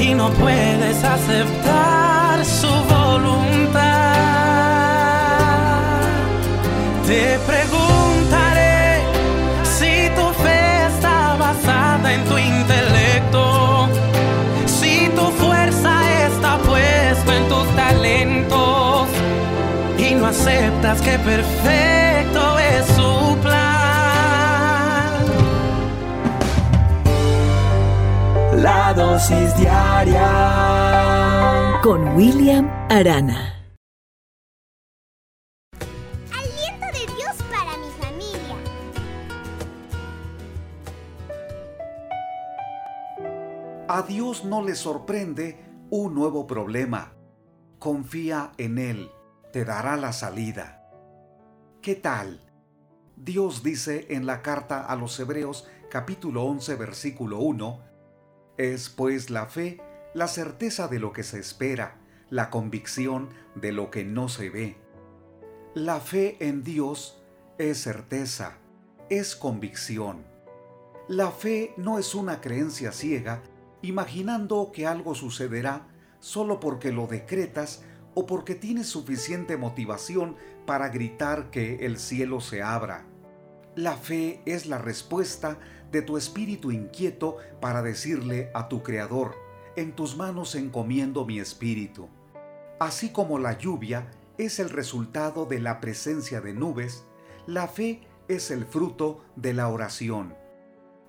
y 0.00 0.12
no 0.14 0.28
puedes 0.30 1.04
aceptar 1.04 2.44
su 2.44 2.66
voluntad. 2.66 4.03
Te 7.34 7.40
preguntaré 7.40 9.02
si 9.64 10.08
tu 10.14 10.26
fe 10.44 10.86
está 10.86 11.34
basada 11.36 12.14
en 12.14 12.24
tu 12.26 12.38
intelecto, 12.38 13.88
si 14.66 15.08
tu 15.16 15.32
fuerza 15.42 16.26
está 16.26 16.58
puesta 16.58 17.36
en 17.36 17.48
tus 17.48 17.66
talentos 17.74 19.08
y 19.98 20.14
no 20.14 20.26
aceptas 20.26 21.00
que 21.00 21.18
perfecto 21.18 22.58
es 22.60 22.86
su 22.94 23.36
plan. 23.42 23.64
La 28.62 28.94
dosis 28.94 29.56
diaria 29.56 30.30
con 31.82 32.14
William 32.14 32.70
Arana. 32.88 33.53
A 43.94 44.02
Dios 44.02 44.44
no 44.44 44.60
le 44.60 44.74
sorprende 44.74 45.56
un 45.88 46.16
nuevo 46.16 46.48
problema. 46.48 47.12
Confía 47.78 48.50
en 48.58 48.78
Él, 48.78 49.12
te 49.52 49.64
dará 49.64 49.96
la 49.96 50.12
salida. 50.12 50.90
¿Qué 51.80 51.94
tal? 51.94 52.40
Dios 53.14 53.62
dice 53.62 54.08
en 54.10 54.26
la 54.26 54.42
carta 54.42 54.84
a 54.84 54.96
los 54.96 55.20
Hebreos 55.20 55.68
capítulo 55.90 56.42
11 56.42 56.74
versículo 56.74 57.38
1, 57.38 57.84
es 58.56 58.88
pues 58.88 59.30
la 59.30 59.46
fe 59.46 59.80
la 60.12 60.26
certeza 60.26 60.88
de 60.88 60.98
lo 60.98 61.12
que 61.12 61.22
se 61.22 61.38
espera, 61.38 62.00
la 62.30 62.50
convicción 62.50 63.28
de 63.54 63.70
lo 63.70 63.92
que 63.92 64.02
no 64.02 64.28
se 64.28 64.50
ve. 64.50 64.76
La 65.72 66.00
fe 66.00 66.36
en 66.40 66.64
Dios 66.64 67.22
es 67.58 67.82
certeza, 67.82 68.58
es 69.08 69.36
convicción. 69.36 70.26
La 71.06 71.30
fe 71.30 71.74
no 71.76 72.00
es 72.00 72.16
una 72.16 72.40
creencia 72.40 72.90
ciega 72.90 73.40
imaginando 73.84 74.70
que 74.72 74.86
algo 74.86 75.14
sucederá 75.14 75.86
solo 76.20 76.58
porque 76.60 76.90
lo 76.92 77.06
decretas 77.06 77.82
o 78.14 78.26
porque 78.26 78.54
tienes 78.54 78.86
suficiente 78.88 79.56
motivación 79.56 80.36
para 80.66 80.88
gritar 80.88 81.50
que 81.50 81.86
el 81.86 81.98
cielo 81.98 82.40
se 82.40 82.62
abra. 82.62 83.06
La 83.76 83.96
fe 83.96 84.40
es 84.46 84.66
la 84.66 84.78
respuesta 84.78 85.58
de 85.90 86.02
tu 86.02 86.16
espíritu 86.16 86.70
inquieto 86.70 87.36
para 87.60 87.82
decirle 87.82 88.50
a 88.54 88.68
tu 88.68 88.82
Creador, 88.82 89.34
en 89.76 89.92
tus 89.92 90.16
manos 90.16 90.54
encomiendo 90.54 91.24
mi 91.24 91.40
espíritu. 91.40 92.08
Así 92.78 93.10
como 93.10 93.38
la 93.38 93.58
lluvia 93.58 94.10
es 94.38 94.58
el 94.58 94.70
resultado 94.70 95.46
de 95.46 95.60
la 95.60 95.80
presencia 95.80 96.40
de 96.40 96.52
nubes, 96.52 97.04
la 97.46 97.68
fe 97.68 98.00
es 98.28 98.50
el 98.50 98.64
fruto 98.64 99.24
de 99.36 99.54
la 99.54 99.68
oración. 99.68 100.34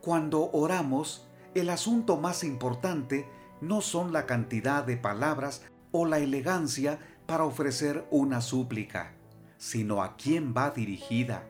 Cuando 0.02 0.52
oramos, 0.52 1.28
el 1.56 1.70
asunto 1.70 2.18
más 2.18 2.44
importante 2.44 3.26
no 3.62 3.82
son 3.82 4.12
la 4.12 4.26
cantidad 4.26 4.84
de 4.84 4.98
palabras 4.98 5.64
o 5.92 6.06
la 6.06 6.20
elegancia 6.20 7.00
para 7.26 7.46
ofrecer 7.46 8.06
una 8.12 8.42
súplica, 8.42 9.14
sino 9.58 10.04
a 10.04 10.18
quién 10.18 10.54
va 10.56 10.72
dirigida. 10.72 11.48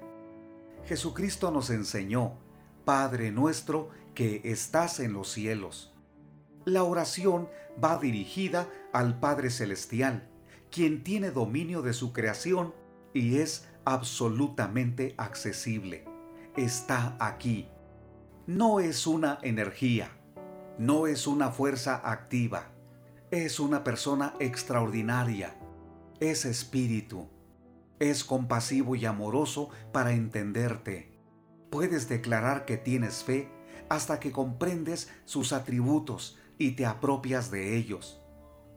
Jesucristo 0.85 1.49
nos 1.49 1.71
enseñó, 1.71 2.33
Padre 2.85 3.31
nuestro 3.31 3.89
que 4.13 4.41
estás 4.45 4.99
en 4.99 5.11
los 5.11 5.31
cielos. 5.31 5.91
La 6.65 6.83
oración 6.83 7.49
va 7.83 7.97
dirigida 7.97 8.69
al 8.93 9.19
Padre 9.19 9.49
Celestial, 9.49 10.29
quien 10.69 11.03
tiene 11.03 11.31
dominio 11.31 11.81
de 11.81 11.93
su 11.93 12.13
creación 12.13 12.75
y 13.11 13.37
es 13.37 13.67
absolutamente 13.85 15.15
accesible. 15.17 16.05
Está 16.55 17.17
aquí 17.19 17.67
no 18.47 18.79
es 18.79 19.07
una 19.07 19.39
energía, 19.41 20.11
no 20.77 21.07
es 21.07 21.25
una 21.25 21.49
fuerza 21.49 21.99
activa, 22.03 22.67
es 23.31 23.59
una 23.59 23.83
persona 23.83 24.35
extraordinaria, 24.39 25.55
es 26.19 26.45
espíritu, 26.45 27.27
es 27.97 28.23
compasivo 28.23 28.95
y 28.95 29.05
amoroso 29.05 29.69
para 29.91 30.11
entenderte. 30.13 31.17
Puedes 31.71 32.07
declarar 32.07 32.65
que 32.65 32.77
tienes 32.77 33.23
fe 33.23 33.49
hasta 33.89 34.19
que 34.19 34.31
comprendes 34.31 35.09
sus 35.25 35.51
atributos 35.51 36.37
y 36.59 36.71
te 36.71 36.85
apropias 36.85 37.49
de 37.49 37.75
ellos. 37.75 38.21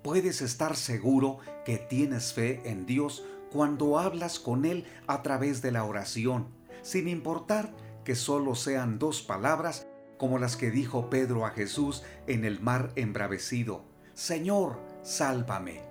Puedes 0.03 0.41
estar 0.41 0.77
seguro 0.77 1.41
que 1.67 1.77
tienes 1.77 2.33
fe 2.33 2.63
en 2.65 2.87
Dios 2.87 3.23
cuando 3.53 3.99
hablas 3.99 4.39
con 4.39 4.65
Él 4.65 4.87
a 5.07 5.23
través 5.23 5.61
de 5.61 5.73
la 5.73 5.85
oración, 5.85 6.49
sin 6.81 7.07
importar 7.07 7.75
que 8.09 8.15
solo 8.15 8.55
sean 8.55 8.99
dos 8.99 9.21
palabras 9.21 9.87
como 10.17 10.39
las 10.39 10.57
que 10.57 10.71
dijo 10.71 11.11
Pedro 11.11 11.45
a 11.45 11.51
Jesús 11.51 12.05
en 12.27 12.47
el 12.47 12.59
mar 12.59 12.91
embravecido, 12.97 13.85
Señor, 14.15 14.81
sálvame. 15.03 15.83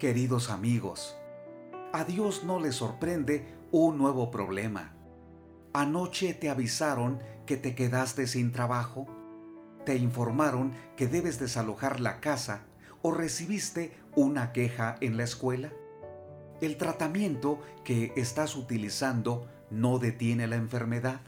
Queridos 0.00 0.50
amigos, 0.50 1.16
a 1.92 2.02
Dios 2.02 2.42
no 2.42 2.58
le 2.58 2.72
sorprende 2.72 3.46
un 3.70 3.98
nuevo 3.98 4.32
problema. 4.32 4.96
Anoche 5.72 6.34
te 6.34 6.50
avisaron 6.50 7.20
que 7.46 7.56
te 7.56 7.76
quedaste 7.76 8.26
sin 8.26 8.50
trabajo, 8.50 9.06
te 9.86 9.94
informaron 9.94 10.72
que 10.96 11.06
debes 11.06 11.38
desalojar 11.38 12.00
la 12.00 12.18
casa 12.18 12.64
o 13.00 13.12
recibiste 13.12 13.96
una 14.16 14.50
queja 14.50 14.96
en 15.00 15.16
la 15.16 15.22
escuela. 15.22 15.70
El 16.60 16.76
tratamiento 16.78 17.60
que 17.84 18.12
estás 18.16 18.56
utilizando 18.56 19.46
no 19.72 19.98
detiene 19.98 20.46
la 20.46 20.56
enfermedad. 20.56 21.22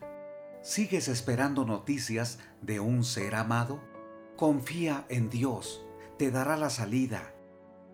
¿Sigues 0.63 1.09
esperando 1.09 1.65
noticias 1.65 2.39
de 2.61 2.79
un 2.79 3.03
ser 3.03 3.35
amado? 3.35 3.81
Confía 4.37 5.07
en 5.09 5.31
Dios, 5.31 5.85
te 6.19 6.31
dará 6.31 6.57
la 6.57 6.69
salida. 6.69 7.33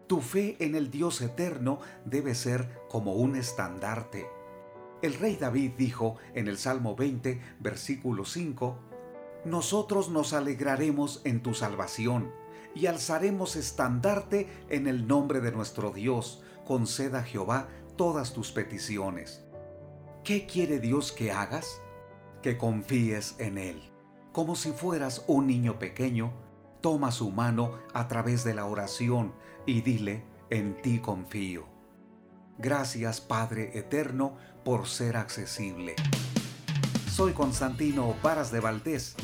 Tu 0.09 0.21
fe 0.21 0.57
en 0.59 0.75
el 0.75 0.91
Dios 0.91 1.21
eterno 1.21 1.79
debe 2.05 2.35
ser 2.35 2.81
como 2.89 3.15
un 3.15 3.37
estandarte. 3.37 4.27
El 5.03 5.15
rey 5.15 5.37
David 5.37 5.73
dijo 5.79 6.17
en 6.35 6.49
el 6.49 6.59
Salmo 6.59 6.97
20, 6.97 7.41
versículo 7.61 8.25
5, 8.25 8.77
Nosotros 9.45 10.11
nos 10.11 10.33
alegraremos 10.33 11.23
en 11.25 11.43
tu 11.43 11.55
salvación 11.55 12.33
y 12.75 12.87
alzaremos 12.87 13.55
estandarte 13.55 14.49
en 14.69 14.89
el 14.89 15.07
nombre 15.07 15.41
de 15.41 15.53
nuestro 15.53 15.93
Dios. 15.93 16.43
Conceda 16.67 17.23
Jehová 17.23 17.69
todas 17.97 18.33
tus 18.33 18.51
peticiones. 18.51 19.45
¿Qué 20.25 20.47
quiere 20.47 20.81
Dios 20.81 21.13
que 21.13 21.33
hagas? 21.33 21.81
Que 22.43 22.59
confíes 22.59 23.37
en 23.39 23.57
Él. 23.57 23.91
Como 24.33 24.55
si 24.55 24.73
fueras 24.73 25.25
un 25.27 25.47
niño 25.47 25.79
pequeño, 25.79 26.33
toma 26.83 27.11
su 27.11 27.31
mano 27.31 27.79
a 27.95 28.07
través 28.07 28.45
de 28.45 28.53
la 28.55 28.67
oración 28.67 29.33
y 29.65 29.81
dile, 29.81 30.23
en 30.51 30.81
ti 30.83 30.99
confío. 30.99 31.65
Gracias 32.59 33.23
Padre 33.23 33.79
Eterno 33.79 34.37
por 34.63 34.87
ser 34.87 35.17
accesible. 35.17 35.97
Soy 37.11 37.33
Constantino 37.33 38.15
Varas 38.23 38.53
de 38.53 38.61
Valdés. 38.61 39.17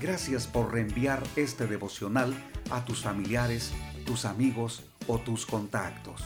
Gracias 0.00 0.46
por 0.46 0.72
reenviar 0.72 1.20
este 1.34 1.66
devocional 1.66 2.32
a 2.70 2.84
tus 2.84 3.02
familiares, 3.02 3.72
tus 4.06 4.24
amigos 4.24 4.84
o 5.08 5.18
tus 5.18 5.44
contactos. 5.46 6.22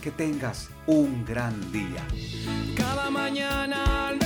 Que 0.00 0.10
tengas 0.10 0.68
un 0.86 1.24
gran 1.24 1.72
día. 1.72 2.06
Cada 2.76 3.10
mañana 3.10 4.08
al 4.08 4.18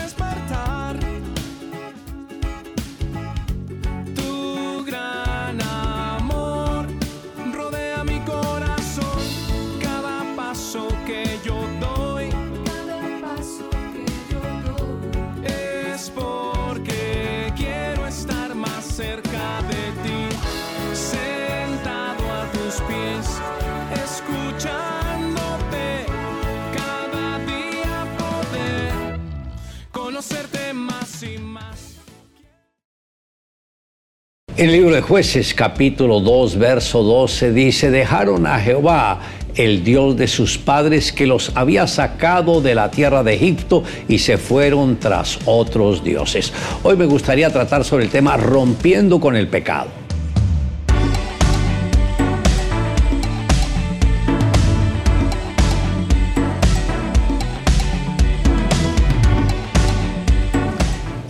En 34.60 34.66
el 34.66 34.72
libro 34.72 34.94
de 34.94 35.00
jueces 35.00 35.54
capítulo 35.54 36.20
2 36.20 36.58
verso 36.58 37.02
12 37.02 37.54
dice, 37.54 37.90
dejaron 37.90 38.46
a 38.46 38.58
Jehová, 38.58 39.18
el 39.54 39.82
Dios 39.82 40.18
de 40.18 40.28
sus 40.28 40.58
padres, 40.58 41.12
que 41.12 41.26
los 41.26 41.52
había 41.54 41.86
sacado 41.86 42.60
de 42.60 42.74
la 42.74 42.90
tierra 42.90 43.22
de 43.22 43.32
Egipto 43.32 43.84
y 44.06 44.18
se 44.18 44.36
fueron 44.36 44.98
tras 44.98 45.38
otros 45.46 46.04
dioses. 46.04 46.52
Hoy 46.82 46.98
me 46.98 47.06
gustaría 47.06 47.48
tratar 47.48 47.86
sobre 47.86 48.04
el 48.04 48.10
tema 48.10 48.36
rompiendo 48.36 49.18
con 49.18 49.34
el 49.34 49.48
pecado. 49.48 49.99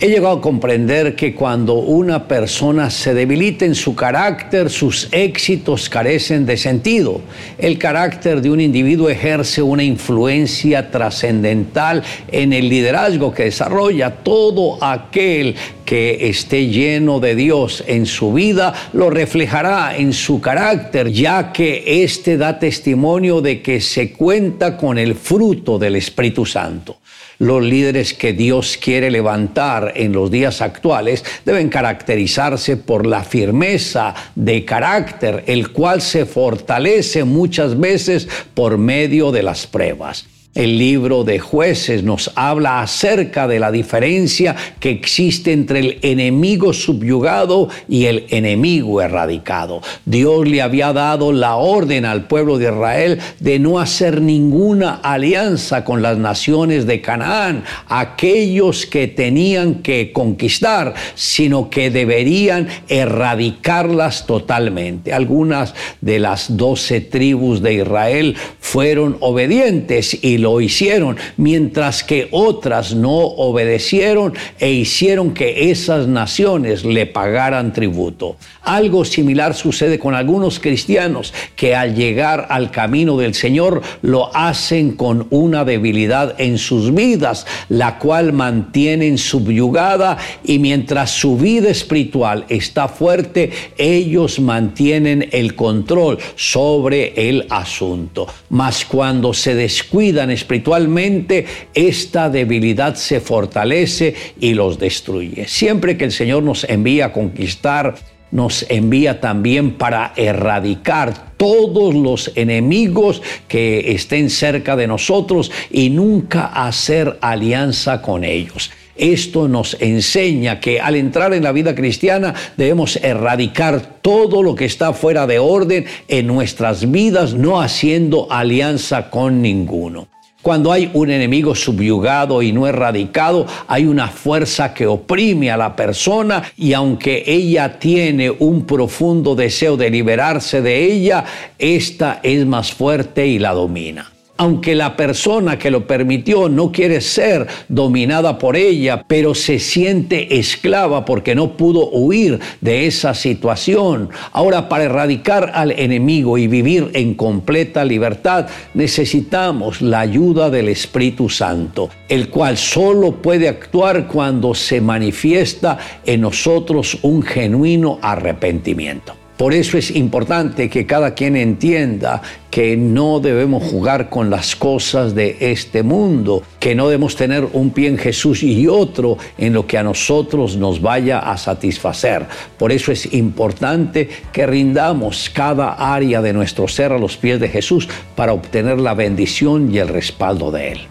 He 0.03 0.07
llegado 0.07 0.39
a 0.39 0.41
comprender 0.41 1.15
que 1.15 1.35
cuando 1.35 1.75
una 1.75 2.27
persona 2.27 2.89
se 2.89 3.13
debilita 3.13 3.65
en 3.65 3.75
su 3.75 3.93
carácter, 3.93 4.71
sus 4.71 5.07
éxitos 5.11 5.89
carecen 5.89 6.43
de 6.47 6.57
sentido. 6.57 7.21
El 7.59 7.77
carácter 7.77 8.41
de 8.41 8.49
un 8.49 8.59
individuo 8.59 9.09
ejerce 9.09 9.61
una 9.61 9.83
influencia 9.83 10.89
trascendental 10.89 12.01
en 12.29 12.51
el 12.51 12.67
liderazgo 12.67 13.31
que 13.31 13.43
desarrolla. 13.43 14.09
Todo 14.09 14.83
aquel 14.83 15.55
que 15.91 16.29
esté 16.29 16.67
lleno 16.67 17.19
de 17.19 17.35
Dios 17.35 17.83
en 17.85 18.05
su 18.05 18.31
vida 18.31 18.73
lo 18.93 19.09
reflejará 19.09 19.97
en 19.97 20.13
su 20.13 20.39
carácter, 20.39 21.11
ya 21.11 21.51
que 21.51 22.01
éste 22.05 22.37
da 22.37 22.59
testimonio 22.59 23.41
de 23.41 23.61
que 23.61 23.81
se 23.81 24.13
cuenta 24.13 24.77
con 24.77 24.97
el 24.97 25.15
fruto 25.15 25.77
del 25.77 25.97
Espíritu 25.97 26.45
Santo. 26.45 26.99
Los 27.39 27.61
líderes 27.61 28.13
que 28.13 28.31
Dios 28.31 28.77
quiere 28.81 29.11
levantar 29.11 29.91
en 29.97 30.13
los 30.13 30.31
días 30.31 30.61
actuales 30.61 31.25
deben 31.43 31.67
caracterizarse 31.67 32.77
por 32.77 33.05
la 33.05 33.25
firmeza 33.25 34.15
de 34.33 34.63
carácter, 34.63 35.43
el 35.45 35.73
cual 35.73 36.01
se 36.01 36.25
fortalece 36.25 37.25
muchas 37.25 37.77
veces 37.77 38.29
por 38.53 38.77
medio 38.77 39.33
de 39.33 39.43
las 39.43 39.67
pruebas. 39.67 40.30
El 40.53 40.77
libro 40.77 41.23
de 41.23 41.39
jueces 41.39 42.03
nos 42.03 42.29
habla 42.35 42.81
acerca 42.81 43.47
de 43.47 43.57
la 43.57 43.71
diferencia 43.71 44.53
que 44.81 44.89
existe 44.89 45.53
entre 45.53 45.79
el 45.79 45.99
enemigo 46.01 46.73
subyugado 46.73 47.69
y 47.87 48.07
el 48.07 48.25
enemigo 48.31 49.01
erradicado. 49.01 49.81
Dios 50.03 50.45
le 50.45 50.61
había 50.61 50.91
dado 50.91 51.31
la 51.31 51.55
orden 51.55 52.03
al 52.03 52.27
pueblo 52.27 52.57
de 52.57 52.65
Israel 52.65 53.19
de 53.39 53.59
no 53.59 53.79
hacer 53.79 54.19
ninguna 54.19 54.95
alianza 54.95 55.85
con 55.85 56.01
las 56.01 56.17
naciones 56.17 56.85
de 56.85 56.99
Canaán, 56.99 57.63
aquellos 57.87 58.85
que 58.85 59.07
tenían 59.07 59.75
que 59.75 60.11
conquistar, 60.11 60.95
sino 61.15 61.69
que 61.69 61.89
deberían 61.91 62.67
erradicarlas 62.89 64.25
totalmente. 64.25 65.13
Algunas 65.13 65.73
de 66.01 66.19
las 66.19 66.57
doce 66.57 66.99
tribus 66.99 67.61
de 67.61 67.75
Israel 67.75 68.35
fueron 68.59 69.15
obedientes 69.21 70.21
y 70.21 70.40
lo 70.41 70.59
hicieron, 70.61 71.17
mientras 71.37 72.03
que 72.03 72.27
otras 72.31 72.93
no 72.93 73.15
obedecieron 73.15 74.33
e 74.59 74.71
hicieron 74.71 75.33
que 75.33 75.71
esas 75.71 76.07
naciones 76.07 76.83
le 76.83 77.05
pagaran 77.05 77.73
tributo. 77.73 78.37
Algo 78.63 79.05
similar 79.05 79.53
sucede 79.53 79.99
con 79.99 80.15
algunos 80.15 80.59
cristianos 80.59 81.33
que 81.55 81.75
al 81.75 81.95
llegar 81.95 82.47
al 82.49 82.71
camino 82.71 83.17
del 83.17 83.33
Señor 83.33 83.81
lo 84.01 84.35
hacen 84.35 84.93
con 84.93 85.27
una 85.29 85.65
debilidad 85.65 86.35
en 86.39 86.57
sus 86.57 86.93
vidas, 86.93 87.45
la 87.69 87.99
cual 87.99 88.33
mantienen 88.33 89.17
subyugada 89.17 90.17
y 90.43 90.59
mientras 90.59 91.11
su 91.11 91.37
vida 91.37 91.69
espiritual 91.69 92.45
está 92.49 92.87
fuerte, 92.87 93.51
ellos 93.77 94.39
mantienen 94.39 95.29
el 95.31 95.55
control 95.55 96.17
sobre 96.35 97.29
el 97.29 97.45
asunto. 97.49 98.27
Mas 98.49 98.85
cuando 98.85 99.33
se 99.33 99.55
descuidan 99.55 100.30
espiritualmente, 100.31 101.45
esta 101.73 102.29
debilidad 102.29 102.95
se 102.95 103.19
fortalece 103.19 104.15
y 104.39 104.53
los 104.53 104.79
destruye. 104.79 105.47
Siempre 105.47 105.97
que 105.97 106.05
el 106.05 106.11
Señor 106.11 106.43
nos 106.43 106.63
envía 106.63 107.07
a 107.07 107.13
conquistar, 107.13 107.95
nos 108.31 108.65
envía 108.69 109.19
también 109.19 109.73
para 109.73 110.13
erradicar 110.15 111.35
todos 111.37 111.93
los 111.93 112.31
enemigos 112.35 113.21
que 113.47 113.91
estén 113.91 114.29
cerca 114.29 114.75
de 114.75 114.87
nosotros 114.87 115.51
y 115.69 115.89
nunca 115.89 116.45
hacer 116.45 117.17
alianza 117.21 118.01
con 118.01 118.23
ellos. 118.23 118.71
Esto 118.95 119.47
nos 119.47 119.77
enseña 119.79 120.59
que 120.59 120.79
al 120.79 120.95
entrar 120.95 121.33
en 121.33 121.43
la 121.43 121.51
vida 121.51 121.73
cristiana 121.73 122.35
debemos 122.57 122.97
erradicar 122.97 123.99
todo 124.01 124.43
lo 124.43 124.53
que 124.53 124.65
está 124.65 124.93
fuera 124.93 125.25
de 125.27 125.39
orden 125.39 125.85
en 126.07 126.27
nuestras 126.27 126.91
vidas, 126.91 127.33
no 127.33 127.61
haciendo 127.61 128.31
alianza 128.31 129.09
con 129.09 129.41
ninguno. 129.41 130.07
Cuando 130.41 130.71
hay 130.71 130.89
un 130.93 131.11
enemigo 131.11 131.53
subyugado 131.53 132.41
y 132.41 132.51
no 132.51 132.67
erradicado, 132.67 133.45
hay 133.67 133.85
una 133.85 134.07
fuerza 134.07 134.73
que 134.73 134.87
oprime 134.87 135.51
a 135.51 135.57
la 135.57 135.75
persona 135.75 136.43
y 136.57 136.73
aunque 136.73 137.23
ella 137.27 137.77
tiene 137.77 138.31
un 138.31 138.65
profundo 138.65 139.35
deseo 139.35 139.77
de 139.77 139.89
liberarse 139.89 140.61
de 140.61 140.83
ella, 140.83 141.25
esta 141.59 142.19
es 142.23 142.45
más 142.45 142.73
fuerte 142.73 143.27
y 143.27 143.37
la 143.37 143.53
domina 143.53 144.10
aunque 144.41 144.73
la 144.73 144.97
persona 144.97 145.59
que 145.59 145.69
lo 145.69 145.85
permitió 145.85 146.49
no 146.49 146.71
quiere 146.71 146.99
ser 146.99 147.45
dominada 147.69 148.39
por 148.39 148.55
ella, 148.55 149.03
pero 149.07 149.35
se 149.35 149.59
siente 149.59 150.39
esclava 150.39 151.05
porque 151.05 151.35
no 151.35 151.55
pudo 151.55 151.87
huir 151.91 152.39
de 152.59 152.87
esa 152.87 153.13
situación. 153.13 154.09
Ahora, 154.31 154.67
para 154.67 154.85
erradicar 154.85 155.51
al 155.53 155.69
enemigo 155.69 156.39
y 156.39 156.47
vivir 156.47 156.89
en 156.93 157.13
completa 157.13 157.85
libertad, 157.85 158.47
necesitamos 158.73 159.79
la 159.79 159.99
ayuda 159.99 160.49
del 160.49 160.69
Espíritu 160.69 161.29
Santo, 161.29 161.91
el 162.09 162.29
cual 162.29 162.57
solo 162.57 163.21
puede 163.21 163.47
actuar 163.47 164.07
cuando 164.07 164.55
se 164.55 164.81
manifiesta 164.81 165.77
en 166.03 166.21
nosotros 166.21 166.97
un 167.03 167.21
genuino 167.21 167.99
arrepentimiento. 168.01 169.20
Por 169.41 169.55
eso 169.55 169.79
es 169.79 169.89
importante 169.95 170.69
que 170.69 170.85
cada 170.85 171.15
quien 171.15 171.35
entienda 171.35 172.21
que 172.51 172.77
no 172.77 173.19
debemos 173.19 173.63
jugar 173.63 174.07
con 174.07 174.29
las 174.29 174.55
cosas 174.55 175.15
de 175.15 175.35
este 175.39 175.81
mundo, 175.81 176.43
que 176.59 176.75
no 176.75 176.87
debemos 176.87 177.15
tener 177.15 177.47
un 177.53 177.71
pie 177.71 177.87
en 177.87 177.97
Jesús 177.97 178.43
y 178.43 178.67
otro 178.67 179.17
en 179.39 179.53
lo 179.53 179.65
que 179.65 179.79
a 179.79 179.83
nosotros 179.83 180.57
nos 180.57 180.79
vaya 180.79 181.17
a 181.17 181.37
satisfacer. 181.37 182.27
Por 182.59 182.71
eso 182.71 182.91
es 182.91 183.11
importante 183.15 184.07
que 184.31 184.45
rindamos 184.45 185.31
cada 185.31 185.71
área 185.91 186.21
de 186.21 186.33
nuestro 186.33 186.67
ser 186.67 186.91
a 186.91 186.99
los 186.99 187.17
pies 187.17 187.39
de 187.39 187.49
Jesús 187.49 187.89
para 188.15 188.33
obtener 188.33 188.79
la 188.79 188.93
bendición 188.93 189.73
y 189.73 189.79
el 189.79 189.87
respaldo 189.87 190.51
de 190.51 190.73
Él. 190.73 190.81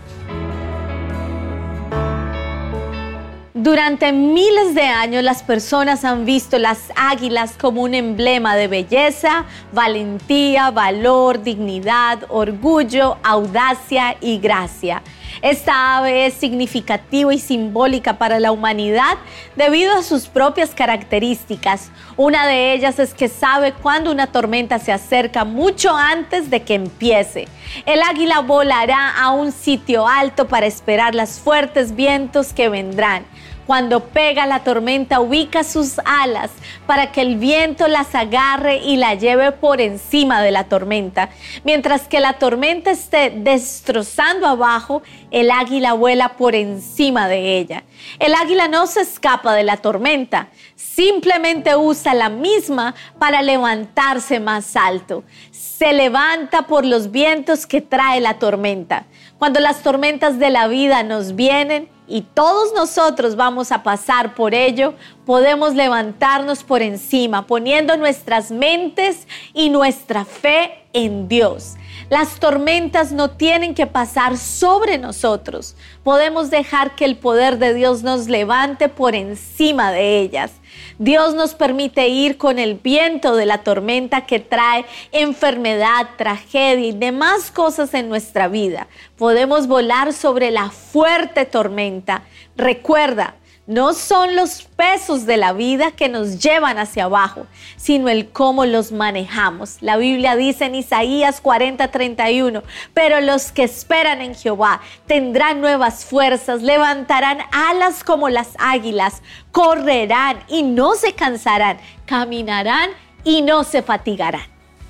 Durante 3.62 4.10
miles 4.10 4.74
de 4.74 4.84
años 4.84 5.22
las 5.22 5.42
personas 5.42 6.06
han 6.06 6.24
visto 6.24 6.58
las 6.58 6.90
águilas 6.96 7.58
como 7.60 7.82
un 7.82 7.92
emblema 7.92 8.56
de 8.56 8.68
belleza, 8.68 9.44
valentía, 9.70 10.70
valor, 10.70 11.42
dignidad, 11.42 12.20
orgullo, 12.30 13.18
audacia 13.22 14.16
y 14.22 14.38
gracia. 14.38 15.02
Esta 15.42 15.98
ave 15.98 16.24
es 16.24 16.34
significativa 16.34 17.34
y 17.34 17.38
simbólica 17.38 18.16
para 18.16 18.40
la 18.40 18.50
humanidad 18.50 19.18
debido 19.56 19.94
a 19.94 20.02
sus 20.02 20.26
propias 20.26 20.70
características. 20.74 21.90
Una 22.16 22.46
de 22.46 22.72
ellas 22.72 22.98
es 22.98 23.12
que 23.12 23.28
sabe 23.28 23.74
cuando 23.74 24.10
una 24.10 24.28
tormenta 24.28 24.78
se 24.78 24.90
acerca 24.90 25.44
mucho 25.44 25.94
antes 25.94 26.48
de 26.48 26.62
que 26.62 26.74
empiece. 26.74 27.46
El 27.84 28.00
águila 28.00 28.40
volará 28.40 29.10
a 29.10 29.32
un 29.32 29.52
sitio 29.52 30.08
alto 30.08 30.48
para 30.48 30.64
esperar 30.64 31.14
los 31.14 31.38
fuertes 31.38 31.94
vientos 31.94 32.54
que 32.54 32.70
vendrán. 32.70 33.24
Cuando 33.70 34.00
pega 34.00 34.46
la 34.46 34.64
tormenta, 34.64 35.20
ubica 35.20 35.62
sus 35.62 36.00
alas 36.04 36.50
para 36.88 37.12
que 37.12 37.20
el 37.20 37.36
viento 37.36 37.86
las 37.86 38.16
agarre 38.16 38.78
y 38.78 38.96
la 38.96 39.14
lleve 39.14 39.52
por 39.52 39.80
encima 39.80 40.42
de 40.42 40.50
la 40.50 40.64
tormenta. 40.64 41.28
Mientras 41.62 42.08
que 42.08 42.18
la 42.18 42.32
tormenta 42.32 42.90
esté 42.90 43.30
destrozando 43.30 44.48
abajo, 44.48 45.02
el 45.30 45.52
águila 45.52 45.92
vuela 45.92 46.30
por 46.30 46.56
encima 46.56 47.28
de 47.28 47.58
ella. 47.58 47.84
El 48.18 48.34
águila 48.34 48.66
no 48.66 48.88
se 48.88 49.02
escapa 49.02 49.54
de 49.54 49.62
la 49.62 49.76
tormenta, 49.76 50.48
simplemente 50.74 51.76
usa 51.76 52.12
la 52.12 52.28
misma 52.28 52.96
para 53.20 53.40
levantarse 53.40 54.40
más 54.40 54.74
alto. 54.74 55.22
Se 55.52 55.92
levanta 55.92 56.62
por 56.62 56.84
los 56.84 57.12
vientos 57.12 57.66
que 57.66 57.80
trae 57.80 58.20
la 58.20 58.40
tormenta. 58.40 59.04
Cuando 59.38 59.60
las 59.60 59.84
tormentas 59.84 60.40
de 60.40 60.50
la 60.50 60.66
vida 60.66 61.04
nos 61.04 61.36
vienen, 61.36 61.88
y 62.10 62.22
todos 62.22 62.74
nosotros 62.74 63.36
vamos 63.36 63.70
a 63.70 63.82
pasar 63.82 64.34
por 64.34 64.52
ello, 64.52 64.94
podemos 65.24 65.74
levantarnos 65.74 66.64
por 66.64 66.82
encima, 66.82 67.46
poniendo 67.46 67.96
nuestras 67.96 68.50
mentes 68.50 69.28
y 69.54 69.70
nuestra 69.70 70.24
fe 70.24 70.79
en 70.92 71.28
Dios. 71.28 71.76
Las 72.08 72.40
tormentas 72.40 73.12
no 73.12 73.30
tienen 73.30 73.74
que 73.74 73.86
pasar 73.86 74.36
sobre 74.36 74.98
nosotros. 74.98 75.76
Podemos 76.02 76.50
dejar 76.50 76.96
que 76.96 77.04
el 77.04 77.16
poder 77.16 77.58
de 77.58 77.74
Dios 77.74 78.02
nos 78.02 78.28
levante 78.28 78.88
por 78.88 79.14
encima 79.14 79.92
de 79.92 80.18
ellas. 80.20 80.52
Dios 80.98 81.34
nos 81.34 81.54
permite 81.54 82.08
ir 82.08 82.36
con 82.36 82.58
el 82.58 82.74
viento 82.74 83.36
de 83.36 83.46
la 83.46 83.58
tormenta 83.58 84.26
que 84.26 84.38
trae 84.38 84.84
enfermedad, 85.12 86.10
tragedia 86.16 86.88
y 86.88 86.92
demás 86.92 87.50
cosas 87.50 87.94
en 87.94 88.08
nuestra 88.08 88.48
vida. 88.48 88.88
Podemos 89.16 89.66
volar 89.66 90.12
sobre 90.12 90.50
la 90.50 90.70
fuerte 90.70 91.44
tormenta. 91.44 92.22
Recuerda, 92.56 93.36
no 93.70 93.94
son 93.94 94.34
los 94.34 94.62
pesos 94.74 95.26
de 95.26 95.36
la 95.36 95.52
vida 95.52 95.92
que 95.92 96.08
nos 96.08 96.40
llevan 96.40 96.76
hacia 96.76 97.04
abajo, 97.04 97.46
sino 97.76 98.08
el 98.08 98.28
cómo 98.28 98.66
los 98.66 98.90
manejamos. 98.90 99.76
La 99.80 99.96
Biblia 99.96 100.34
dice 100.34 100.64
en 100.64 100.74
Isaías 100.74 101.40
40:31, 101.40 102.64
pero 102.94 103.20
los 103.20 103.52
que 103.52 103.62
esperan 103.62 104.22
en 104.22 104.34
Jehová 104.34 104.80
tendrán 105.06 105.60
nuevas 105.60 106.04
fuerzas, 106.04 106.62
levantarán 106.62 107.38
alas 107.52 108.02
como 108.02 108.28
las 108.28 108.48
águilas, 108.58 109.22
correrán 109.52 110.40
y 110.48 110.64
no 110.64 110.96
se 110.96 111.12
cansarán, 111.12 111.78
caminarán 112.06 112.90
y 113.22 113.42
no 113.42 113.62
se 113.62 113.82
fatigarán. 113.82 114.42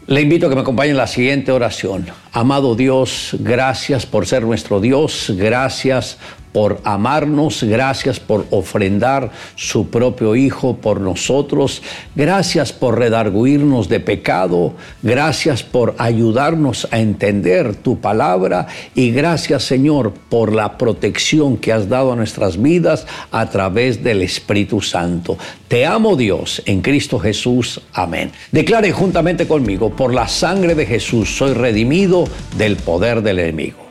Le 0.07 0.23
invito 0.23 0.47
a 0.47 0.48
que 0.48 0.57
me 0.57 0.62
acompañe 0.62 0.90
en 0.90 0.97
la 0.97 1.07
siguiente 1.07 1.52
oración. 1.52 2.07
Amado 2.32 2.74
Dios, 2.74 3.36
gracias 3.39 4.07
por 4.07 4.27
ser 4.27 4.43
nuestro 4.43 4.81
Dios, 4.81 5.31
gracias 5.36 6.16
por 6.52 6.81
amarnos, 6.85 7.62
gracias 7.62 8.20
por 8.20 8.47
ofrendar 8.51 9.31
su 9.56 9.89
propio 9.89 10.36
Hijo 10.36 10.77
por 10.77 11.01
nosotros, 11.01 11.82
gracias 12.14 12.72
por 12.72 12.98
redarguirnos 12.98 13.89
de 13.89 14.01
pecado, 14.01 14.74
gracias 15.02 15.62
por 15.62 15.94
ayudarnos 15.98 16.89
a 16.90 16.98
entender 16.98 17.77
tu 17.77 18.01
palabra 18.01 18.66
y 18.94 19.10
gracias 19.10 19.64
Señor 19.64 20.12
por 20.28 20.52
la 20.52 20.77
protección 20.78 21.56
que 21.56 21.72
has 21.72 21.89
dado 21.89 22.12
a 22.12 22.16
nuestras 22.16 22.60
vidas 22.60 23.06
a 23.31 23.48
través 23.51 24.02
del 24.02 24.22
Espíritu 24.22 24.81
Santo. 24.81 25.36
Te 25.68 25.86
amo 25.86 26.16
Dios 26.16 26.62
en 26.66 26.81
Cristo 26.81 27.18
Jesús. 27.18 27.81
Amén. 27.93 28.32
Declare 28.51 28.93
juntamente 28.93 29.47
conmigo, 29.47 29.90
por 29.90 30.12
la 30.12 30.28
sangre 30.28 30.74
de 30.74 30.86
Jesús 30.86 31.36
soy 31.36 31.52
redimido 31.52 32.24
del 32.56 32.77
poder 32.77 33.22
del 33.22 33.39
enemigo. 33.39 33.89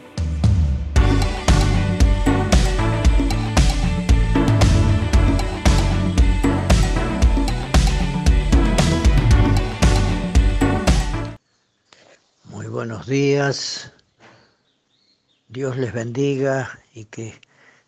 Buenos 12.79 13.07
días. 13.07 13.91
Dios 15.49 15.75
les 15.75 15.91
bendiga 15.91 16.79
y 16.93 17.03
que 17.03 17.41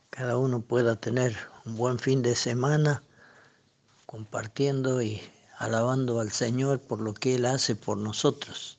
cada 0.09 0.35
uno 0.37 0.59
pueda 0.59 0.97
tener 0.97 1.33
un 1.63 1.77
buen 1.77 1.97
fin 1.97 2.21
de 2.21 2.35
semana 2.35 3.01
compartiendo 4.05 5.01
y 5.01 5.21
alabando 5.59 6.19
al 6.19 6.29
Señor 6.33 6.81
por 6.81 6.99
lo 6.99 7.13
que 7.13 7.35
Él 7.35 7.45
hace 7.45 7.73
por 7.73 7.97
nosotros. 7.99 8.77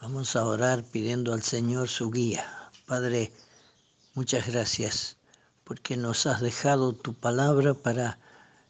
Vamos 0.00 0.36
a 0.36 0.46
orar 0.46 0.84
pidiendo 0.84 1.32
al 1.32 1.42
Señor 1.42 1.88
su 1.88 2.12
guía. 2.12 2.46
Padre, 2.86 3.32
muchas 4.14 4.46
gracias 4.46 5.16
porque 5.64 5.96
nos 5.96 6.26
has 6.26 6.40
dejado 6.40 6.92
tu 6.92 7.12
palabra 7.12 7.74
para 7.74 8.20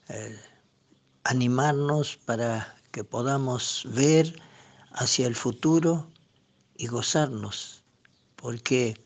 eh, 0.09 0.40
animarnos, 1.24 2.16
para 2.24 2.74
que 2.90 3.05
podamos 3.05 3.86
ver 3.93 4.35
hacia 4.93 5.27
el 5.27 5.36
futuro 5.36 6.07
y 6.81 6.86
gozarnos, 6.86 7.82
porque 8.36 8.97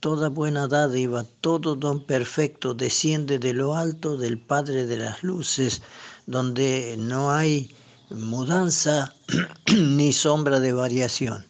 toda 0.00 0.28
buena 0.28 0.66
dádiva, 0.66 1.22
todo 1.40 1.76
don 1.76 2.04
perfecto 2.04 2.74
desciende 2.74 3.38
de 3.38 3.52
lo 3.54 3.76
alto 3.76 4.16
del 4.16 4.36
Padre 4.36 4.84
de 4.84 4.96
las 4.96 5.22
Luces, 5.22 5.80
donde 6.26 6.96
no 6.98 7.30
hay 7.30 7.72
mudanza 8.10 9.14
ni 9.72 10.12
sombra 10.12 10.58
de 10.58 10.72
variación. 10.72 11.46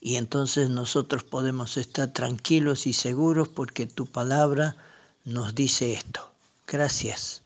Y 0.00 0.14
entonces 0.14 0.70
nosotros 0.70 1.24
podemos 1.24 1.76
estar 1.76 2.12
tranquilos 2.12 2.86
y 2.86 2.92
seguros 2.92 3.48
porque 3.48 3.86
tu 3.86 4.06
palabra 4.06 4.76
nos 5.24 5.56
dice 5.56 5.92
esto. 5.92 6.32
Gracias. 6.68 7.42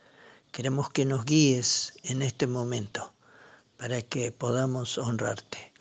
Queremos 0.51 0.91
que 0.91 1.07
nos 1.07 1.25
guíes 1.25 1.95
en 2.03 2.21
este 2.21 2.47
momento 2.47 3.15
para 3.79 4.03
que 4.03 4.33
podamos 4.33 4.99
honrarte. 4.99 5.72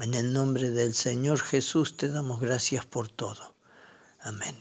En 0.00 0.14
el 0.14 0.32
nombre 0.32 0.70
del 0.70 0.94
Señor 0.94 1.40
Jesús 1.40 1.96
te 1.96 2.08
damos 2.08 2.40
gracias 2.40 2.86
por 2.86 3.08
todo. 3.08 3.52
Amén. 4.20 4.56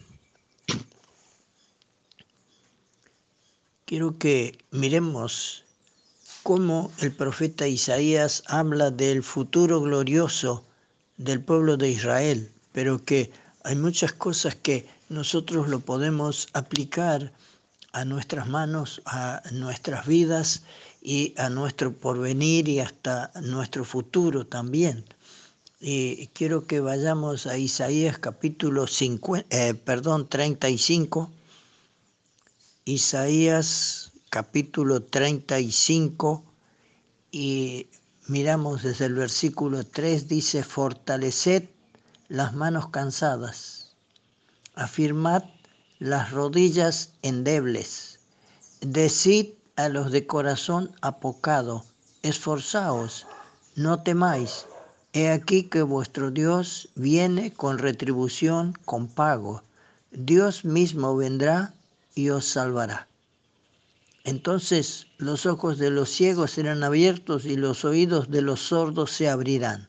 Quiero 3.86 4.18
que 4.18 4.58
miremos 4.72 5.64
cómo 6.42 6.92
el 7.02 7.12
profeta 7.12 7.68
Isaías 7.68 8.42
habla 8.48 8.90
del 8.90 9.22
futuro 9.22 9.80
glorioso 9.80 10.66
del 11.18 11.44
pueblo 11.44 11.78
de 11.78 11.92
Israel, 11.92 12.52
pero 12.72 13.06
que 13.06 13.32
hay 13.64 13.76
muchas 13.76 14.14
cosas 14.14 14.56
que 14.56 14.90
nosotros 15.08 15.70
lo 15.70 15.82
podemos 15.82 16.48
aplicar 16.54 17.32
a 17.92 18.06
nuestras 18.06 18.48
manos, 18.48 19.04
a 19.06 19.44
nuestras 19.52 20.08
vidas 20.08 20.64
y 21.00 21.36
a 21.38 21.50
nuestro 21.50 21.94
porvenir 21.94 22.68
y 22.68 22.80
hasta 22.80 23.32
nuestro 23.42 23.86
futuro 23.86 24.48
también. 24.48 25.06
Y 25.80 26.28
quiero 26.34 26.66
que 26.66 26.80
vayamos 26.80 27.46
a 27.46 27.60
Isaías 27.60 28.18
capítulo 28.18 28.88
50, 28.88 29.46
eh, 29.56 29.76
perdón, 29.76 30.28
35. 30.28 31.32
Isaías 32.86 34.12
capítulo 34.32 35.04
35 35.04 36.44
y 37.32 37.88
miramos 38.26 38.82
desde 38.82 39.06
el 39.06 39.14
versículo 39.14 39.86
3, 39.86 40.28
dice, 40.28 40.64
fortaleced 40.64 41.70
las 42.28 42.56
manos 42.56 42.90
cansadas, 42.90 43.92
afirmad 44.74 45.44
las 46.00 46.32
rodillas 46.32 47.12
endebles, 47.22 48.20
decid 48.82 49.54
a 49.76 49.90
los 49.90 50.12
de 50.12 50.26
corazón 50.26 50.92
apocado, 51.02 51.86
esforzaos, 52.24 53.28
no 53.76 54.02
temáis. 54.02 54.66
He 55.14 55.30
aquí 55.30 55.64
que 55.64 55.82
vuestro 55.82 56.32
Dios 56.32 56.90
viene 56.96 57.52
con 57.54 57.78
retribución, 57.78 58.74
con 58.86 59.08
pago. 59.08 59.64
Dios 60.12 60.66
mismo 60.66 61.16
vendrá 61.16 61.74
y 62.14 62.30
os 62.30 62.46
salvará. 62.46 63.08
Entonces 64.24 65.08
los 65.18 65.46
ojos 65.46 65.78
de 65.78 65.90
los 65.90 66.10
ciegos 66.10 66.52
serán 66.52 66.84
abiertos 66.84 67.46
y 67.46 67.56
los 67.56 67.86
oídos 67.86 68.30
de 68.30 68.42
los 68.42 68.60
sordos 68.60 69.12
se 69.12 69.30
abrirán. 69.30 69.88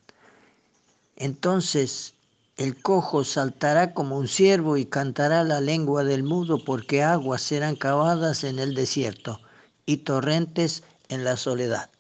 Entonces 1.17 2.15
el 2.57 2.81
cojo 2.81 3.25
saltará 3.25 3.95
como 3.95 4.17
un 4.17 4.29
ciervo 4.29 4.77
y 4.77 4.87
cantará 4.87 5.43
la 5.45 5.61
lengua 5.61 6.05
del 6.05 6.23
mudo 6.23 6.65
porque 6.65 7.03
aguas 7.03 7.43
serán 7.43 7.77
cavadas 7.77 8.45
en 8.45 8.59
el 8.61 8.75
desierto 8.75 9.41
y 9.87 9.99
torrentes 9.99 10.85
en 11.09 11.25
la 11.25 11.37
soledad. 11.37 11.91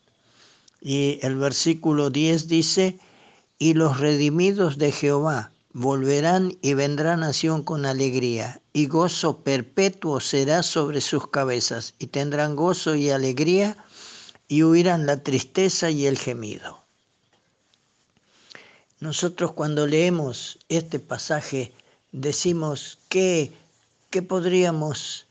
Y 0.81 1.19
el 1.23 1.37
versículo 1.37 2.11
10 2.11 2.47
dice, 2.47 2.99
y 3.59 3.75
los 3.75 3.99
redimidos 3.99 4.79
de 4.79 4.93
Jehová 4.93 5.53
volverán 5.73 6.57
y 6.63 6.75
vendrá 6.75 7.17
nación 7.17 7.63
con 7.63 7.87
alegría, 7.87 8.61
y 8.73 8.87
gozo 8.87 9.39
perpetuo 9.39 10.21
será 10.21 10.63
sobre 10.63 11.01
sus 11.01 11.29
cabezas, 11.29 11.95
y 11.99 12.07
tendrán 12.07 12.57
gozo 12.57 12.95
y 12.95 13.11
alegría, 13.11 13.77
y 14.49 14.63
huirán 14.63 15.07
la 15.07 15.23
tristeza 15.23 15.91
y 15.91 16.07
el 16.07 16.19
gemido. 16.19 16.83
Nosotros 19.01 19.53
cuando 19.53 19.87
leemos 19.87 20.59
este 20.69 20.99
pasaje 20.99 21.73
decimos 22.13 22.99
que, 23.09 23.53
qué 24.11 24.23
podríamos 24.23 25.27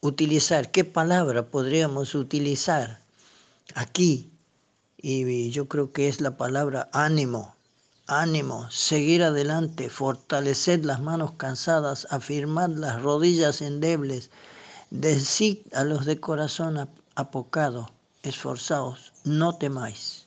utilizar, 0.00 0.70
qué 0.70 0.84
palabra 0.84 1.46
podríamos 1.46 2.14
utilizar 2.14 3.00
aquí. 3.74 4.29
Y 5.02 5.50
yo 5.50 5.66
creo 5.66 5.92
que 5.92 6.08
es 6.08 6.20
la 6.20 6.36
palabra 6.36 6.88
ánimo, 6.92 7.54
ánimo, 8.06 8.70
seguir 8.70 9.22
adelante, 9.22 9.88
fortalecer 9.88 10.84
las 10.84 11.00
manos 11.00 11.32
cansadas, 11.32 12.06
afirmar 12.10 12.70
las 12.70 13.00
rodillas 13.00 13.62
endebles, 13.62 14.30
decir 14.90 15.62
a 15.72 15.84
los 15.84 16.04
de 16.04 16.20
corazón 16.20 16.88
apocado, 17.14 17.90
esforzados, 18.22 19.12
no 19.24 19.56
temáis, 19.56 20.26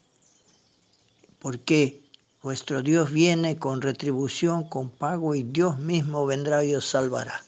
porque 1.40 2.04
Vuestro 2.44 2.82
Dios 2.82 3.10
viene 3.10 3.58
con 3.58 3.82
retribución, 3.82 4.68
con 4.68 4.90
pago 4.90 5.34
y 5.34 5.44
Dios 5.44 5.80
mismo 5.80 6.26
vendrá 6.26 6.66
y 6.66 6.76
os 6.76 6.86
salvará. 6.86 7.41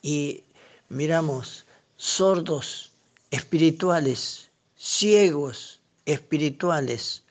Y 0.00 0.44
miramos, 0.88 1.66
sordos 1.98 2.90
espirituales, 3.30 4.48
ciegos 4.78 5.78
espirituales, 6.06 7.24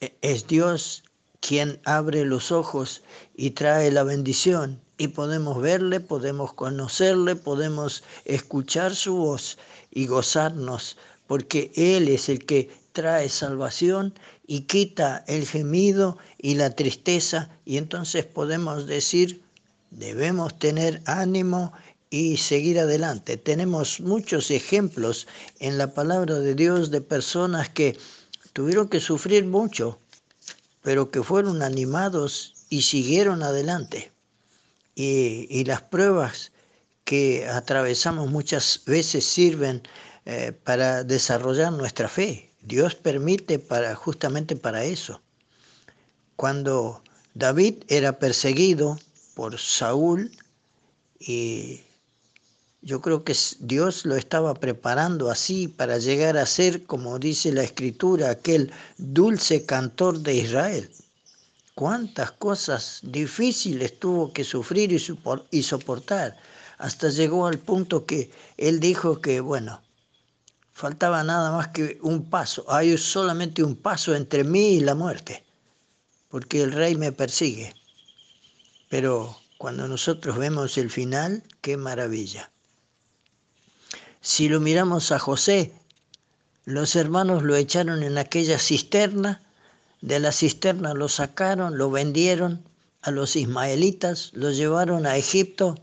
e-, 0.00 0.14
es 0.22 0.46
Dios 0.46 1.04
quien 1.40 1.80
abre 1.84 2.24
los 2.24 2.52
ojos 2.52 3.02
y 3.34 3.50
trae 3.50 3.90
la 3.90 4.04
bendición 4.04 4.80
y 4.96 5.08
podemos 5.08 5.60
verle, 5.60 5.98
podemos 5.98 6.52
conocerle, 6.52 7.34
podemos 7.34 8.04
escuchar 8.24 8.94
su 8.94 9.16
voz 9.16 9.58
y 9.90 10.06
gozarnos, 10.06 10.96
porque 11.26 11.72
Él 11.74 12.08
es 12.08 12.28
el 12.28 12.44
que 12.44 12.70
trae 12.92 13.28
salvación 13.28 14.14
y 14.46 14.60
quita 14.62 15.24
el 15.26 15.46
gemido 15.46 16.18
y 16.38 16.54
la 16.54 16.70
tristeza 16.70 17.50
y 17.64 17.78
entonces 17.78 18.24
podemos 18.24 18.86
decir, 18.86 19.42
debemos 19.90 20.56
tener 20.58 21.02
ánimo 21.06 21.72
y 22.12 22.36
seguir 22.36 22.78
adelante. 22.78 23.38
Tenemos 23.38 23.98
muchos 23.98 24.50
ejemplos 24.50 25.26
en 25.60 25.78
la 25.78 25.94
palabra 25.94 26.40
de 26.40 26.54
Dios 26.54 26.90
de 26.90 27.00
personas 27.00 27.70
que 27.70 27.96
tuvieron 28.52 28.88
que 28.90 29.00
sufrir 29.00 29.46
mucho, 29.46 29.98
pero 30.82 31.10
que 31.10 31.22
fueron 31.22 31.62
animados 31.62 32.66
y 32.68 32.82
siguieron 32.82 33.42
adelante. 33.42 34.12
Y, 34.94 35.64
las 35.64 35.80
pruebas 35.80 36.52
que 37.04 37.48
atravesamos 37.48 38.30
muchas 38.30 38.82
veces 38.84 39.24
sirven 39.24 39.80
eh, 40.26 40.52
para 40.52 41.04
desarrollar 41.04 41.72
nuestra 41.72 42.10
fe. 42.10 42.52
Dios 42.60 42.94
permite 42.94 43.58
para 43.58 43.94
justamente 43.94 44.54
para 44.54 44.84
eso. 44.84 45.22
Cuando 46.36 47.02
David 47.32 47.84
era 47.88 48.18
perseguido 48.18 48.98
por 49.34 49.58
Saúl 49.58 50.30
y 51.18 51.80
yo 52.82 53.00
creo 53.00 53.22
que 53.22 53.36
Dios 53.60 54.04
lo 54.04 54.16
estaba 54.16 54.54
preparando 54.54 55.30
así 55.30 55.68
para 55.68 55.98
llegar 55.98 56.36
a 56.36 56.46
ser, 56.46 56.82
como 56.82 57.20
dice 57.20 57.52
la 57.52 57.62
escritura, 57.62 58.30
aquel 58.30 58.72
dulce 58.98 59.64
cantor 59.64 60.18
de 60.18 60.34
Israel. 60.34 60.90
Cuántas 61.76 62.32
cosas 62.32 62.98
difíciles 63.04 63.98
tuvo 64.00 64.32
que 64.32 64.42
sufrir 64.42 64.92
y 65.50 65.62
soportar. 65.62 66.36
Hasta 66.78 67.08
llegó 67.10 67.46
al 67.46 67.60
punto 67.60 68.04
que 68.04 68.32
él 68.56 68.80
dijo 68.80 69.20
que, 69.20 69.40
bueno, 69.40 69.80
faltaba 70.72 71.22
nada 71.22 71.52
más 71.52 71.68
que 71.68 71.98
un 72.02 72.28
paso. 72.28 72.64
Hay 72.68 72.98
solamente 72.98 73.62
un 73.62 73.76
paso 73.76 74.12
entre 74.16 74.42
mí 74.42 74.74
y 74.74 74.80
la 74.80 74.96
muerte, 74.96 75.44
porque 76.28 76.62
el 76.62 76.72
rey 76.72 76.96
me 76.96 77.12
persigue. 77.12 77.74
Pero 78.88 79.38
cuando 79.56 79.86
nosotros 79.86 80.36
vemos 80.36 80.76
el 80.76 80.90
final, 80.90 81.44
qué 81.60 81.76
maravilla. 81.76 82.50
Si 84.22 84.48
lo 84.48 84.60
miramos 84.60 85.12
a 85.12 85.18
José, 85.18 85.72
los 86.64 86.96
hermanos 86.96 87.42
lo 87.42 87.54
echaron 87.56 88.02
en 88.02 88.16
aquella 88.16 88.58
cisterna, 88.58 89.42
de 90.00 90.18
la 90.20 90.32
cisterna 90.32 90.94
lo 90.94 91.08
sacaron, 91.08 91.76
lo 91.76 91.90
vendieron 91.90 92.64
a 93.02 93.10
los 93.10 93.36
ismaelitas, 93.36 94.30
lo 94.32 94.50
llevaron 94.50 95.06
a 95.06 95.16
Egipto, 95.16 95.74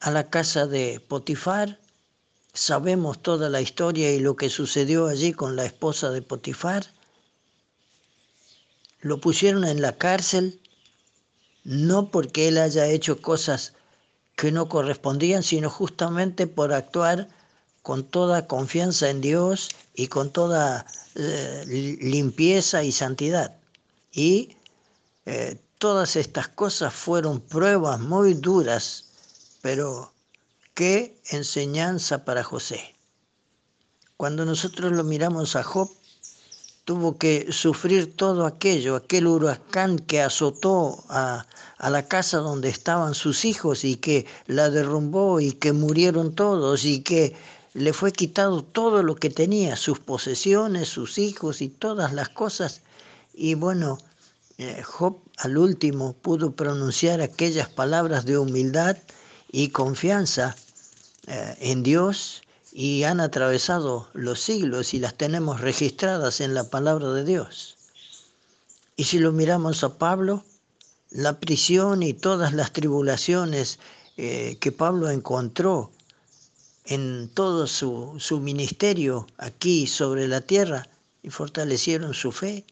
a 0.00 0.10
la 0.10 0.28
casa 0.28 0.66
de 0.66 1.00
Potifar, 1.00 1.78
Sabemos 2.56 3.20
toda 3.20 3.50
la 3.50 3.60
historia 3.60 4.14
y 4.14 4.18
lo 4.18 4.34
que 4.34 4.48
sucedió 4.48 5.08
allí 5.08 5.34
con 5.34 5.56
la 5.56 5.66
esposa 5.66 6.10
de 6.10 6.22
Potifar. 6.22 6.86
Lo 9.00 9.20
pusieron 9.20 9.64
en 9.66 9.82
la 9.82 9.92
cárcel 9.98 10.58
no 11.64 12.10
porque 12.10 12.48
él 12.48 12.56
haya 12.56 12.86
hecho 12.86 13.20
cosas 13.20 13.74
que 14.36 14.52
no 14.52 14.70
correspondían, 14.70 15.42
sino 15.42 15.68
justamente 15.68 16.46
por 16.46 16.72
actuar 16.72 17.28
con 17.86 18.02
toda 18.02 18.48
confianza 18.48 19.08
en 19.08 19.20
Dios 19.20 19.70
y 19.94 20.08
con 20.08 20.30
toda 20.30 20.86
eh, 21.14 21.96
limpieza 22.00 22.82
y 22.82 22.90
santidad. 22.90 23.54
Y 24.10 24.56
eh, 25.24 25.56
todas 25.78 26.16
estas 26.16 26.48
cosas 26.48 26.92
fueron 26.92 27.40
pruebas 27.40 28.00
muy 28.00 28.34
duras, 28.34 29.04
pero 29.62 30.10
Qué 30.76 31.18
enseñanza 31.30 32.26
para 32.26 32.44
José. 32.44 32.94
Cuando 34.18 34.44
nosotros 34.44 34.92
lo 34.92 35.04
miramos 35.04 35.56
a 35.56 35.62
Job, 35.62 35.88
tuvo 36.84 37.16
que 37.16 37.50
sufrir 37.50 38.14
todo 38.14 38.44
aquello, 38.44 38.94
aquel 38.94 39.26
huracán 39.26 39.98
que 39.98 40.20
azotó 40.20 41.02
a, 41.08 41.46
a, 41.78 41.88
la 41.88 42.06
casa 42.06 42.40
donde 42.40 42.68
estaban 42.68 43.14
sus 43.14 43.46
hijos 43.46 43.84
y 43.84 43.96
que 43.96 44.26
la 44.48 44.68
derrumbó 44.68 45.40
y 45.40 45.52
que 45.52 45.72
murieron 45.72 46.34
todos 46.34 46.84
y 46.84 47.00
que 47.00 47.34
le 47.76 47.92
fue 47.92 48.10
quitado 48.10 48.64
todo 48.64 49.02
lo 49.02 49.16
que 49.16 49.28
tenía, 49.28 49.76
sus 49.76 49.98
posesiones, 49.98 50.88
sus 50.88 51.18
hijos 51.18 51.60
y 51.60 51.68
todas 51.68 52.14
las 52.14 52.30
cosas. 52.30 52.80
Y 53.34 53.54
bueno, 53.54 53.98
eh, 54.56 54.82
Job 54.82 55.18
al 55.36 55.58
último 55.58 56.14
pudo 56.14 56.52
pronunciar 56.52 57.20
aquellas 57.20 57.68
palabras 57.68 58.24
de 58.24 58.38
humildad 58.38 58.96
y 59.52 59.68
confianza 59.68 60.56
eh, 61.26 61.54
en 61.60 61.82
Dios 61.82 62.40
y 62.72 63.02
han 63.02 63.20
atravesado 63.20 64.08
los 64.14 64.40
siglos 64.40 64.94
y 64.94 64.98
las 64.98 65.12
tenemos 65.12 65.60
registradas 65.60 66.40
en 66.40 66.54
la 66.54 66.70
palabra 66.70 67.12
de 67.12 67.24
Dios. 67.24 67.76
Y 68.96 69.04
si 69.04 69.18
lo 69.18 69.32
miramos 69.32 69.84
a 69.84 69.98
Pablo, 69.98 70.44
la 71.10 71.38
prisión 71.38 72.02
y 72.02 72.14
todas 72.14 72.54
las 72.54 72.72
tribulaciones 72.72 73.78
eh, 74.16 74.56
que 74.60 74.72
Pablo 74.72 75.10
encontró 75.10 75.90
en 76.86 77.28
todo 77.28 77.66
su, 77.66 78.14
su 78.18 78.40
ministerio 78.40 79.26
aquí 79.38 79.86
sobre 79.86 80.28
la 80.28 80.40
tierra 80.40 80.88
y 81.22 81.30
fortalecieron 81.30 82.14
su 82.14 82.32
fe. 82.32 82.64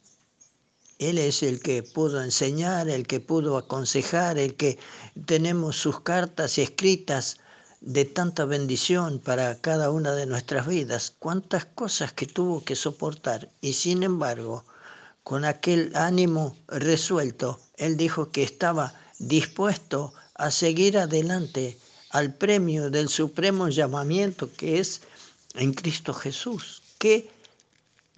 Él 0.98 1.18
es 1.18 1.42
el 1.42 1.60
que 1.60 1.82
pudo 1.82 2.22
enseñar, 2.22 2.88
el 2.88 3.06
que 3.06 3.20
pudo 3.20 3.58
aconsejar, 3.58 4.38
el 4.38 4.54
que 4.54 4.78
tenemos 5.26 5.76
sus 5.76 6.00
cartas 6.00 6.58
escritas 6.58 7.38
de 7.80 8.04
tanta 8.04 8.44
bendición 8.44 9.18
para 9.18 9.60
cada 9.60 9.90
una 9.90 10.12
de 10.12 10.26
nuestras 10.26 10.66
vidas, 10.66 11.12
cuántas 11.18 11.66
cosas 11.66 12.12
que 12.12 12.26
tuvo 12.26 12.64
que 12.64 12.76
soportar 12.76 13.50
y 13.60 13.74
sin 13.74 14.02
embargo, 14.02 14.64
con 15.22 15.44
aquel 15.44 15.90
ánimo 15.94 16.56
resuelto, 16.68 17.60
él 17.76 17.96
dijo 17.96 18.30
que 18.30 18.42
estaba 18.42 18.94
dispuesto 19.18 20.14
a 20.34 20.50
seguir 20.50 20.98
adelante 20.98 21.78
al 22.14 22.32
premio 22.32 22.90
del 22.90 23.08
supremo 23.08 23.68
llamamiento 23.68 24.48
que 24.52 24.78
es 24.78 25.00
en 25.54 25.74
Cristo 25.74 26.14
Jesús. 26.14 26.80
Qué 26.98 27.28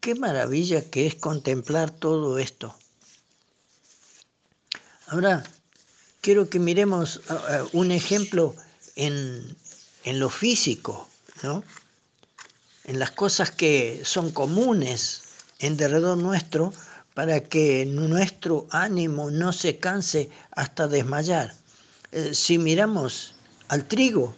qué 0.00 0.14
maravilla 0.14 0.82
que 0.90 1.06
es 1.06 1.14
contemplar 1.14 1.90
todo 1.90 2.38
esto. 2.38 2.76
Ahora, 5.08 5.44
quiero 6.20 6.48
que 6.50 6.58
miremos 6.58 7.22
uh, 7.30 7.32
uh, 7.32 7.68
un 7.72 7.90
ejemplo 7.90 8.54
en, 8.96 9.56
en 10.04 10.20
lo 10.20 10.28
físico, 10.28 11.08
¿no? 11.42 11.64
en 12.84 12.98
las 12.98 13.12
cosas 13.12 13.50
que 13.50 14.02
son 14.04 14.30
comunes 14.30 15.22
en 15.58 15.76
derredor 15.78 16.18
nuestro 16.18 16.74
para 17.14 17.40
que 17.40 17.86
nuestro 17.86 18.66
ánimo 18.70 19.30
no 19.30 19.54
se 19.54 19.78
canse 19.78 20.28
hasta 20.50 20.86
desmayar. 20.86 21.54
Eh, 22.12 22.34
si 22.34 22.58
miramos 22.58 23.35
al 23.68 23.86
trigo, 23.86 24.34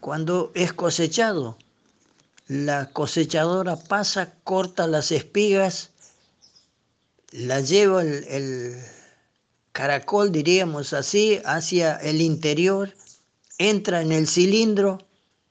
cuando 0.00 0.50
es 0.54 0.72
cosechado, 0.72 1.56
la 2.46 2.90
cosechadora 2.90 3.76
pasa, 3.76 4.32
corta 4.44 4.86
las 4.86 5.12
espigas, 5.12 5.90
la 7.30 7.60
lleva 7.60 8.02
el, 8.02 8.24
el 8.24 8.76
caracol, 9.72 10.32
diríamos 10.32 10.92
así, 10.92 11.40
hacia 11.44 11.96
el 11.96 12.20
interior, 12.20 12.94
entra 13.58 14.00
en 14.00 14.12
el 14.12 14.26
cilindro, 14.26 14.98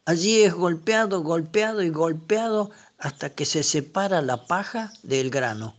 allí 0.06 0.42
es 0.42 0.54
golpeado, 0.54 1.22
golpeado 1.22 1.84
y 1.84 1.90
golpeado 1.90 2.72
hasta 2.98 3.30
que 3.30 3.46
se 3.46 3.64
separa 3.64 4.22
la 4.22 4.48
paja 4.48 4.92
del 5.04 5.30
grano. 5.30 5.76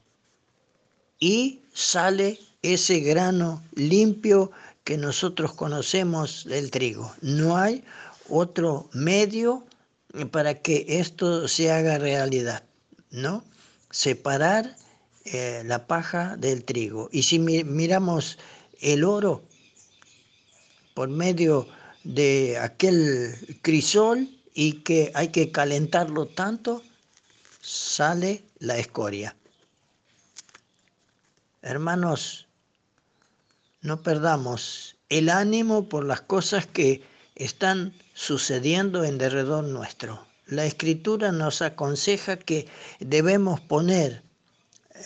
Y 1.19 1.63
sale 1.73 2.39
ese 2.63 3.01
grano 3.01 3.63
limpio 3.73 4.53
que 4.89 4.97
nosotros 4.97 5.53
conocemos 5.53 6.47
del 6.47 6.71
trigo. 6.71 7.15
No 7.21 7.59
hay 7.59 7.85
otro 8.31 8.89
medio 8.95 9.67
para 10.31 10.63
que 10.63 10.87
esto 10.89 11.47
se 11.47 11.71
haga 11.71 11.99
realidad, 11.99 12.63
¿no? 13.11 13.45
Separar 13.91 14.77
eh, 15.27 15.63
la 15.67 15.87
paja 15.87 16.37
del 16.39 16.65
trigo. 16.65 17.11
Y 17.13 17.25
si 17.25 17.39
miramos 17.39 18.39
el 18.81 19.05
oro 19.05 19.43
por 20.95 21.11
medio 21.11 21.69
de 22.05 22.57
aquel 22.57 23.59
crisol 23.61 24.27
y 24.55 24.85
que 24.85 25.13
hay 25.15 25.29
que 25.29 25.51
calentarlo 25.53 26.29
tanto, 26.29 26.83
sale 27.61 28.43
la 28.59 28.79
escoria. 28.79 29.37
Hermanos, 31.61 32.48
no 33.81 34.03
perdamos 34.03 34.97
el 35.09 35.29
ánimo 35.29 35.89
por 35.89 36.05
las 36.05 36.21
cosas 36.21 36.67
que 36.67 37.03
están 37.35 37.95
sucediendo 38.15 39.05
en 39.05 39.19
derredor 39.19 39.65
nuestro. 39.65 40.27
La 40.47 40.65
escritura 40.65 41.31
nos 41.31 41.63
aconseja 41.63 42.39
que 42.39 42.67
debemos 43.01 43.61
poner 43.61 44.23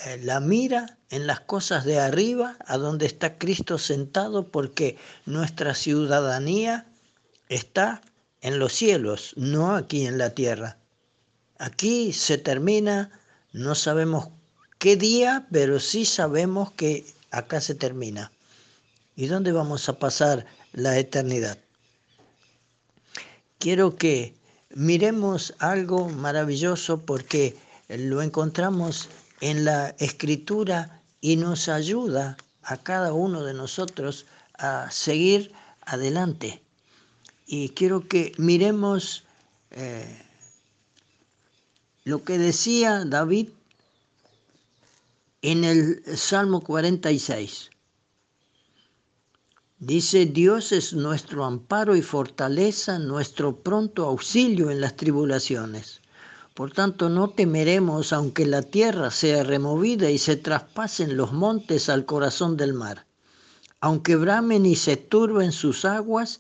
eh, 0.07 0.19
la 0.23 0.40
mira 0.40 0.99
en 1.11 1.27
las 1.27 1.40
cosas 1.40 1.85
de 1.85 1.99
arriba, 2.01 2.57
a 2.65 2.78
donde 2.78 3.07
está 3.07 3.36
Cristo 3.36 3.77
sentado, 3.77 4.49
porque 4.49 4.97
nuestra 5.27 5.74
ciudadanía 5.74 6.86
está 7.49 8.01
en 8.40 8.59
los 8.59 8.73
cielos, 8.73 9.35
no 9.36 9.74
aquí 9.74 10.07
en 10.07 10.16
la 10.16 10.31
tierra. 10.31 10.78
Aquí 11.59 12.12
se 12.15 12.39
termina, 12.39 13.11
no 13.53 13.74
sabemos 13.74 14.28
qué 14.78 14.97
día, 14.97 15.47
pero 15.53 15.78
sí 15.81 16.07
sabemos 16.07 16.73
que 16.73 17.05
acá 17.31 17.61
se 17.61 17.74
termina. 17.74 18.32
¿Y 19.14 19.26
dónde 19.26 19.52
vamos 19.52 19.89
a 19.89 19.98
pasar 19.98 20.47
la 20.72 20.98
eternidad? 20.98 21.59
Quiero 23.59 23.97
que 23.97 24.34
miremos 24.74 25.55
algo 25.59 26.09
maravilloso 26.09 27.01
porque 27.02 27.56
lo 27.89 28.22
encontramos 28.22 29.09
en 29.40 29.64
la 29.64 29.90
escritura 29.98 31.02
y 31.20 31.36
nos 31.36 31.68
ayuda 31.68 32.36
a 32.62 32.76
cada 32.76 33.12
uno 33.12 33.44
de 33.44 33.55
nosotros 33.55 34.26
a 34.59 34.90
seguir 34.90 35.52
adelante. 35.82 36.62
Y 37.47 37.70
quiero 37.70 38.06
que 38.09 38.32
miremos 38.39 39.24
eh, 39.70 40.22
lo 42.05 42.24
que 42.24 42.39
decía 42.39 43.05
David 43.05 43.51
en 45.43 45.64
el 45.64 46.02
Salmo 46.16 46.62
46. 46.62 47.72
Dice, 49.84 50.26
Dios 50.26 50.70
es 50.70 50.92
nuestro 50.92 51.44
amparo 51.44 51.96
y 51.96 52.02
fortaleza, 52.02 53.00
nuestro 53.00 53.56
pronto 53.56 54.04
auxilio 54.04 54.70
en 54.70 54.80
las 54.80 54.94
tribulaciones. 54.94 56.02
Por 56.54 56.70
tanto, 56.70 57.09
no 57.09 57.30
temeremos 57.30 58.12
aunque 58.12 58.46
la 58.46 58.62
tierra 58.62 59.10
sea 59.10 59.42
removida 59.42 60.09
y 60.09 60.18
se 60.18 60.36
traspasen 60.36 61.16
los 61.16 61.32
montes 61.32 61.88
al 61.88 62.04
corazón 62.04 62.56
del 62.56 62.74
mar, 62.74 63.06
aunque 63.80 64.14
bramen 64.14 64.66
y 64.66 64.76
se 64.76 64.96
turben 64.96 65.50
sus 65.50 65.84
aguas 65.84 66.38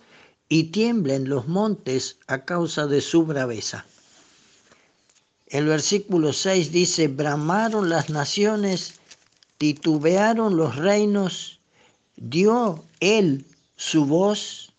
y 0.48 0.70
tiemblen 0.70 1.28
los 1.28 1.48
montes 1.48 2.18
a 2.28 2.44
causa 2.44 2.86
de 2.86 3.00
su 3.00 3.24
braveza. 3.26 3.86
El 5.48 5.66
versículo 5.66 6.32
6 6.32 6.70
dice, 6.70 7.08
bramaron 7.08 7.88
las 7.88 8.08
naciones, 8.08 9.00
titubearon 9.58 10.56
los 10.56 10.76
reinos, 10.76 11.58
dio 12.14 12.84
él 13.02 13.46
su 13.74 14.06
voz, 14.06 14.72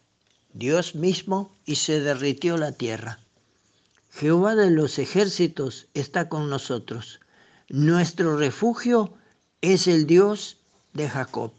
Dios 0.54 0.96
mismo, 0.96 1.54
y 1.66 1.76
se 1.76 2.00
derritió 2.00 2.58
la 2.58 2.72
tierra. 2.72 3.20
Jehová 4.12 4.56
de 4.56 4.72
los 4.72 4.98
ejércitos 4.98 5.88
está 5.94 6.30
con 6.30 6.50
nosotros. 6.50 7.20
Nuestro 7.68 8.38
refugio 8.38 9.14
es 9.62 9.88
el 9.88 10.08
Dios 10.08 10.56
de 10.94 11.10
Jacob. 11.10 11.52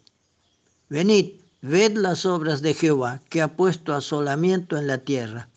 Venid, 0.89 1.33
ved 1.61 1.99
las 1.99 2.25
obras 2.25 2.63
de 2.63 2.73
Jehová, 2.73 3.21
que 3.29 3.43
ha 3.43 3.57
puesto 3.57 3.93
asolamiento 3.93 4.79
en 4.79 4.87
la 4.87 4.99
tierra. 4.99 5.51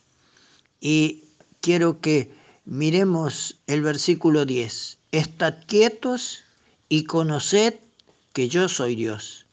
Y 0.82 1.24
quiero 1.62 2.02
que 2.02 2.34
miremos 2.66 3.56
el 3.66 3.82
versículo 3.82 4.46
10. 4.46 4.98
Estad 5.14 5.56
quietos 5.68 6.40
y 6.90 7.06
conoced 7.06 7.76
que 8.34 8.50
yo 8.50 8.68
soy 8.68 8.96
Dios. 8.96 9.47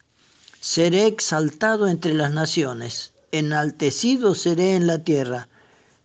Seré 0.67 1.07
exaltado 1.07 1.89
entre 1.89 2.15
las 2.15 2.33
naciones, 2.33 3.13
enaltecido 3.33 4.35
seré 4.35 4.77
en 4.77 4.87
la 4.87 4.99
tierra. 4.99 5.47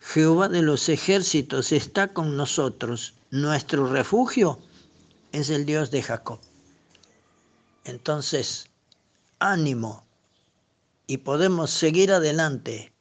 Jehová 0.01 0.49
de 0.49 0.61
los 0.61 0.89
ejércitos 0.89 1.71
está 1.71 2.09
con 2.09 2.35
nosotros. 2.35 3.13
Nuestro 3.31 3.87
refugio 3.87 4.59
es 5.31 5.49
el 5.49 5.65
Dios 5.65 5.91
de 5.91 6.03
Jacob. 6.03 6.41
Entonces, 7.85 8.69
ánimo 9.39 10.03
y 11.07 11.19
podemos 11.19 11.71
seguir 11.71 12.11
adelante, 12.11 12.91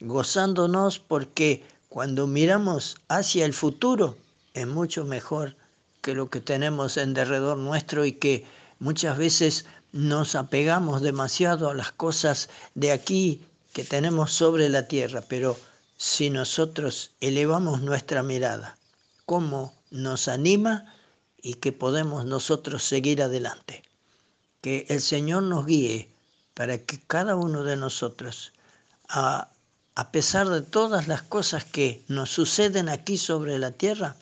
gozándonos 0.00 0.98
porque 0.98 1.64
cuando 1.88 2.26
miramos 2.26 2.96
hacia 3.06 3.46
el 3.46 3.54
futuro 3.54 4.16
es 4.54 4.66
mucho 4.66 5.04
mejor 5.04 5.54
que 6.02 6.14
lo 6.14 6.30
que 6.30 6.40
tenemos 6.40 6.96
en 6.96 7.14
derredor 7.14 7.58
nuestro 7.58 8.04
y 8.04 8.10
que 8.10 8.44
muchas 8.80 9.16
veces 9.16 9.66
nos 9.96 10.34
apegamos 10.34 11.00
demasiado 11.00 11.70
a 11.70 11.74
las 11.74 11.90
cosas 11.92 12.48
de 12.74 12.92
aquí 12.92 13.42
que 13.72 13.82
tenemos 13.82 14.32
sobre 14.32 14.68
la 14.68 14.86
tierra, 14.86 15.22
pero 15.26 15.58
si 15.96 16.30
nosotros 16.30 17.12
elevamos 17.20 17.80
nuestra 17.80 18.22
mirada, 18.22 18.76
cómo 19.24 19.74
nos 19.90 20.28
anima 20.28 20.94
y 21.40 21.54
que 21.54 21.72
podemos 21.72 22.26
nosotros 22.26 22.84
seguir 22.84 23.22
adelante. 23.22 23.82
Que 24.60 24.86
el 24.88 25.00
Señor 25.00 25.44
nos 25.44 25.66
guíe 25.66 26.10
para 26.54 26.78
que 26.78 27.00
cada 27.06 27.34
uno 27.36 27.64
de 27.64 27.76
nosotros, 27.76 28.52
a, 29.08 29.48
a 29.94 30.12
pesar 30.12 30.48
de 30.48 30.62
todas 30.62 31.08
las 31.08 31.22
cosas 31.22 31.64
que 31.64 32.04
nos 32.08 32.30
suceden 32.30 32.88
aquí 32.88 33.16
sobre 33.16 33.58
la 33.58 33.72
tierra, 33.72 34.16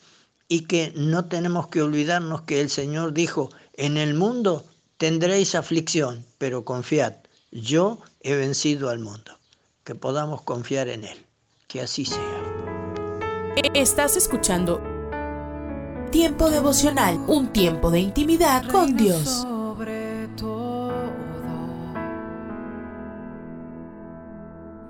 y 0.47 0.61
que 0.61 0.93
no 0.95 1.25
tenemos 1.25 1.67
que 1.67 1.81
olvidarnos 1.81 2.43
que 2.43 2.61
el 2.61 2.69
Señor 2.69 3.13
dijo, 3.13 3.49
en 3.73 3.97
el 3.97 4.13
mundo 4.13 4.65
Tendréis 4.97 5.55
aflicción, 5.55 6.25
pero 6.37 6.63
confiad, 6.65 7.15
yo 7.51 7.99
he 8.21 8.35
vencido 8.35 8.89
al 8.89 8.99
mundo. 8.99 9.37
Que 9.83 9.95
podamos 9.95 10.41
confiar 10.41 10.87
en 10.87 11.03
Él. 11.03 11.25
Que 11.67 11.81
así 11.81 12.05
sea. 12.05 12.41
Estás 13.73 14.17
escuchando 14.17 14.81
Tiempo 16.11 16.49
devocional, 16.49 17.19
un 17.27 17.51
tiempo 17.51 17.91
de 17.91 17.99
intimidad 17.99 18.65
con 18.69 18.95
Dios. 18.95 19.41
Sobre 19.41 20.29
todo, 20.37 20.93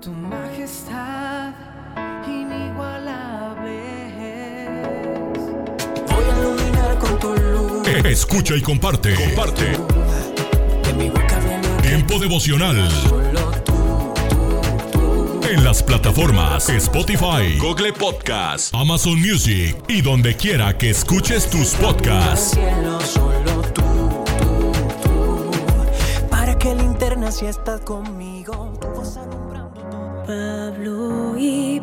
tu 0.00 0.12
majestad 0.12 1.52
inigualable 2.28 3.72
Voy 6.08 6.24
a 6.24 6.38
iluminar 6.38 6.98
con 7.00 7.18
tu 7.18 7.34
luz. 7.34 7.88
Escucha 8.04 8.54
y 8.54 8.62
comparte. 8.62 9.14
Comparte. 9.16 9.85
Tiempo 11.82 12.18
devocional. 12.18 12.88
En 15.50 15.64
las 15.64 15.82
plataformas 15.82 16.68
Spotify, 16.68 17.58
Google 17.58 17.92
Podcast, 17.92 18.74
Amazon 18.74 19.20
Music 19.20 19.76
y 19.88 20.02
donde 20.02 20.36
quiera 20.36 20.76
que 20.76 20.90
escuches 20.90 21.48
tus 21.48 21.74
podcasts. 21.74 22.58
Para 26.30 26.58
que 26.58 26.74
linterna 26.74 27.30
si 27.30 27.46
estás 27.46 27.80
conmigo. 27.82 28.72
Pablo 30.26 31.36
y. 31.38 31.80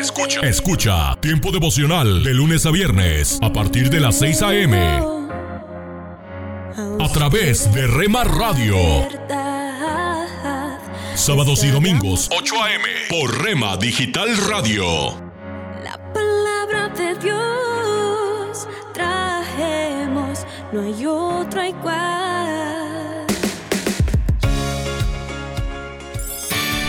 Escucha. 0.00 0.40
Escucha 0.40 1.16
Tiempo 1.20 1.52
Devocional 1.52 2.22
de 2.22 2.32
lunes 2.32 2.64
a 2.64 2.70
viernes 2.70 3.38
a 3.42 3.52
partir 3.52 3.90
de 3.90 4.00
las 4.00 4.18
6 4.18 4.42
a.m. 4.42 5.19
A 7.10 7.12
través 7.12 7.74
de 7.74 7.88
Rema 7.88 8.22
Radio. 8.22 8.76
Sábados 11.16 11.64
y 11.64 11.70
domingos 11.70 12.30
8 12.30 12.62
a.m. 12.62 12.84
por 13.08 13.42
Rema 13.42 13.76
Digital 13.76 14.28
Radio. 14.46 14.84
palabra 16.14 16.88
de 16.90 17.16
Dios 17.16 18.68
trajemos, 18.94 20.46
no 20.72 20.82
hay 20.82 21.04
otra 21.04 21.68
igual. 21.68 22.29